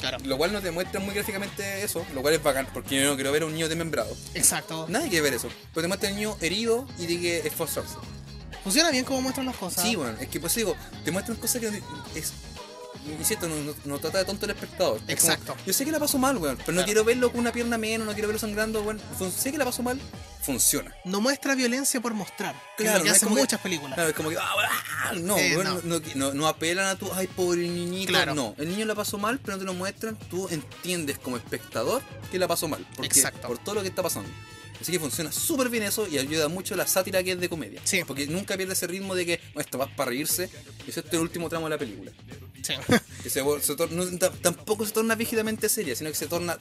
claro, 0.00 0.18
Lo 0.24 0.36
cual 0.36 0.52
no 0.52 0.60
te 0.60 0.70
muestra 0.70 1.00
muy 1.00 1.14
gráficamente 1.14 1.82
eso, 1.82 2.04
lo 2.14 2.22
cual 2.22 2.34
es 2.34 2.42
bacán, 2.42 2.68
porque 2.72 3.00
yo 3.00 3.08
no 3.08 3.14
quiero 3.16 3.32
ver 3.32 3.42
a 3.42 3.46
un 3.46 3.52
niño 3.54 3.68
desmembrado. 3.68 4.14
exacto, 4.34 4.86
Nadie 4.88 5.08
quiere 5.08 5.22
ver 5.22 5.34
eso. 5.34 5.48
Pero 5.72 5.82
te 5.82 5.88
muestra 5.88 6.08
al 6.10 6.14
niño 6.16 6.36
herido 6.40 6.86
y 6.98 7.06
de 7.06 7.20
que 7.20 7.38
esforzarse. 7.46 7.96
funciona 8.62 8.90
bien 8.90 9.04
como 9.04 9.20
muestran 9.22 9.46
las 9.46 9.56
cosas. 9.56 9.82
Sí, 9.84 9.96
bueno, 9.96 10.16
es 10.20 10.28
que 10.28 10.38
pues 10.40 10.54
digo, 10.54 10.76
te 11.04 11.10
muestran 11.10 11.36
cosas 11.38 11.60
que 11.60 11.68
es. 12.14 12.32
Insisto, 13.18 13.48
no, 13.84 13.98
trata 13.98 14.18
de 14.18 14.24
tonto 14.24 14.44
el 14.46 14.50
espectador. 14.52 14.98
Como, 14.98 15.10
Exacto. 15.10 15.56
yo 15.66 15.72
sé 15.72 15.84
que 15.84 15.92
la 15.92 15.98
paso 15.98 16.18
mal, 16.18 16.36
weón, 16.36 16.58
pero 16.64 16.72
no 16.78 16.84
quiero 16.84 17.04
verlo 17.04 17.30
con 17.30 17.40
una 17.40 17.52
pierna 17.52 17.78
menos, 17.78 18.06
no 18.06 18.12
quiero 18.12 18.28
verlo 18.28 18.38
sangrando, 18.38 18.82
weón. 18.82 19.00
Sé 19.36 19.50
que 19.52 19.58
la 19.58 19.64
paso 19.64 19.82
mal, 19.82 20.00
funciona. 20.42 20.94
No 21.04 21.20
muestra 21.20 21.54
violencia 21.54 22.00
por 22.00 22.14
mostrar, 22.14 22.54
Claro, 22.76 23.02
que 23.02 23.08
no 23.08 23.14
hacen 23.14 23.28
que- 23.28 23.34
muchas 23.34 23.60
películas. 23.60 23.94
Claro, 23.94 24.10
es 24.10 24.16
como 24.16 24.30
que, 24.30 24.36
ah, 24.38 25.12
no, 25.16 25.36
Eh, 25.38 25.56
weón, 25.56 25.80
no. 25.88 25.98
no. 25.98 26.02
No, 26.14 26.34
no 26.34 26.48
apelan 26.48 26.86
a 26.86 26.96
tu, 26.96 27.12
ay, 27.12 27.26
pobre 27.26 27.62
niñito. 27.68 28.08
Claro. 28.10 28.34
No, 28.34 28.54
el 28.58 28.68
niño 28.68 28.84
la 28.86 28.94
pasó 28.94 29.18
mal, 29.18 29.38
pero 29.38 29.56
no 29.56 29.60
te 29.60 29.64
lo 29.66 29.74
muestran. 29.74 30.16
Tú 30.30 30.48
entiendes 30.48 31.18
como 31.18 31.36
espectador 31.36 32.02
que 32.30 32.38
la 32.38 32.48
pasó 32.48 32.68
mal. 32.68 32.86
Porque, 32.96 33.06
Exacto. 33.06 33.46
Por 33.48 33.58
todo 33.58 33.76
lo 33.76 33.82
que 33.82 33.88
está 33.88 34.02
pasando. 34.02 34.28
Así 34.80 34.92
que 34.92 35.00
funciona 35.00 35.32
súper 35.32 35.68
bien 35.68 35.82
eso 35.82 36.06
y 36.08 36.18
ayuda 36.18 36.48
mucho 36.48 36.76
la 36.76 36.86
sátira 36.86 37.22
que 37.22 37.32
es 37.32 37.40
de 37.40 37.48
comedia. 37.48 37.80
Sí. 37.84 38.02
Porque 38.06 38.26
nunca 38.26 38.56
pierde 38.56 38.74
ese 38.74 38.86
ritmo 38.86 39.14
de 39.14 39.26
que 39.26 39.40
"Oh, 39.54 39.60
esto 39.60 39.76
va 39.78 39.86
para 39.94 40.10
reírse. 40.10 40.48
Es 40.86 40.96
el 40.96 41.18
último 41.18 41.48
tramo 41.48 41.66
de 41.66 41.70
la 41.70 41.78
película. 41.78 42.12
Sí. 42.62 42.74
Que 43.22 43.30
se, 43.30 43.42
vol- 43.42 43.60
se 43.60 43.74
tor- 43.76 43.90
no, 43.90 44.06
ta- 44.18 44.30
tampoco 44.30 44.86
se 44.86 44.92
torna 44.92 45.16
rígidamente 45.16 45.68
seria, 45.68 45.96
sino 45.96 46.08
que 46.10 46.14
se 46.16 46.28
torna 46.28 46.56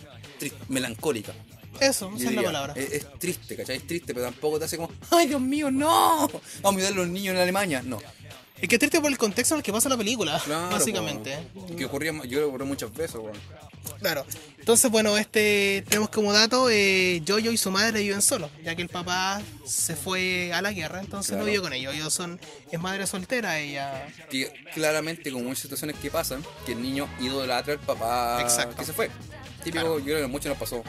melancólica. 0.69 1.33
Eso, 1.79 2.11
esa 2.17 2.29
es 2.29 2.35
la 2.35 2.41
palabra. 2.41 2.73
Es, 2.75 2.91
es 2.91 3.19
triste, 3.19 3.55
¿cachai? 3.55 3.77
Es 3.77 3.85
triste, 3.85 4.11
pero 4.15 4.25
tampoco 4.25 4.57
te 4.57 4.65
hace 4.65 4.77
como, 4.77 4.91
¡ay, 5.11 5.27
Dios 5.27 5.39
mío, 5.41 5.69
no! 5.69 6.27
Vamos 6.63 6.81
a 6.81 6.85
ayudar 6.87 6.93
a 6.93 6.95
los 6.95 7.07
niños 7.09 7.35
en 7.35 7.41
Alemania. 7.41 7.83
No. 7.83 7.99
Es 8.59 8.67
que 8.67 8.75
es 8.75 8.79
triste 8.79 8.99
por 8.99 9.11
el 9.11 9.17
contexto 9.17 9.53
en 9.55 9.59
el 9.59 9.63
que 9.63 9.71
pasa 9.71 9.87
la 9.89 9.97
película, 9.97 10.41
Claro, 10.43 10.69
básicamente. 10.71 11.37
po. 11.53 11.75
Que 11.75 11.85
ocurría, 11.85 12.11
yo 12.25 12.39
lo 12.41 12.47
ocurrió 12.49 12.65
muchas 12.65 12.91
veces, 12.93 13.15
weón. 13.15 13.37
Claro. 13.99 14.25
Entonces, 14.59 14.91
bueno, 14.91 15.17
este 15.17 15.83
tenemos 15.87 16.09
como 16.09 16.33
dato, 16.33 16.69
eh, 16.69 17.21
Jojo 17.27 17.39
y 17.51 17.57
su 17.57 17.71
madre 17.71 18.01
viven 18.01 18.21
solos, 18.21 18.49
ya 18.63 18.75
que 18.75 18.81
el 18.81 18.89
papá 18.89 19.41
se 19.65 19.95
fue 19.95 20.51
a 20.53 20.61
la 20.61 20.71
guerra, 20.73 20.99
entonces 20.99 21.29
Claro. 21.29 21.45
no 21.45 21.51
vive 21.51 21.61
con 21.63 21.73
ellos. 21.73 21.93
Ellos 21.93 22.13
son, 22.13 22.39
es 22.71 22.79
madre 22.79 23.07
soltera, 23.07 23.59
ella. 23.59 24.07
Que 24.29 24.51
claramente, 24.73 25.31
como 25.31 25.45
muchas 25.45 25.59
situaciones 25.59 25.95
que 26.01 26.11
pasan, 26.11 26.43
que 26.65 26.73
el 26.73 26.81
niño 26.81 27.07
idolatra 27.21 27.73
al 27.73 27.79
papá 27.79 28.39
Exacto. 28.41 28.75
que 28.75 28.85
se 28.85 28.93
fue. 28.93 29.09
Típico, 29.71 29.83
Claro. 29.83 29.99
yo 29.99 30.05
creo 30.05 30.17
que 30.19 30.23
a 30.25 30.27
muchos 30.27 30.49
nos 30.49 30.57
pasó. 30.57 30.83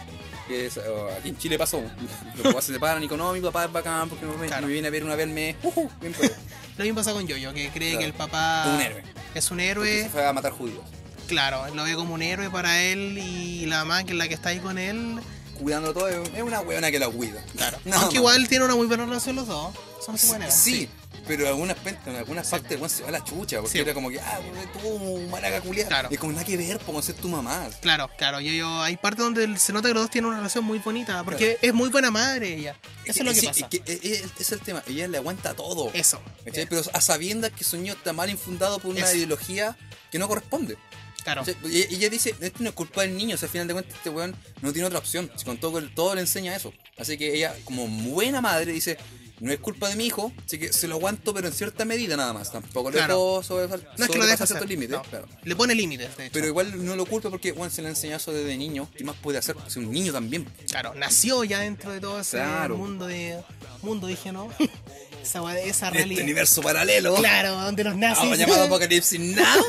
Que 0.47 0.67
es, 0.67 0.77
uh, 0.79 0.81
aquí 1.19 1.29
en 1.31 1.39
Chile 1.39 1.59
pasó. 1.59 1.83
Los 2.37 2.43
papás 2.43 2.65
se 2.65 2.73
separan 2.73 3.03
y 3.03 3.09
con 3.09 3.19
no, 3.19 3.33
mi 3.33 3.41
papá 3.41 3.65
es 3.67 3.73
bacán 3.73 4.09
porque 4.09 4.25
me, 4.27 4.47
Claro. 4.47 4.67
me 4.67 4.73
viene 4.73 4.89
a 4.89 4.91
ver 4.91 5.05
una 5.05 5.15
vez 5.17 5.27
al 5.27 5.33
mes. 5.33 5.57
Ujú, 5.63 5.91
bien. 6.01 6.15
Lo 6.79 6.85
mismo 6.85 6.97
pasa 7.01 7.13
con 7.13 7.23
Jojo, 7.29 7.53
que 7.55 7.71
cree 7.71 7.91
Claro. 7.91 7.99
que 7.99 8.05
el 8.05 8.13
papá 8.13 8.65
Es 8.65 8.71
un 8.75 8.81
héroe. 8.81 9.03
es 9.35 9.51
un 9.51 9.61
héroe, 9.61 10.03
se 10.05 10.09
fue 10.11 10.27
a 10.27 10.33
matar 10.33 10.53
judíos. 10.53 10.81
claro, 11.27 11.75
lo 11.75 11.83
ve 11.85 11.95
como 11.95 12.15
un 12.15 12.23
héroe 12.23 12.49
para 12.51 12.81
él 12.83 13.19
y 13.19 13.67
la 13.67 13.79
mamá 13.85 14.05
que 14.05 14.13
es 14.13 14.17
la 14.17 14.29
que 14.29 14.35
está 14.35 14.51
ahí 14.51 14.61
con 14.61 14.79
él. 14.79 15.19
Cuidándolo 15.61 15.93
todo, 15.93 16.09
es 16.09 16.43
una 16.43 16.61
weona 16.61 16.91
que 16.93 17.01
la 17.01 17.09
cuida. 17.09 17.43
Claro. 17.57 17.79
No, 17.85 17.97
Aunque 17.97 18.15
no. 18.15 18.21
igual 18.21 18.47
tiene 18.49 18.65
una 18.65 18.77
muy 18.77 18.87
buena 18.87 19.05
relación 19.07 19.35
los 19.37 19.49
dos. 19.49 19.75
Son 20.07 20.17
su 20.17 20.29
buena. 20.29 20.49
Sí, 20.53 20.89
pero 21.27 21.43
en 21.45 21.49
algunas, 21.49 21.77
en 22.07 22.17
algunas 22.17 22.49
partes 22.49 22.71
el 22.73 22.77
weón 22.79 22.91
se 22.91 23.03
va 23.03 23.11
la 23.11 23.23
chucha, 23.25 23.59
porque 23.61 23.73
Sí. 23.73 23.79
era 23.81 23.95
como 23.95 24.11
que, 24.11 24.21
ah, 24.21 24.41
tú, 24.81 25.19
maraca 25.31 25.61
culiada. 25.61 25.89
Claro. 25.89 26.09
Y 26.11 26.15
es 26.15 26.21
como 26.21 26.33
nada 26.33 26.45
que 26.45 26.57
ver, 26.57 26.79
por 26.79 27.03
ser 27.03 27.15
tu 27.17 27.29
mamá. 27.29 27.69
Claro, 27.81 28.11
claro, 28.17 28.41
yo, 28.41 28.53
yo, 28.53 28.83
hay 28.83 28.97
partes 28.97 29.25
donde 29.25 29.59
se 29.59 29.73
nota 29.73 29.89
que 29.89 29.95
los 29.95 30.05
dos 30.05 30.11
tienen 30.11 30.29
una 30.29 30.39
relación 30.39 30.65
muy 30.65 30.79
bonita, 30.79 31.23
porque 31.25 31.59
es 31.61 31.75
muy 31.75 31.89
buena 31.91 32.11
madre 32.11 32.55
ella. 32.55 32.77
Eso 33.05 33.21
es 33.21 33.25
lo 33.27 33.33
que 33.33 33.41
Sí, 33.41 33.47
pasa. 33.47 33.61
es 33.61 33.69
que, 33.69 33.77
eh, 33.79 34.01
eh, 34.03 34.23
ese 34.35 34.43
es 34.43 34.53
el 34.53 34.61
tema, 34.61 34.83
ella 34.87 35.09
le 35.09 35.17
aguanta 35.19 35.55
todo. 35.55 35.91
Eso. 35.95 36.21
¿cachai? 36.45 36.67
Pero 36.67 36.83
a 36.93 37.01
sabiendas 37.01 37.51
que 37.53 37.65
su 37.65 37.77
niño 37.77 37.95
está 37.95 38.13
mal 38.13 38.31
infundado 38.31 38.79
por 38.79 38.91
una 38.93 39.01
Eso. 39.07 39.17
ideología 39.17 39.77
que 40.11 40.19
no 40.19 40.29
corresponde. 40.29 40.77
Claro. 41.25 41.43
¿cachai? 41.45 41.57
Y 41.71 41.79
y 41.93 41.95
ella 41.97 42.09
dice, 42.11 42.35
esto 42.41 42.63
no 42.63 42.71
es 42.71 42.75
culpa 42.75 43.03
del 43.03 43.17
niño, 43.17 43.35
o 43.35 43.39
sea, 43.39 43.47
al 43.49 43.53
final 43.53 43.67
de 43.69 43.75
cuentas 43.75 43.95
este 43.97 44.09
weón 44.11 44.35
no 44.63 44.73
tiene 44.73 44.87
otra 44.87 44.99
opción. 44.99 45.31
Si 45.37 45.45
con 45.45 45.59
todo, 45.59 45.83
todo 45.91 46.15
le 46.15 46.23
enseña 46.23 46.55
eso. 46.57 46.73
Así 46.97 47.19
que 47.19 47.35
ella, 47.35 47.55
como 47.65 47.87
buena 47.87 48.41
madre, 48.41 48.73
dice, 48.73 48.97
no 49.41 49.53
es 49.53 49.59
culpa 49.61 49.89
de 49.89 49.97
mi 49.97 50.07
hijo, 50.07 50.33
así 50.47 50.59
que 50.59 50.73
se 50.73 50.89
lo 50.89 50.97
aguanto, 50.97 51.33
pero 51.35 51.47
en 51.49 51.53
cierta 51.55 51.85
medida 51.85 52.17
nada 52.17 52.33
más. 52.33 52.51
Tampoco 52.53 52.91
le 52.91 52.97
Claro. 52.97 53.15
puedo 53.15 53.43
sobre, 53.43 53.69
No 53.69 53.75
es 53.75 53.81
que 53.81 53.85
lo 53.99 54.07
sobrepasar 54.07 54.27
deja 54.27 54.45
hacer. 54.45 54.69
límites. 54.69 54.97
no. 54.97 55.03
claro. 55.03 55.29
Le 55.45 55.57
pone 55.57 55.75
límites. 55.75 56.11
Pero 56.33 56.47
igual 56.47 56.85
no 56.85 56.97
lo 56.97 57.07
culpa 57.07 57.31
porque 57.31 57.53
Juan 57.53 57.71
se 57.71 57.83
le 57.83 57.89
enseñó 57.89 58.17
eso 58.17 58.33
desde 58.33 58.57
niño. 58.57 58.89
¿Qué 58.97 59.05
más 59.05 59.17
puede 59.17 59.39
hacer? 59.39 59.57
Es 59.67 59.77
un 59.77 59.91
niño 59.91 60.13
también. 60.13 60.45
Claro, 60.71 60.95
nació 60.95 61.45
ya 61.45 61.61
dentro 61.61 61.93
de 61.93 62.01
todo 62.01 62.21
ese 62.21 62.37
Claro. 62.39 62.77
mundo 62.77 63.07
de. 63.07 63.39
Mundo, 63.83 64.07
dije, 64.09 64.33
¿no? 64.33 64.49
esa, 65.23 65.41
esa 65.61 65.87
Este 65.87 65.91
realidad. 65.99 66.23
universo 66.25 66.63
paralelo. 66.63 67.15
Claro, 67.17 67.53
donde 67.53 67.85
los 67.85 67.97
nazis. 67.97 68.25
Ahora 68.25 68.37
llamado 68.37 68.63
Apocalipsis 68.65 69.21
Now. 69.21 69.65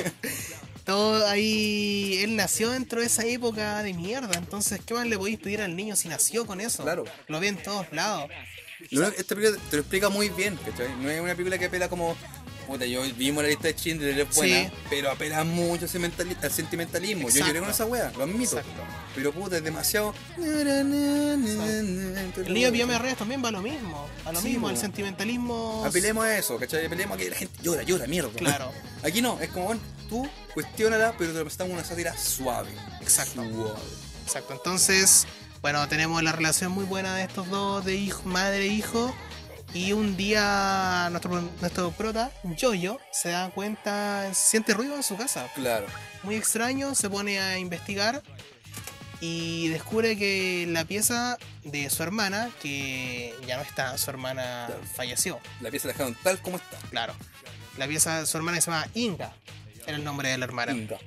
todo 0.84 1.26
ahí. 1.28 2.18
Él 2.22 2.34
nació 2.36 2.70
dentro 2.70 3.00
de 3.00 3.06
esa 3.06 3.24
época 3.24 3.82
de 3.82 3.94
mierda. 3.94 4.36
Entonces, 4.36 4.80
¿qué 4.84 4.94
más 4.94 5.06
le 5.06 5.16
podéis 5.16 5.38
pedir 5.38 5.60
al 5.60 5.76
niño 5.76 5.94
si 5.96 6.08
nació 6.08 6.44
con 6.46 6.60
eso? 6.60 6.82
Claro. 6.82 7.04
Lo 7.28 7.40
ve 7.40 7.48
en 7.48 7.62
todos 7.62 7.86
lados. 7.92 8.30
Esta 8.90 9.34
película 9.34 9.58
te 9.70 9.76
lo 9.76 9.82
explica 9.82 10.08
muy 10.08 10.28
bien, 10.30 10.56
¿cachai? 10.64 10.88
No 11.00 11.10
es 11.10 11.20
una 11.20 11.32
película 11.34 11.58
que 11.58 11.66
apela 11.66 11.88
como. 11.88 12.16
Puta, 12.66 12.86
yo 12.86 13.02
vimos 13.16 13.42
la 13.42 13.48
lista 13.48 13.66
de 13.66 13.74
Schindler, 13.74 14.20
es 14.20 14.36
buena, 14.36 14.68
Sí. 14.68 14.72
pero 14.88 15.10
apela 15.10 15.42
mucho 15.42 15.84
al 15.84 15.90
sentimentali- 15.90 16.36
al 16.40 16.52
sentimentalismo. 16.52 17.28
Yo 17.28 17.44
lloré 17.44 17.58
con 17.58 17.68
esa 17.68 17.84
wea, 17.86 18.12
lo 18.16 18.22
admito. 18.22 18.56
Exacto. 18.58 18.82
Pero 19.16 19.32
puta, 19.32 19.56
es 19.56 19.64
demasiado. 19.64 20.14
El 20.38 20.88
niño 22.54 22.70
de 22.86 22.98
Reyes 22.98 23.18
también 23.18 23.42
va 23.44 23.48
a 23.48 23.52
lo 23.52 23.62
mismo. 23.62 24.06
A 24.24 24.32
lo 24.32 24.40
Sí, 24.40 24.48
mismo, 24.50 24.70
el 24.70 24.76
sentimentalismo. 24.76 25.84
Apelemos 25.84 26.24
a 26.24 26.38
eso, 26.38 26.58
¿cachai? 26.58 26.86
Apelemos 26.86 27.16
a 27.16 27.20
que 27.20 27.30
la 27.30 27.36
gente 27.36 27.58
llora, 27.62 27.82
llora, 27.82 28.06
mierda. 28.06 28.30
Claro. 28.36 28.72
Aquí 29.02 29.20
no, 29.20 29.40
es 29.40 29.48
como, 29.50 29.66
bueno, 29.66 29.80
tú 30.08 30.28
cuestiónala, 30.54 31.14
pero 31.18 31.32
te 31.32 31.38
lo 31.38 31.44
presentamos 31.44 31.74
una 31.74 31.84
sátira 31.84 32.16
suave. 32.16 32.70
Exacto. 33.00 33.42
Suave. 33.42 33.80
Exacto, 34.24 34.52
entonces, 34.54 35.26
bueno, 35.62 35.88
tenemos 35.88 36.22
la 36.22 36.32
relación 36.32 36.72
muy 36.72 36.84
buena 36.84 37.14
de 37.16 37.22
estos 37.22 37.48
dos, 37.48 37.84
de 37.84 37.94
hijo, 37.96 38.22
madre 38.24 38.64
e 38.64 38.66
hijo. 38.66 39.14
Y 39.74 39.92
un 39.92 40.18
día 40.18 41.08
nuestro, 41.10 41.40
nuestro 41.60 41.92
prota, 41.92 42.30
Jojo, 42.60 43.00
se 43.10 43.30
da 43.30 43.48
cuenta, 43.50 44.28
siente 44.34 44.74
ruido 44.74 44.94
en 44.96 45.02
su 45.02 45.16
casa. 45.16 45.46
Claro. 45.54 45.86
Muy 46.24 46.34
extraño, 46.34 46.94
se 46.94 47.08
pone 47.08 47.40
a 47.40 47.58
investigar 47.58 48.22
y 49.20 49.68
descubre 49.68 50.18
que 50.18 50.66
la 50.68 50.84
pieza 50.84 51.38
de 51.64 51.88
su 51.88 52.02
hermana, 52.02 52.50
que 52.60 53.34
ya 53.46 53.56
no 53.56 53.62
está, 53.62 53.96
su 53.96 54.10
hermana 54.10 54.64
Claro. 54.66 54.82
falleció, 54.94 55.40
La 55.60 55.70
pieza 55.70 55.86
la 55.88 55.92
dejaron 55.94 56.16
tal 56.22 56.38
como 56.42 56.56
está. 56.58 56.76
claro. 56.90 57.14
La 57.78 57.86
pieza 57.86 58.20
de 58.20 58.26
su 58.26 58.36
hermana 58.36 58.60
se 58.60 58.70
llama 58.70 58.86
Inga, 58.92 59.32
era 59.86 59.96
el 59.96 60.04
nombre 60.04 60.28
de 60.28 60.36
la 60.36 60.44
hermana. 60.44 60.72
Inga. 60.72 60.98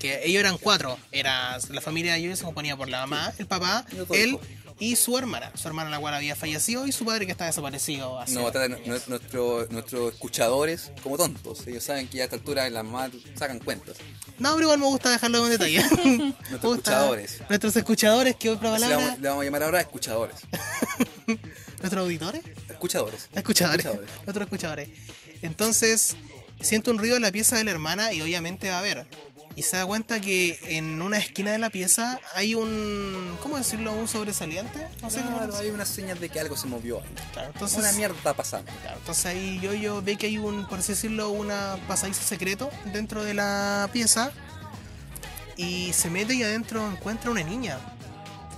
Que 0.00 0.22
ellos 0.26 0.40
eran 0.40 0.58
cuatro. 0.58 0.98
Era, 1.12 1.58
la 1.68 1.80
familia 1.80 2.14
de 2.14 2.18
ellos 2.18 2.38
se 2.40 2.44
componía 2.44 2.76
por 2.76 2.88
la 2.88 3.00
mamá, 3.06 3.32
el 3.38 3.46
papá, 3.46 3.84
él 4.12 4.36
y 4.80 4.96
su 4.96 5.16
hermana. 5.18 5.52
Su 5.56 5.68
hermana 5.68 5.90
la 5.90 5.98
cual 6.00 6.14
había 6.14 6.34
fallecido 6.34 6.86
y 6.86 6.92
su 6.92 7.04
padre 7.04 7.26
que 7.26 7.32
está 7.32 7.44
desaparecido. 7.46 8.18
hace 8.18 8.32
No, 8.34 8.50
nuestro- 8.86 9.66
nuestros 9.70 10.14
escuchadores 10.14 10.90
como 11.02 11.18
tontos. 11.18 11.66
Ellos 11.66 11.84
saben 11.84 12.08
que 12.08 12.22
a 12.22 12.24
esta 12.24 12.36
altura 12.36 12.68
la 12.70 12.82
mamá 12.82 13.10
sacan 13.38 13.58
cuentas. 13.58 13.96
No, 14.38 14.50
pero 14.54 14.62
igual 14.62 14.78
me 14.78 14.86
gusta 14.86 15.10
dejarlo 15.10 15.44
en 15.44 15.50
detalle. 15.50 15.82
Gusta- 16.50 16.56
escuchadores. 16.56 17.40
Nuestros 17.48 17.76
escuchadores, 17.76 18.36
que 18.36 18.48
otra 18.48 18.74
Así 18.74 18.84
le 18.84 18.88
vamos, 18.88 19.02
palabra. 19.04 19.22
le 19.22 19.28
vamos 19.28 19.42
a 19.42 19.44
llamar 19.44 19.62
ahora 19.64 19.80
escuchadores. 19.82 20.36
Nuestros 21.26 22.02
auditores. 22.02 22.42
Escuchadores. 22.68 23.28
Escuchadores. 23.34 23.84
Escuchadores. 23.86 24.10
Nuestros 24.24 24.44
escuchadores. 24.46 24.88
Entonces, 25.42 26.16
siente 26.60 26.90
un 26.90 26.98
ruido 26.98 27.16
en 27.16 27.22
la 27.22 27.32
pieza 27.32 27.56
de 27.56 27.64
la 27.64 27.70
hermana 27.70 28.12
y 28.12 28.20
obviamente 28.22 28.70
va 28.70 28.78
a 28.78 28.82
ver. 28.82 29.06
Y 29.60 29.62
se 29.62 29.76
da 29.76 29.84
cuenta 29.84 30.22
que 30.22 30.58
en 30.68 31.02
una 31.02 31.18
esquina 31.18 31.52
de 31.52 31.58
la 31.58 31.68
pieza 31.68 32.18
hay 32.34 32.54
un. 32.54 33.36
¿Cómo 33.42 33.58
decirlo? 33.58 33.92
Un 33.92 34.08
sobresaliente. 34.08 34.88
No 35.02 35.10
sé 35.10 35.20
cómo 35.20 35.36
Claro, 35.36 35.54
hay 35.54 35.68
una 35.68 35.84
señal 35.84 36.18
de 36.18 36.30
que 36.30 36.40
algo 36.40 36.56
se 36.56 36.66
movió 36.66 36.96
ahí. 37.02 37.08
Claro, 37.34 37.50
entonces, 37.52 37.78
Una 37.78 37.92
mierda 37.92 38.32
pasando. 38.32 38.72
Claro, 38.80 38.96
entonces 38.96 39.26
ahí 39.26 39.60
yo, 39.62 39.74
yo 39.74 40.00
ve 40.00 40.16
que 40.16 40.28
hay 40.28 40.38
un, 40.38 40.66
por 40.66 40.78
así 40.78 40.92
decirlo, 40.92 41.28
una 41.28 41.76
pasadizo 41.86 42.22
secreto 42.22 42.70
dentro 42.94 43.22
de 43.22 43.34
la 43.34 43.90
pieza. 43.92 44.32
Y 45.58 45.92
se 45.92 46.08
mete 46.08 46.32
y 46.34 46.42
adentro 46.42 46.90
encuentra 46.90 47.30
una 47.30 47.42
niña. 47.42 47.78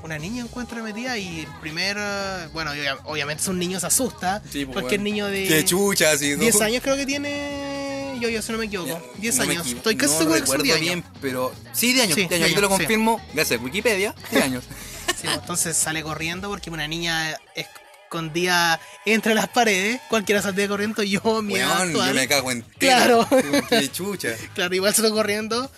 Una 0.05 0.19
niña 0.19 0.45
encuentra 0.45 0.81
metida 0.85 1.19
y 1.19 1.41
el 1.41 1.47
primer. 1.61 1.97
Bueno, 2.53 2.71
obvia- 2.71 2.99
obviamente 3.07 3.43
es 3.43 3.49
un 3.49 3.59
niño 3.59 3.81
se 3.81 3.87
asusta. 3.89 4.41
Sí, 4.53 4.67
pues, 4.67 4.79
porque 4.79 4.95
el 4.95 5.03
niño 5.03 5.27
de 5.27 5.49
Qué 5.49 5.65
chucha. 5.65 6.13
¿no? 6.13 6.19
10 6.19 6.61
años 6.61 6.81
creo 6.81 6.95
que 6.95 7.07
tiene 7.07 7.72
yo, 8.21 8.29
yo, 8.29 8.43
si 8.43 8.53
no 8.53 8.59
me 8.59 8.67
equivoco. 8.67 9.01
10 9.19 9.37
No 9.37 9.43
años. 9.45 9.67
Estoy 9.67 9.97
casi 9.97 10.13
no 10.13 10.19
seguro 10.19 10.35
que 10.41 10.47
son 10.47 10.59
recuerdo 10.59 10.65
10 10.65 10.77
años. 10.77 10.87
bien, 10.87 11.05
pero 11.21 11.53
sí, 11.73 11.93
de 11.93 12.03
años. 12.03 12.15
Sí, 12.15 12.27
de 12.27 12.35
años. 12.37 12.49
de 12.49 12.51
Yo 12.51 12.55
te 12.57 12.61
lo 12.61 12.67
años, 12.69 12.79
sí. 12.79 12.85
confirmo 12.85 13.21
gracias 13.35 13.61
a 13.61 13.63
Wikipedia. 13.63 14.15
De 14.31 14.43
años. 14.43 14.65
Sí, 15.17 15.29
pues, 15.29 15.39
entonces 15.39 15.77
sale 15.77 16.03
corriendo 16.03 16.49
porque 16.49 16.71
una 16.71 16.89
niña 16.89 17.37
escondida 17.55 18.81
entre 19.05 19.35
las 19.35 19.49
paredes. 19.49 20.01
Cualquiera 20.09 20.43
saldría 20.43 20.69
corriendo. 20.69 21.03
Yo, 21.03 21.43
mi 21.43 21.55
yo 21.55 22.15
me 22.15 22.27
cago 22.29 22.51
en 22.51 22.63
Claro. 22.79 23.27
Qué 23.69 23.91
chucha. 23.91 24.31
Claro, 24.55 24.75
igual 24.75 24.95
lo 24.99 25.11
corriendo. 25.13 25.71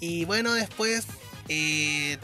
Y 0.00 0.24
bueno, 0.24 0.52
después. 0.52 1.04
eh, 1.48 2.18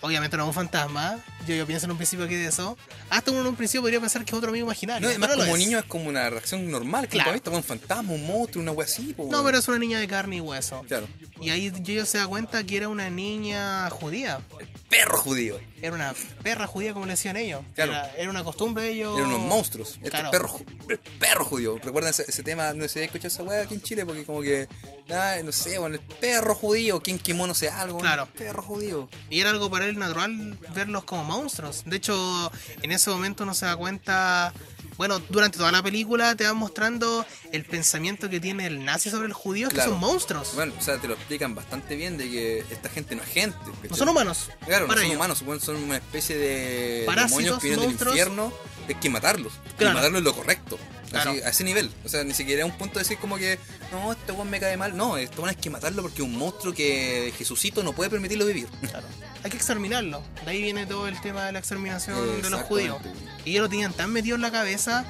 obviamente 0.00 0.36
no 0.36 0.44
es 0.44 0.48
un 0.48 0.54
fantasma. 0.54 1.18
Yo, 1.48 1.54
yo 1.54 1.66
pienso 1.66 1.86
en 1.86 1.92
un 1.92 1.96
principio 1.96 2.28
que 2.28 2.34
es 2.34 2.40
de 2.42 2.48
eso. 2.48 2.76
Hasta 3.10 3.30
uno 3.30 3.40
en 3.40 3.46
un 3.46 3.56
principio 3.56 3.80
podría 3.82 4.00
pensar 4.00 4.24
que 4.24 4.30
es 4.30 4.36
otro 4.36 4.50
amigo 4.50 4.66
imaginario. 4.66 5.00
No, 5.00 5.08
además 5.08 5.30
como 5.30 5.56
es. 5.56 5.58
niño 5.58 5.78
es 5.78 5.84
como 5.86 6.08
una 6.08 6.28
reacción 6.28 6.70
normal. 6.70 7.08
Claro. 7.08 7.32
Claro. 7.40 7.56
un 7.56 7.64
fantasma, 7.64 8.12
un 8.12 8.26
monstruo, 8.26 8.62
una 8.62 8.72
wea 8.72 8.86
así. 8.86 9.14
po, 9.14 9.28
No, 9.30 9.42
pero 9.42 9.58
es 9.58 9.68
una 9.68 9.78
niña 9.78 9.98
de 9.98 10.06
carne 10.08 10.36
y 10.36 10.40
hueso. 10.40 10.84
Claro. 10.86 11.08
Y 11.40 11.50
ahí 11.50 11.72
yo 11.82 12.04
se 12.04 12.18
da 12.18 12.26
cuenta 12.26 12.64
que 12.64 12.76
era 12.76 12.88
una 12.88 13.08
niña 13.10 13.88
judía. 13.90 14.40
Perro 14.88 15.18
judío. 15.18 15.60
Era 15.80 15.94
una 15.94 16.14
perra 16.42 16.66
judía, 16.66 16.92
como 16.92 17.06
le 17.06 17.12
decían 17.12 17.36
ellos. 17.36 17.62
Claro. 17.74 17.92
Era, 17.92 18.12
era 18.16 18.30
una 18.30 18.42
costumbre 18.42 18.84
de 18.84 18.90
ellos. 18.90 19.16
Eran 19.16 19.30
unos 19.30 19.46
monstruos. 19.46 19.98
Este 20.02 20.18
perro, 20.30 20.60
el 20.88 20.98
perro 20.98 21.44
judío. 21.44 21.78
¿Recuerdan 21.82 22.10
ese, 22.10 22.24
ese 22.26 22.42
tema? 22.42 22.72
No 22.72 22.82
sé 22.84 22.88
si 22.88 23.00
escuchado 23.00 23.28
esa 23.28 23.42
weá 23.42 23.62
aquí 23.62 23.74
en 23.74 23.82
Chile, 23.82 24.04
porque 24.04 24.24
como 24.24 24.40
que, 24.40 24.66
nada, 25.08 25.42
no 25.42 25.52
sé, 25.52 25.78
bueno, 25.78 25.96
el 25.96 26.00
perro 26.00 26.54
judío, 26.54 27.00
quien 27.00 27.18
kimono 27.18 27.54
sea 27.54 27.80
algo. 27.80 27.98
Claro. 27.98 28.24
El 28.24 28.28
perro 28.30 28.62
judío. 28.62 29.08
Y 29.30 29.40
era 29.40 29.50
algo 29.50 29.70
para 29.70 29.84
él 29.86 29.98
natural 29.98 30.58
verlos 30.74 31.04
como 31.04 31.24
monstruos. 31.24 31.37
De 31.86 31.96
hecho, 31.96 32.52
en 32.82 32.92
ese 32.92 33.10
momento 33.10 33.44
uno 33.44 33.54
se 33.54 33.66
da 33.66 33.76
cuenta. 33.76 34.52
Bueno, 34.96 35.20
durante 35.28 35.58
toda 35.58 35.70
la 35.70 35.80
película 35.82 36.34
te 36.34 36.44
van 36.44 36.56
mostrando 36.56 37.24
el 37.52 37.64
pensamiento 37.64 38.28
que 38.28 38.40
tiene 38.40 38.66
el 38.66 38.84
nazi 38.84 39.10
sobre 39.10 39.26
el 39.28 39.32
judío, 39.32 39.68
Claro. 39.68 39.84
que 39.84 39.90
son 39.92 40.00
monstruos. 40.00 40.54
Bueno, 40.56 40.72
o 40.76 40.82
sea, 40.82 40.98
te 40.98 41.06
lo 41.06 41.14
explican 41.14 41.54
bastante 41.54 41.94
bien 41.94 42.16
de 42.18 42.28
que 42.28 42.58
esta 42.70 42.88
gente 42.88 43.14
no 43.14 43.22
es 43.22 43.28
gente. 43.28 43.56
no 43.88 43.96
son 43.96 44.08
humanos. 44.08 44.50
Claro, 44.66 44.88
no 44.88 44.94
son 44.94 45.02
ellos. 45.04 45.16
humanos, 45.16 45.42
son 45.62 45.76
una 45.76 45.96
especie 45.98 46.36
de 46.36 47.04
Parásitos, 47.06 47.38
demonios 47.38 47.58
que 47.60 47.68
vienen 47.68 47.84
monstruos. 47.86 48.14
del 48.14 48.20
infierno. 48.26 48.52
Hay 48.88 48.94
que 48.96 49.10
matarlos. 49.10 49.52
Claro. 49.76 49.92
Y 49.92 49.94
matarlos 49.96 50.18
es 50.20 50.24
lo 50.24 50.34
correcto. 50.34 50.78
Claro. 51.10 51.30
Así, 51.30 51.40
a 51.42 51.48
ese 51.50 51.62
nivel. 51.64 51.90
O 52.04 52.08
sea, 52.08 52.24
ni 52.24 52.34
siquiera 52.34 52.64
es 52.64 52.70
un 52.70 52.76
punto 52.76 52.94
de 52.94 53.00
decir 53.04 53.18
como 53.18 53.36
que, 53.36 53.58
no, 53.92 54.12
este 54.12 54.32
weón 54.32 54.50
me 54.50 54.58
cae 54.58 54.76
mal. 54.76 54.96
No, 54.96 55.16
este 55.16 55.36
weón 55.36 55.50
hay 55.50 55.56
que 55.56 55.70
matarlo 55.70 56.02
porque 56.02 56.22
es 56.22 56.28
un 56.28 56.36
monstruo 56.36 56.74
que 56.74 57.32
Jesucito 57.38 57.82
no 57.84 57.92
puede 57.92 58.10
permitirlo 58.10 58.44
vivir. 58.46 58.66
Claro. 58.90 59.06
Hay 59.42 59.50
que 59.50 59.56
exterminarlo. 59.56 60.22
De 60.44 60.50
ahí 60.50 60.62
viene 60.62 60.86
todo 60.86 61.06
el 61.08 61.20
tema 61.20 61.44
de 61.46 61.52
la 61.52 61.58
exterminación 61.58 62.42
de 62.42 62.50
los 62.50 62.62
judíos. 62.62 62.98
Y 63.44 63.50
ellos 63.50 63.62
lo 63.62 63.68
tenían 63.68 63.92
tan 63.92 64.12
metido 64.12 64.36
en 64.36 64.42
la 64.42 64.50
cabeza 64.50 65.04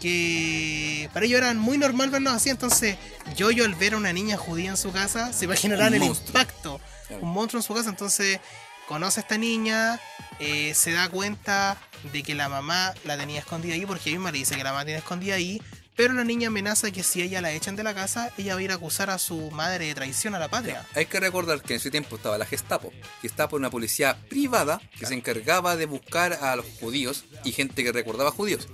que 0.00 1.08
para 1.12 1.26
ellos 1.26 1.38
era 1.38 1.54
muy 1.54 1.78
normal 1.78 2.10
verlos 2.10 2.32
así. 2.32 2.50
Entonces, 2.50 2.96
yo, 3.36 3.50
yo 3.50 3.64
al 3.64 3.74
ver 3.74 3.94
a 3.94 3.96
una 3.96 4.12
niña 4.12 4.36
judía 4.36 4.70
en 4.70 4.76
su 4.76 4.92
casa, 4.92 5.32
se 5.32 5.44
imaginarán 5.44 5.94
el 5.94 6.00
monstruo. 6.00 6.28
impacto. 6.28 6.80
Claro. 7.08 7.22
Un 7.22 7.32
monstruo 7.32 7.60
en 7.60 7.66
su 7.66 7.74
casa. 7.74 7.90
Entonces, 7.90 8.40
conoce 8.88 9.20
a 9.20 9.22
esta 9.22 9.38
niña, 9.38 10.00
eh, 10.38 10.74
se 10.74 10.92
da 10.92 11.08
cuenta 11.08 11.76
de 12.12 12.22
que 12.22 12.34
la 12.34 12.48
mamá 12.48 12.94
la 13.04 13.16
tenía 13.16 13.38
escondida 13.38 13.74
ahí, 13.74 13.86
porque 13.86 14.10
ella 14.10 14.18
misma 14.18 14.32
le 14.32 14.38
dice 14.38 14.56
que 14.56 14.64
la 14.64 14.72
mamá 14.72 14.84
tiene 14.84 14.98
escondida 14.98 15.36
ahí. 15.36 15.62
Pero 16.02 16.14
la 16.14 16.24
niña 16.24 16.48
amenaza 16.48 16.90
que 16.90 17.04
si 17.04 17.22
ella 17.22 17.40
la 17.40 17.52
echan 17.52 17.76
de 17.76 17.84
la 17.84 17.94
casa, 17.94 18.32
ella 18.36 18.54
va 18.54 18.60
a 18.60 18.62
ir 18.64 18.72
a 18.72 18.74
acusar 18.74 19.08
a 19.08 19.18
su 19.18 19.50
madre 19.52 19.86
de 19.86 19.94
traición 19.94 20.34
a 20.34 20.40
la 20.40 20.48
patria. 20.48 20.84
Hay 20.96 21.06
que 21.06 21.20
recordar 21.20 21.62
que 21.62 21.74
en 21.74 21.80
ese 21.80 21.92
tiempo 21.92 22.16
estaba 22.16 22.36
la 22.38 22.44
Gestapo. 22.44 22.92
Gestapo 23.20 23.56
era 23.56 23.60
una 23.60 23.70
policía 23.70 24.18
privada 24.28 24.80
que 24.98 25.06
se 25.06 25.14
encargaba 25.14 25.76
de 25.76 25.86
buscar 25.86 26.32
a 26.32 26.56
los 26.56 26.66
judíos 26.80 27.24
y 27.44 27.52
gente 27.52 27.84
que 27.84 27.92
recordaba 27.92 28.32
judíos. 28.32 28.66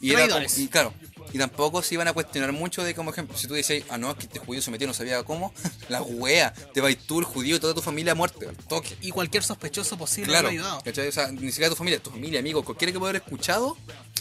Y, 0.00 0.12
era 0.12 0.28
como- 0.28 0.46
y 0.56 0.68
claro, 0.68 0.94
y 1.32 1.38
tampoco 1.38 1.82
se 1.82 1.94
iban 1.94 2.08
a 2.08 2.12
cuestionar 2.14 2.52
mucho 2.52 2.82
de 2.82 2.94
como 2.94 3.10
ejemplo, 3.10 3.36
si 3.36 3.46
tú 3.46 3.54
dices, 3.54 3.84
ah 3.90 3.98
no, 3.98 4.10
es 4.12 4.16
que 4.16 4.22
este 4.26 4.38
judío 4.38 4.62
se 4.62 4.70
metió 4.70 4.86
no 4.86 4.94
sabía 4.94 5.22
cómo, 5.24 5.52
la 5.90 6.00
wea, 6.02 6.52
te 6.72 6.80
vas 6.80 6.96
tú, 6.96 7.18
el 7.18 7.24
judío 7.26 7.56
y 7.56 7.60
toda 7.60 7.74
tu 7.74 7.82
familia 7.82 8.12
a 8.12 8.14
muerte, 8.14 8.48
al 8.48 8.56
toque. 8.56 8.96
Y 9.02 9.10
cualquier 9.10 9.42
sospechoso 9.42 9.98
posible 9.98 10.30
Claro, 10.30 10.48
ayudado. 10.48 10.80
¿cachai? 10.82 11.08
O 11.08 11.12
sea, 11.12 11.30
ni 11.32 11.50
siquiera 11.50 11.68
tu 11.70 11.76
familia, 11.76 12.02
tu 12.02 12.10
familia, 12.10 12.40
amigo, 12.40 12.64
cualquiera 12.64 12.92
que 12.92 12.98
pueda 12.98 13.10
haber 13.10 13.22
escuchado, 13.22 13.76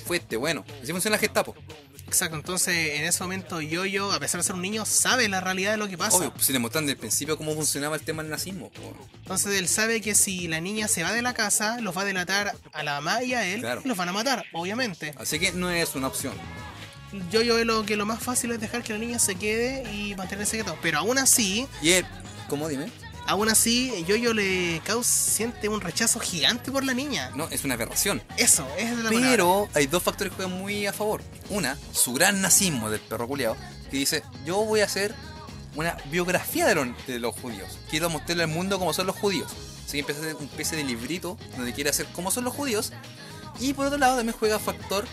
fue 0.05 0.17
este, 0.17 0.35
bueno. 0.35 0.65
Así 0.83 0.91
funciona 0.91 1.15
la 1.15 1.19
Gestapo. 1.19 1.55
Exacto, 2.09 2.35
entonces 2.35 2.95
en 2.99 3.05
ese 3.05 3.21
momento 3.23 3.61
Yo-Yo, 3.61 4.11
a 4.11 4.19
pesar 4.19 4.39
de 4.41 4.43
ser 4.43 4.55
un 4.55 4.63
niño, 4.63 4.83
sabe 4.85 5.29
la 5.29 5.41
realidad 5.41 5.71
de 5.71 5.77
lo 5.77 5.87
que 5.87 5.95
pasa. 5.97 6.17
Obvio, 6.17 6.33
pues, 6.33 6.47
se 6.47 6.53
le 6.53 6.57
mostraron 6.59 6.87
desde 6.87 6.93
el 6.95 6.99
principio 6.99 7.37
cómo 7.37 7.53
funcionaba 7.53 7.95
el 7.95 8.01
tema 8.01 8.23
del 8.23 8.31
nazismo. 8.31 8.69
po. 8.71 8.97
Entonces 9.19 9.53
él 9.59 9.67
sabe 9.67 10.01
que 10.01 10.15
si 10.15 10.47
la 10.47 10.59
niña 10.59 10.87
se 10.87 11.03
va 11.03 11.11
de 11.13 11.21
la 11.21 11.33
casa, 11.35 11.79
los 11.81 11.95
va 11.95 12.01
a 12.01 12.05
delatar 12.05 12.55
a 12.73 12.83
la 12.83 12.93
mamá 12.99 13.23
y 13.23 13.35
a 13.35 13.45
él, 13.45 13.59
Claro. 13.61 13.81
y 13.85 13.87
los 13.87 13.95
van 13.95 14.09
a 14.09 14.13
matar, 14.13 14.43
obviamente. 14.53 15.13
Así 15.19 15.37
que 15.39 15.51
no 15.51 15.69
es 15.69 15.93
una 15.95 16.07
opción. 16.07 16.33
Yo-Yo 17.31 17.55
ve 17.55 17.65
lo 17.65 17.85
que 17.85 17.95
lo 17.95 18.05
más 18.05 18.21
fácil 18.21 18.51
es 18.51 18.59
dejar 18.59 18.83
que 18.83 18.93
la 18.93 18.99
niña 18.99 19.19
se 19.19 19.35
quede 19.35 19.91
y 19.93 20.15
mantener 20.15 20.41
el 20.41 20.47
secreto. 20.47 20.77
Pero 20.81 20.99
aún 20.99 21.17
así, 21.19 21.67
Y 21.81 21.91
él, 21.91 22.05
¿cómo 22.47 22.67
dime? 22.67 22.91
Aún 23.29 23.47
así, 23.47 24.03
Yo-Yo 24.07 24.33
le 24.33 24.81
causa, 24.83 25.31
siente 25.31 25.69
un 25.69 25.81
rechazo 25.81 26.19
gigante 26.19 26.71
por 26.71 26.83
la 26.83 26.95
niña. 26.95 27.31
No, 27.35 27.47
es 27.49 27.63
una 27.63 27.75
aberración. 27.75 28.23
Eso, 28.37 28.67
es 28.75 28.89
la 28.97 29.09
palabra. 29.09 29.29
Pero 29.29 29.69
hay 29.75 29.85
dos 29.85 30.01
factores 30.01 30.31
que 30.31 30.37
juegan 30.37 30.57
muy 30.57 30.87
a 30.87 30.93
favor. 30.93 31.21
Una, 31.49 31.77
su 31.91 32.13
gran 32.13 32.41
nazismo 32.41 32.89
del 32.89 32.99
perro 32.99 33.27
culiao, 33.27 33.55
que 33.91 33.97
dice, 33.97 34.23
yo 34.45 34.57
voy 34.65 34.81
a 34.81 34.85
hacer 34.85 35.13
una 35.75 35.95
biografía 36.09 36.65
de 36.65 36.73
los, 36.73 36.87
de 37.05 37.19
los 37.19 37.35
judíos. 37.35 37.77
Quiero 37.91 38.09
mostrarle 38.09 38.43
al 38.43 38.49
mundo 38.49 38.79
cómo 38.79 38.93
son 38.93 39.05
los 39.05 39.15
judíos. 39.15 39.51
Así 39.85 39.91
que 39.91 39.99
empieza 39.99 40.21
a 40.21 40.23
hacer 40.23 40.35
una 40.35 40.45
especie 40.45 40.77
de 40.77 40.83
librito 40.83 41.37
donde 41.55 41.71
quiere 41.73 41.91
hacer 41.91 42.07
cómo 42.13 42.31
son 42.31 42.45
los 42.45 42.55
judíos. 42.55 42.93
Y 43.59 43.73
por 43.73 43.85
otro 43.85 43.99
lado 43.99 44.17
también 44.17 44.35
juega 44.37 44.57
factor 44.57 45.05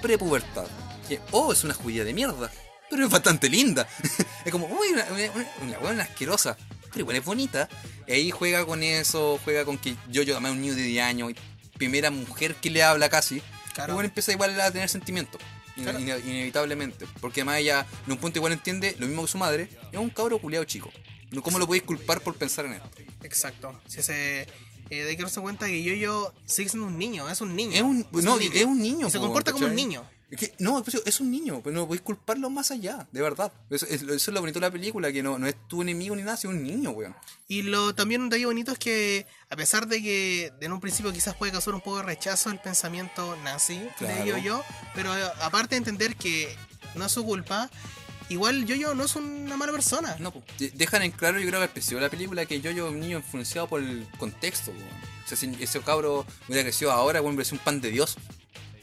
prepubertad. 0.00 0.66
Que, 1.08 1.20
oh, 1.32 1.52
es 1.52 1.64
una 1.64 1.74
judía 1.74 2.04
de 2.04 2.14
mierda. 2.14 2.48
Pero 2.88 3.04
es 3.04 3.10
bastante 3.10 3.48
linda. 3.48 3.88
es 4.44 4.52
como, 4.52 4.66
uy, 4.66 4.88
una, 4.92 5.04
una, 5.10 5.30
una, 5.32 5.48
una 5.62 5.78
buena 5.78 6.02
asquerosa. 6.04 6.56
Pero 6.90 7.00
igual 7.00 7.16
es 7.16 7.24
bonita. 7.24 7.68
Y 8.06 8.12
ahí 8.12 8.30
juega 8.30 8.64
con 8.66 8.82
eso, 8.82 9.38
juega 9.44 9.64
con 9.64 9.78
que 9.78 9.94
yo, 10.10 10.22
yo 10.22 10.34
también 10.34 10.54
un 10.56 10.60
niño 10.60 10.74
de 10.74 10.82
10 10.82 11.04
años, 11.04 11.32
primera 11.78 12.10
mujer 12.10 12.54
que 12.56 12.70
le 12.70 12.82
habla 12.82 13.08
casi. 13.08 13.42
Claro. 13.74 13.92
Igual 13.92 14.06
empieza 14.06 14.32
igual 14.32 14.60
a 14.60 14.70
tener 14.70 14.88
sentimientos. 14.88 15.40
ine- 15.76 15.84
Claro. 15.84 15.98
ine- 16.00 16.18
inevitablemente. 16.26 17.06
Porque 17.20 17.40
además 17.40 17.58
ella, 17.60 17.86
en 18.06 18.12
un 18.12 18.18
punto 18.18 18.38
igual 18.38 18.52
entiende 18.52 18.96
lo 18.98 19.06
mismo 19.06 19.22
que 19.22 19.28
su 19.28 19.38
madre. 19.38 19.68
Es 19.92 19.98
un 19.98 20.10
cabro 20.10 20.38
culiado 20.38 20.64
chico. 20.64 20.90
No, 21.30 21.42
¿Cómo 21.42 21.58
lo 21.60 21.66
podéis 21.66 21.84
culpar 21.84 22.20
por 22.20 22.34
pensar 22.34 22.66
en 22.66 22.72
esto? 22.74 22.90
Exacto. 23.22 23.80
Si 23.86 24.02
se, 24.02 24.42
eh, 24.42 25.06
hay 25.08 25.16
que 25.16 25.22
darse 25.22 25.40
cuenta 25.40 25.66
que 25.66 25.82
Yo-Yo 25.82 26.34
sigue 26.44 26.68
siendo 26.68 26.88
un 26.88 26.98
niño, 26.98 27.30
es 27.30 27.40
un 27.40 27.54
niño. 27.54 27.72
Es 27.72 27.82
un, 27.82 28.04
no, 28.10 28.38
es 28.40 28.64
un 28.64 28.80
niño. 28.82 29.06
Y 29.06 29.10
se 29.12 29.18
po, 29.18 29.24
comporta 29.26 29.52
como 29.52 29.66
un 29.66 29.74
niño. 29.76 30.04
Es 30.30 30.38
que, 30.38 30.54
no, 30.60 30.80
pues, 30.84 31.02
es 31.04 31.18
un 31.20 31.28
niño, 31.30 31.60
pero 31.62 31.74
no 31.74 31.86
podéis 31.88 32.02
culparlo 32.02 32.48
más 32.50 32.70
allá, 32.70 33.08
de 33.10 33.20
verdad. 33.20 33.52
Eso, 33.68 33.84
es, 33.86 34.02
eso 34.02 34.12
es 34.14 34.28
lo 34.28 34.40
bonito 34.40 34.60
de 34.60 34.66
la 34.66 34.70
película, 34.70 35.10
que 35.12 35.22
no, 35.24 35.38
no 35.38 35.46
es 35.48 35.56
tu 35.66 35.82
enemigo 35.82 36.14
ni 36.14 36.22
nada, 36.22 36.36
sino 36.36 36.52
un 36.52 36.62
niño, 36.62 36.90
weón. 36.90 37.16
Y 37.48 37.62
lo 37.62 37.94
también 37.96 38.22
un 38.22 38.28
detalle 38.28 38.46
bonito 38.46 38.70
es 38.70 38.78
que, 38.78 39.26
a 39.48 39.56
pesar 39.56 39.88
de 39.88 40.00
que 40.00 40.52
en 40.60 40.72
un 40.72 40.80
principio 40.80 41.12
quizás 41.12 41.34
puede 41.34 41.50
causar 41.50 41.74
un 41.74 41.80
poco 41.80 41.96
de 41.96 42.04
rechazo 42.04 42.50
el 42.50 42.60
pensamiento 42.60 43.36
nazi 43.42 43.80
Claro. 43.98 44.22
de 44.24 44.30
Yo-Yo, 44.30 44.62
pero 44.94 45.16
eh, 45.18 45.22
aparte 45.42 45.70
de 45.74 45.78
entender 45.78 46.14
que 46.14 46.54
no 46.94 47.06
es 47.06 47.10
su 47.12 47.24
culpa, 47.24 47.68
igual 48.28 48.66
Yo-Yo 48.66 48.94
no 48.94 49.02
es 49.04 49.16
una 49.16 49.56
mala 49.56 49.72
persona. 49.72 50.14
No, 50.20 50.30
pues, 50.30 50.44
de- 50.58 50.70
dejan 50.70 51.02
en 51.02 51.10
claro, 51.10 51.40
yo 51.40 51.48
creo 51.48 51.58
que 51.58 51.64
al 51.64 51.70
principio 51.70 51.98
de 51.98 52.04
la 52.04 52.10
película, 52.10 52.46
que 52.46 52.60
yo, 52.60 52.70
yo, 52.70 52.88
un 52.88 53.00
niño 53.00 53.18
influenciado 53.18 53.66
por 53.68 53.80
el 53.82 54.06
contexto, 54.16 54.70
weón. 54.70 54.84
O 55.24 55.28
sea, 55.28 55.36
si 55.36 55.52
ese 55.60 55.80
cabro 55.80 56.24
hubiera 56.46 56.62
crecido 56.62 56.92
ahora, 56.92 57.20
weón, 57.20 57.34
hubiera 57.34 57.48
sido 57.48 57.58
un 57.58 57.64
pan 57.64 57.80
de 57.80 57.90
Dios. 57.90 58.16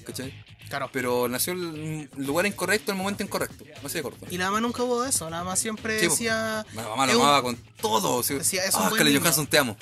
¿Cachai? 0.06 0.34
Claro. 0.70 0.90
Pero 0.92 1.28
nació 1.28 1.54
en 1.54 2.10
el 2.18 2.26
lugar 2.26 2.46
incorrecto, 2.46 2.92
en 2.92 2.98
el 2.98 3.04
momento 3.04 3.24
incorrecto. 3.24 3.64
No 3.82 3.90
sé 3.90 4.00
de 4.00 4.04
corto. 4.04 4.26
Y 4.30 4.38
la 4.38 4.46
mamá 4.48 4.62
nunca 4.62 4.84
hubo 4.84 5.06
eso, 5.06 5.30
la 5.30 5.40
mamá 5.40 5.56
siempre 5.56 6.00
Sí, 6.00 6.08
decía... 6.08 6.66
La 6.74 6.84
mamá 6.90 7.06
lo 7.08 7.14
un- 7.18 7.22
amaba 7.22 7.42
con 7.42 7.56
todo. 7.82 8.22
sí. 8.24 8.34
Decía, 8.36 8.66
es 8.66 8.76
un 8.76 8.84
Ah, 8.84 8.90
buen. 8.90 9.20
Johansson, 9.20 9.48
te 9.48 9.58
amo. 9.58 9.78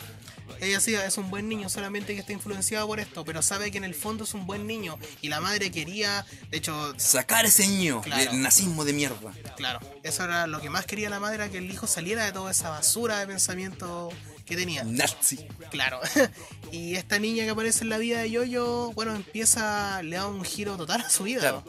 Ella 0.61 0.75
decía, 0.75 1.05
es 1.05 1.17
un 1.17 1.29
buen 1.29 1.49
niño, 1.49 1.67
solamente 1.69 2.13
que 2.13 2.21
está 2.21 2.31
influenciado 2.31 2.87
por 2.87 2.99
esto, 3.01 3.25
pero 3.25 3.41
sabe 3.41 3.71
que 3.71 3.77
en 3.77 3.83
el 3.83 3.93
fondo 3.93 4.23
es 4.23 4.33
un 4.33 4.45
buen 4.47 4.65
niño. 4.65 4.97
Y 5.21 5.27
la 5.27 5.41
madre 5.41 5.69
quería, 5.69 6.25
de 6.49 6.57
hecho, 6.57 6.93
Sacar 6.97 7.45
ese 7.45 7.67
niño 7.67 8.01
Claro. 8.01 8.31
del 8.31 8.41
nazismo 8.41 8.85
de 8.85 8.93
mierda. 8.93 9.33
claro, 9.57 9.79
eso 10.03 10.23
era 10.23 10.47
lo 10.47 10.61
que 10.61 10.69
más 10.69 10.85
quería 10.85 11.09
la 11.09 11.19
madre, 11.19 11.35
era 11.35 11.49
que 11.49 11.57
el 11.57 11.69
hijo 11.69 11.87
saliera 11.87 12.23
de 12.25 12.31
toda 12.31 12.51
esa 12.51 12.69
basura 12.69 13.19
de 13.19 13.27
pensamiento 13.27 14.11
que 14.45 14.55
tenía. 14.55 14.83
Nazi. 14.83 15.45
Claro. 15.71 15.99
y 16.71 16.95
esta 16.95 17.19
niña 17.19 17.43
que 17.43 17.49
aparece 17.49 17.83
en 17.83 17.89
la 17.89 17.97
vida 17.97 18.19
de 18.19 18.31
Yoyo, 18.31 18.91
bueno, 18.93 19.15
empieza, 19.15 20.01
le 20.03 20.15
da 20.17 20.27
un 20.27 20.43
giro 20.43 20.77
total 20.77 21.01
a 21.01 21.09
su 21.09 21.23
vida. 21.23 21.39
Claro. 21.41 21.63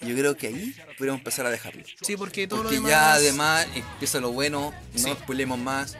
Yo 0.00 0.16
creo 0.16 0.36
que 0.36 0.46
ahí 0.46 0.74
podríamos 0.96 1.20
empezar 1.20 1.44
a 1.44 1.50
dejarlo. 1.50 1.82
Sí, 2.00 2.16
porque 2.16 2.46
todo 2.46 2.62
Porque 2.62 2.76
lo 2.76 2.82
demás. 2.86 2.90
ya 2.90 3.12
además 3.12 3.66
empieza 3.74 4.18
lo 4.20 4.32
bueno, 4.32 4.72
no 4.94 5.14
spoilemos 5.14 5.58
más. 5.58 5.96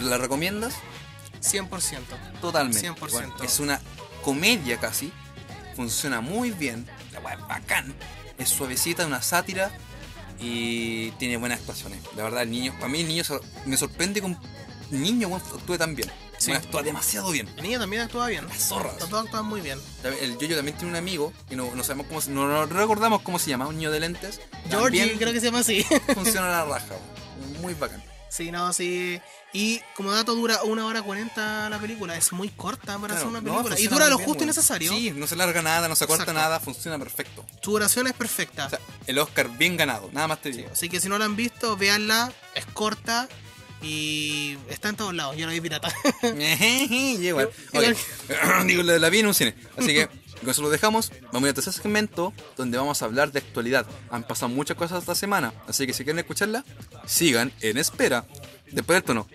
¿La 0.00 0.18
recomiendas? 0.18 0.74
100%. 1.40 1.68
Totalmente. 2.40 2.88
100%. 2.88 3.10
Bueno, 3.10 3.34
es 3.42 3.58
una 3.58 3.80
comedia 4.22 4.78
casi. 4.78 5.12
Funciona 5.74 6.20
muy 6.20 6.52
bien. 6.52 6.86
La 7.12 7.20
weá 7.20 7.34
es 7.34 7.40
bacán. 7.40 7.94
Es 8.38 8.50
suavecita, 8.50 9.06
una 9.06 9.20
sátira. 9.20 9.72
Y 10.38 11.10
tiene 11.12 11.38
buenas 11.38 11.60
actuaciones. 11.60 12.00
La 12.14 12.22
verdad, 12.24 12.42
el 12.42 12.50
niño. 12.50 12.72
Para 12.74 12.88
mí, 12.88 13.00
el 13.00 13.08
niño 13.08 13.24
me 13.64 13.76
sorprende 13.76 14.20
un 14.20 14.38
niño 14.90 15.28
weón, 15.28 15.42
actúe 15.54 15.76
tan 15.78 15.94
bien. 15.94 16.10
Sí. 16.38 16.50
Bueno, 16.50 16.64
actúa 16.64 16.82
demasiado 16.82 17.30
bien. 17.30 17.48
La 17.56 17.62
niña 17.62 17.78
también 17.78 18.02
actúa 18.02 18.26
bien. 18.28 18.46
Las 18.46 18.68
zorras. 18.68 19.00
Los 19.00 19.08
dos 19.08 19.24
actúan 19.24 19.46
muy 19.46 19.60
bien. 19.62 19.78
El 20.20 20.36
Yoyo 20.38 20.54
también 20.56 20.76
tiene 20.76 20.90
un 20.90 20.96
amigo, 20.96 21.32
que 21.48 21.56
no, 21.56 21.74
no 21.74 21.82
sabemos 21.82 22.06
cómo 22.08 22.20
se- 22.20 22.30
no, 22.30 22.46
no 22.46 22.66
recordamos 22.66 23.22
cómo 23.22 23.38
se 23.38 23.48
llama, 23.50 23.66
un 23.66 23.76
niño 23.76 23.90
de 23.90 24.00
lentes. 24.00 24.40
Georgie, 24.68 25.16
creo 25.18 25.32
que 25.32 25.40
se 25.40 25.46
llama 25.46 25.60
así. 25.60 25.82
funciona 26.14 26.48
la 26.50 26.64
raja, 26.66 26.94
muy 27.62 27.72
bacán. 27.74 28.02
sí, 28.28 28.50
no, 28.50 28.72
sí. 28.72 29.18
Y 29.54 29.80
como 29.96 30.10
dato 30.12 30.34
dura 30.34 30.62
una 30.64 30.84
hora 30.84 31.00
cuarenta 31.00 31.70
la 31.70 31.78
película. 31.78 32.14
Es 32.14 32.30
muy 32.32 32.50
corta 32.50 32.98
para 32.98 33.14
hacer 33.14 33.26
Claro, 33.26 33.28
una 33.30 33.40
no, 33.40 33.44
película. 33.54 33.74
y 33.76 33.78
funciona 33.84 33.96
dura 33.96 34.10
lo 34.10 34.16
bien, 34.18 34.28
justo 34.28 34.44
y 34.44 34.46
necesario. 34.46 34.92
Sí, 34.92 35.10
no 35.12 35.26
se 35.26 35.36
larga 35.36 35.62
nada, 35.62 35.88
no 35.88 35.96
se 35.96 36.06
corta 36.06 36.24
Exacto. 36.24 36.38
nada, 36.42 36.60
funciona 36.60 36.98
perfecto. 36.98 37.46
Su 37.62 37.70
duración 37.70 38.06
es 38.08 38.12
perfecta. 38.12 38.66
O 38.66 38.70
sea, 38.70 38.80
el 39.06 39.18
Oscar 39.18 39.48
bien 39.56 39.78
ganado, 39.78 40.10
nada 40.12 40.28
más 40.28 40.42
te 40.42 40.50
digo. 40.50 40.68
Así 40.70 40.90
que 40.90 41.00
si 41.00 41.08
no 41.08 41.16
la 41.16 41.24
han 41.24 41.36
visto, 41.36 41.74
véanla. 41.78 42.30
Es 42.54 42.66
corta. 42.66 43.26
Y 43.86 44.58
está 44.68 44.88
en 44.88 44.96
todos 44.96 45.14
lados. 45.14 45.36
Yo 45.36 45.46
la 45.46 45.52
vi 45.52 45.60
pirata. 45.60 45.88
Igual. 47.20 47.50
Digo, 48.66 48.82
la, 48.82 48.98
la 48.98 49.08
vi 49.10 49.20
en 49.20 49.28
un 49.28 49.34
cine. 49.34 49.54
Así 49.76 49.94
que 49.94 50.08
con 50.40 50.50
eso 50.50 50.62
lo 50.62 50.70
dejamos. 50.70 51.12
Vamos 51.32 51.34
a 51.34 51.46
ir 51.46 51.48
al 51.48 51.54
tercer 51.54 51.72
segmento 51.72 52.32
donde 52.56 52.78
vamos 52.78 53.00
a 53.00 53.04
hablar 53.04 53.30
de 53.30 53.38
actualidad. 53.38 53.86
Han 54.10 54.24
pasado 54.24 54.48
muchas 54.48 54.76
cosas 54.76 55.00
esta 55.00 55.14
semana. 55.14 55.52
Así 55.68 55.86
que 55.86 55.92
si 55.92 56.02
quieren 56.02 56.18
escucharla, 56.18 56.64
sigan 57.06 57.52
en 57.60 57.78
espera. 57.78 58.26
Después 58.72 58.96
del 58.96 59.04
tono. 59.04 59.28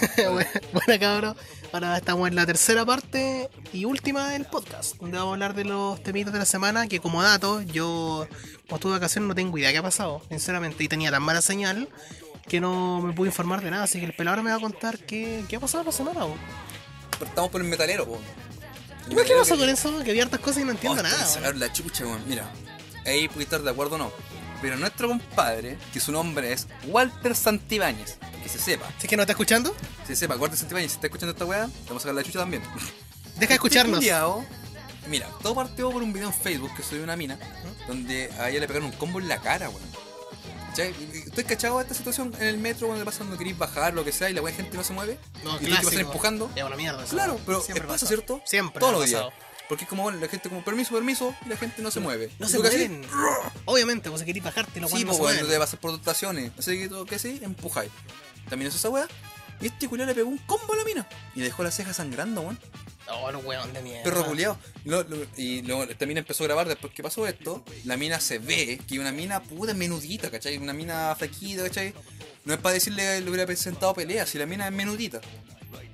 bueno, 0.30 1.00
cabros. 1.00 1.36
Ahora 1.72 1.96
estamos 1.96 2.26
en 2.28 2.34
la 2.34 2.44
tercera 2.46 2.84
parte 2.84 3.48
y 3.72 3.84
última 3.84 4.30
del 4.30 4.44
podcast, 4.44 4.96
donde 4.96 5.18
vamos 5.18 5.30
a 5.30 5.34
hablar 5.34 5.54
de 5.54 5.64
los 5.64 6.02
temitas 6.02 6.32
de 6.32 6.40
la 6.40 6.44
semana. 6.44 6.88
Que, 6.88 6.98
como 6.98 7.22
dato, 7.22 7.62
yo, 7.62 8.26
cuando 8.68 8.74
estuve 8.76 8.92
de 8.94 8.98
vacaciones, 8.98 9.28
no 9.28 9.34
tengo 9.36 9.56
idea 9.56 9.70
qué 9.70 9.78
ha 9.78 9.82
pasado, 9.82 10.20
sinceramente. 10.28 10.82
Y 10.82 10.88
tenía 10.88 11.12
tan 11.12 11.22
mala 11.22 11.40
señal 11.42 11.88
que 12.48 12.60
no 12.60 13.00
me 13.00 13.12
pude 13.12 13.28
informar 13.28 13.62
de 13.62 13.70
nada. 13.70 13.84
Así 13.84 14.00
que 14.00 14.06
el 14.06 14.14
pelador 14.14 14.42
me 14.42 14.50
va 14.50 14.56
a 14.56 14.60
contar 14.60 14.98
qué, 14.98 15.44
qué 15.48 15.56
ha 15.56 15.60
pasado 15.60 15.84
la 15.84 15.92
semana. 15.92 16.20
po. 16.20 16.34
Partamos 17.20 17.50
por 17.52 17.60
el 17.60 17.68
metalero, 17.68 18.04
po. 18.04 18.18
¿Qué 19.08 19.34
pasa 19.38 19.56
con 19.56 19.68
eso? 19.68 20.02
Que 20.02 20.12
vi 20.12 20.20
hartas 20.20 20.40
cosas 20.40 20.62
y 20.62 20.64
no 20.64 20.72
entiendo 20.72 21.00
Oh, 21.00 21.02
nada. 21.04 21.24
sacar 21.26 21.56
la 21.56 21.72
chucha, 21.72 22.04
weón. 22.04 22.22
Mira, 22.28 22.50
ahí 23.06 23.28
puede 23.28 23.44
estar 23.44 23.62
de 23.62 23.70
acuerdo 23.70 23.94
o 23.94 23.98
no. 23.98 24.12
Pero 24.60 24.76
nuestro 24.76 25.08
compadre, 25.08 25.78
que 25.92 26.00
su 26.00 26.12
nombre 26.12 26.52
es 26.52 26.66
Walter 26.86 27.34
Santibáñez, 27.34 28.18
que 28.42 28.48
se 28.48 28.58
sepa, 28.58 28.86
es 29.00 29.08
que 29.08 29.16
no 29.16 29.22
está 29.22 29.32
escuchando, 29.32 29.74
se 30.06 30.14
sepa, 30.14 30.36
Walter 30.36 30.58
Santibáñez, 30.58 30.92
si 30.92 30.96
está 30.96 31.06
escuchando 31.06 31.32
esta 31.32 31.44
weá, 31.44 31.66
te 31.66 31.88
vamos 31.88 32.02
a 32.02 32.08
sacar 32.08 32.14
la 32.14 32.22
chucha 32.22 32.40
también. 32.40 32.62
deja 33.36 33.48
de 33.48 33.54
escucharnos. 33.54 34.00
Este 34.00 34.10
culiao, 34.10 34.44
Mira, 35.08 35.28
todo 35.42 35.54
partió 35.54 35.90
por 35.90 36.02
un 36.02 36.12
video 36.12 36.28
en 36.28 36.34
Facebook 36.34 36.72
que 36.76 36.82
subió 36.82 37.02
una 37.02 37.16
mina, 37.16 37.38
donde 37.88 38.30
a 38.38 38.50
ella 38.50 38.60
le 38.60 38.66
pegaron 38.66 38.90
un 38.90 38.96
combo 38.96 39.18
en 39.18 39.28
la 39.28 39.40
cara, 39.40 39.70
weón. 39.70 39.90
¿Estoy 40.76 41.44
cachado 41.44 41.78
de 41.78 41.82
esta 41.82 41.94
situación 41.94 42.32
en 42.38 42.46
el 42.46 42.58
metro 42.58 42.86
cuando 42.86 43.04
le 43.04 43.04
pasa 43.04 43.18
cuando 43.18 43.36
queréis 43.36 43.58
bajar, 43.58 43.92
lo 43.92 44.04
que 44.04 44.12
sea, 44.12 44.30
y 44.30 44.34
la 44.34 44.40
weá 44.40 44.54
gente 44.54 44.76
no 44.76 44.84
se 44.84 44.92
mueve? 44.92 45.18
No, 45.42 45.56
y 45.56 45.58
tú 45.58 45.64
te 45.64 45.70
vas 45.70 45.78
a 45.78 45.82
clásico. 45.82 46.00
empujando. 46.02 46.50
Es 46.54 46.62
una 46.62 46.76
mierda. 46.76 47.02
eso. 47.04 47.12
Claro, 47.14 47.40
pero 47.44 47.60
Siempre 47.60 47.86
pasa. 47.86 48.06
¿cierto? 48.06 48.40
Siempre 48.44 48.80
Todos 48.80 48.92
los 48.92 49.06
días. 49.06 49.26
Porque 49.70 49.84
es 49.84 49.88
como 49.88 50.10
la 50.10 50.26
gente 50.28 50.48
como 50.48 50.62
permiso, 50.64 50.92
permiso, 50.92 51.32
y 51.46 51.48
la 51.48 51.56
gente 51.56 51.80
no 51.80 51.90
se 51.92 52.00
mueve. 52.00 52.28
No 52.40 52.46
¿Y 52.46 52.50
se 52.50 52.58
mueven. 52.58 53.06
Obviamente, 53.66 54.10
pues 54.10 54.20
si 54.20 54.26
querés 54.26 54.42
bajarte, 54.42 54.80
lo 54.80 54.88
cual 54.88 54.98
Sí, 55.00 55.06
no 55.06 55.16
pues 55.16 55.38
te 55.38 55.44
vas 55.58 55.60
a 55.60 55.64
hacer 55.64 55.78
por 55.78 55.92
dotaciones. 55.92 56.50
Así 56.58 56.76
que 56.76 56.88
todo 56.88 57.06
que 57.06 57.18
sí, 57.20 57.38
empujáis. 57.42 57.90
También 58.48 58.68
eso 58.68 58.76
esa 58.78 58.88
weá. 58.90 59.06
Y 59.60 59.66
este 59.66 59.86
culiao 59.88 60.06
le 60.08 60.14
pegó 60.14 60.28
un 60.28 60.38
combo 60.38 60.72
a 60.72 60.76
la 60.76 60.84
mina. 60.84 61.06
Y 61.36 61.40
dejó 61.40 61.62
la 61.62 61.70
ceja 61.70 61.94
sangrando, 61.94 62.40
weón. 62.40 62.58
Oh, 63.12 63.30
el 63.30 63.36
weón 63.36 63.72
de 63.72 63.80
mierda. 63.82 64.02
Perro 64.02 64.24
culiao. 64.26 64.58
Y, 64.84 64.88
lo- 64.88 65.04
lo- 65.04 65.26
y 65.36 65.62
luego 65.62 65.84
esta 65.84 66.04
mina 66.04 66.18
empezó 66.20 66.42
a 66.42 66.46
grabar 66.48 66.66
después 66.66 66.92
que 66.92 67.02
pasó 67.04 67.26
esto. 67.28 67.64
La 67.84 67.96
mina 67.96 68.18
se 68.20 68.38
ve 68.40 68.80
que 68.88 68.98
una 68.98 69.12
mina 69.12 69.40
puta 69.40 69.72
menudita, 69.74 70.30
¿cachai? 70.32 70.56
Una 70.58 70.72
mina 70.72 71.14
flaquita, 71.14 71.62
¿cachai? 71.62 71.94
No 72.44 72.54
es 72.54 72.58
para 72.60 72.74
decirle 72.74 73.02
que 73.04 73.20
le 73.20 73.28
hubiera 73.30 73.46
presentado 73.46 73.94
pelea, 73.94 74.26
si 74.26 74.36
la 74.38 74.46
mina 74.46 74.66
es 74.66 74.72
menudita. 74.72 75.20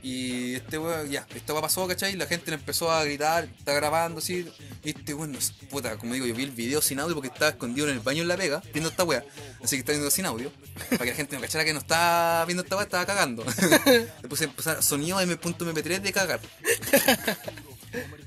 Y 0.02 0.54
este 0.54 0.78
weón, 0.78 1.10
ya, 1.10 1.26
esta 1.34 1.52
weá 1.52 1.62
pasó, 1.62 1.86
¿cachai? 1.86 2.14
La 2.14 2.26
gente 2.26 2.50
le 2.50 2.56
empezó 2.56 2.90
a 2.90 3.04
gritar, 3.04 3.48
está 3.58 3.72
grabando 3.72 4.18
así. 4.18 4.48
Y 4.84 4.90
este 4.90 5.14
weón, 5.14 5.32
no 5.32 5.38
puta, 5.68 5.96
como 5.96 6.14
digo, 6.14 6.26
yo 6.26 6.34
vi 6.34 6.44
el 6.44 6.50
video 6.50 6.80
sin 6.80 7.00
audio 7.00 7.14
porque 7.14 7.28
estaba 7.28 7.50
escondido 7.50 7.88
en 7.88 7.94
el 7.94 8.00
baño 8.00 8.22
en 8.22 8.28
la 8.28 8.36
pega, 8.36 8.62
viendo 8.72 8.90
esta 8.90 9.04
weá. 9.04 9.24
Así 9.62 9.76
que 9.76 9.80
está 9.80 9.92
viendo 9.92 10.10
sin 10.10 10.26
audio. 10.26 10.52
Para 10.90 11.04
que 11.04 11.10
la 11.10 11.16
gente 11.16 11.36
no 11.36 11.42
cachara 11.42 11.64
que 11.64 11.72
no 11.72 11.80
estaba 11.80 12.44
viendo 12.44 12.62
esta 12.62 12.76
weá, 12.76 12.84
estaba 12.84 13.06
cagando. 13.06 13.44
A 13.46 14.44
empezar 14.44 14.82
sonido 14.82 15.20
M.MP3 15.20 16.00
de 16.00 16.12
cagar. 16.12 16.40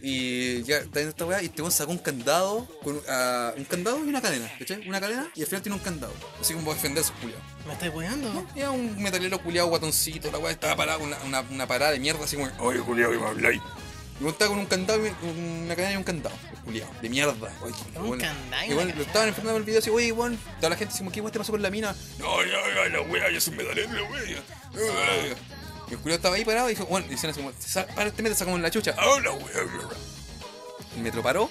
Y 0.01 0.63
ya 0.63 0.77
está 0.77 0.99
viendo 0.99 1.09
esta 1.09 1.25
weá 1.25 1.41
y 1.41 1.47
este 1.47 1.61
weón 1.61 1.71
sacó 1.73 1.91
un 1.91 1.97
candado, 1.97 2.65
con, 2.83 3.01
ah, 3.09 3.51
un 3.57 3.65
candado 3.65 3.97
y 4.05 4.07
una 4.07 4.21
cadena, 4.21 4.49
¿cachai? 4.57 4.87
Una 4.87 4.99
cadena 5.01 5.29
y 5.35 5.41
al 5.41 5.47
final 5.47 5.61
tiene 5.61 5.75
un 5.77 5.83
candado. 5.83 6.13
Así 6.39 6.53
como 6.53 6.65
para 6.67 6.75
defender 6.75 7.03
a 7.03 7.07
sus 7.07 7.15
culiados. 7.17 7.43
¿Me 7.67 7.73
estás 7.73 7.93
weando? 7.93 8.45
Era 8.55 8.71
un 8.71 9.01
metalero 9.01 9.39
culiado 9.39 9.67
guatoncito, 9.67 10.31
la 10.31 10.37
weá 10.39 10.51
estaba 10.53 10.75
parada, 10.77 10.99
una, 10.99 11.17
una, 11.25 11.41
una 11.41 11.67
parada 11.67 11.91
de 11.91 11.99
mierda 11.99 12.23
así 12.23 12.37
como, 12.37 12.49
oye 12.59 12.79
culiado, 12.79 13.11
que 13.11 13.17
me 13.17 13.25
habláis. 13.27 13.61
Y 14.21 14.27
estaba 14.27 14.49
con 14.49 14.59
un 14.59 14.65
candado, 14.65 14.99
una 15.01 15.75
cadena 15.75 15.93
y 15.93 15.97
un 15.97 16.03
candado, 16.03 16.35
culiado, 16.65 16.91
de 17.01 17.09
mierda. 17.09 17.33
Oye, 17.61 17.73
Un 17.95 18.01
weón. 18.03 18.19
candado 18.19 18.65
y 18.65 18.73
weón, 18.73 18.93
lo 18.95 19.01
estaban 19.01 19.27
enfrentando 19.29 19.51
en 19.51 19.57
el 19.57 19.63
video 19.63 19.79
así, 19.79 19.89
oye, 19.89 20.11
weón, 20.13 20.37
toda 20.57 20.69
la 20.69 20.75
gente 20.77 20.93
así 20.93 20.99
como, 20.99 21.11
¿qué 21.11 21.19
weón 21.21 21.31
te 21.33 21.39
pasó 21.39 21.51
con 21.51 21.61
la 21.61 21.69
mina? 21.69 21.93
No, 22.17 22.41
ya, 22.43 22.51
ya, 22.75 22.89
la 22.89 23.01
weá, 23.01 23.29
ya 23.31 23.37
es 23.37 23.47
un 23.49 23.57
metalero, 23.57 23.91
la 23.93 24.03
weá. 24.03 24.43
Y 25.89 25.93
el 25.93 25.99
culiado 25.99 26.17
estaba 26.17 26.35
ahí 26.35 26.45
parado 26.45 26.69
y 26.69 26.73
dijo, 26.75 26.85
bueno, 26.85 27.07
decían 27.09 27.31
así 27.31 27.39
como, 27.41 27.51
"Sa- 27.59 27.87
para 27.87 28.09
este 28.09 28.21
metro, 28.21 28.37
sacamos 28.37 28.59
la 28.61 28.69
chucha. 28.71 28.93
¡Ah, 28.97 29.19
la 29.23 29.31
weá, 29.31 29.53
la 29.55 29.63
weá! 29.63 29.89
El 30.95 31.01
metro 31.03 31.21
paró. 31.23 31.49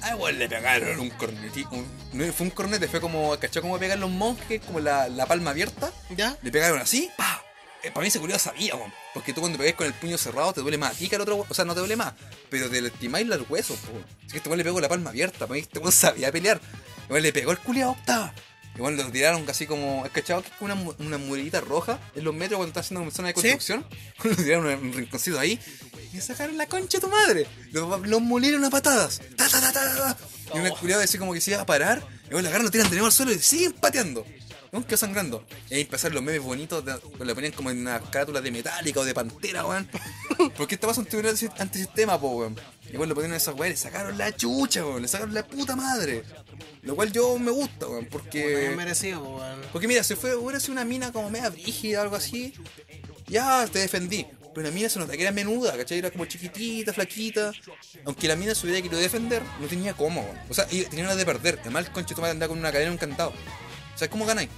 Ah, 0.00 0.14
weón, 0.16 0.38
le 0.38 0.48
pegaron 0.48 1.00
un 1.00 1.10
cornetito. 1.10 1.70
un- 1.72 1.86
no 2.12 2.32
fue 2.32 2.46
un 2.46 2.50
cornete, 2.50 2.88
fue 2.88 3.00
como, 3.00 3.36
¿cachó? 3.38 3.60
Como 3.60 3.78
pegan 3.78 4.00
los 4.00 4.10
monjes, 4.10 4.60
como 4.64 4.80
la, 4.80 5.08
la 5.08 5.26
palma 5.26 5.50
abierta. 5.50 5.92
¿Ya? 6.16 6.36
Le 6.42 6.50
pegaron 6.50 6.78
así, 6.80 7.10
pa. 7.16 7.42
Eh, 7.82 7.90
para 7.90 8.02
mí 8.02 8.08
ese 8.08 8.18
culiado 8.20 8.38
sabía, 8.38 8.74
weón. 8.76 8.92
Porque 9.12 9.32
tú 9.32 9.40
cuando 9.40 9.58
pegas 9.58 9.74
con 9.74 9.86
el 9.86 9.94
puño 9.94 10.16
cerrado 10.18 10.52
te 10.52 10.60
duele 10.62 10.78
más 10.78 10.92
a 10.92 10.94
ti 10.94 11.08
que 11.08 11.16
al 11.16 11.22
otro. 11.22 11.44
O 11.48 11.54
sea, 11.54 11.64
no 11.64 11.74
te 11.74 11.80
duele 11.80 11.96
más, 11.96 12.12
pero 12.48 12.70
te 12.70 12.80
lastimáis 12.80 13.26
los 13.26 13.48
huesos, 13.50 13.76
po. 13.80 13.92
weón. 13.92 14.04
Así 14.20 14.30
que 14.32 14.36
este 14.38 14.48
weón 14.48 14.58
le 14.58 14.64
pegó 14.64 14.80
la 14.80 14.88
palma 14.88 15.10
abierta. 15.10 15.40
Para 15.46 15.52
mí 15.54 15.60
este 15.60 15.78
weón 15.78 15.92
sabía 15.92 16.30
pelear. 16.32 16.60
El 17.06 17.12
weón 17.12 17.22
le 17.22 17.32
pegó 17.32 17.50
el 17.52 17.58
culiado, 17.58 17.92
octava. 17.92 18.32
Y 18.78 18.80
bueno, 18.80 19.02
lo 19.02 19.10
tiraron 19.10 19.44
casi 19.44 19.66
como. 19.66 20.04
¿Has 20.04 20.10
cachado 20.12 20.40
que 20.42 20.48
es 20.48 20.54
como 20.56 20.72
una, 20.72 20.94
una 21.00 21.18
murallita 21.18 21.60
roja 21.60 21.98
en 22.14 22.22
los 22.24 22.32
metros 22.32 22.58
cuando 22.58 22.68
estás 22.68 22.86
haciendo 22.86 23.02
una 23.02 23.10
zona 23.10 23.28
de 23.28 23.34
Sí. 23.34 23.40
construcción? 23.50 23.84
lo 24.24 24.36
tiraron 24.36 24.70
en 24.70 24.78
un 24.78 24.92
rinconcito 24.92 25.38
ahí 25.38 25.58
y 26.12 26.20
sacaron 26.20 26.56
la 26.56 26.66
concha 26.66 26.98
de 26.98 27.02
tu 27.02 27.08
madre. 27.08 27.46
Los 27.72 28.06
lo 28.06 28.20
molieron 28.20 28.64
a 28.64 28.70
patadas. 28.70 29.20
Ta, 29.36 29.48
ta, 29.48 29.72
ta. 29.72 30.16
Y 30.54 30.58
un 30.60 30.66
Oh. 30.68 30.76
culiado 30.76 31.02
así 31.02 31.18
como 31.18 31.32
que 31.34 31.40
se 31.40 31.50
iba 31.50 31.60
a 31.60 31.66
parar. 31.66 32.02
Y 32.26 32.30
luego 32.30 32.42
la 32.42 32.48
agarran, 32.48 32.64
lo 32.66 32.70
tiran 32.70 32.86
de 32.88 32.92
nuevo 32.96 33.06
al 33.06 33.12
suelo 33.12 33.32
y 33.32 33.38
siguen 33.40 33.72
pateando. 33.72 34.24
¿No? 34.70 34.86
Quedó 34.86 34.98
sangrando. 34.98 35.44
Y 35.70 35.74
ahí 35.76 35.80
empezaron 35.80 36.14
los 36.14 36.22
memes 36.22 36.42
bonitos, 36.42 36.84
de- 36.84 37.00
le 37.24 37.34
ponían 37.34 37.52
como 37.54 37.70
en 37.70 37.78
una 37.80 38.00
carátula 38.00 38.42
de 38.42 38.50
metálica 38.50 39.00
o 39.00 39.04
de 39.04 39.14
pantera, 39.14 39.64
weón. 39.66 39.88
Porque 40.58 40.74
esta 40.74 40.86
pasa 40.86 41.00
un 41.00 41.06
tribunal 41.06 41.34
antisistema, 41.58 42.20
po, 42.20 42.28
weón. 42.36 42.54
Y 42.90 42.96
bueno, 42.96 43.10
lo 43.10 43.14
ponían 43.14 43.34
esas 43.34 43.54
weón, 43.54 43.70
le 43.70 43.76
sacaron 43.76 44.16
la 44.16 44.34
chucha, 44.34 44.84
weón, 44.84 45.02
le 45.02 45.08
sacaron 45.08 45.34
la 45.34 45.46
puta 45.46 45.76
madre. 45.76 46.24
Lo 46.82 46.96
cual 46.96 47.12
yo 47.12 47.38
me 47.38 47.50
gusta, 47.50 47.86
weón, 47.86 48.06
porque. 48.06 48.72
merecido, 48.76 49.22
weón. 49.22 49.60
Porque 49.72 49.86
mira, 49.86 50.02
si 50.02 50.14
fue, 50.14 50.34
hubiera 50.34 50.58
sido 50.60 50.72
una 50.72 50.84
mina 50.84 51.12
como 51.12 51.30
media 51.30 51.50
brígida 51.50 52.00
o 52.00 52.02
algo 52.02 52.16
así, 52.16 52.54
ya 53.26 53.66
te 53.66 53.80
defendí. 53.80 54.26
Pero 54.54 54.66
la 54.66 54.74
mina 54.74 54.88
se 54.88 54.98
nota 54.98 55.16
que 55.16 55.22
era 55.22 55.30
menuda, 55.30 55.76
¿cachai? 55.76 55.98
Era 55.98 56.10
como 56.10 56.24
chiquitita, 56.24 56.92
flaquita. 56.92 57.52
Aunque 58.04 58.26
la 58.26 58.36
mina 58.36 58.54
se 58.54 58.66
hubiera 58.66 58.80
querido 58.80 59.00
defender, 59.00 59.42
no 59.60 59.66
tenía 59.66 59.92
cómo, 59.92 60.22
weón. 60.22 60.38
O 60.48 60.54
sea, 60.54 60.66
y 60.70 60.82
tenía 60.84 61.04
una 61.04 61.14
de 61.14 61.26
perder. 61.26 61.58
Además, 61.60 61.86
el 61.86 61.92
conche 61.92 62.14
tomate 62.14 62.32
andaba 62.32 62.48
con 62.48 62.58
una 62.58 62.72
cadena 62.72 62.92
encantado. 62.92 63.30
O 63.94 63.98
sea, 63.98 64.08
¿cómo 64.08 64.24
ganáis? 64.24 64.48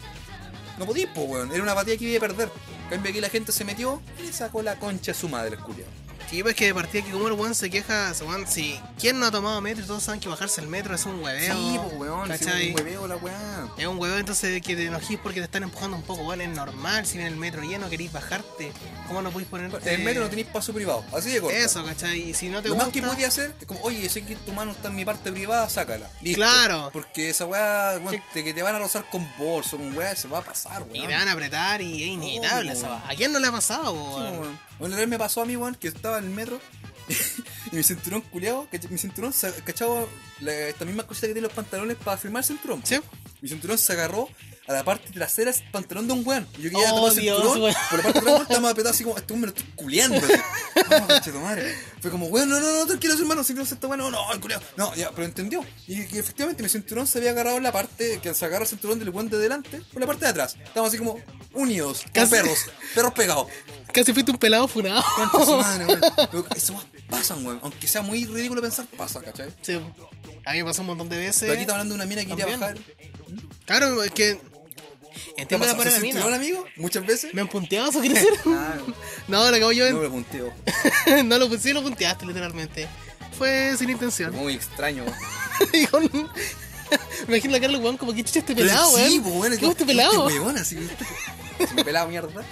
No 0.78 0.86
podís, 0.86 1.06
po, 1.08 1.22
weón. 1.22 1.52
Era 1.52 1.62
una 1.62 1.74
batalla 1.74 1.98
que 1.98 2.04
iba 2.04 2.16
a 2.16 2.28
perder. 2.28 2.48
En 2.84 2.90
cambio, 2.90 3.10
aquí 3.10 3.20
la 3.20 3.28
gente 3.28 3.52
se 3.52 3.64
metió 3.64 4.00
y 4.18 4.22
le 4.22 4.32
sacó 4.32 4.62
la 4.62 4.76
concha 4.76 5.12
a 5.12 5.14
su 5.14 5.28
madre, 5.28 5.56
el. 5.56 5.84
Sí, 6.30 6.44
pues 6.44 6.54
que 6.54 6.66
de 6.66 6.74
partida 6.74 7.04
que 7.04 7.10
como 7.10 7.26
el 7.26 7.32
weón 7.32 7.56
se 7.56 7.68
queja, 7.70 8.12
weón, 8.20 8.46
si 8.46 8.78
¿quién 9.00 9.18
no 9.18 9.26
ha 9.26 9.30
tomado 9.32 9.60
metro 9.60 9.82
y 9.82 9.86
todos 9.88 10.04
saben 10.04 10.20
que 10.20 10.28
bajarse 10.28 10.60
el 10.60 10.68
metro 10.68 10.94
es 10.94 11.04
un 11.04 11.20
hueveo? 11.20 11.56
Sí, 11.56 11.76
po, 11.76 11.96
weón. 11.96 12.28
¿cachai? 12.28 12.70
un 12.70 12.76
hueveo 12.76 13.08
la 13.08 13.16
weá. 13.16 13.66
Es 13.76 13.86
un 13.88 13.98
hueveo 13.98 14.16
entonces 14.16 14.62
que 14.62 14.76
te 14.76 14.86
enojís 14.86 15.18
porque 15.18 15.40
te 15.40 15.46
están 15.46 15.64
empujando 15.64 15.96
un 15.96 16.04
poco, 16.04 16.22
weón, 16.22 16.40
es 16.40 16.48
normal, 16.50 17.04
si 17.04 17.14
viene 17.18 17.32
el 17.32 17.36
metro 17.36 17.62
lleno 17.62 17.90
queréis 17.90 18.12
bajarte, 18.12 18.72
¿cómo 19.08 19.22
no 19.22 19.32
podéis 19.32 19.50
poner 19.50 19.72
En 19.82 19.88
el 19.88 20.02
metro 20.04 20.22
no 20.22 20.30
tenéis 20.30 20.46
paso 20.46 20.72
privado. 20.72 21.04
Así 21.12 21.30
de 21.30 21.40
corto. 21.40 21.56
Eso, 21.56 21.84
¿cachai? 21.84 22.30
Y 22.30 22.34
si 22.34 22.48
no 22.48 22.62
te 22.62 22.68
Lo 22.68 22.74
gusta... 22.74 22.86
más 22.86 22.94
que 22.94 23.02
podía 23.02 23.26
hacer 23.26 23.52
es 23.60 23.66
como, 23.66 23.80
oye, 23.82 24.08
sé 24.08 24.22
que 24.24 24.36
tu 24.36 24.52
mano 24.52 24.70
está 24.70 24.86
en 24.86 24.94
mi 24.94 25.04
parte 25.04 25.32
privada, 25.32 25.68
sácala. 25.68 26.08
Listo. 26.22 26.36
Claro. 26.40 26.90
Porque 26.92 27.30
esa 27.30 27.44
weá, 27.46 27.98
weón, 28.00 28.22
te, 28.32 28.44
que 28.44 28.54
te 28.54 28.62
van 28.62 28.76
a 28.76 28.78
rozar 28.78 29.04
con 29.10 29.28
bolso, 29.36 29.76
con 29.78 29.96
weá, 29.96 30.14
se 30.14 30.28
va 30.28 30.38
a 30.38 30.42
pasar, 30.42 30.84
Y 30.92 30.98
weón. 31.00 31.08
te 31.08 31.14
van 31.16 31.26
a 31.26 31.32
apretar 31.32 31.82
y 31.82 32.04
es 32.04 32.08
inevitable 32.10 32.70
esa 32.70 32.86
weón. 32.86 33.02
¿A 33.08 33.14
quién 33.16 33.32
no 33.32 33.40
le 33.40 33.48
ha 33.48 33.52
pasado, 33.52 33.92
Sí, 33.94 34.20
weón? 34.20 34.38
weón. 34.38 34.70
Bueno, 34.78 34.96
me 35.08 35.18
pasó 35.18 35.42
a 35.42 35.44
mí, 35.44 35.56
weón, 35.56 35.74
que 35.74 35.88
estaba 35.88 36.19
en 36.20 36.26
el 36.26 36.30
metro 36.34 36.60
y 37.72 37.76
mi 37.76 37.82
cinturón 37.82 38.20
culiado, 38.22 38.68
mi 38.88 38.98
cinturón 38.98 39.32
se 39.32 39.52
cachaba 39.64 40.04
la, 40.40 40.52
esta 40.52 40.84
misma 40.84 41.04
cosita 41.06 41.26
que 41.26 41.32
tiene 41.34 41.48
los 41.48 41.54
pantalones 41.56 41.96
para 41.96 42.16
firmar 42.16 42.42
el 42.42 42.46
cinturón. 42.46 42.82
¿Sí? 42.84 43.00
Mi 43.40 43.48
cinturón 43.48 43.78
se 43.78 43.92
agarró 43.92 44.28
a 44.68 44.72
la 44.74 44.84
parte 44.84 45.10
trasera 45.10 45.50
del 45.50 45.62
pantalón 45.72 46.06
de 46.06 46.12
un 46.12 46.22
weón. 46.26 46.46
Y 46.58 46.62
yo 46.62 46.70
quería 46.70 46.92
Oh, 46.92 47.10
tapar 47.10 47.18
el 47.18 47.24
cinturón, 47.34 47.62
weón. 47.62 47.74
por 47.90 47.98
la 47.98 48.04
parte 48.04 48.20
weón, 48.20 48.42
estaba 48.42 48.60
más 48.60 48.70
apretado 48.72 48.94
así 48.94 49.02
como, 49.04 49.16
este 49.18 49.32
weón 49.32 49.40
me 49.40 49.46
lo 49.48 49.52
estoy 49.54 51.32
tu 51.32 51.38
madre. 51.40 51.74
Fue 52.00 52.10
como, 52.10 52.26
weón, 52.26 52.48
no, 52.48 52.60
no, 52.60 52.78
no, 52.78 52.86
tranquilo, 52.86 53.14
hermano, 53.14 53.42
si 53.42 53.54
no 53.54 53.64
se 53.66 53.74
está 53.74 53.86
bueno, 53.88 54.10
no, 54.10 54.32
el 54.32 54.38
culiao. 54.40 54.60
No, 54.76 54.94
ya, 54.94 55.10
pero 55.10 55.24
entendió. 55.24 55.64
Y 55.88 56.00
efectivamente 56.16 56.62
mi 56.62 56.68
cinturón 56.68 57.06
se 57.06 57.18
había 57.18 57.30
agarrado 57.30 57.56
en 57.56 57.62
la 57.64 57.72
parte, 57.72 58.20
que 58.22 58.32
se 58.34 58.44
agarra 58.44 58.62
el 58.64 58.68
cinturón 58.68 58.98
del 59.00 59.10
guante 59.10 59.36
de 59.36 59.42
delante, 59.42 59.82
por 59.92 60.00
la 60.00 60.06
parte 60.06 60.26
de 60.26 60.30
atrás. 60.30 60.56
Estábamos 60.62 60.88
así 60.90 60.98
como 60.98 61.18
unidos, 61.54 62.02
como 62.02 62.12
Casi- 62.12 62.30
perros, 62.30 62.58
perros 62.94 63.12
pegados. 63.14 63.46
Casi 63.92 64.12
fuiste 64.12 64.30
un 64.30 64.38
pelado 64.38 64.68
funado. 64.68 65.02
Su 65.44 65.56
madre, 65.56 65.86
weón. 65.86 66.46
Eso 66.56 66.74
más 66.74 66.84
pasan, 67.08 67.44
weón. 67.44 67.60
Aunque 67.62 67.86
sea 67.88 68.02
muy 68.02 68.24
ridículo 68.24 68.60
pensar, 68.62 68.86
pasa, 68.96 69.20
¿cachai? 69.20 69.48
Sí. 69.62 69.80
A 70.44 70.52
mí 70.52 70.58
me 70.58 70.64
pasó 70.64 70.82
un 70.82 70.88
montón 70.88 71.08
de 71.08 71.18
veces. 71.18 71.40
Pero 71.40 71.52
aquí 71.52 71.62
estamos 71.62 71.80
hablando 71.80 71.94
de 71.94 71.98
una 72.00 72.06
mina 72.06 72.22
que 72.22 72.28
quería 72.28 72.56
bajar. 72.56 72.78
Claro, 73.66 74.02
es 74.02 74.10
que. 74.12 74.40
¿Te 75.36 75.42
Entiendo 75.42 75.66
la 75.66 75.76
para 75.76 75.90
la 75.90 75.98
mina. 75.98 76.12
cinturón, 76.14 76.34
amigo? 76.34 76.64
Muchas 76.76 77.04
veces. 77.04 77.34
¿Me 77.34 77.40
han 77.40 77.48
punteado 77.48 77.90
eso 77.90 78.00
quiere 78.00 78.14
decir? 78.20 78.30
No, 79.28 79.50
lo 79.50 79.56
acabo 79.56 79.72
yo 79.72 79.90
no 79.90 80.02
lo 80.02 80.10
punteo. 80.10 80.52
no 81.24 81.38
lo 81.38 81.58
sí 81.58 81.72
lo 81.72 81.82
punteaste, 81.82 82.26
literalmente. 82.26 82.88
Fue 83.36 83.74
sin 83.76 83.90
intención. 83.90 84.34
Muy 84.34 84.54
extraño. 84.54 85.04
y 85.72 85.86
con. 85.86 86.08
Me 87.28 87.36
imagino 87.36 87.52
la 87.52 87.60
cara 87.60 87.72
del 87.72 87.82
weón 87.82 87.96
como 87.96 88.12
que 88.12 88.24
chucha 88.24 88.40
este 88.40 88.54
pelado, 88.54 88.90
weón. 88.90 89.08
Sí, 89.10 89.18
weón. 89.18 89.56
¿Cómo 89.58 89.72
este 89.72 89.84
pelado? 89.86 90.28
Este 90.28 90.40
weón, 90.40 90.56
así 90.58 90.76
Se 91.68 91.74
me 91.74 91.84
pelado 91.84 92.08
mierda. 92.08 92.44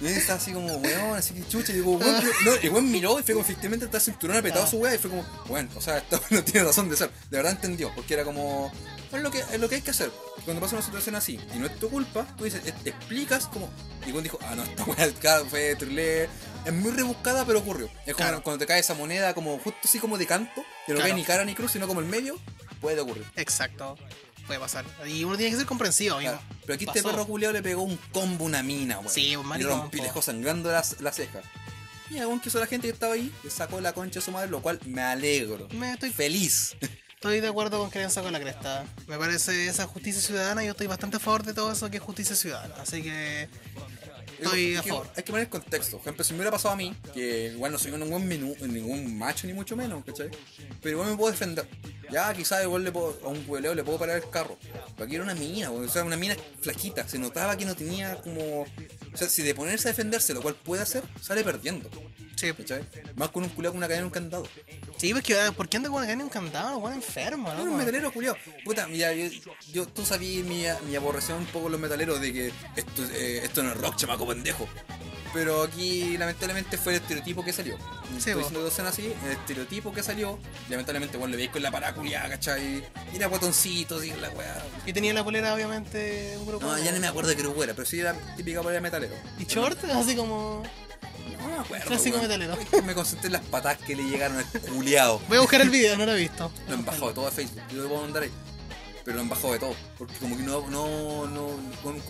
Y 0.00 0.06
él 0.06 0.12
está 0.16 0.34
así 0.34 0.52
como, 0.52 0.74
weón, 0.76 1.16
así 1.16 1.34
que 1.34 1.46
chucha. 1.48 1.72
Y 1.72 1.76
digo, 1.76 1.92
weón, 1.92 2.24
no, 2.44 2.52
el 2.54 2.70
weón 2.70 2.90
miró 2.90 3.18
y 3.18 3.22
fue 3.22 3.34
como, 3.34 3.44
efectivamente, 3.44 3.86
está 3.86 4.00
cinturón 4.00 4.36
apretado 4.36 4.66
su 4.66 4.78
weá. 4.78 4.94
Y 4.94 4.98
fue 4.98 5.10
como, 5.10 5.24
bueno, 5.48 5.68
o 5.76 5.80
sea, 5.80 5.98
esto 5.98 6.20
no 6.30 6.42
tiene 6.44 6.66
razón 6.66 6.88
de 6.88 6.96
ser. 6.96 7.10
De 7.30 7.36
verdad 7.36 7.52
entendió, 7.52 7.92
porque 7.94 8.14
era 8.14 8.24
como, 8.24 8.72
es 9.12 9.20
lo 9.22 9.30
que, 9.30 9.38
es 9.40 9.58
lo 9.60 9.68
que 9.68 9.76
hay 9.76 9.82
que 9.82 9.90
hacer. 9.90 10.10
Cuando 10.44 10.60
pasa 10.62 10.76
una 10.76 10.84
situación 10.84 11.14
así 11.16 11.38
y 11.54 11.58
no 11.58 11.66
es 11.66 11.76
tu 11.78 11.90
culpa, 11.90 12.26
tú 12.38 12.44
dices, 12.44 12.62
eh, 12.66 12.74
explicas 12.84 13.46
como. 13.46 13.68
Y 14.06 14.12
weón 14.12 14.22
dijo, 14.24 14.38
ah, 14.42 14.54
no, 14.54 14.64
esta 14.64 14.84
weá 14.84 15.44
fue 15.48 15.74
trile. 15.76 16.28
Es 16.64 16.72
muy 16.74 16.90
rebuscada, 16.92 17.44
pero 17.46 17.58
ocurrió. 17.60 17.86
Es 18.06 18.14
como 18.14 18.28
Claro. 18.28 18.42
cuando 18.42 18.58
te 18.58 18.66
cae 18.66 18.80
esa 18.80 18.94
moneda, 18.94 19.32
como 19.34 19.58
justo 19.58 19.78
así 19.84 19.98
como 19.98 20.18
de 20.18 20.26
canto, 20.26 20.62
que 20.86 20.92
no 20.92 20.98
Claro. 20.98 21.14
ve 21.14 21.20
ni 21.20 21.24
cara 21.24 21.44
ni 21.44 21.54
cruz, 21.54 21.72
sino 21.72 21.86
como 21.88 22.00
el 22.00 22.06
medio, 22.06 22.38
puede 22.80 23.00
ocurrir. 23.00 23.24
Exacto. 23.36 23.96
Puede 24.46 24.60
pasar. 24.60 24.84
Y 25.06 25.24
uno 25.24 25.36
tiene 25.36 25.52
que 25.52 25.58
ser 25.58 25.66
comprensivo, 25.66 26.16
amigo. 26.16 26.32
Claro. 26.32 26.46
Pero 26.70 26.76
aquí 26.76 26.98
este 26.98 27.02
perro 27.02 27.26
culiao 27.26 27.52
le 27.52 27.62
pegó 27.62 27.82
un 27.82 27.96
combo 28.12 28.44
una 28.44 28.62
mina, 28.62 29.00
weón. 29.00 29.10
Sí, 29.12 29.34
un 29.34 29.44
Y 29.44 29.48
maricón, 29.48 29.80
rompí, 29.80 29.96
le 29.96 30.04
dejó 30.04 30.22
sangrando 30.22 30.70
la, 30.70 30.84
la 31.00 31.12
ceja. 31.12 31.40
Y 32.10 32.18
aún 32.18 32.38
que 32.38 32.48
hizo 32.48 32.60
la 32.60 32.66
gente 32.66 32.86
que 32.86 32.92
estaba 32.92 33.14
ahí, 33.14 33.32
le 33.42 33.50
sacó 33.50 33.80
la 33.80 33.92
concha 33.92 34.20
a 34.20 34.22
su 34.22 34.30
madre, 34.30 34.48
lo 34.48 34.62
cual 34.62 34.78
me 34.86 35.02
alegro. 35.02 35.66
Me 35.72 35.92
estoy, 35.92 36.10
Feliz. 36.10 36.76
estoy 37.14 37.40
de 37.40 37.48
acuerdo 37.48 37.80
con 37.80 37.90
que 37.90 37.98
le 37.98 38.04
han 38.04 38.10
sacado 38.12 38.30
la 38.30 38.38
cresta. 38.38 38.84
Me 39.08 39.18
parece 39.18 39.66
esa 39.66 39.86
justicia 39.86 40.22
ciudadana. 40.22 40.62
Yo 40.62 40.70
estoy 40.70 40.86
bastante 40.86 41.16
a 41.16 41.20
favor 41.20 41.42
de 41.42 41.54
todo 41.54 41.72
eso 41.72 41.90
que 41.90 41.96
es 41.96 42.02
justicia 42.04 42.36
ciudadana. 42.36 42.74
Así 42.80 43.02
que 43.02 43.48
estoy 44.44 44.60
Hay 44.70 44.76
a 44.76 44.82
que- 44.82 44.88
favor. 44.90 45.08
Hay 45.16 45.22
que 45.22 45.30
poner 45.32 45.48
contexto. 45.48 45.96
Por 45.98 46.00
ejemplo, 46.02 46.24
si 46.24 46.32
me 46.32 46.38
hubiera 46.38 46.50
pasado 46.50 46.74
a 46.74 46.76
mí, 46.76 46.94
que 47.14 47.52
igual 47.54 47.72
no 47.72 47.78
soy 47.78 47.92
ningún, 47.92 48.26
menú, 48.26 48.54
ningún 48.60 49.18
macho 49.18 49.46
ni 49.46 49.52
mucho 49.52 49.76
menos, 49.76 50.04
¿cachai? 50.04 50.30
Pero 50.82 50.96
igual 50.96 51.10
me 51.10 51.16
puedo 51.16 51.30
defender. 51.32 51.68
Ya, 52.10 52.32
quizás 52.34 52.62
igual 52.64 52.82
le 52.84 52.90
puedo, 52.92 53.18
a 53.24 53.28
un 53.28 53.44
hueleo 53.46 53.74
le 53.74 53.84
puedo 53.84 53.98
parar 53.98 54.16
el 54.16 54.28
carro. 54.30 54.58
Pero 54.94 55.04
aquí 55.04 55.14
era 55.14 55.24
una 55.24 55.34
mina, 55.34 55.70
o 55.70 55.88
sea, 55.88 56.02
una 56.04 56.16
mina 56.16 56.36
flaquita. 56.60 57.06
Se 57.08 57.18
notaba 57.18 57.56
que 57.56 57.64
no 57.64 57.74
tenía 57.76 58.16
como. 58.20 58.62
O 58.62 59.16
sea, 59.16 59.28
si 59.28 59.42
de 59.42 59.54
ponerse 59.54 59.88
a 59.88 59.92
defenderse, 59.92 60.34
lo 60.34 60.42
cual 60.42 60.54
puede 60.56 60.82
hacer, 60.82 61.02
sale 61.20 61.44
perdiendo. 61.44 61.88
Sí, 62.36 62.50
¿Cachai? 62.54 62.82
Más 63.16 63.28
con 63.28 63.42
un 63.42 63.50
culiao 63.50 63.70
con 63.72 63.78
una 63.78 63.86
cadena 63.86 64.04
y 64.04 64.06
un 64.06 64.10
candado. 64.10 64.48
sí 64.96 65.12
pues 65.12 65.22
que 65.22 65.38
ah, 65.38 65.52
¿por 65.52 65.68
qué 65.68 65.76
anda 65.76 65.90
con 65.90 65.98
una 65.98 66.06
cadena 66.06 66.24
encantado? 66.24 66.78
Weón 66.78 66.94
enfermo, 66.96 67.52
Era 67.52 67.60
un 67.62 67.70
¿no? 67.72 67.76
metalero 67.76 68.10
culiao. 68.10 68.34
Puta, 68.64 68.86
mira, 68.86 69.12
yo, 69.12 69.26
yo- 69.72 69.86
tú 69.86 70.06
sabías 70.06 70.46
mi, 70.46 70.64
mi 70.88 70.96
aborreción 70.96 71.36
un 71.38 71.46
poco 71.46 71.68
los 71.68 71.78
metaleros 71.78 72.18
de 72.18 72.32
que 72.32 72.46
esto, 72.76 73.04
eh, 73.12 73.42
esto 73.44 73.62
no 73.62 73.72
es 73.72 73.76
rock, 73.76 73.96
chamaco 73.96 74.24
pendejo. 74.34 74.68
Pero 75.32 75.62
aquí, 75.62 76.16
lamentablemente, 76.18 76.76
fue 76.76 76.94
el 76.94 77.02
estereotipo 77.02 77.44
que 77.44 77.52
salió. 77.52 77.76
Estoy 78.16 78.32
po. 78.34 78.38
diciendo 78.40 78.70
sean 78.70 78.88
así, 78.88 79.14
el 79.24 79.32
estereotipo 79.32 79.92
que 79.92 80.02
salió. 80.02 80.38
Lamentablemente, 80.68 81.16
bueno, 81.18 81.30
le 81.30 81.36
veis 81.36 81.50
con 81.50 81.62
la 81.62 81.70
parada 81.70 81.94
culiada, 81.94 82.28
¿cachai? 82.30 82.82
Y 83.12 83.16
era 83.16 83.28
guatoncito, 83.28 84.02
y 84.02 84.10
la 84.10 84.28
weá. 84.30 84.64
Y 84.86 84.92
tenía 84.92 85.14
la 85.14 85.22
polera, 85.22 85.54
obviamente, 85.54 86.34
un 86.38 86.46
grupo. 86.46 86.66
No, 86.66 86.76
ya 86.78 86.90
no 86.90 86.98
me 86.98 87.06
acuerdo 87.06 87.30
de 87.30 87.36
qué 87.36 87.42
grupo 87.42 87.62
era, 87.62 87.74
pero 87.74 87.86
sí 87.86 88.00
era 88.00 88.14
típica 88.36 88.60
polera 88.60 88.80
metalero. 88.80 89.14
Y 89.38 89.44
short, 89.44 89.84
así 89.84 90.16
como. 90.16 90.64
No 91.40 91.48
me 91.48 91.58
acuerdo. 91.58 91.86
Clásico 91.86 92.18
metalero. 92.18 92.56
Me 92.84 92.94
concentré 92.94 93.28
en 93.28 93.34
las 93.34 93.42
patas 93.42 93.78
que 93.78 93.94
le 93.94 94.02
llegaron 94.02 94.36
al 94.38 94.44
culiado. 94.62 95.20
Voy 95.28 95.38
a 95.38 95.40
buscar 95.42 95.60
el 95.60 95.70
video, 95.70 95.96
no 95.96 96.06
lo 96.06 96.14
he 96.14 96.18
visto. 96.18 96.50
Lo 96.68 96.74
han 96.74 96.84
bajado 96.84 97.14
todo 97.14 97.28
a 97.28 97.30
Facebook, 97.30 97.62
yo 97.70 97.82
lo 97.82 97.88
puedo 97.88 98.02
mandar 98.02 98.24
ahí. 98.24 98.32
Pero 99.04 99.16
lo 99.16 99.22
han 99.22 99.28
bajado 99.28 99.52
de 99.52 99.58
todo. 99.58 99.74
Porque 99.98 100.14
como 100.16 100.36
que 100.36 100.42
no, 100.42 100.68
no, 100.70 101.26
no, 101.26 101.48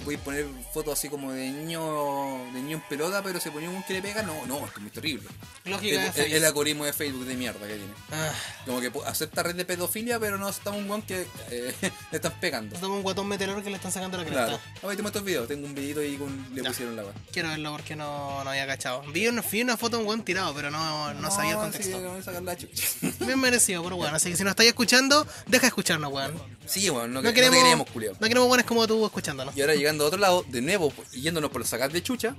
podéis 0.04 0.20
poner 0.20 0.46
fotos 0.72 0.98
así 0.98 1.08
como 1.08 1.32
de 1.32 1.50
niño, 1.50 2.44
de 2.52 2.62
niño 2.62 2.76
en 2.78 2.88
pelota, 2.88 3.22
pero 3.22 3.40
se 3.40 3.50
ponía 3.50 3.70
un 3.70 3.82
que 3.84 3.94
le 3.94 4.02
pega, 4.02 4.22
no, 4.22 4.46
no, 4.46 4.58
esto 4.58 4.72
es 4.76 4.80
muy 4.82 4.90
terrible. 4.90 5.28
Lógica 5.64 6.06
El, 6.16 6.24
el- 6.26 6.32
el 6.34 6.44
algoritmo 6.44 6.84
de 6.84 6.92
Facebook 6.92 7.24
de 7.26 7.34
mierda 7.34 7.66
que 7.66 7.74
tiene. 7.76 7.92
Ah, 8.12 8.32
Como 8.66 8.80
que 8.80 8.90
acepta 9.06 9.42
red 9.42 9.54
de 9.54 9.64
pedofilia, 9.64 10.18
pero 10.18 10.38
no 10.38 10.48
acepta 10.48 10.70
un 10.70 10.86
guan 10.88 11.02
que 11.02 11.26
eh, 11.50 11.74
le 12.10 12.16
están 12.16 12.32
pegando. 12.40 12.76
tengo 12.78 12.94
un 12.94 13.02
guatón 13.02 13.26
meteor 13.28 13.62
que 13.62 13.70
le 13.70 13.76
están 13.76 13.92
sacando 13.92 14.16
la 14.18 14.24
cresta. 14.24 14.46
Claro. 14.46 14.60
Ahora 14.82 14.96
te 14.96 15.02
muestro 15.02 15.20
el 15.20 15.26
video, 15.26 15.46
tengo 15.46 15.66
un 15.66 15.74
videito 15.74 16.00
ahí 16.00 16.16
con 16.16 16.54
le 16.54 16.62
pusieron 16.64 16.96
la 16.96 17.04
weá. 17.04 17.12
Quiero 17.32 17.48
verlo 17.48 17.72
porque 17.72 17.96
no, 17.96 18.42
no 18.44 18.50
había 18.50 18.66
cachado. 18.66 19.02
Vi 19.12 19.26
una, 19.28 19.42
vi 19.42 19.62
una 19.62 19.76
foto 19.76 19.96
de 19.96 20.02
un 20.02 20.06
buen 20.06 20.22
tirado, 20.24 20.54
pero 20.54 20.70
no, 20.70 21.14
no, 21.14 21.30
sabía 21.30 21.52
el 21.52 21.72
sí, 21.72 21.90
contexto. 21.92 22.50
a 22.50 22.56
chucha. 22.56 22.86
Bien 23.24 23.38
merecido, 23.40 23.82
por 23.82 23.94
weón. 23.94 24.14
Así 24.14 24.30
que 24.30 24.36
si 24.36 24.42
nos 24.44 24.50
estáis 24.52 24.68
escuchando, 24.68 25.26
deja 25.46 25.62
de 25.62 25.68
escucharnos, 25.68 26.12
weón. 26.12 26.34
Sí, 26.66 26.89
no, 26.92 27.06
No 27.08 27.22
que- 27.32 27.42
no 27.42 27.50
queremos, 27.50 27.90
culiao. 27.90 28.14
no 28.18 28.28
queremos 28.28 28.48
buenas 28.48 28.66
como 28.66 28.86
tú 28.86 29.04
escuchándonos. 29.06 29.56
Y 29.56 29.60
ahora 29.60 29.74
llegando 29.74 30.04
a 30.04 30.08
otro 30.08 30.18
lado, 30.18 30.44
de 30.48 30.60
nuevo, 30.62 30.90
pues, 30.90 31.10
yéndonos 31.12 31.50
por 31.50 31.60
los 31.60 31.68
sacar 31.68 31.90
de 31.92 32.02
chucha, 32.02 32.34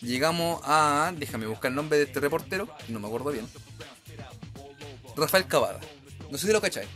llegamos 0.00 0.60
a. 0.64 1.12
Déjame 1.16 1.46
buscar 1.46 1.70
el 1.70 1.74
nombre 1.76 1.98
de 1.98 2.04
este 2.04 2.20
reportero, 2.20 2.68
no 2.88 3.00
me 3.00 3.06
acuerdo 3.06 3.30
bien. 3.32 3.48
Rafael 5.16 5.46
Cavada. 5.46 5.80
No 6.30 6.38
sé 6.38 6.46
si 6.46 6.52
lo 6.52 6.60
cacháis. 6.60 6.88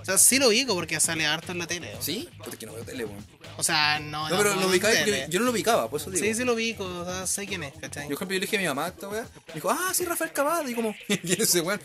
O 0.00 0.04
sea, 0.04 0.18
sí 0.18 0.38
lo 0.38 0.48
ubico 0.48 0.74
porque 0.74 1.00
sale 1.00 1.24
harto 1.26 1.52
en 1.52 1.58
la 1.58 1.66
tele. 1.66 1.90
¿Sí? 2.00 2.28
Porque 2.38 2.58
que 2.58 2.66
no 2.66 2.74
veo 2.74 2.84
tele, 2.84 3.06
weón. 3.06 3.24
O 3.56 3.62
sea, 3.62 3.98
no. 4.00 4.28
No, 4.28 4.36
pero 4.36 4.54
no 4.54 4.60
lo 4.62 4.68
ubicaba, 4.68 4.92
yo, 4.92 5.14
yo 5.28 5.38
no 5.40 5.46
lo 5.46 5.52
ubicaba, 5.52 5.88
por 5.88 5.98
eso 6.00 6.10
digo. 6.10 6.22
Sí, 6.22 6.34
sí 6.34 6.44
lo 6.44 6.52
ubico, 6.52 6.84
o 6.84 7.04
sea, 7.06 7.26
sé 7.26 7.46
quién 7.46 7.62
es, 7.62 7.72
¿cachai? 7.80 8.02
Yo, 8.02 8.08
por 8.08 8.16
ejemplo, 8.18 8.34
yo 8.34 8.40
le 8.40 8.46
dije 8.46 8.56
a 8.56 8.60
mi 8.60 8.66
mamá 8.66 8.88
esta 8.88 9.08
weá, 9.08 9.26
dijo, 9.54 9.70
ah, 9.70 9.92
sí, 9.94 10.04
Rafael 10.04 10.32
Cavada, 10.32 10.68
y 10.70 10.74
como, 10.74 10.94
¿quién 11.06 11.20
es 11.24 11.40
ese 11.40 11.62
weón? 11.62 11.80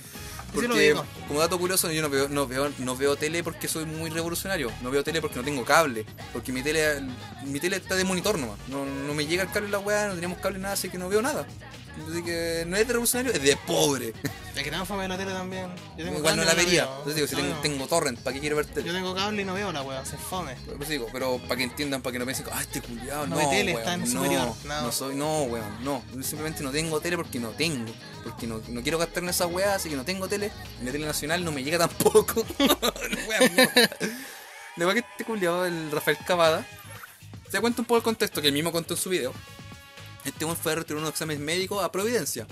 Lo 0.53 0.61
Porque, 0.61 0.95
como 1.27 1.39
dato 1.39 1.59
curioso, 1.59 1.91
yo 1.91 2.01
no 2.01 2.09
veo, 2.09 2.27
no, 2.27 2.47
veo, 2.47 2.71
no 2.79 2.95
veo 2.95 3.15
tele 3.15 3.43
porque 3.43 3.67
soy 3.67 3.85
muy 3.85 4.09
revolucionario. 4.09 4.71
No 4.81 4.89
veo 4.89 5.03
tele 5.03 5.21
porque 5.21 5.37
no 5.37 5.43
tengo 5.43 5.63
cable. 5.63 6.05
Porque 6.33 6.51
mi 6.51 6.63
tele 6.63 7.01
mi 7.45 7.59
tele 7.59 7.77
está 7.77 7.95
de 7.95 8.03
monitor 8.03 8.37
nomás. 8.37 8.57
No, 8.67 8.85
no 8.85 9.13
me 9.13 9.25
llega 9.25 9.43
el 9.43 9.51
cable 9.51 9.67
en 9.67 9.71
la 9.71 9.79
weá, 9.79 10.07
no 10.07 10.15
tenemos 10.15 10.39
cable 10.39 10.59
nada, 10.59 10.73
así 10.73 10.89
que 10.89 10.97
no 10.97 11.09
veo 11.09 11.21
nada. 11.21 11.45
Así 12.07 12.23
que 12.23 12.63
no 12.67 12.75
es 12.77 12.87
de 12.87 12.93
revolucionario, 12.93 13.33
es 13.33 13.41
de 13.41 13.57
pobre. 13.67 14.13
Es 14.55 14.63
que 14.63 14.71
tengo 14.71 14.85
fama 14.85 15.03
de 15.03 15.09
la 15.09 15.17
tele 15.17 15.31
también. 15.31 15.67
Yo 15.97 16.05
tengo 16.05 16.19
Igual 16.19 16.35
no 16.35 16.43
la 16.43 16.53
vería. 16.53 16.83
Entonces 16.83 17.15
digo, 17.15 17.27
si 17.27 17.35
No, 17.35 17.61
tengo, 17.61 17.87
torrent, 17.87 18.19
¿para 18.19 18.33
qué 18.33 18.39
quiero 18.39 18.55
ver 18.57 18.65
tele? 18.65 18.87
Yo 18.87 18.93
tengo 18.93 19.15
cable 19.15 19.41
y 19.41 19.45
no 19.45 19.53
veo 19.53 19.71
la 19.71 19.81
weá, 19.81 20.05
se 20.05 20.17
fome. 20.17 20.55
Pues 20.77 20.89
digo, 20.89 21.07
pero 21.13 21.37
para 21.39 21.57
que 21.57 21.63
entiendan, 21.63 22.01
para 22.01 22.13
que 22.13 22.19
no 22.19 22.25
piensen, 22.25 22.45
ah, 22.51 22.61
este 22.61 22.81
culiado, 22.81 23.27
No 23.27 23.41
no, 23.41 23.49
tele, 23.49 23.73
weón, 23.73 23.79
está 23.79 23.93
en 23.93 24.01
no, 24.01 24.07
superior, 24.07 24.53
no, 24.65 24.81
no. 24.81 24.91
soy, 24.91 25.15
no, 25.15 25.43
weón, 25.43 25.83
no. 25.83 26.03
Yo 26.13 26.23
simplemente 26.23 26.61
no 26.63 26.71
tengo 26.71 26.99
tele 26.99 27.15
porque 27.15 27.39
no 27.39 27.49
tengo. 27.51 27.91
Porque 28.23 28.47
no, 28.47 28.61
no 28.67 28.81
quiero 28.81 28.97
gastar 28.97 29.23
en 29.23 29.29
esa 29.29 29.47
weá, 29.47 29.75
así 29.75 29.89
que 29.89 29.95
no 29.95 30.03
tengo 30.03 30.27
tele. 30.27 30.51
Y 30.81 30.85
la 30.85 30.91
tele 30.91 31.05
nacional 31.05 31.43
no 31.45 31.51
me 31.51 31.63
llega 31.63 31.77
tampoco. 31.77 32.43
Le 34.75 34.85
va 34.85 34.93
que 34.93 34.99
este 34.99 35.25
culiado, 35.25 35.65
el 35.65 35.91
Rafael 35.91 36.17
Cavada, 36.25 36.65
te 37.51 37.59
cuento 37.59 37.81
un 37.81 37.85
poco 37.85 37.97
el 37.97 38.03
contexto 38.03 38.41
que 38.41 38.47
él 38.47 38.53
mismo 38.53 38.71
contó 38.71 38.93
en 38.93 38.99
su 38.99 39.09
video. 39.09 39.33
Este 40.26 40.45
weón 40.45 40.57
fue 40.57 40.74
a 40.74 40.76
retirar 40.76 40.97
unos 40.99 41.11
exámenes 41.11 41.41
médicos 41.41 41.84
a 41.84 41.91
Providencia. 41.91 42.45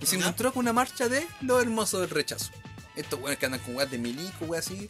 Y 0.00 0.06
se 0.06 0.16
Ya. 0.16 0.22
encontró 0.22 0.52
con 0.52 0.60
una 0.60 0.72
marcha 0.72 1.08
de 1.08 1.26
lo 1.42 1.60
hermoso 1.60 2.00
del 2.00 2.10
rechazo. 2.10 2.50
Estos 2.96 3.18
weones 3.20 3.38
que 3.38 3.46
andan 3.46 3.60
con 3.60 3.76
weas 3.76 3.90
de 3.90 3.98
milico, 3.98 4.44
weas 4.46 4.66
así. 4.66 4.88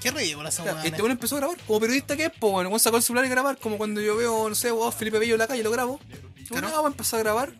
Qué 0.00 0.10
ridículo 0.10 0.48
esa 0.48 0.62
Claro, 0.64 0.78
este 0.80 1.00
bueno 1.00 1.12
empezó 1.12 1.36
a 1.36 1.38
grabar, 1.38 1.56
como 1.66 1.80
periodista 1.80 2.16
que 2.16 2.24
es, 2.26 2.32
pues 2.38 2.52
bueno, 2.52 2.76
sacó 2.78 2.96
el 2.96 3.02
celular 3.02 3.24
y 3.24 3.28
grabar, 3.28 3.56
como 3.58 3.78
cuando 3.78 4.00
yo 4.00 4.16
veo, 4.16 4.48
no 4.48 4.54
sé, 4.54 4.70
vos, 4.72 4.94
Felipe 4.94 5.18
Bello 5.18 5.34
en 5.34 5.38
la 5.38 5.46
calle, 5.46 5.62
lo 5.62 5.70
grabo. 5.70 6.00
Y 6.36 6.48
bueno, 6.48 6.68
Claro. 6.68 6.84
ah, 6.84 6.88
empezó 6.88 7.16
a 7.16 7.18
grabar, 7.20 7.52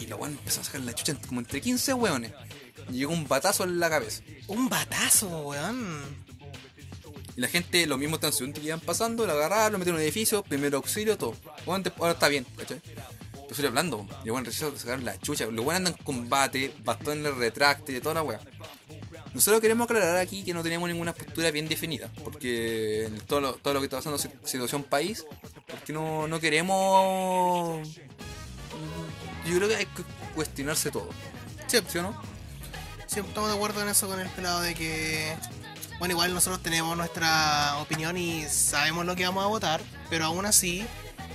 y 0.00 0.06
lo 0.06 0.18
bueno 0.18 0.36
empezó 0.36 0.60
a 0.60 0.64
sacar 0.64 0.80
la 0.80 0.94
chucha 0.94 1.14
como 1.28 1.40
entre 1.40 1.60
15 1.60 1.94
weones. 1.94 2.32
Y 2.90 2.94
llegó 2.98 3.12
un 3.12 3.26
batazo 3.28 3.62
en 3.64 3.78
la 3.78 3.88
cabeza. 3.88 4.22
Un 4.48 4.68
batazo, 4.68 5.28
weón. 5.42 6.02
Y 7.36 7.40
la 7.40 7.48
gente, 7.48 7.86
los 7.86 7.98
mismos 7.98 8.18
transeúntes 8.20 8.60
que 8.60 8.66
iban 8.68 8.80
pasando, 8.80 9.24
lo 9.26 9.32
agarraron, 9.32 9.72
lo 9.72 9.78
metieron 9.78 10.00
en 10.00 10.04
un 10.04 10.06
edificio, 10.10 10.42
primero 10.42 10.78
auxilio, 10.78 11.16
todo. 11.16 11.34
Bueno, 11.66 11.84
ahora 11.98 12.12
está 12.12 12.28
bien, 12.28 12.46
¿cachai? 12.56 12.80
Pero 13.48 13.52
estoy 13.52 13.66
hablando, 13.66 14.06
y 14.24 14.30
bueno, 14.30 14.46
recién 14.46 14.76
sacaron 14.76 15.04
la 15.04 15.18
chucha. 15.20 15.46
Los 15.46 15.64
buenos 15.64 15.76
andan 15.88 15.92
con 16.04 16.28
bate, 16.28 16.74
bastones 16.84 17.34
retracte 17.36 17.92
y 17.96 18.00
toda 18.00 18.16
la 18.16 18.22
wea. 18.22 18.40
Nosotros 19.34 19.60
queremos 19.60 19.84
aclarar 19.84 20.16
aquí 20.16 20.42
que 20.42 20.52
no 20.54 20.62
tenemos 20.62 20.88
ninguna 20.88 21.12
postura 21.12 21.50
bien 21.50 21.68
definida, 21.68 22.10
porque 22.24 23.04
en 23.06 23.18
todo 23.20 23.40
lo, 23.40 23.52
todo 23.54 23.74
lo 23.74 23.80
que 23.80 23.86
está 23.86 23.98
pasando 23.98 24.18
si- 24.18 24.30
situación 24.44 24.82
país, 24.82 25.24
porque 25.68 25.92
no, 25.92 26.26
no 26.26 26.40
queremos... 26.40 27.86
Yo 29.46 29.56
creo 29.56 29.68
que 29.68 29.76
hay 29.76 29.86
que 29.86 30.02
cuestionarse 30.34 30.90
todo, 30.90 31.08
Sí, 31.68 31.78
¿sí 31.88 31.98
o 31.98 32.02
no? 32.02 32.20
sí, 33.06 33.20
estamos 33.20 33.48
de 33.50 33.54
acuerdo 33.56 33.80
en 33.82 33.88
eso 33.88 34.08
con 34.08 34.18
el 34.20 34.28
pelado 34.30 34.60
de 34.60 34.74
que. 34.74 35.36
Bueno, 36.00 36.12
igual 36.12 36.34
nosotros 36.34 36.62
tenemos 36.62 36.96
nuestra 36.96 37.76
opinión 37.78 38.16
y 38.16 38.44
sabemos 38.48 39.06
lo 39.06 39.14
que 39.16 39.24
vamos 39.24 39.44
a 39.44 39.46
votar, 39.46 39.80
pero 40.10 40.24
aún 40.26 40.44
así. 40.46 40.84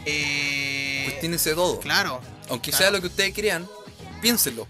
Eh, 0.05 1.03
Cuestiónense 1.05 1.53
todo. 1.53 1.79
claro. 1.79 2.21
Aunque 2.49 2.71
claro. 2.71 2.83
sea 2.83 2.91
lo 2.91 3.01
que 3.01 3.07
ustedes 3.07 3.33
crean, 3.33 3.67
piénsenlo, 4.21 4.67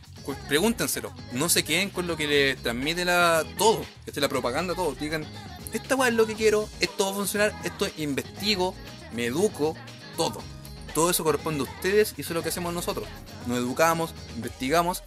pregúntenselo. 0.47 1.11
No 1.31 1.49
se 1.49 1.63
queden 1.63 1.89
con 1.89 2.05
lo 2.07 2.15
que 2.15 2.27
les 2.27 2.61
transmite 2.61 3.05
la 3.05 3.43
todo. 3.57 3.83
¿cachai? 4.05 4.21
La 4.21 4.29
propaganda, 4.29 4.75
todo. 4.75 4.93
Digan, 4.95 5.25
esta 5.73 5.95
weá 5.95 6.09
es 6.09 6.15
lo 6.15 6.27
que 6.27 6.35
quiero, 6.35 6.69
esto 6.79 7.05
va 7.05 7.11
a 7.11 7.15
funcionar, 7.15 7.53
esto 7.63 7.87
investigo, 7.97 8.75
me 9.13 9.25
educo, 9.25 9.75
todo. 10.17 10.41
Todo 10.93 11.09
eso 11.09 11.23
corresponde 11.23 11.61
a 11.61 11.63
ustedes 11.63 12.13
y 12.17 12.21
eso 12.21 12.31
es 12.31 12.35
lo 12.35 12.43
que 12.43 12.49
hacemos 12.49 12.73
nosotros. 12.73 13.07
Nos 13.47 13.57
educamos, 13.57 14.13
investigamos 14.35 15.03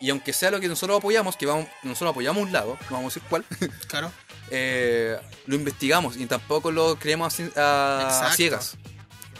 y 0.00 0.10
aunque 0.10 0.32
sea 0.32 0.50
lo 0.50 0.60
que 0.60 0.68
nosotros 0.68 0.98
apoyamos, 0.98 1.36
que 1.36 1.46
vamos, 1.46 1.66
nosotros 1.82 2.10
apoyamos 2.12 2.42
un 2.42 2.52
lado, 2.52 2.78
no 2.90 2.96
vamos 2.96 3.12
a 3.12 3.14
decir 3.14 3.22
cuál, 3.28 3.44
Claro. 3.88 4.12
eh, 4.50 5.18
lo 5.46 5.54
investigamos 5.56 6.16
y 6.16 6.26
tampoco 6.26 6.70
lo 6.70 6.96
creemos 6.98 7.34
a, 7.56 8.32
ciegas. 8.36 8.76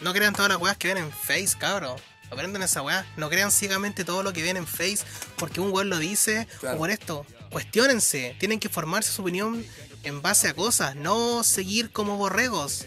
No 0.01 0.13
crean 0.13 0.35
todas 0.35 0.51
las 0.51 0.61
weas 0.61 0.77
que 0.77 0.89
ven 0.89 0.99
en 0.99 1.11
Face, 1.11 1.57
cabro. 1.59 1.97
Aprendan 2.31 2.63
esa 2.63 2.83
weá. 2.83 3.07
No 3.17 3.29
crean 3.31 3.51
ciegamente 3.51 4.05
todo 4.05 4.23
lo 4.23 4.33
que 4.33 4.43
ven 4.43 4.57
en 4.57 4.67
Face 4.67 4.99
porque 5.37 5.61
un 5.61 5.73
weón 5.73 5.89
lo 5.91 5.99
dice 5.99 6.47
Claro. 6.61 6.77
o 6.77 6.79
por 6.79 6.91
esto. 6.91 7.25
Cuestiónense. 7.51 8.37
Tienen 8.39 8.59
que 8.61 8.69
formarse 8.69 9.13
su 9.13 9.23
opinión 9.23 9.65
en 10.03 10.23
base 10.23 10.49
a 10.49 10.55
cosas, 10.55 10.95
no 10.97 11.43
seguir 11.43 11.91
como 11.91 12.17
borregos. 12.17 12.87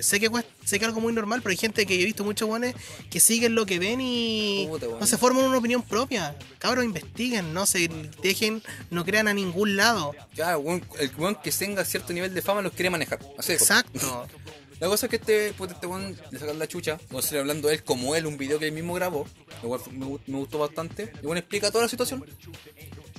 Sé 0.00 0.18
que, 0.18 0.28
sé 0.64 0.78
que 0.78 0.84
es 0.84 0.88
algo 0.88 1.00
muy 1.00 1.12
normal, 1.12 1.40
pero 1.40 1.52
hay 1.52 1.56
gente 1.56 1.86
que 1.86 2.00
he 2.00 2.04
visto 2.04 2.24
muchos 2.24 2.48
weones 2.48 2.74
que 3.10 3.20
siguen 3.20 3.54
lo 3.54 3.64
que 3.64 3.78
ven 3.78 4.00
y 4.00 4.68
no 5.00 5.06
se 5.06 5.16
forman 5.16 5.44
una 5.44 5.58
opinión 5.58 5.82
propia. 5.82 6.36
Cabros, 6.58 6.84
investiguen, 6.84 7.54
no 7.54 7.64
se 7.66 7.88
dejen, 8.22 8.62
no 8.90 9.04
crean 9.04 9.28
a 9.28 9.34
ningún 9.34 9.76
lado. 9.76 10.12
Ya, 10.34 10.52
el 10.54 11.10
weón 11.16 11.36
que 11.36 11.52
tenga 11.52 11.84
cierto 11.84 12.12
nivel 12.12 12.34
de 12.34 12.42
fama 12.42 12.60
los 12.62 12.72
quiere 12.72 12.90
manejar. 12.90 13.20
Así. 13.38 13.52
Exacto. 13.52 14.26
La 14.84 14.90
cosa 14.90 15.06
es 15.06 15.10
que 15.10 15.16
este, 15.16 15.52
puta, 15.54 15.72
este 15.72 15.86
weón 15.86 16.14
le 16.30 16.38
sacan 16.38 16.58
la 16.58 16.68
chucha. 16.68 16.98
A 17.16 17.22
seguir 17.22 17.38
hablando 17.40 17.68
de 17.68 17.74
él 17.76 17.84
como 17.84 18.14
él, 18.16 18.26
un 18.26 18.36
video 18.36 18.58
que 18.58 18.66
él 18.66 18.72
mismo 18.72 18.92
grabó. 18.92 19.26
Lo 19.62 19.68
cual 19.70 19.80
me, 19.92 20.04
gu- 20.04 20.20
me 20.26 20.36
gustó 20.36 20.58
bastante. 20.58 21.10
Y 21.22 21.26
bueno, 21.26 21.38
explica 21.38 21.70
toda 21.70 21.84
la 21.84 21.88
situación. 21.88 22.22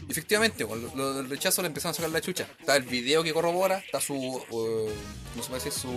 Efectivamente, 0.08 0.64
con 0.64 0.80
lo, 0.80 0.96
lo 0.96 1.14
del 1.16 1.28
rechazo 1.28 1.64
le 1.64 1.70
empezaron 1.70 1.94
a 1.94 1.96
sacar 1.96 2.12
la 2.12 2.22
chucha. 2.22 2.48
Está 2.60 2.76
el 2.76 2.84
video 2.84 3.24
que 3.24 3.34
corrobora, 3.34 3.80
está 3.80 4.00
su. 4.00 4.14
eh, 4.14 4.94
¿Cómo 5.32 5.44
se 5.44 5.50
puede 5.50 5.64
decir? 5.64 5.72
Su. 5.74 5.90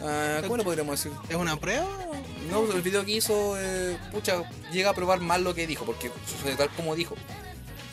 ah, 0.00 0.38
¿Cómo 0.42 0.58
lo 0.58 0.62
podríamos 0.62 1.02
decir? 1.02 1.18
¿Es 1.28 1.34
una 1.34 1.56
prueba? 1.58 1.88
No, 2.52 2.70
el 2.72 2.82
video 2.82 3.04
que 3.04 3.10
hizo, 3.16 3.56
eh, 3.60 3.98
pucha, 4.12 4.48
llega 4.72 4.90
a 4.90 4.94
probar 4.94 5.18
mal 5.18 5.42
lo 5.42 5.56
que 5.56 5.66
dijo, 5.66 5.84
porque 5.84 6.12
sucede 6.24 6.54
tal 6.54 6.70
como 6.70 6.94
dijo. 6.94 7.16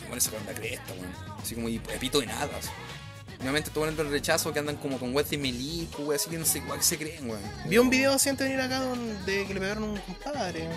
Bueno, 0.06 0.20
sacaron 0.20 0.46
la 0.46 0.54
cresta, 0.54 0.92
weón. 0.92 1.12
Así 1.42 1.56
como 1.56 1.68
y 1.68 1.80
pito 1.80 2.20
de 2.20 2.26
nada. 2.26 2.48
así. 2.56 2.68
Estoy 3.38 3.72
poniendo 3.74 4.02
el 4.02 4.10
rechazo 4.10 4.52
que 4.52 4.58
andan 4.58 4.76
como 4.76 4.98
con 4.98 5.14
Wesley 5.14 5.38
Milico, 5.38 6.02
weón, 6.02 6.16
así 6.16 6.28
que 6.30 6.38
no 6.38 6.44
sé 6.44 6.60
cuál 6.62 6.82
se 6.82 6.98
creen, 6.98 7.28
weón. 7.28 7.40
Vi 7.66 7.78
un 7.78 7.90
video 7.90 8.12
antes 8.12 8.38
de 8.38 8.44
venir 8.44 8.60
acá 8.60 8.80
don- 8.80 9.24
de 9.26 9.46
que 9.46 9.54
le 9.54 9.60
pegaron 9.60 9.84
a 9.84 9.86
un 9.88 9.98
compadre. 10.00 10.68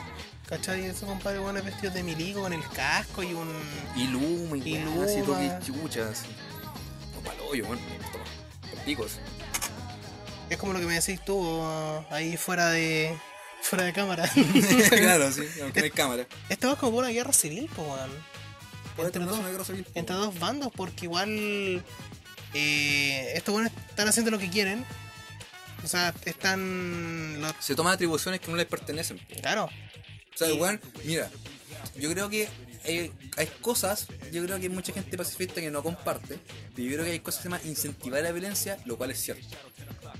¿Cachai? 0.47 0.86
Ese 0.86 1.05
compadre 1.05 1.39
bueno 1.39 1.62
vestido 1.62 1.93
de 1.93 2.01
milico 2.03 2.41
con 2.41 2.53
el 2.53 2.64
casco 2.70 3.22
y 3.24 3.34
un. 3.34 3.47
Y 3.95 4.07
Luma, 4.07 4.57
y, 4.57 4.62
Y 4.76 4.84
weón, 4.84 5.03
así 5.03 5.22
todo 5.22 5.38
que 5.38 5.45
Luma. 5.45 6.10
así. 6.12 6.28
No 7.16 7.22
paloyo, 7.22 7.66
weón. 7.66 7.80
Toma, 8.12 8.24
por 8.72 8.80
picos. 8.84 9.20
Es 10.49 10.57
como 10.57 10.74
lo 10.74 10.80
que 10.80 10.86
me 10.86 10.95
decís 10.95 11.20
tú 11.26 11.38
uh, 11.39 12.03
ahí 12.12 12.36
fuera 12.38 12.70
de. 12.70 13.16
fuera 13.62 13.84
de 13.86 13.93
cámara. 13.93 14.30
claro, 14.89 15.32
sí, 15.32 15.43
aunque 15.62 15.80
no 15.82 15.84
hay 15.86 15.91
cámara. 15.91 16.28
Esto 16.49 16.72
es 16.74 16.80
como 16.80 16.97
una 16.97 17.10
guerra 17.10 17.34
civil, 17.34 17.70
pues 17.76 17.88
weón. 17.88 18.12
Entre 18.97 19.24
dos, 19.24 19.38
una 19.39 19.49
guerra 19.49 19.64
civil, 19.64 19.84
po, 19.84 19.91
entre 19.95 20.16
weón. 20.16 20.30
dos 20.32 20.39
bandos, 20.39 20.72
porque 20.76 21.05
igual. 21.05 21.84
Eh, 22.53 23.33
estos 23.35 23.53
buenos 23.53 23.71
están 23.89 24.07
haciendo 24.07 24.31
lo 24.31 24.39
que 24.39 24.49
quieren. 24.49 24.85
O 25.83 25.87
sea, 25.87 26.13
están. 26.25 27.41
Se 27.59 27.75
toman 27.75 27.93
atribuciones 27.93 28.39
que 28.39 28.51
no 28.51 28.57
les 28.57 28.65
pertenecen. 28.65 29.17
claro. 29.41 29.69
O 30.33 30.37
sea, 30.39 30.53
weón, 30.53 30.79
mira, 31.03 31.29
yo 31.97 32.09
creo 32.11 32.29
que 32.29 32.47
hay, 32.85 33.11
hay 33.35 33.47
cosas, 33.61 34.07
yo 34.31 34.43
creo 34.45 34.57
que 34.57 34.63
hay 34.63 34.69
mucha 34.69 34.93
gente 34.93 35.17
pacifista 35.17 35.59
que 35.59 35.69
no 35.69 35.83
comparte, 35.83 36.39
pero 36.75 36.87
yo 36.87 36.93
creo 36.93 37.05
que 37.05 37.11
hay 37.11 37.19
cosas 37.19 37.39
que 37.39 37.43
se 37.43 37.49
llama 37.49 37.61
incentivar 37.65 38.23
la 38.23 38.31
violencia, 38.31 38.77
lo 38.85 38.97
cual 38.97 39.11
es 39.11 39.19
cierto. 39.19 39.57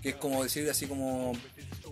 Que 0.02 0.10
es 0.10 0.16
como 0.16 0.44
decir 0.44 0.70
así 0.70 0.88
como, 0.88 1.34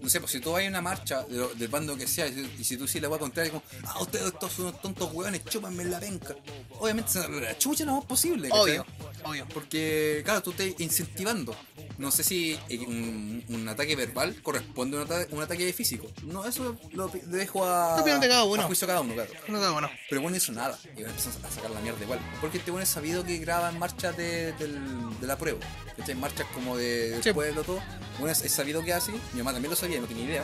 no 0.02 0.10
sé, 0.10 0.20
pues 0.20 0.32
si 0.32 0.40
tú 0.40 0.52
vas 0.52 0.64
a 0.64 0.68
una 0.68 0.82
marcha 0.82 1.24
de 1.24 1.56
del 1.56 1.68
bando 1.68 1.96
que 1.98 2.08
sea, 2.08 2.28
y 2.28 2.34
si, 2.34 2.52
y 2.60 2.64
si 2.64 2.78
tú 2.78 2.88
sí 2.88 3.00
la 3.00 3.08
vas 3.08 3.18
a 3.18 3.20
contraria, 3.22 3.52
como, 3.52 3.64
ah, 3.86 4.02
ustedes 4.02 4.28
estos 4.28 4.52
son 4.52 4.68
unos 4.68 4.82
tontos 4.82 5.12
hueones, 5.14 5.44
chúpanme 5.46 5.84
en 5.84 5.92
la 5.92 6.00
penca. 6.00 6.36
Obviamente 6.80 7.12
se 7.12 7.30
la 7.30 7.58
chucha 7.58 7.86
lo 7.86 7.96
más 7.96 8.06
posible. 8.06 8.50
Obvio, 8.52 8.86
obvio. 9.30 9.48
Porque, 9.54 10.22
claro, 10.26 10.42
tú 10.42 10.52
estás 10.52 10.68
incentivando. 10.80 11.56
No 11.98 12.12
sé 12.12 12.24
si 12.24 12.60
eh, 12.70 12.78
un, 12.88 13.44
un 13.50 13.68
ataque 13.70 13.96
verbal 13.96 14.40
corresponde 14.44 14.98
a 14.98 15.02
un, 15.02 15.06
ata- 15.08 15.28
un 15.32 15.42
ataque 15.42 15.72
físico. 15.74 16.08
No, 16.24 16.46
eso 16.46 16.78
lo 16.94 17.08
dejo 17.08 17.66
a, 17.66 18.02
de 18.04 18.28
cada 18.28 18.44
uno. 18.44 18.62
a 18.62 18.66
juicio 18.66 18.86
de 18.86 18.92
cada 18.92 19.02
uno, 19.02 19.14
claro. 19.16 19.30
No 19.48 19.58
está 19.58 19.72
bueno. 19.72 19.90
Pero 20.10 20.22
bueno, 20.22 20.38
hizo 20.38 20.52
nada. 20.52 20.78
Y 20.96 21.02
empezó 21.04 21.30
a 21.44 21.50
sacar 21.52 21.72
la 21.72 21.80
mierda 21.82 22.04
igual. 22.04 22.20
Porque 22.40 22.60
este 22.60 22.70
bueno 22.72 22.84
es 22.84 22.90
sabido 22.90 23.24
que 23.24 23.38
graba 23.40 23.70
en 23.70 23.80
marchas 23.80 24.16
de, 24.16 24.54
del- 24.54 25.20
de 25.20 25.28
la 25.28 25.38
prueba. 25.38 25.60
¿Cachai? 25.98 26.12
En 26.14 26.20
marchas 26.20 26.46
como 26.54 26.78
de, 26.78 27.10
del 27.12 27.24
Sí. 27.24 27.34
pueblo, 27.34 27.64
todo. 27.64 27.82
Bueno, 28.20 28.32
es, 28.32 28.42
es 28.44 28.52
sabido 28.52 28.84
que 28.84 28.94
así. 28.94 29.12
Mi 29.34 29.40
mamá 29.40 29.54
también 29.54 29.72
lo 29.72 29.76
sabía, 29.76 30.00
no 30.00 30.08
tenía 30.08 30.26
idea. 30.26 30.44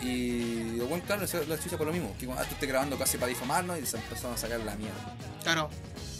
Y 0.00 0.78
bueno, 0.80 1.04
claro, 1.06 1.22
la 1.48 1.58
chucha 1.60 1.76
por 1.78 1.86
lo 1.86 1.92
mismo. 1.92 2.14
Que 2.18 2.26
ah, 2.32 2.44
tú 2.48 2.54
estás 2.54 2.68
grabando 2.68 2.98
casi 2.98 3.18
para 3.18 3.28
difamarnos 3.28 3.78
y 3.78 3.86
se 3.86 3.96
empezaron 3.98 4.34
a 4.34 4.36
sacar 4.36 4.60
la 4.60 4.74
mierda. 4.74 5.16
Claro. 5.42 5.70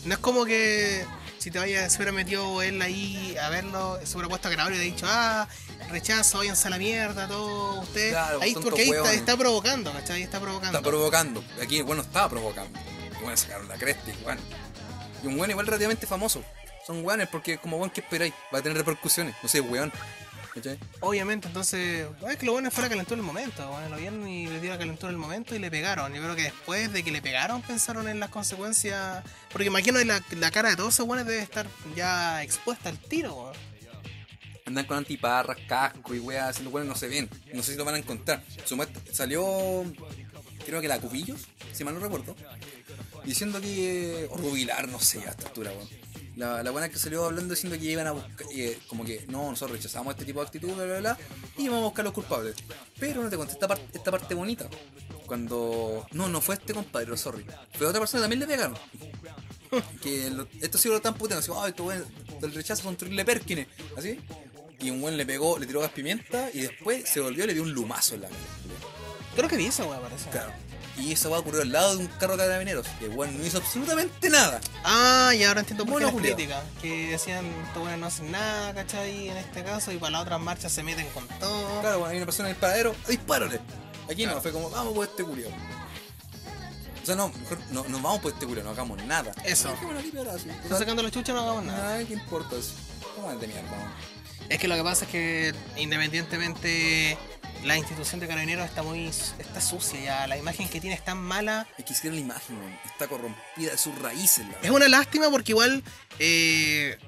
No 0.05 0.15
es 0.15 0.21
como 0.21 0.45
que 0.45 1.05
si 1.39 1.51
te 1.51 1.59
vaya, 1.59 1.91
se 1.91 1.97
hubiera 1.97 2.13
metido 2.13 2.63
él 2.63 2.81
ahí 2.83 3.37
a 3.37 3.49
verlo, 3.49 3.99
se 4.05 4.15
hubiera 4.15 4.29
puesto 4.29 4.47
a 4.47 4.51
grabar 4.53 4.73
y 4.73 4.77
le 4.77 4.81
hubiera 4.83 4.95
dicho, 4.95 5.07
ah, 5.09 5.49
rechazo, 5.91 6.39
váyanse 6.39 6.69
a 6.69 6.71
la 6.71 6.79
mierda, 6.79 7.27
todo 7.27 7.81
usted. 7.81 8.11
Claro, 8.11 8.41
ahí, 8.41 8.55
porque 8.55 8.83
ahí 8.83 9.17
está, 9.17 9.37
provocando, 9.37 9.93
¿cachai? 9.93 10.23
Está 10.23 10.41
provocando. 10.41 10.79
Está 10.79 10.89
provocando. 10.89 11.45
Aquí 11.61 11.83
bueno 11.83 12.03
estaba 12.03 12.29
provocando. 12.29 12.79
Y 13.19 13.23
bueno, 13.23 13.37
sacaron 13.37 13.69
la 13.69 13.77
cresta 13.77 14.11
y 14.11 14.23
bueno. 14.23 14.41
Y 15.23 15.27
un 15.27 15.39
weón 15.39 15.51
igual 15.51 15.67
relativamente 15.67 16.07
famoso. 16.07 16.45
Son 16.87 17.05
weones 17.05 17.29
porque 17.29 17.59
como 17.59 17.77
weón 17.77 17.91
que 17.91 18.01
esperáis, 18.01 18.35
va 18.55 18.59
a 18.59 18.63
tener 18.63 18.79
repercusiones. 18.79 19.35
No 19.43 19.49
sé, 19.49 19.61
weón. 19.61 19.93
¿Cachai? 20.53 20.79
Obviamente, 21.01 21.49
entonces, 21.49 22.07
es 22.29 22.37
que 22.37 22.45
lo 22.45 22.53
bueno 22.53 22.71
fue 22.71 22.83
la 22.83 22.91
calentura 22.91 23.15
en 23.15 23.21
el 23.21 23.27
momento. 23.27 23.67
Bueno, 23.71 23.89
lo 23.89 23.97
vieron 23.97 24.29
y 24.29 24.47
le 24.47 24.61
dio 24.61 24.71
la 24.71 24.79
calentura 24.79 25.09
en 25.09 25.15
el 25.15 25.21
momento 25.21 25.55
y 25.55 25.59
le 25.59 25.71
pegaron. 25.71 26.13
Yo 26.13 26.23
creo 26.23 26.37
que 26.37 26.43
después 26.43 26.93
de 26.93 27.03
que 27.03 27.11
le 27.11 27.23
pegaron 27.23 27.63
pensaron 27.63 28.07
en 28.07 28.21
las 28.21 28.29
consecuencias. 28.29 29.25
Porque 29.51 29.69
imagino 29.69 29.99
que 29.99 30.05
la, 30.05 30.23
la 30.37 30.51
cara 30.51 30.69
de 30.69 30.77
todos 30.77 30.93
esos 30.93 31.07
buenos 31.07 31.27
debe 31.27 31.41
estar 31.41 31.67
ya 31.97 32.43
expuesta 32.43 32.91
al 32.91 32.99
tiro, 32.99 33.35
weón. 33.35 33.57
Andan 34.67 34.85
con 34.85 34.99
antiparras, 34.99 35.57
casco 35.67 36.15
y 36.15 36.19
weas, 36.19 36.61
los 36.61 36.73
weones 36.73 36.89
no 36.89 36.97
se 36.97 37.09
ven. 37.09 37.31
No 37.55 37.63
sé 37.63 37.73
si 37.73 37.79
lo 37.79 37.85
van 37.85 37.95
a 37.95 37.99
encontrar. 37.99 38.45
Salió, 39.11 39.85
creo 40.67 40.81
que 40.81 40.89
la 40.89 41.01
Cubillos, 41.01 41.41
si 41.73 41.83
mal 41.83 41.95
no 41.95 42.01
recuerdo, 42.01 42.37
diciendo 43.25 43.61
que. 43.61 44.29
O 44.31 44.37
Rubilar, 44.37 44.87
no 44.89 45.01
sé, 45.01 45.19
a 45.27 45.31
esta 45.31 45.49
altura, 45.49 45.73
weón. 45.73 46.02
La, 46.37 46.63
la 46.63 46.71
buena 46.71 46.89
que 46.89 46.99
salió 46.99 47.25
hablando 47.27 47.55
diciendo 47.55 47.79
que 47.79 47.85
iban 47.85 48.07
a 48.07 48.13
buscar, 48.13 48.47
eh, 48.55 48.79
como 48.89 49.05
que 49.05 49.27
no, 49.29 49.51
nosotros 49.51 49.77
rechazamos 49.77 50.13
este 50.15 50.25
tipo 50.25 50.41
de 50.41 50.47
actitud, 50.47 50.73
bla, 50.73 50.85
bla, 50.85 50.99
bla, 51.01 51.19
y 51.59 51.65
íbamos 51.65 51.83
a 51.83 51.85
buscar 51.87 52.05
los 52.05 52.15
culpables. 52.15 52.55
Pero 52.99 53.23
no 53.23 53.29
te 53.29 53.37
conté 53.37 53.53
esta, 53.53 53.69
parte 53.69 53.85
esta 53.99 54.11
parte 54.11 54.35
bonita. 54.35 54.69
Cuando. 55.27 56.07
No, 56.13 56.29
no 56.29 56.41
fue 56.41 56.55
este 56.57 56.75
compadre, 56.75 57.17
sorry. 57.17 57.45
Fue 57.77 57.87
otra 57.87 58.01
persona 58.01 58.21
que 58.21 58.25
también 58.25 58.41
le 58.41 58.47
pegaron. 58.47 58.77
que 60.03 60.31
lo- 60.31 60.49
esto 60.61 60.79
sí 60.79 60.89
lo 60.89 60.97
están 60.97 61.15
puteando, 61.15 61.41
así, 61.41 61.51
ay, 61.55 61.71
estos 61.71 61.87
weones 61.87 62.07
del 62.41 62.53
rechazo 62.55 62.83
son 62.83 62.97
terrible 62.97 63.25
Perkines, 63.25 63.69
así. 63.97 64.19
Y 64.81 64.91
un 64.91 65.01
buen 65.01 65.17
le 65.17 65.25
pegó, 65.25 65.59
le 65.59 65.67
tiró 65.67 65.81
gas 65.81 65.93
pimienta 65.93 66.51
y 66.53 66.61
después 66.63 67.09
se 67.09 67.21
volvió 67.21 67.45
y 67.45 67.47
le 67.47 67.55
dio 67.55 67.63
un 67.63 67.73
lumazo 67.73 68.15
en 68.17 68.23
la 68.23 68.29
cara. 68.29 68.41
Creo 69.37 69.49
que 69.49 69.57
vi 69.57 69.67
eso, 69.67 69.87
weón, 69.89 70.03
parece. 70.03 70.29
Claro. 70.31 70.53
Y 70.99 71.13
eso 71.13 71.31
va 71.31 71.39
a 71.39 71.41
ocurrir 71.41 71.63
al 71.63 71.73
lado 71.73 71.97
de 71.97 72.03
un 72.05 72.07
carro 72.19 72.37
de 72.37 72.45
carabineros. 72.45 72.87
Que 72.99 73.09
bueno, 73.09 73.33
no 73.39 73.47
hizo 73.47 73.59
absolutamente 73.59 74.29
nada. 74.29 74.61
Ah, 74.85 75.33
y 75.35 75.43
ahora 75.45 75.61
entiendo 75.61 75.87
por 75.87 75.99
qué 76.01 76.05
las 76.07 76.15
críticas. 76.15 76.63
Que 76.83 77.09
decían, 77.11 77.47
estos 77.67 77.81
buenos 77.83 77.99
no 77.99 78.07
hacen 78.07 78.31
nada, 78.31 78.75
¿cachai? 78.75 79.29
En 79.31 79.37
este 79.39 79.65
caso, 79.65 79.91
y 79.91 79.97
para 79.97 80.11
las 80.13 80.23
otras 80.23 80.41
marchas 80.41 80.71
se 80.73 80.83
meten 80.83 81.07
con 81.11 81.27
todo. 81.41 81.81
Claro, 81.81 81.99
bueno, 82.01 82.11
hay 82.13 82.17
una 82.19 82.27
persona 82.27 82.51
en 82.51 82.55
el 82.55 82.61
paradero, 82.61 82.95
dispárale. 83.09 83.61
Aquí 84.11 84.23
Claro. 84.25 84.37
no, 84.37 84.43
fue 84.43 84.53
como, 84.53 84.69
vamos 84.71 84.93
por 84.95 85.07
este 85.07 85.25
culiao. 85.25 85.51
O 87.03 87.07
sea, 87.07 87.17
no, 87.17 87.31
mejor 87.31 87.59
no, 87.71 87.85
no 87.89 87.99
vamos 88.01 88.21
por 88.21 88.33
este 88.33 88.47
culiao, 88.47 88.65
no 88.65 88.71
hagamos 88.71 89.03
nada. 89.05 89.33
Eso. 89.45 89.73
Están 89.73 90.79
sacando 90.79 91.03
la 91.03 91.11
chucha, 91.11 91.33
no 91.33 91.41
hagamos 91.41 91.65
nada. 91.65 91.97
Ay, 91.97 92.05
¿qué 92.05 92.15
importa 92.15 92.55
eso? 92.57 92.73
¿Cómo 93.17 93.31
de 93.35 93.47
mierda? 93.47 93.63
no? 93.63 94.13
Es 94.49 94.59
que 94.59 94.69
lo 94.69 94.77
que 94.77 94.83
pasa 94.83 95.05
es 95.07 95.11
que 95.11 95.55
independientemente 95.77 97.17
la 97.65 97.77
institución 97.77 98.21
de 98.21 98.29
carabineros 98.29 98.67
está 98.67 98.83
muy 98.83 99.07
está 99.07 99.61
sucia 99.61 100.01
ya, 100.01 100.27
la 100.27 100.37
imagen 100.37 100.69
que 100.69 100.81
tiene 100.81 100.97
es 100.97 101.05
tan 101.05 101.19
mala. 101.19 101.67
Es 101.79 101.85
que 101.85 101.93
hicieron 101.93 102.17
la 102.17 102.23
imagen. 102.23 102.57
Está 102.85 103.07
corrompida 103.07 103.71
de 103.71 103.79
sus 103.79 103.97
raíces, 103.99 104.47
la 104.47 104.59
Es 104.63 104.71
una 104.71 104.89
lástima 104.89 105.31
porque 105.31 105.53
igual 105.53 105.83
eh, 106.19 106.99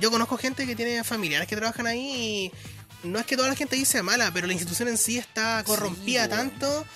yo 0.00 0.10
conozco 0.10 0.36
gente 0.38 0.66
que 0.66 0.76
tiene 0.76 1.04
familiares 1.04 1.48
que 1.48 1.56
trabajan 1.56 1.86
ahí 1.86 2.52
y 3.02 3.08
no 3.08 3.18
es 3.18 3.26
que 3.26 3.36
toda 3.36 3.48
la 3.48 3.54
gente 3.54 3.76
ahí 3.76 3.84
sea 3.84 4.02
mala, 4.02 4.30
pero 4.32 4.46
la 4.46 4.52
institución 4.52 4.88
en 4.88 4.98
sí 4.98 5.18
está 5.18 5.62
corrompida 5.64 6.24
Sí, 6.24 6.30
tanto 6.30 6.86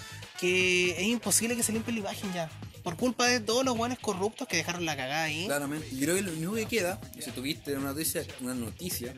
que 0.41 0.91
es 0.91 1.07
imposible 1.07 1.57
que 1.57 1.63
se 1.63 1.73
limpie 1.73 1.95
la 1.95 2.01
imagen 2.01 2.33
ya. 2.33 2.51
Por 2.85 2.97
culpa 2.97 3.27
de 3.27 3.41
todos 3.41 3.65
los 3.65 3.77
buenos 3.77 3.99
corruptos 3.99 4.47
que 4.47 4.57
dejaron 4.59 4.85
la 4.85 4.95
cagada 4.97 5.25
ahí. 5.25 5.47
Claramente. 5.47 5.89
Y 5.91 5.99
creo 5.99 6.15
que 6.15 6.23
lo 6.23 6.33
único 6.33 6.55
que 6.55 6.67
queda, 6.67 7.01
si 7.19 7.31
tuviste 7.33 7.75
una 7.75 7.89
noticia, 7.93 8.25
una 8.41 8.55
noticia 8.55 9.15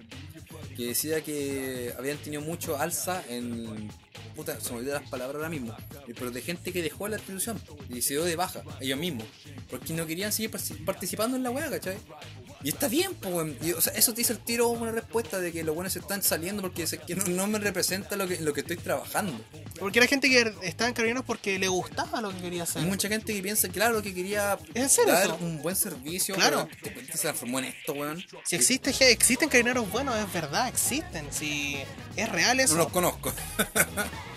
que 0.76 0.86
decía 0.86 1.20
que 1.22 1.92
habían 1.98 2.16
tenido 2.18 2.42
mucho 2.42 2.78
alza 2.78 3.22
en, 3.28 3.88
puta, 4.36 4.58
se 4.60 4.70
me 4.72 4.78
olvidan 4.78 5.02
las 5.02 5.10
palabras 5.10 5.36
ahora 5.36 5.48
mismo, 5.48 5.76
pero 6.06 6.30
de 6.30 6.40
gente 6.42 6.72
que 6.72 6.80
dejó 6.82 7.08
la 7.08 7.16
institución 7.16 7.60
y 7.90 8.02
se 8.02 8.14
dio 8.14 8.24
de 8.24 8.36
baja, 8.36 8.62
ellos 8.80 8.98
mismos, 8.98 9.26
porque 9.68 9.92
no 9.94 10.06
querían 10.06 10.32
seguir 10.32 10.50
partic- 10.52 10.84
participando 10.84 11.36
en 11.36 11.42
la 11.42 11.50
weá, 11.50 11.68
¿cachai? 11.68 11.96
Y 12.62 12.70
está 12.70 12.88
bien, 12.88 13.14
pues, 13.14 13.74
o 13.76 13.80
sea, 13.80 13.92
eso 13.94 14.12
te 14.12 14.22
dice 14.22 14.32
el 14.32 14.38
tiro 14.40 14.68
una 14.68 14.90
respuesta 14.90 15.38
de 15.38 15.52
que 15.52 15.62
los 15.62 15.74
buenos 15.74 15.92
se 15.92 15.98
están 16.00 16.22
saliendo 16.22 16.62
porque 16.62 16.84
que 17.07 17.14
no, 17.14 17.24
no 17.26 17.46
me 17.46 17.59
representa 17.59 18.16
lo 18.16 18.26
que, 18.26 18.40
lo 18.40 18.52
que 18.52 18.62
estoy 18.62 18.76
trabajando. 18.76 19.38
Porque 19.78 19.98
era 19.98 20.09
gente 20.09 20.28
que 20.28 20.52
estaba 20.62 20.88
en 20.88 20.94
Carabineros 20.94 21.24
porque 21.24 21.59
le 21.59 21.68
gustaba 21.68 22.20
lo 22.20 22.30
que 22.32 22.40
quería 22.40 22.62
hacer. 22.64 22.82
Hay 22.82 22.88
mucha 22.88 23.09
gente 23.09 23.32
que 23.34 23.42
piensa, 23.42 23.68
claro, 23.68 24.02
que 24.02 24.12
quería 24.14 24.59
¿Es 24.74 24.96
dar 25.07 25.26
eso? 25.26 25.38
un 25.40 25.62
buen 25.62 25.76
servicio, 25.76 26.34
Claro. 26.34 26.68
pero 26.82 27.00
se 27.12 27.18
transformó 27.18 27.59
en 27.59 27.66
esto, 27.66 27.92
weón. 27.92 28.24
Si 28.44 28.57
existe, 28.57 28.90
existen 29.11 29.48
carabineros 29.48 29.90
buenos, 29.90 30.16
es 30.18 30.32
verdad, 30.32 30.68
existen. 30.68 31.26
Si 31.30 31.76
es 32.16 32.28
real 32.30 32.58
eso. 32.60 32.74
No 32.74 32.84
los 32.84 32.92
conozco. 32.92 33.32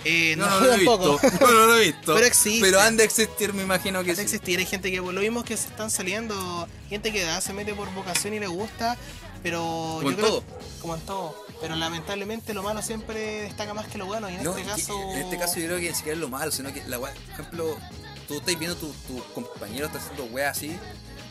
Eh, 0.05 0.35
no, 0.37 0.45
No, 0.45 0.59
no 0.61 0.65
lo 0.65 0.73
he 0.73 0.75
tampoco. 0.77 1.19
visto. 1.19 1.45
No, 1.45 1.51
no 1.51 1.65
lo 1.65 1.75
he 1.77 1.85
visto. 1.87 2.13
Pero 2.15 2.25
existe. 2.25 2.61
Pero 2.61 2.79
han 2.79 2.95
de 2.95 3.03
existir, 3.03 3.53
me 3.53 3.63
imagino 3.63 3.99
que 3.99 4.05
Puede 4.13 4.15
sí. 4.15 4.21
existir, 4.21 4.57
hay 4.59 4.65
gente 4.65 4.89
que 4.91 4.97
lo 4.97 5.11
mismo 5.11 5.43
que 5.43 5.57
se 5.57 5.67
están 5.67 5.91
saliendo, 5.91 6.67
gente 6.87 7.11
que 7.11 7.27
se 7.41 7.51
mete 7.51 7.73
por 7.73 7.93
vocación 7.93 8.33
y 8.33 8.39
le 8.39 8.47
gusta, 8.47 8.97
pero 9.43 9.59
Como 9.59 10.01
yo 10.03 10.09
en 10.11 10.15
creo- 10.15 10.27
todo. 10.29 10.43
como 10.81 10.95
en 10.95 11.01
todo. 11.01 11.45
Pero 11.59 11.75
lamentablemente 11.75 12.53
lo 12.53 12.63
malo 12.63 12.81
siempre 12.81 13.41
destaca 13.41 13.73
más 13.73 13.87
que 13.87 13.97
lo 13.97 14.05
bueno 14.05 14.29
y 14.29 14.35
en 14.35 14.43
No, 14.43 14.55
este 14.55 14.69
caso 14.69 14.97
en 15.13 15.19
este 15.19 15.37
caso 15.37 15.59
yo 15.59 15.65
creo 15.65 15.79
que 15.79 15.89
ni 15.89 15.95
siquiera 15.95 16.13
es 16.15 16.21
lo 16.21 16.29
malo, 16.29 16.49
sino 16.51 16.73
que 16.73 16.81
la 16.87 16.97
por 16.97 17.09
ejemplo, 17.33 17.77
tú 18.29 18.37
estás 18.37 18.57
viendo 18.57 18.77
tu, 18.77 18.93
tu 19.05 19.21
compañero 19.33 19.87
está 19.87 19.97
haciendo 19.99 20.23
weá 20.33 20.51
así, 20.51 20.77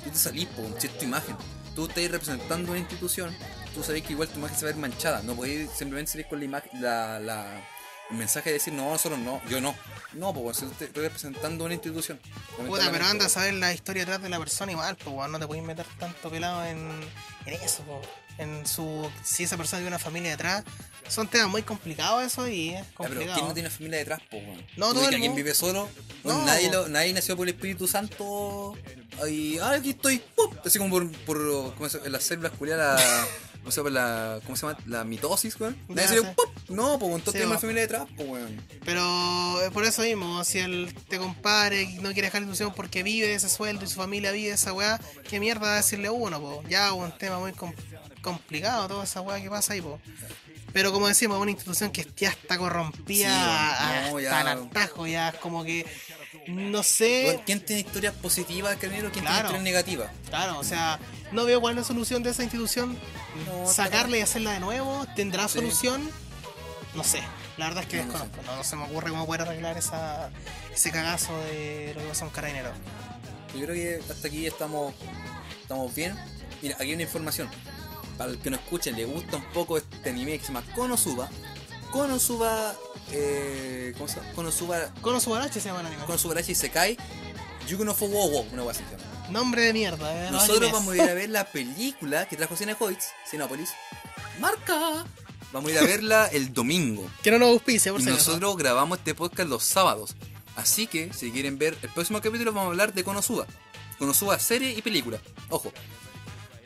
tú 0.04 0.10
te 0.10 0.18
salís 0.18 0.44
po, 0.48 0.62
si 0.78 0.88
es 0.88 0.98
tu 0.98 1.06
imagen. 1.06 1.34
Tú 1.74 1.86
estás 1.86 2.10
representando 2.10 2.72
una 2.72 2.80
institución, 2.80 3.34
tú 3.74 3.82
sabes 3.82 4.02
que 4.02 4.12
igual 4.12 4.28
tu 4.28 4.38
imagen 4.38 4.56
se 4.56 4.64
va 4.64 4.70
a 4.70 4.74
ver 4.74 4.80
manchada, 4.80 5.22
no 5.22 5.34
podés 5.34 5.70
simplemente 5.70 6.12
salir 6.12 6.26
con 6.28 6.38
la 6.38 6.44
imagen, 6.44 6.82
la, 6.82 7.18
la- 7.20 7.60
el 8.10 8.16
mensaje 8.16 8.48
de 8.48 8.54
decir 8.54 8.72
no, 8.72 8.90
nosotros 8.90 9.18
no, 9.20 9.42
yo 9.50 9.60
no. 9.60 9.74
No, 10.14 10.32
pues 10.32 10.62
estoy 10.62 10.88
representando 11.02 11.66
una 11.66 11.74
institución. 11.74 12.18
Puta, 12.56 12.90
pero 12.90 13.04
anda 13.04 13.26
a 13.26 13.28
saber 13.28 13.52
la 13.54 13.74
historia 13.74 14.02
detrás 14.02 14.22
de 14.22 14.30
la 14.30 14.38
persona 14.38 14.72
igual, 14.72 14.96
pues 14.96 15.28
no 15.30 15.38
te 15.38 15.46
puedes 15.46 15.62
meter 15.62 15.84
tanto 15.98 16.30
pelado 16.30 16.64
en, 16.64 16.78
en 17.44 17.52
eso, 17.62 17.82
po. 17.82 18.00
en 18.38 18.66
su 18.66 19.10
si 19.22 19.42
esa 19.44 19.58
persona 19.58 19.80
tiene 19.80 19.88
una 19.88 19.98
familia 19.98 20.30
detrás, 20.30 20.64
son 21.06 21.28
temas 21.28 21.48
muy 21.50 21.60
complicados 21.62 22.22
eso 22.24 22.48
y 22.48 22.70
es 22.70 22.80
Ah, 22.80 22.84
pero 22.96 23.08
complicado. 23.10 23.34
¿quién 23.34 23.48
no 23.48 23.52
tiene 23.54 23.68
familia 23.70 23.98
detrás, 23.98 24.20
po, 24.30 24.38
weón? 24.38 24.66
No, 24.78 24.88
¿Tú 24.88 25.00
todo 25.00 25.08
el 25.10 25.18
mundo. 25.18 25.34
vive 25.36 25.52
solo? 25.54 25.86
No. 26.24 26.46
Nadie, 26.46 26.70
lo- 26.70 26.88
nadie 26.88 27.12
nació 27.12 27.36
por 27.36 27.46
el 27.46 27.54
Espíritu 27.54 27.86
Santo 27.86 28.74
y 29.28 29.58
ah, 29.58 29.72
aquí 29.72 29.90
estoy, 29.90 30.22
¡pum! 30.34 30.50
así 30.64 30.78
como 30.78 30.90
por, 30.90 31.12
por 31.26 31.74
¿cómo 31.74 31.88
se 31.90 31.98
llama? 31.98 32.08
las 32.08 32.24
células 32.24 32.52
culiadas, 32.52 33.02
la, 33.68 33.70
¿cómo 33.70 33.72
se 33.72 33.80
llama? 33.80 33.90
La, 33.90 34.40
¿cómo 34.44 34.56
se 34.56 34.66
llama? 34.66 34.78
La 34.86 35.04
mitosis, 35.04 35.58
weón. 35.60 35.76
No, 36.68 36.98
pues 36.98 37.12
entonces 37.14 37.24
Sí, 37.24 37.30
tiene 37.32 37.46
una 37.46 37.54
po. 37.56 37.60
familia 37.60 37.82
detrás, 37.82 38.06
pues 38.16 38.28
weón. 38.28 38.62
Pero 38.84 39.62
es 39.62 39.70
por 39.70 39.84
eso 39.84 40.02
mismo, 40.02 40.44
si 40.44 40.58
él 40.58 40.94
te 41.08 41.18
compare 41.18 41.82
y 41.82 41.94
no 41.98 42.12
quiere 42.12 42.28
dejar 42.28 42.42
la 42.42 42.46
ilusión 42.48 42.72
porque 42.74 43.02
vive 43.02 43.26
de 43.28 43.34
ese 43.34 43.48
sueldo 43.48 43.84
y 43.84 43.88
su 43.88 43.94
familia 43.96 44.32
vive 44.32 44.48
de 44.48 44.54
esa 44.54 44.72
weá, 44.72 45.00
¿qué 45.28 45.40
mierda 45.40 45.62
va 45.66 45.72
a 45.74 45.76
decirle 45.76 46.10
uno, 46.10 46.40
po? 46.40 46.62
Ya 46.68 46.92
un 46.92 47.10
tema 47.16 47.38
muy 47.38 47.52
com- 47.52 47.72
complicado, 48.22 48.88
toda 48.88 49.04
esa 49.04 49.20
weá 49.22 49.40
que 49.40 49.48
pasa 49.48 49.72
ahí, 49.72 49.80
po. 49.80 49.98
Pero 50.72 50.92
como 50.92 51.08
decimos, 51.08 51.38
una 51.40 51.50
institución 51.50 51.90
que 51.90 52.06
ya 52.16 52.28
está 52.30 52.58
corrompida 52.58 53.28
Sí, 53.28 53.34
no, 53.34 53.52
hasta 54.12 54.20
ya- 54.20 54.40
el 54.40 54.46
hartajo, 54.48 55.06
ya 55.06 55.30
es 55.30 55.34
como 55.36 55.64
que, 55.64 55.86
no 56.46 56.82
sé, 56.82 57.40
¿Quién 57.46 57.64
tiene 57.64 57.80
historias 57.80 58.14
positivas, 58.14 58.76
carnero? 58.76 59.10
¿Quién 59.10 59.24
Claro. 59.24 59.48
tiene 59.48 59.58
historias 59.58 59.64
negativas? 59.64 60.10
claro, 60.28 60.58
o 60.58 60.64
sea, 60.64 60.98
no 61.32 61.44
veo 61.44 61.60
cuál 61.60 61.74
es 61.74 61.78
la 61.82 61.84
solución 61.86 62.22
de 62.22 62.30
esa 62.30 62.42
institución, 62.42 62.98
No, 63.46 63.66
sacarla 63.70 64.18
y 64.18 64.20
hacerla 64.20 64.52
de 64.52 64.60
nuevo, 64.60 65.06
¿tendrá 65.16 65.48
Sí. 65.48 65.54
solución? 65.54 66.08
No 66.94 67.02
sé, 67.04 67.22
la 67.56 67.66
verdad 67.68 67.84
es 67.84 67.88
que 67.88 67.96
No, 67.98 68.04
no 68.06 68.12
sé. 68.12 68.24
desconozco, 68.24 68.52
no, 68.56 68.64
se 68.64 68.76
me 68.76 68.84
ocurre 68.84 69.10
cómo 69.10 69.26
poder 69.26 69.42
arreglar 69.42 69.76
esa, 69.78 70.30
ese 70.74 70.90
cagazo 70.90 71.36
de 71.44 71.92
lo 71.94 72.02
que 72.02 72.08
pasa 72.08 72.24
en 72.26 72.30
Carabinero. 72.30 72.70
Yo 73.54 73.64
creo 73.64 73.74
que 73.74 74.12
hasta 74.12 74.28
aquí 74.28 74.46
estamos, 74.46 74.94
estamos 75.62 75.94
bien. 75.94 76.14
Mira, 76.60 76.74
aquí 76.74 76.84
hay 76.84 76.94
una 76.94 77.02
información. 77.04 77.48
Para 78.18 78.32
el 78.32 78.38
que 78.38 78.50
no 78.50 78.56
escuchen, 78.56 78.96
le 78.96 79.04
gusta 79.04 79.36
un 79.36 79.44
poco 79.52 79.78
este 79.78 80.10
anime 80.10 80.32
que 80.38 80.44
se 80.44 80.52
llama 80.52 80.66
Konosuba. 80.74 81.30
Konosuba, 81.92 82.74
eh, 83.12 83.94
¿cómo 83.96 84.08
se 84.08 84.16
llama? 84.16 84.32
Konosuba, 84.34 84.94
Kono 85.00 85.20
Subarachi 85.20 85.60
se 85.60 85.68
llama 85.68 85.80
el 85.80 85.86
anime. 85.86 86.04
Konosuba 86.04 86.34
Rachi 86.34 86.54
Sekai, 86.54 86.98
Yuko 87.68 87.84
no 87.84 87.94
Fuwowo, 87.94 88.42
una 88.52 88.64
cosa 88.64 88.80
así. 88.80 89.32
Nombre 89.32 89.62
de 89.62 89.72
mierda, 89.72 90.26
eh. 90.26 90.30
Nosotros 90.30 90.72
vamos 90.72 90.94
a 90.94 90.96
ir 90.96 91.02
a 91.02 91.14
ver 91.14 91.30
la 91.30 91.44
película 91.44 92.26
que 92.26 92.36
trajo 92.36 92.56
Cinehoids, 92.56 93.10
Cinépolis. 93.30 93.70
Marca. 94.40 95.06
Vamos 95.52 95.70
a 95.70 95.74
ir 95.74 95.78
a 95.78 95.82
verla 95.82 96.26
el 96.26 96.52
domingo. 96.52 97.08
Que 97.22 97.30
no 97.30 97.38
nos 97.38 97.50
auspicia, 97.50 97.92
por 97.92 98.00
Y 98.00 98.04
nosotros 98.04 98.56
grabamos 98.56 98.98
este 98.98 99.14
podcast 99.14 99.48
los 99.48 99.64
sábados. 99.64 100.16
Así 100.56 100.86
que, 100.86 101.12
si 101.12 101.30
quieren 101.30 101.56
ver 101.56 101.78
el 101.82 101.88
próximo 101.90 102.20
capítulo, 102.20 102.52
vamos 102.52 102.66
a 102.66 102.70
hablar 102.70 102.92
de 102.92 103.04
Konosuba. 103.04 103.46
Konosuba, 103.98 104.38
serie 104.38 104.72
y 104.72 104.82
película. 104.82 105.18
Ojo. 105.50 105.72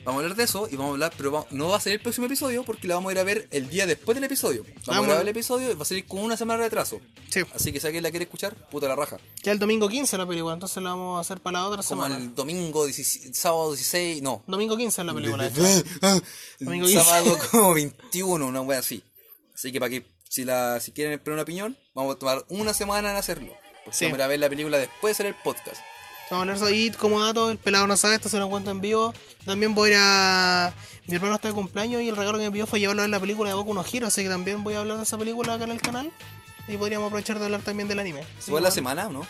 Vamos 0.05 0.21
a 0.21 0.23
hablar 0.25 0.37
de 0.37 0.45
eso 0.45 0.69
y 0.71 0.75
vamos 0.77 0.91
a 0.91 0.93
hablar, 0.95 1.13
pero 1.17 1.31
va- 1.31 1.47
no 1.51 1.69
va 1.69 1.77
a 1.77 1.81
ser 1.81 1.93
el 1.93 2.01
próximo 2.01 2.27
episodio 2.27 2.65
porque 2.65 2.89
la 2.89 2.97
vamos 2.97 3.11
a 3.11 3.13
ir 3.13 3.19
a 3.21 3.23
ver 3.25 3.47
el 3.53 3.69
día 3.69 3.87
después 3.87 4.15
del 4.17 4.25
episodio. 4.25 4.65
Vamos, 4.65 4.87
Vamos. 4.87 5.03
a 5.05 5.07
grabar 5.07 5.23
el 5.23 5.29
episodio 5.29 5.71
y 5.71 5.75
va 5.75 5.83
a 5.83 5.85
salir 5.85 6.07
con 6.07 6.19
una 6.21 6.37
semana 6.37 6.59
de 6.63 6.67
retraso. 6.69 7.01
Sí, 7.31 7.41
Así 7.55 7.73
que 7.73 7.79
si 7.81 7.87
alguien 7.87 8.03
la 8.03 8.11
quiere 8.11 8.25
escuchar, 8.25 8.55
puta 8.69 8.89
la 8.89 8.97
raja. 8.97 9.19
ya 9.45 9.53
el 9.53 9.59
domingo 9.61 9.89
15 9.89 10.19
la 10.19 10.27
película, 10.27 10.55
entonces 10.55 10.83
la 10.83 10.91
vamos 10.91 11.19
a 11.19 11.21
hacer 11.21 11.41
para 11.41 11.61
la 11.61 11.69
otra 11.69 11.83
Como 11.85 12.03
semana. 12.03 12.17
el 12.23 12.35
domingo, 12.35 12.85
16 12.85 13.37
sábado 13.39 13.73
16, 13.73 14.23
no. 14.23 14.43
Domingo 14.49 14.77
15 14.77 15.01
es 15.03 15.07
la 15.07 15.15
película, 15.15 15.47
hecho. 15.47 15.63
Domingo 16.59 16.87
El 16.87 16.93
15. 16.93 17.05
sábado 17.05 17.39
como 17.51 17.75
21, 17.75 18.47
una 18.47 18.61
wea 18.61 18.81
así. 18.81 19.03
Así 19.55 19.71
que 19.71 19.79
para 19.79 19.91
que, 19.91 20.05
si, 20.29 20.45
la, 20.45 20.81
si 20.81 20.91
quieren 20.93 21.13
esperar 21.13 21.35
una 21.35 21.43
opinión, 21.43 21.77
vamos 21.95 22.17
a 22.17 22.19
tomar 22.19 22.45
una 22.49 22.75
semana 22.75 23.11
en 23.13 23.17
hacerlo. 23.17 23.53
Porque 23.85 23.97
Sí. 23.99 24.05
vamos 24.07 24.21
a 24.21 24.27
ver 24.27 24.41
la 24.41 24.49
película 24.49 24.79
después 24.79 25.11
de 25.11 25.13
hacer 25.13 25.27
el 25.27 25.35
podcast. 25.43 25.77
Vamos 26.33 26.49
a 26.49 26.53
hablar 26.53 26.67
de 26.69 26.75
ahí 26.75 26.91
como 26.91 27.21
dato, 27.23 27.51
el 27.51 27.59
pelado 27.59 27.87
no 27.87 27.97
sabe, 27.97 28.15
esto 28.15 28.29
se 28.29 28.39
lo 28.39 28.49
cuento 28.49 28.71
en 28.71 28.81
vivo. 28.81 29.13
También 29.45 29.75
voy 29.75 29.91
a 29.91 29.93
ir 29.93 29.99
a... 30.01 30.75
Mi 31.07 31.17
hermano 31.17 31.35
está 31.35 31.49
de 31.49 31.55
cumpleaños 31.55 32.01
y 32.01 32.09
el 32.09 32.17
regalo 32.17 32.39
que 32.39 32.45
me 32.45 32.51
pidió 32.51 32.67
fue 32.67 32.81
llevarlo 32.81 33.03
a 33.03 33.05
ver 33.05 33.11
la 33.11 33.21
película 33.21 33.51
de 33.51 33.55
Boku 33.55 33.75
no 33.75 33.85
Hero, 33.85 34.07
así 34.07 34.23
que 34.23 34.29
también 34.29 34.65
voy 34.65 34.75
a 34.75 34.81
hablar 34.81 34.97
de 34.97 35.03
esa 35.03 35.19
película 35.19 35.55
acá 35.55 35.65
en 35.65 35.73
el 35.73 35.81
canal. 35.81 36.11
Y 36.69 36.77
podríamos 36.77 37.09
aprovechar 37.09 37.39
de 37.39 37.45
hablar 37.45 37.61
también 37.63 37.89
del 37.89 37.99
anime. 37.99 38.23
¿Se 38.39 38.45
Sí, 38.47 38.51
fue 38.53 38.61
la 38.61 38.71
semana 38.71 39.09
o 39.09 39.13
no? 39.13 39.27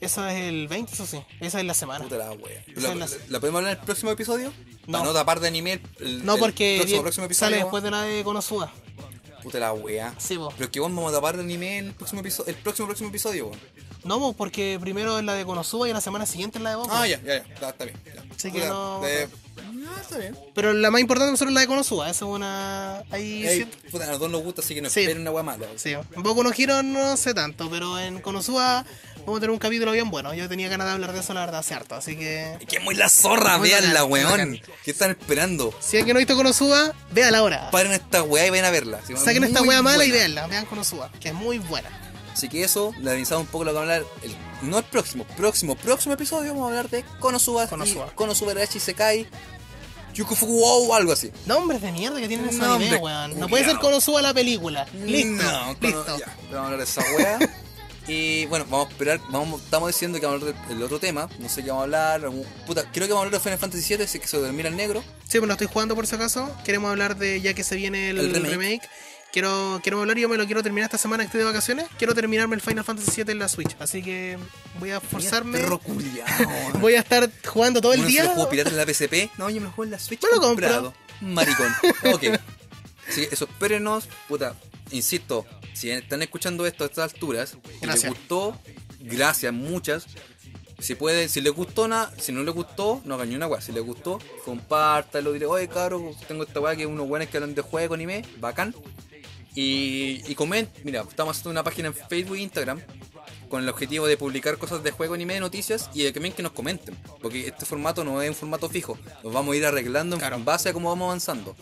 Esa 0.00 0.32
es 0.34 0.44
el 0.48 0.66
20, 0.66 0.92
eso 0.94 1.06
sí. 1.06 1.22
Esa 1.40 1.60
es 1.60 1.66
la 1.66 1.74
semana. 1.74 2.02
Puta 2.04 2.16
la 2.16 2.32
wea. 2.32 2.64
¿La, 2.74 2.88
es 2.92 2.96
la- 2.98 3.08
la 3.28 3.38
podemos 3.40 3.58
hablar 3.58 3.74
en 3.74 3.78
el 3.80 3.84
próximo 3.84 4.10
episodio? 4.10 4.50
No. 4.86 4.92
Para 4.98 5.04
no 5.04 5.12
tapar 5.12 5.40
de 5.40 5.48
anime 5.48 5.80
el, 6.00 6.24
No, 6.24 6.34
el 6.34 6.40
porque 6.40 6.76
próximo, 6.78 6.96
die- 6.98 7.02
próximo 7.02 7.26
episodio. 7.26 7.50
sale 7.50 7.56
después 7.62 7.82
de 7.82 7.90
la 7.90 8.02
de 8.02 8.24
Konosuba. 8.24 8.72
Puta 9.42 9.58
la 9.60 9.72
wea. 9.74 10.14
Sí, 10.18 10.36
po. 10.36 10.48
Pero 10.52 10.64
es 10.64 10.70
que 10.70 10.80
vos 10.80 10.90
vamos 10.92 11.12
a 11.12 11.16
tapar 11.16 11.36
de 11.36 11.42
anime 11.42 11.78
el 11.78 11.92
próximo 11.92 12.22
episodio, 12.22 12.48
el 12.50 12.56
próximo 12.56 12.88
próximo 12.88 13.10
episodio, 13.10 13.46
weón. 13.48 13.60
No, 14.04 14.18
po, 14.18 14.32
porque 14.32 14.78
primero 14.80 15.18
es 15.18 15.24
la 15.24 15.34
de 15.34 15.44
Konosuba 15.44 15.88
y 15.88 15.92
la 15.92 16.00
semana 16.00 16.26
siguiente 16.26 16.58
es 16.58 16.64
la 16.64 16.70
de 16.70 16.76
Boku. 16.76 16.88
Ah, 16.92 17.06
ya, 17.06 17.18
ya, 17.22 17.26
ya. 17.26 17.54
Está, 17.54 17.68
está 17.70 17.84
bien. 17.84 17.96
ya. 18.06 18.22
Así 18.34 18.50
que 18.50 18.66
no- 18.66 19.06
eh, 19.06 19.28
ah, 19.86 19.98
está 20.00 20.18
bien. 20.18 20.36
Pero 20.54 20.72
la 20.72 20.90
más 20.90 21.00
importante 21.00 21.30
nosotros 21.30 21.50
es 21.50 21.54
la 21.54 21.60
de 21.60 21.66
Konosuba. 21.66 22.06
Esa 22.08 22.24
es 22.24 22.30
una... 22.30 22.98
Ahí 23.10 23.46
Ey, 23.46 23.64
puta, 23.90 24.04
a 24.04 24.10
los 24.12 24.18
dos 24.20 24.30
nos 24.30 24.42
gusta, 24.42 24.62
así 24.62 24.74
que 24.74 24.80
no 24.82 24.88
Sí. 24.90 25.00
esperen 25.00 25.20
una 25.22 25.30
wea 25.30 25.42
mala. 25.42 25.66
Sí, 25.76 25.92
en 25.92 26.22
Boku 26.22 26.42
no 26.42 26.50
Hero 26.56 26.82
no 26.82 27.16
sé 27.16 27.34
tanto, 27.34 27.68
pero 27.70 27.98
en 27.98 28.20
Konosuba 28.20 28.84
vamos 29.18 29.36
a 29.36 29.40
tener 29.40 29.50
un 29.50 29.58
capítulo 29.58 29.92
bien 29.92 30.10
bueno. 30.10 30.32
Yo 30.32 30.48
tenía 30.48 30.68
ganas 30.70 30.86
de 30.86 30.92
hablar 30.94 31.12
de 31.12 31.20
eso, 31.20 31.34
la 31.34 31.40
verdad, 31.40 31.62
cierto. 31.62 31.94
Así 31.94 32.16
que 32.16 32.54
Es 32.54 32.66
que 32.66 32.76
es 32.78 32.82
muy 32.82 32.94
la 32.94 33.10
zorra, 33.10 33.58
Muy 33.58 33.68
veanla, 33.68 34.04
bacán, 34.04 34.10
weón. 34.10 34.60
¿Qué 34.82 34.90
están 34.92 35.10
esperando? 35.10 35.74
si 35.80 35.98
alguien 35.98 36.14
no 36.14 36.18
ha 36.18 36.20
visto 36.20 36.36
Konosuba, 36.36 36.94
véala 37.12 37.38
ahora. 37.38 37.70
Paren 37.70 37.92
esta 37.92 38.22
weá 38.22 38.46
y 38.46 38.50
vayan 38.50 38.64
a 38.64 38.70
verla. 38.70 39.00
así, 39.04 39.14
Saquen 39.16 39.44
esta 39.44 39.60
wea 39.62 39.82
mala 39.82 40.06
y 40.06 40.10
véanla. 40.10 40.46
Vean 40.46 40.64
Konosuba, 40.64 41.10
que 41.20 41.28
es 41.28 41.34
muy 41.34 41.58
buena. 41.58 41.90
Así 42.40 42.48
que 42.48 42.64
eso, 42.64 42.94
le 42.98 43.10
avisamos 43.10 43.44
un 43.44 43.50
poco 43.50 43.64
lo 43.64 43.72
que 43.72 43.74
vamos 43.74 43.90
a 43.90 43.96
hablar. 43.96 44.10
El, 44.22 44.70
no 44.70 44.78
el 44.78 44.84
próximo, 44.84 45.24
próximo, 45.36 45.74
próximo 45.76 46.14
episodio 46.14 46.52
vamos 46.54 46.64
a 46.64 46.68
hablar 46.68 46.88
de 46.88 47.04
Konosuba. 47.18 47.66
Konosuba. 47.66 48.08
y 48.10 48.14
Konosuba 48.14 48.54
Rachi 48.54 48.80
Sekai. 48.80 49.26
Yukufuku 50.14 50.58
o 50.64 50.94
algo 50.94 51.12
así. 51.12 51.30
Nombres 51.44 51.82
de 51.82 51.92
mierda 51.92 52.18
que 52.18 52.28
tienen 52.28 52.48
esos 52.48 52.62
anime, 52.62 52.96
weón. 52.96 53.38
No 53.38 53.46
puede 53.46 53.66
ser 53.66 53.76
Konosuba 53.76 54.22
la 54.22 54.32
película. 54.32 54.86
Listo, 55.04 55.42
No, 55.42 55.76
listo. 55.82 56.18
ya, 56.18 56.34
vamos 56.50 56.54
a 56.54 56.64
hablar 56.64 56.78
de 56.78 56.84
esa 56.84 57.02
weá. 57.14 57.38
Y 58.08 58.46
bueno, 58.46 58.64
vamos 58.68 58.88
a 58.88 58.90
esperar, 58.90 59.20
vamos, 59.28 59.60
estamos 59.62 59.88
diciendo 59.88 60.18
que 60.18 60.26
vamos 60.26 60.42
a 60.42 60.46
hablar 60.48 60.68
del, 60.68 60.82
otro 60.82 60.98
tema, 60.98 61.28
no 61.38 61.48
sé 61.48 61.62
qué 61.62 61.68
vamos 61.68 61.82
a 61.82 61.84
hablar, 61.84 62.30
puta, 62.66 62.82
creo 62.90 63.06
que 63.06 63.12
vamos 63.12 63.24
a 63.24 63.26
hablar 63.26 63.38
de 63.40 63.44
Final 63.44 63.58
Fantasy 63.58 63.94
VII, 63.94 64.04
es 64.04 64.10
que 64.12 64.26
se 64.26 64.38
termina 64.38 64.68
el 64.68 64.76
negro, 64.76 65.04
Sí, 65.28 65.38
pues 65.38 65.46
lo 65.46 65.52
estoy 65.52 65.68
jugando 65.68 65.94
por 65.94 66.08
si 66.08 66.16
acaso. 66.16 66.50
Queremos 66.64 66.90
hablar 66.90 67.16
de, 67.16 67.40
ya 67.40 67.54
que 67.54 67.62
se 67.62 67.76
viene 67.76 68.10
el, 68.10 68.18
El 68.18 68.32
remake. 68.32 68.50
remake. 68.50 68.88
Quiero, 69.32 69.78
quiero 69.82 70.00
hablar, 70.00 70.16
yo 70.18 70.28
me 70.28 70.36
lo 70.36 70.44
quiero 70.46 70.62
terminar 70.62 70.86
esta 70.88 70.98
semana 70.98 71.22
que 71.22 71.26
estoy 71.26 71.38
de 71.40 71.44
vacaciones. 71.44 71.86
Quiero 71.98 72.14
terminarme 72.14 72.56
el 72.56 72.60
Final 72.60 72.84
Fantasy 72.84 73.22
VII 73.22 73.32
en 73.32 73.38
la 73.38 73.48
Switch. 73.48 73.76
Así 73.78 74.02
que 74.02 74.36
voy 74.80 74.90
a 74.90 75.00
forzarme. 75.00 75.58
Perro. 75.60 75.80
Voy 76.80 76.94
a 76.94 77.00
estar 77.00 77.30
jugando 77.46 77.80
todo 77.80 77.92
el 77.92 78.06
día. 78.06 78.24
lo 78.24 78.30
juego 78.30 78.50
pirata 78.50 78.70
en 78.70 78.76
la 78.76 78.84
PSP. 78.86 79.30
No, 79.38 79.48
yo 79.50 79.60
me 79.60 79.66
lo 79.66 79.70
juego 79.72 79.84
en 79.84 79.90
la 79.92 79.98
Switch. 80.00 80.22
Me 80.22 80.30
lo 80.30 80.40
compro. 80.40 80.66
comprado. 80.68 80.94
Maricón. 81.20 81.72
Ok. 82.12 82.24
Así 83.08 83.26
que 83.26 83.34
eso, 83.34 83.44
espérenos. 83.44 84.08
Puta, 84.28 84.54
insisto, 84.90 85.46
si 85.74 85.90
están 85.90 86.22
escuchando 86.22 86.66
esto 86.66 86.84
a 86.84 86.86
estas 86.88 87.12
alturas 87.12 87.56
y 87.64 87.70
les 87.72 87.80
Gracias. 87.82 88.12
gustó, 88.12 88.58
gracias, 89.00 89.52
muchas. 89.52 90.06
Si 90.80 90.94
puede, 90.94 91.28
si 91.28 91.40
les 91.40 91.52
gustó 91.52 91.86
nada, 91.88 92.10
si 92.18 92.32
no 92.32 92.42
les 92.42 92.54
gustó, 92.54 93.02
no 93.04 93.14
hagan 93.14 93.28
ni 93.28 93.34
una 93.36 93.46
weá. 93.46 93.60
Si 93.60 93.70
les 93.70 93.82
gustó, 93.84 94.18
compártalo, 94.44 95.32
dile, 95.32 95.46
oye 95.46 95.68
caro, 95.68 96.14
tengo 96.26 96.42
esta 96.44 96.58
weá 96.60 96.74
que 96.74 96.86
unos 96.86 97.06
buenos 97.06 97.28
que 97.28 97.36
hablan 97.36 97.54
de 97.54 97.62
juego, 97.62 97.94
anime, 97.94 98.24
bacán. 98.38 98.74
Y, 99.54 100.22
y 100.30 100.34
coment, 100.34 100.68
mira, 100.84 101.02
estamos 101.02 101.32
haciendo 101.36 101.50
una 101.50 101.64
página 101.64 101.88
en 101.88 101.94
Facebook 101.94 102.36
e 102.36 102.40
Instagram 102.40 102.80
con 103.48 103.62
el 103.62 103.68
objetivo 103.68 104.06
de 104.06 104.16
publicar 104.16 104.56
cosas 104.58 104.82
de 104.84 104.92
juego, 104.92 105.14
anime, 105.14 105.40
noticias 105.40 105.90
y 105.92 106.04
de 106.04 106.12
también 106.12 106.34
que 106.34 106.42
nos 106.42 106.52
comenten. 106.52 106.94
Porque 107.20 107.48
este 107.48 107.66
formato 107.66 108.04
no 108.04 108.22
es 108.22 108.28
un 108.28 108.36
formato 108.36 108.68
fijo, 108.68 108.96
lo 109.24 109.30
vamos 109.30 109.54
a 109.54 109.56
ir 109.56 109.66
arreglando 109.66 110.18
Claro. 110.18 110.36
en 110.36 110.44
base 110.44 110.68
a 110.68 110.72
cómo 110.72 110.88
vamos 110.88 111.06
avanzando. 111.06 111.56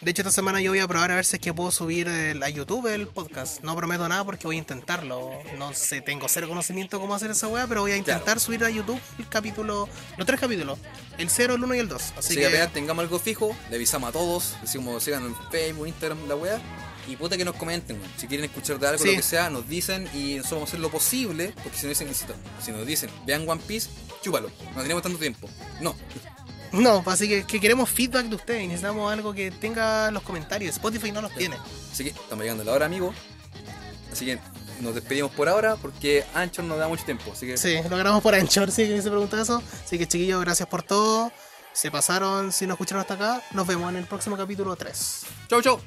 De 0.00 0.10
hecho, 0.10 0.22
esta 0.22 0.30
semana 0.32 0.60
yo 0.60 0.70
voy 0.72 0.78
a 0.80 0.86
probar 0.86 1.10
a 1.10 1.14
ver 1.16 1.24
si 1.24 1.36
es 1.36 1.40
que 1.42 1.54
puedo 1.54 1.70
subir 1.70 2.06
el- 2.06 2.42
a 2.42 2.48
YouTube 2.50 2.86
el 2.92 3.08
podcast. 3.08 3.62
No 3.62 3.74
prometo 3.74 4.06
nada 4.08 4.24
porque 4.24 4.46
voy 4.46 4.56
a 4.56 4.58
intentarlo. 4.58 5.30
No 5.58 5.72
sé, 5.74 6.00
tengo 6.00 6.28
cero 6.28 6.48
conocimiento 6.48 7.00
cómo 7.00 7.14
hacer 7.14 7.30
esa 7.30 7.48
weá, 7.48 7.66
pero 7.66 7.80
voy 7.80 7.92
a 7.92 7.96
intentar 7.96 8.22
Claro. 8.24 8.40
subir 8.40 8.62
a 8.64 8.70
YouTube 8.70 9.00
el 9.18 9.28
capítulo, 9.28 9.88
los 10.18 10.26
tres 10.26 10.38
capítulos: 10.38 10.78
el 11.18 11.30
0, 11.30 11.54
el 11.54 11.64
1 11.64 11.74
y 11.74 11.78
el 11.78 11.88
2. 11.88 12.02
Así, 12.02 12.12
Así 12.18 12.34
que, 12.34 12.40
que 12.42 12.46
apenas 12.48 12.72
tengamos 12.72 13.02
algo 13.04 13.18
fijo, 13.18 13.56
le 13.70 13.76
avisamos 13.76 14.10
a 14.10 14.12
todos, 14.12 14.56
decimos 14.60 15.02
sigan 15.02 15.24
en 15.24 15.34
Facebook, 15.50 15.86
Instagram, 15.88 16.28
la 16.28 16.36
wea. 16.36 16.60
Y 17.08 17.16
puta 17.16 17.36
que 17.36 17.44
nos 17.44 17.54
comenten, 17.56 18.00
si 18.16 18.26
quieren 18.26 18.46
escuchar 18.46 18.78
de 18.78 18.88
algo, 18.88 19.02
Sí. 19.02 19.10
lo 19.10 19.16
que 19.16 19.22
sea, 19.22 19.48
nos 19.50 19.68
dicen 19.68 20.08
y 20.12 20.34
nosotros 20.36 20.50
vamos 20.52 20.68
a 20.68 20.70
hacer 20.70 20.80
lo 20.80 20.90
posible, 20.90 21.54
porque 21.62 21.78
si 21.78 21.86
nos 21.86 21.98
dicen, 21.98 22.14
si 22.64 22.72
nos 22.72 22.86
dicen, 22.86 23.10
vean 23.24 23.48
One 23.48 23.62
Piece, 23.66 23.88
chúpalo, 24.22 24.50
no 24.74 24.82
tenemos 24.82 25.02
tanto 25.02 25.18
tiempo. 25.18 25.48
No, 25.80 25.94
No, 26.72 27.02
así 27.06 27.28
que, 27.28 27.44
que 27.44 27.60
queremos 27.60 27.88
feedback 27.88 28.26
de 28.26 28.34
ustedes. 28.34 28.62
Necesitamos 28.66 29.10
algo 29.10 29.32
que 29.32 29.50
tenga 29.52 30.10
los 30.10 30.22
comentarios. 30.24 30.74
Spotify 30.74 31.12
no 31.12 31.22
los 31.22 31.32
tiene. 31.34 31.56
Así 31.92 32.04
que 32.04 32.10
estamos 32.10 32.42
llegando 32.42 32.64
a 32.64 32.66
la 32.66 32.72
hora, 32.72 32.86
amigo. 32.86 33.14
Así 34.12 34.26
que 34.26 34.38
nos 34.80 34.94
despedimos 34.94 35.30
por 35.30 35.48
ahora 35.48 35.76
porque 35.76 36.24
Anchor 36.34 36.64
nos 36.64 36.76
da 36.78 36.88
mucho 36.88 37.04
tiempo. 37.04 37.30
Así 37.32 37.46
que 37.46 37.56
Sí, 37.56 37.76
lo 37.88 37.96
grabamos 37.96 38.22
por 38.22 38.34
Anchor, 38.34 38.70
sí, 38.72 38.86
que 38.88 39.00
se 39.00 39.08
pregunta 39.08 39.40
eso. 39.40 39.62
Así 39.84 39.96
que 39.96 40.06
chiquillos, 40.08 40.40
gracias 40.40 40.68
por 40.68 40.82
todo. 40.82 41.32
Se 41.72 41.90
pasaron, 41.90 42.52
si 42.52 42.66
nos 42.66 42.74
escucharon 42.74 43.00
hasta 43.02 43.14
acá, 43.14 43.42
nos 43.52 43.66
vemos 43.66 43.88
en 43.90 43.96
el 43.96 44.04
próximo 44.04 44.36
capítulo 44.36 44.74
3. 44.76 45.20
chau, 45.48 45.62
chau. 45.62 45.80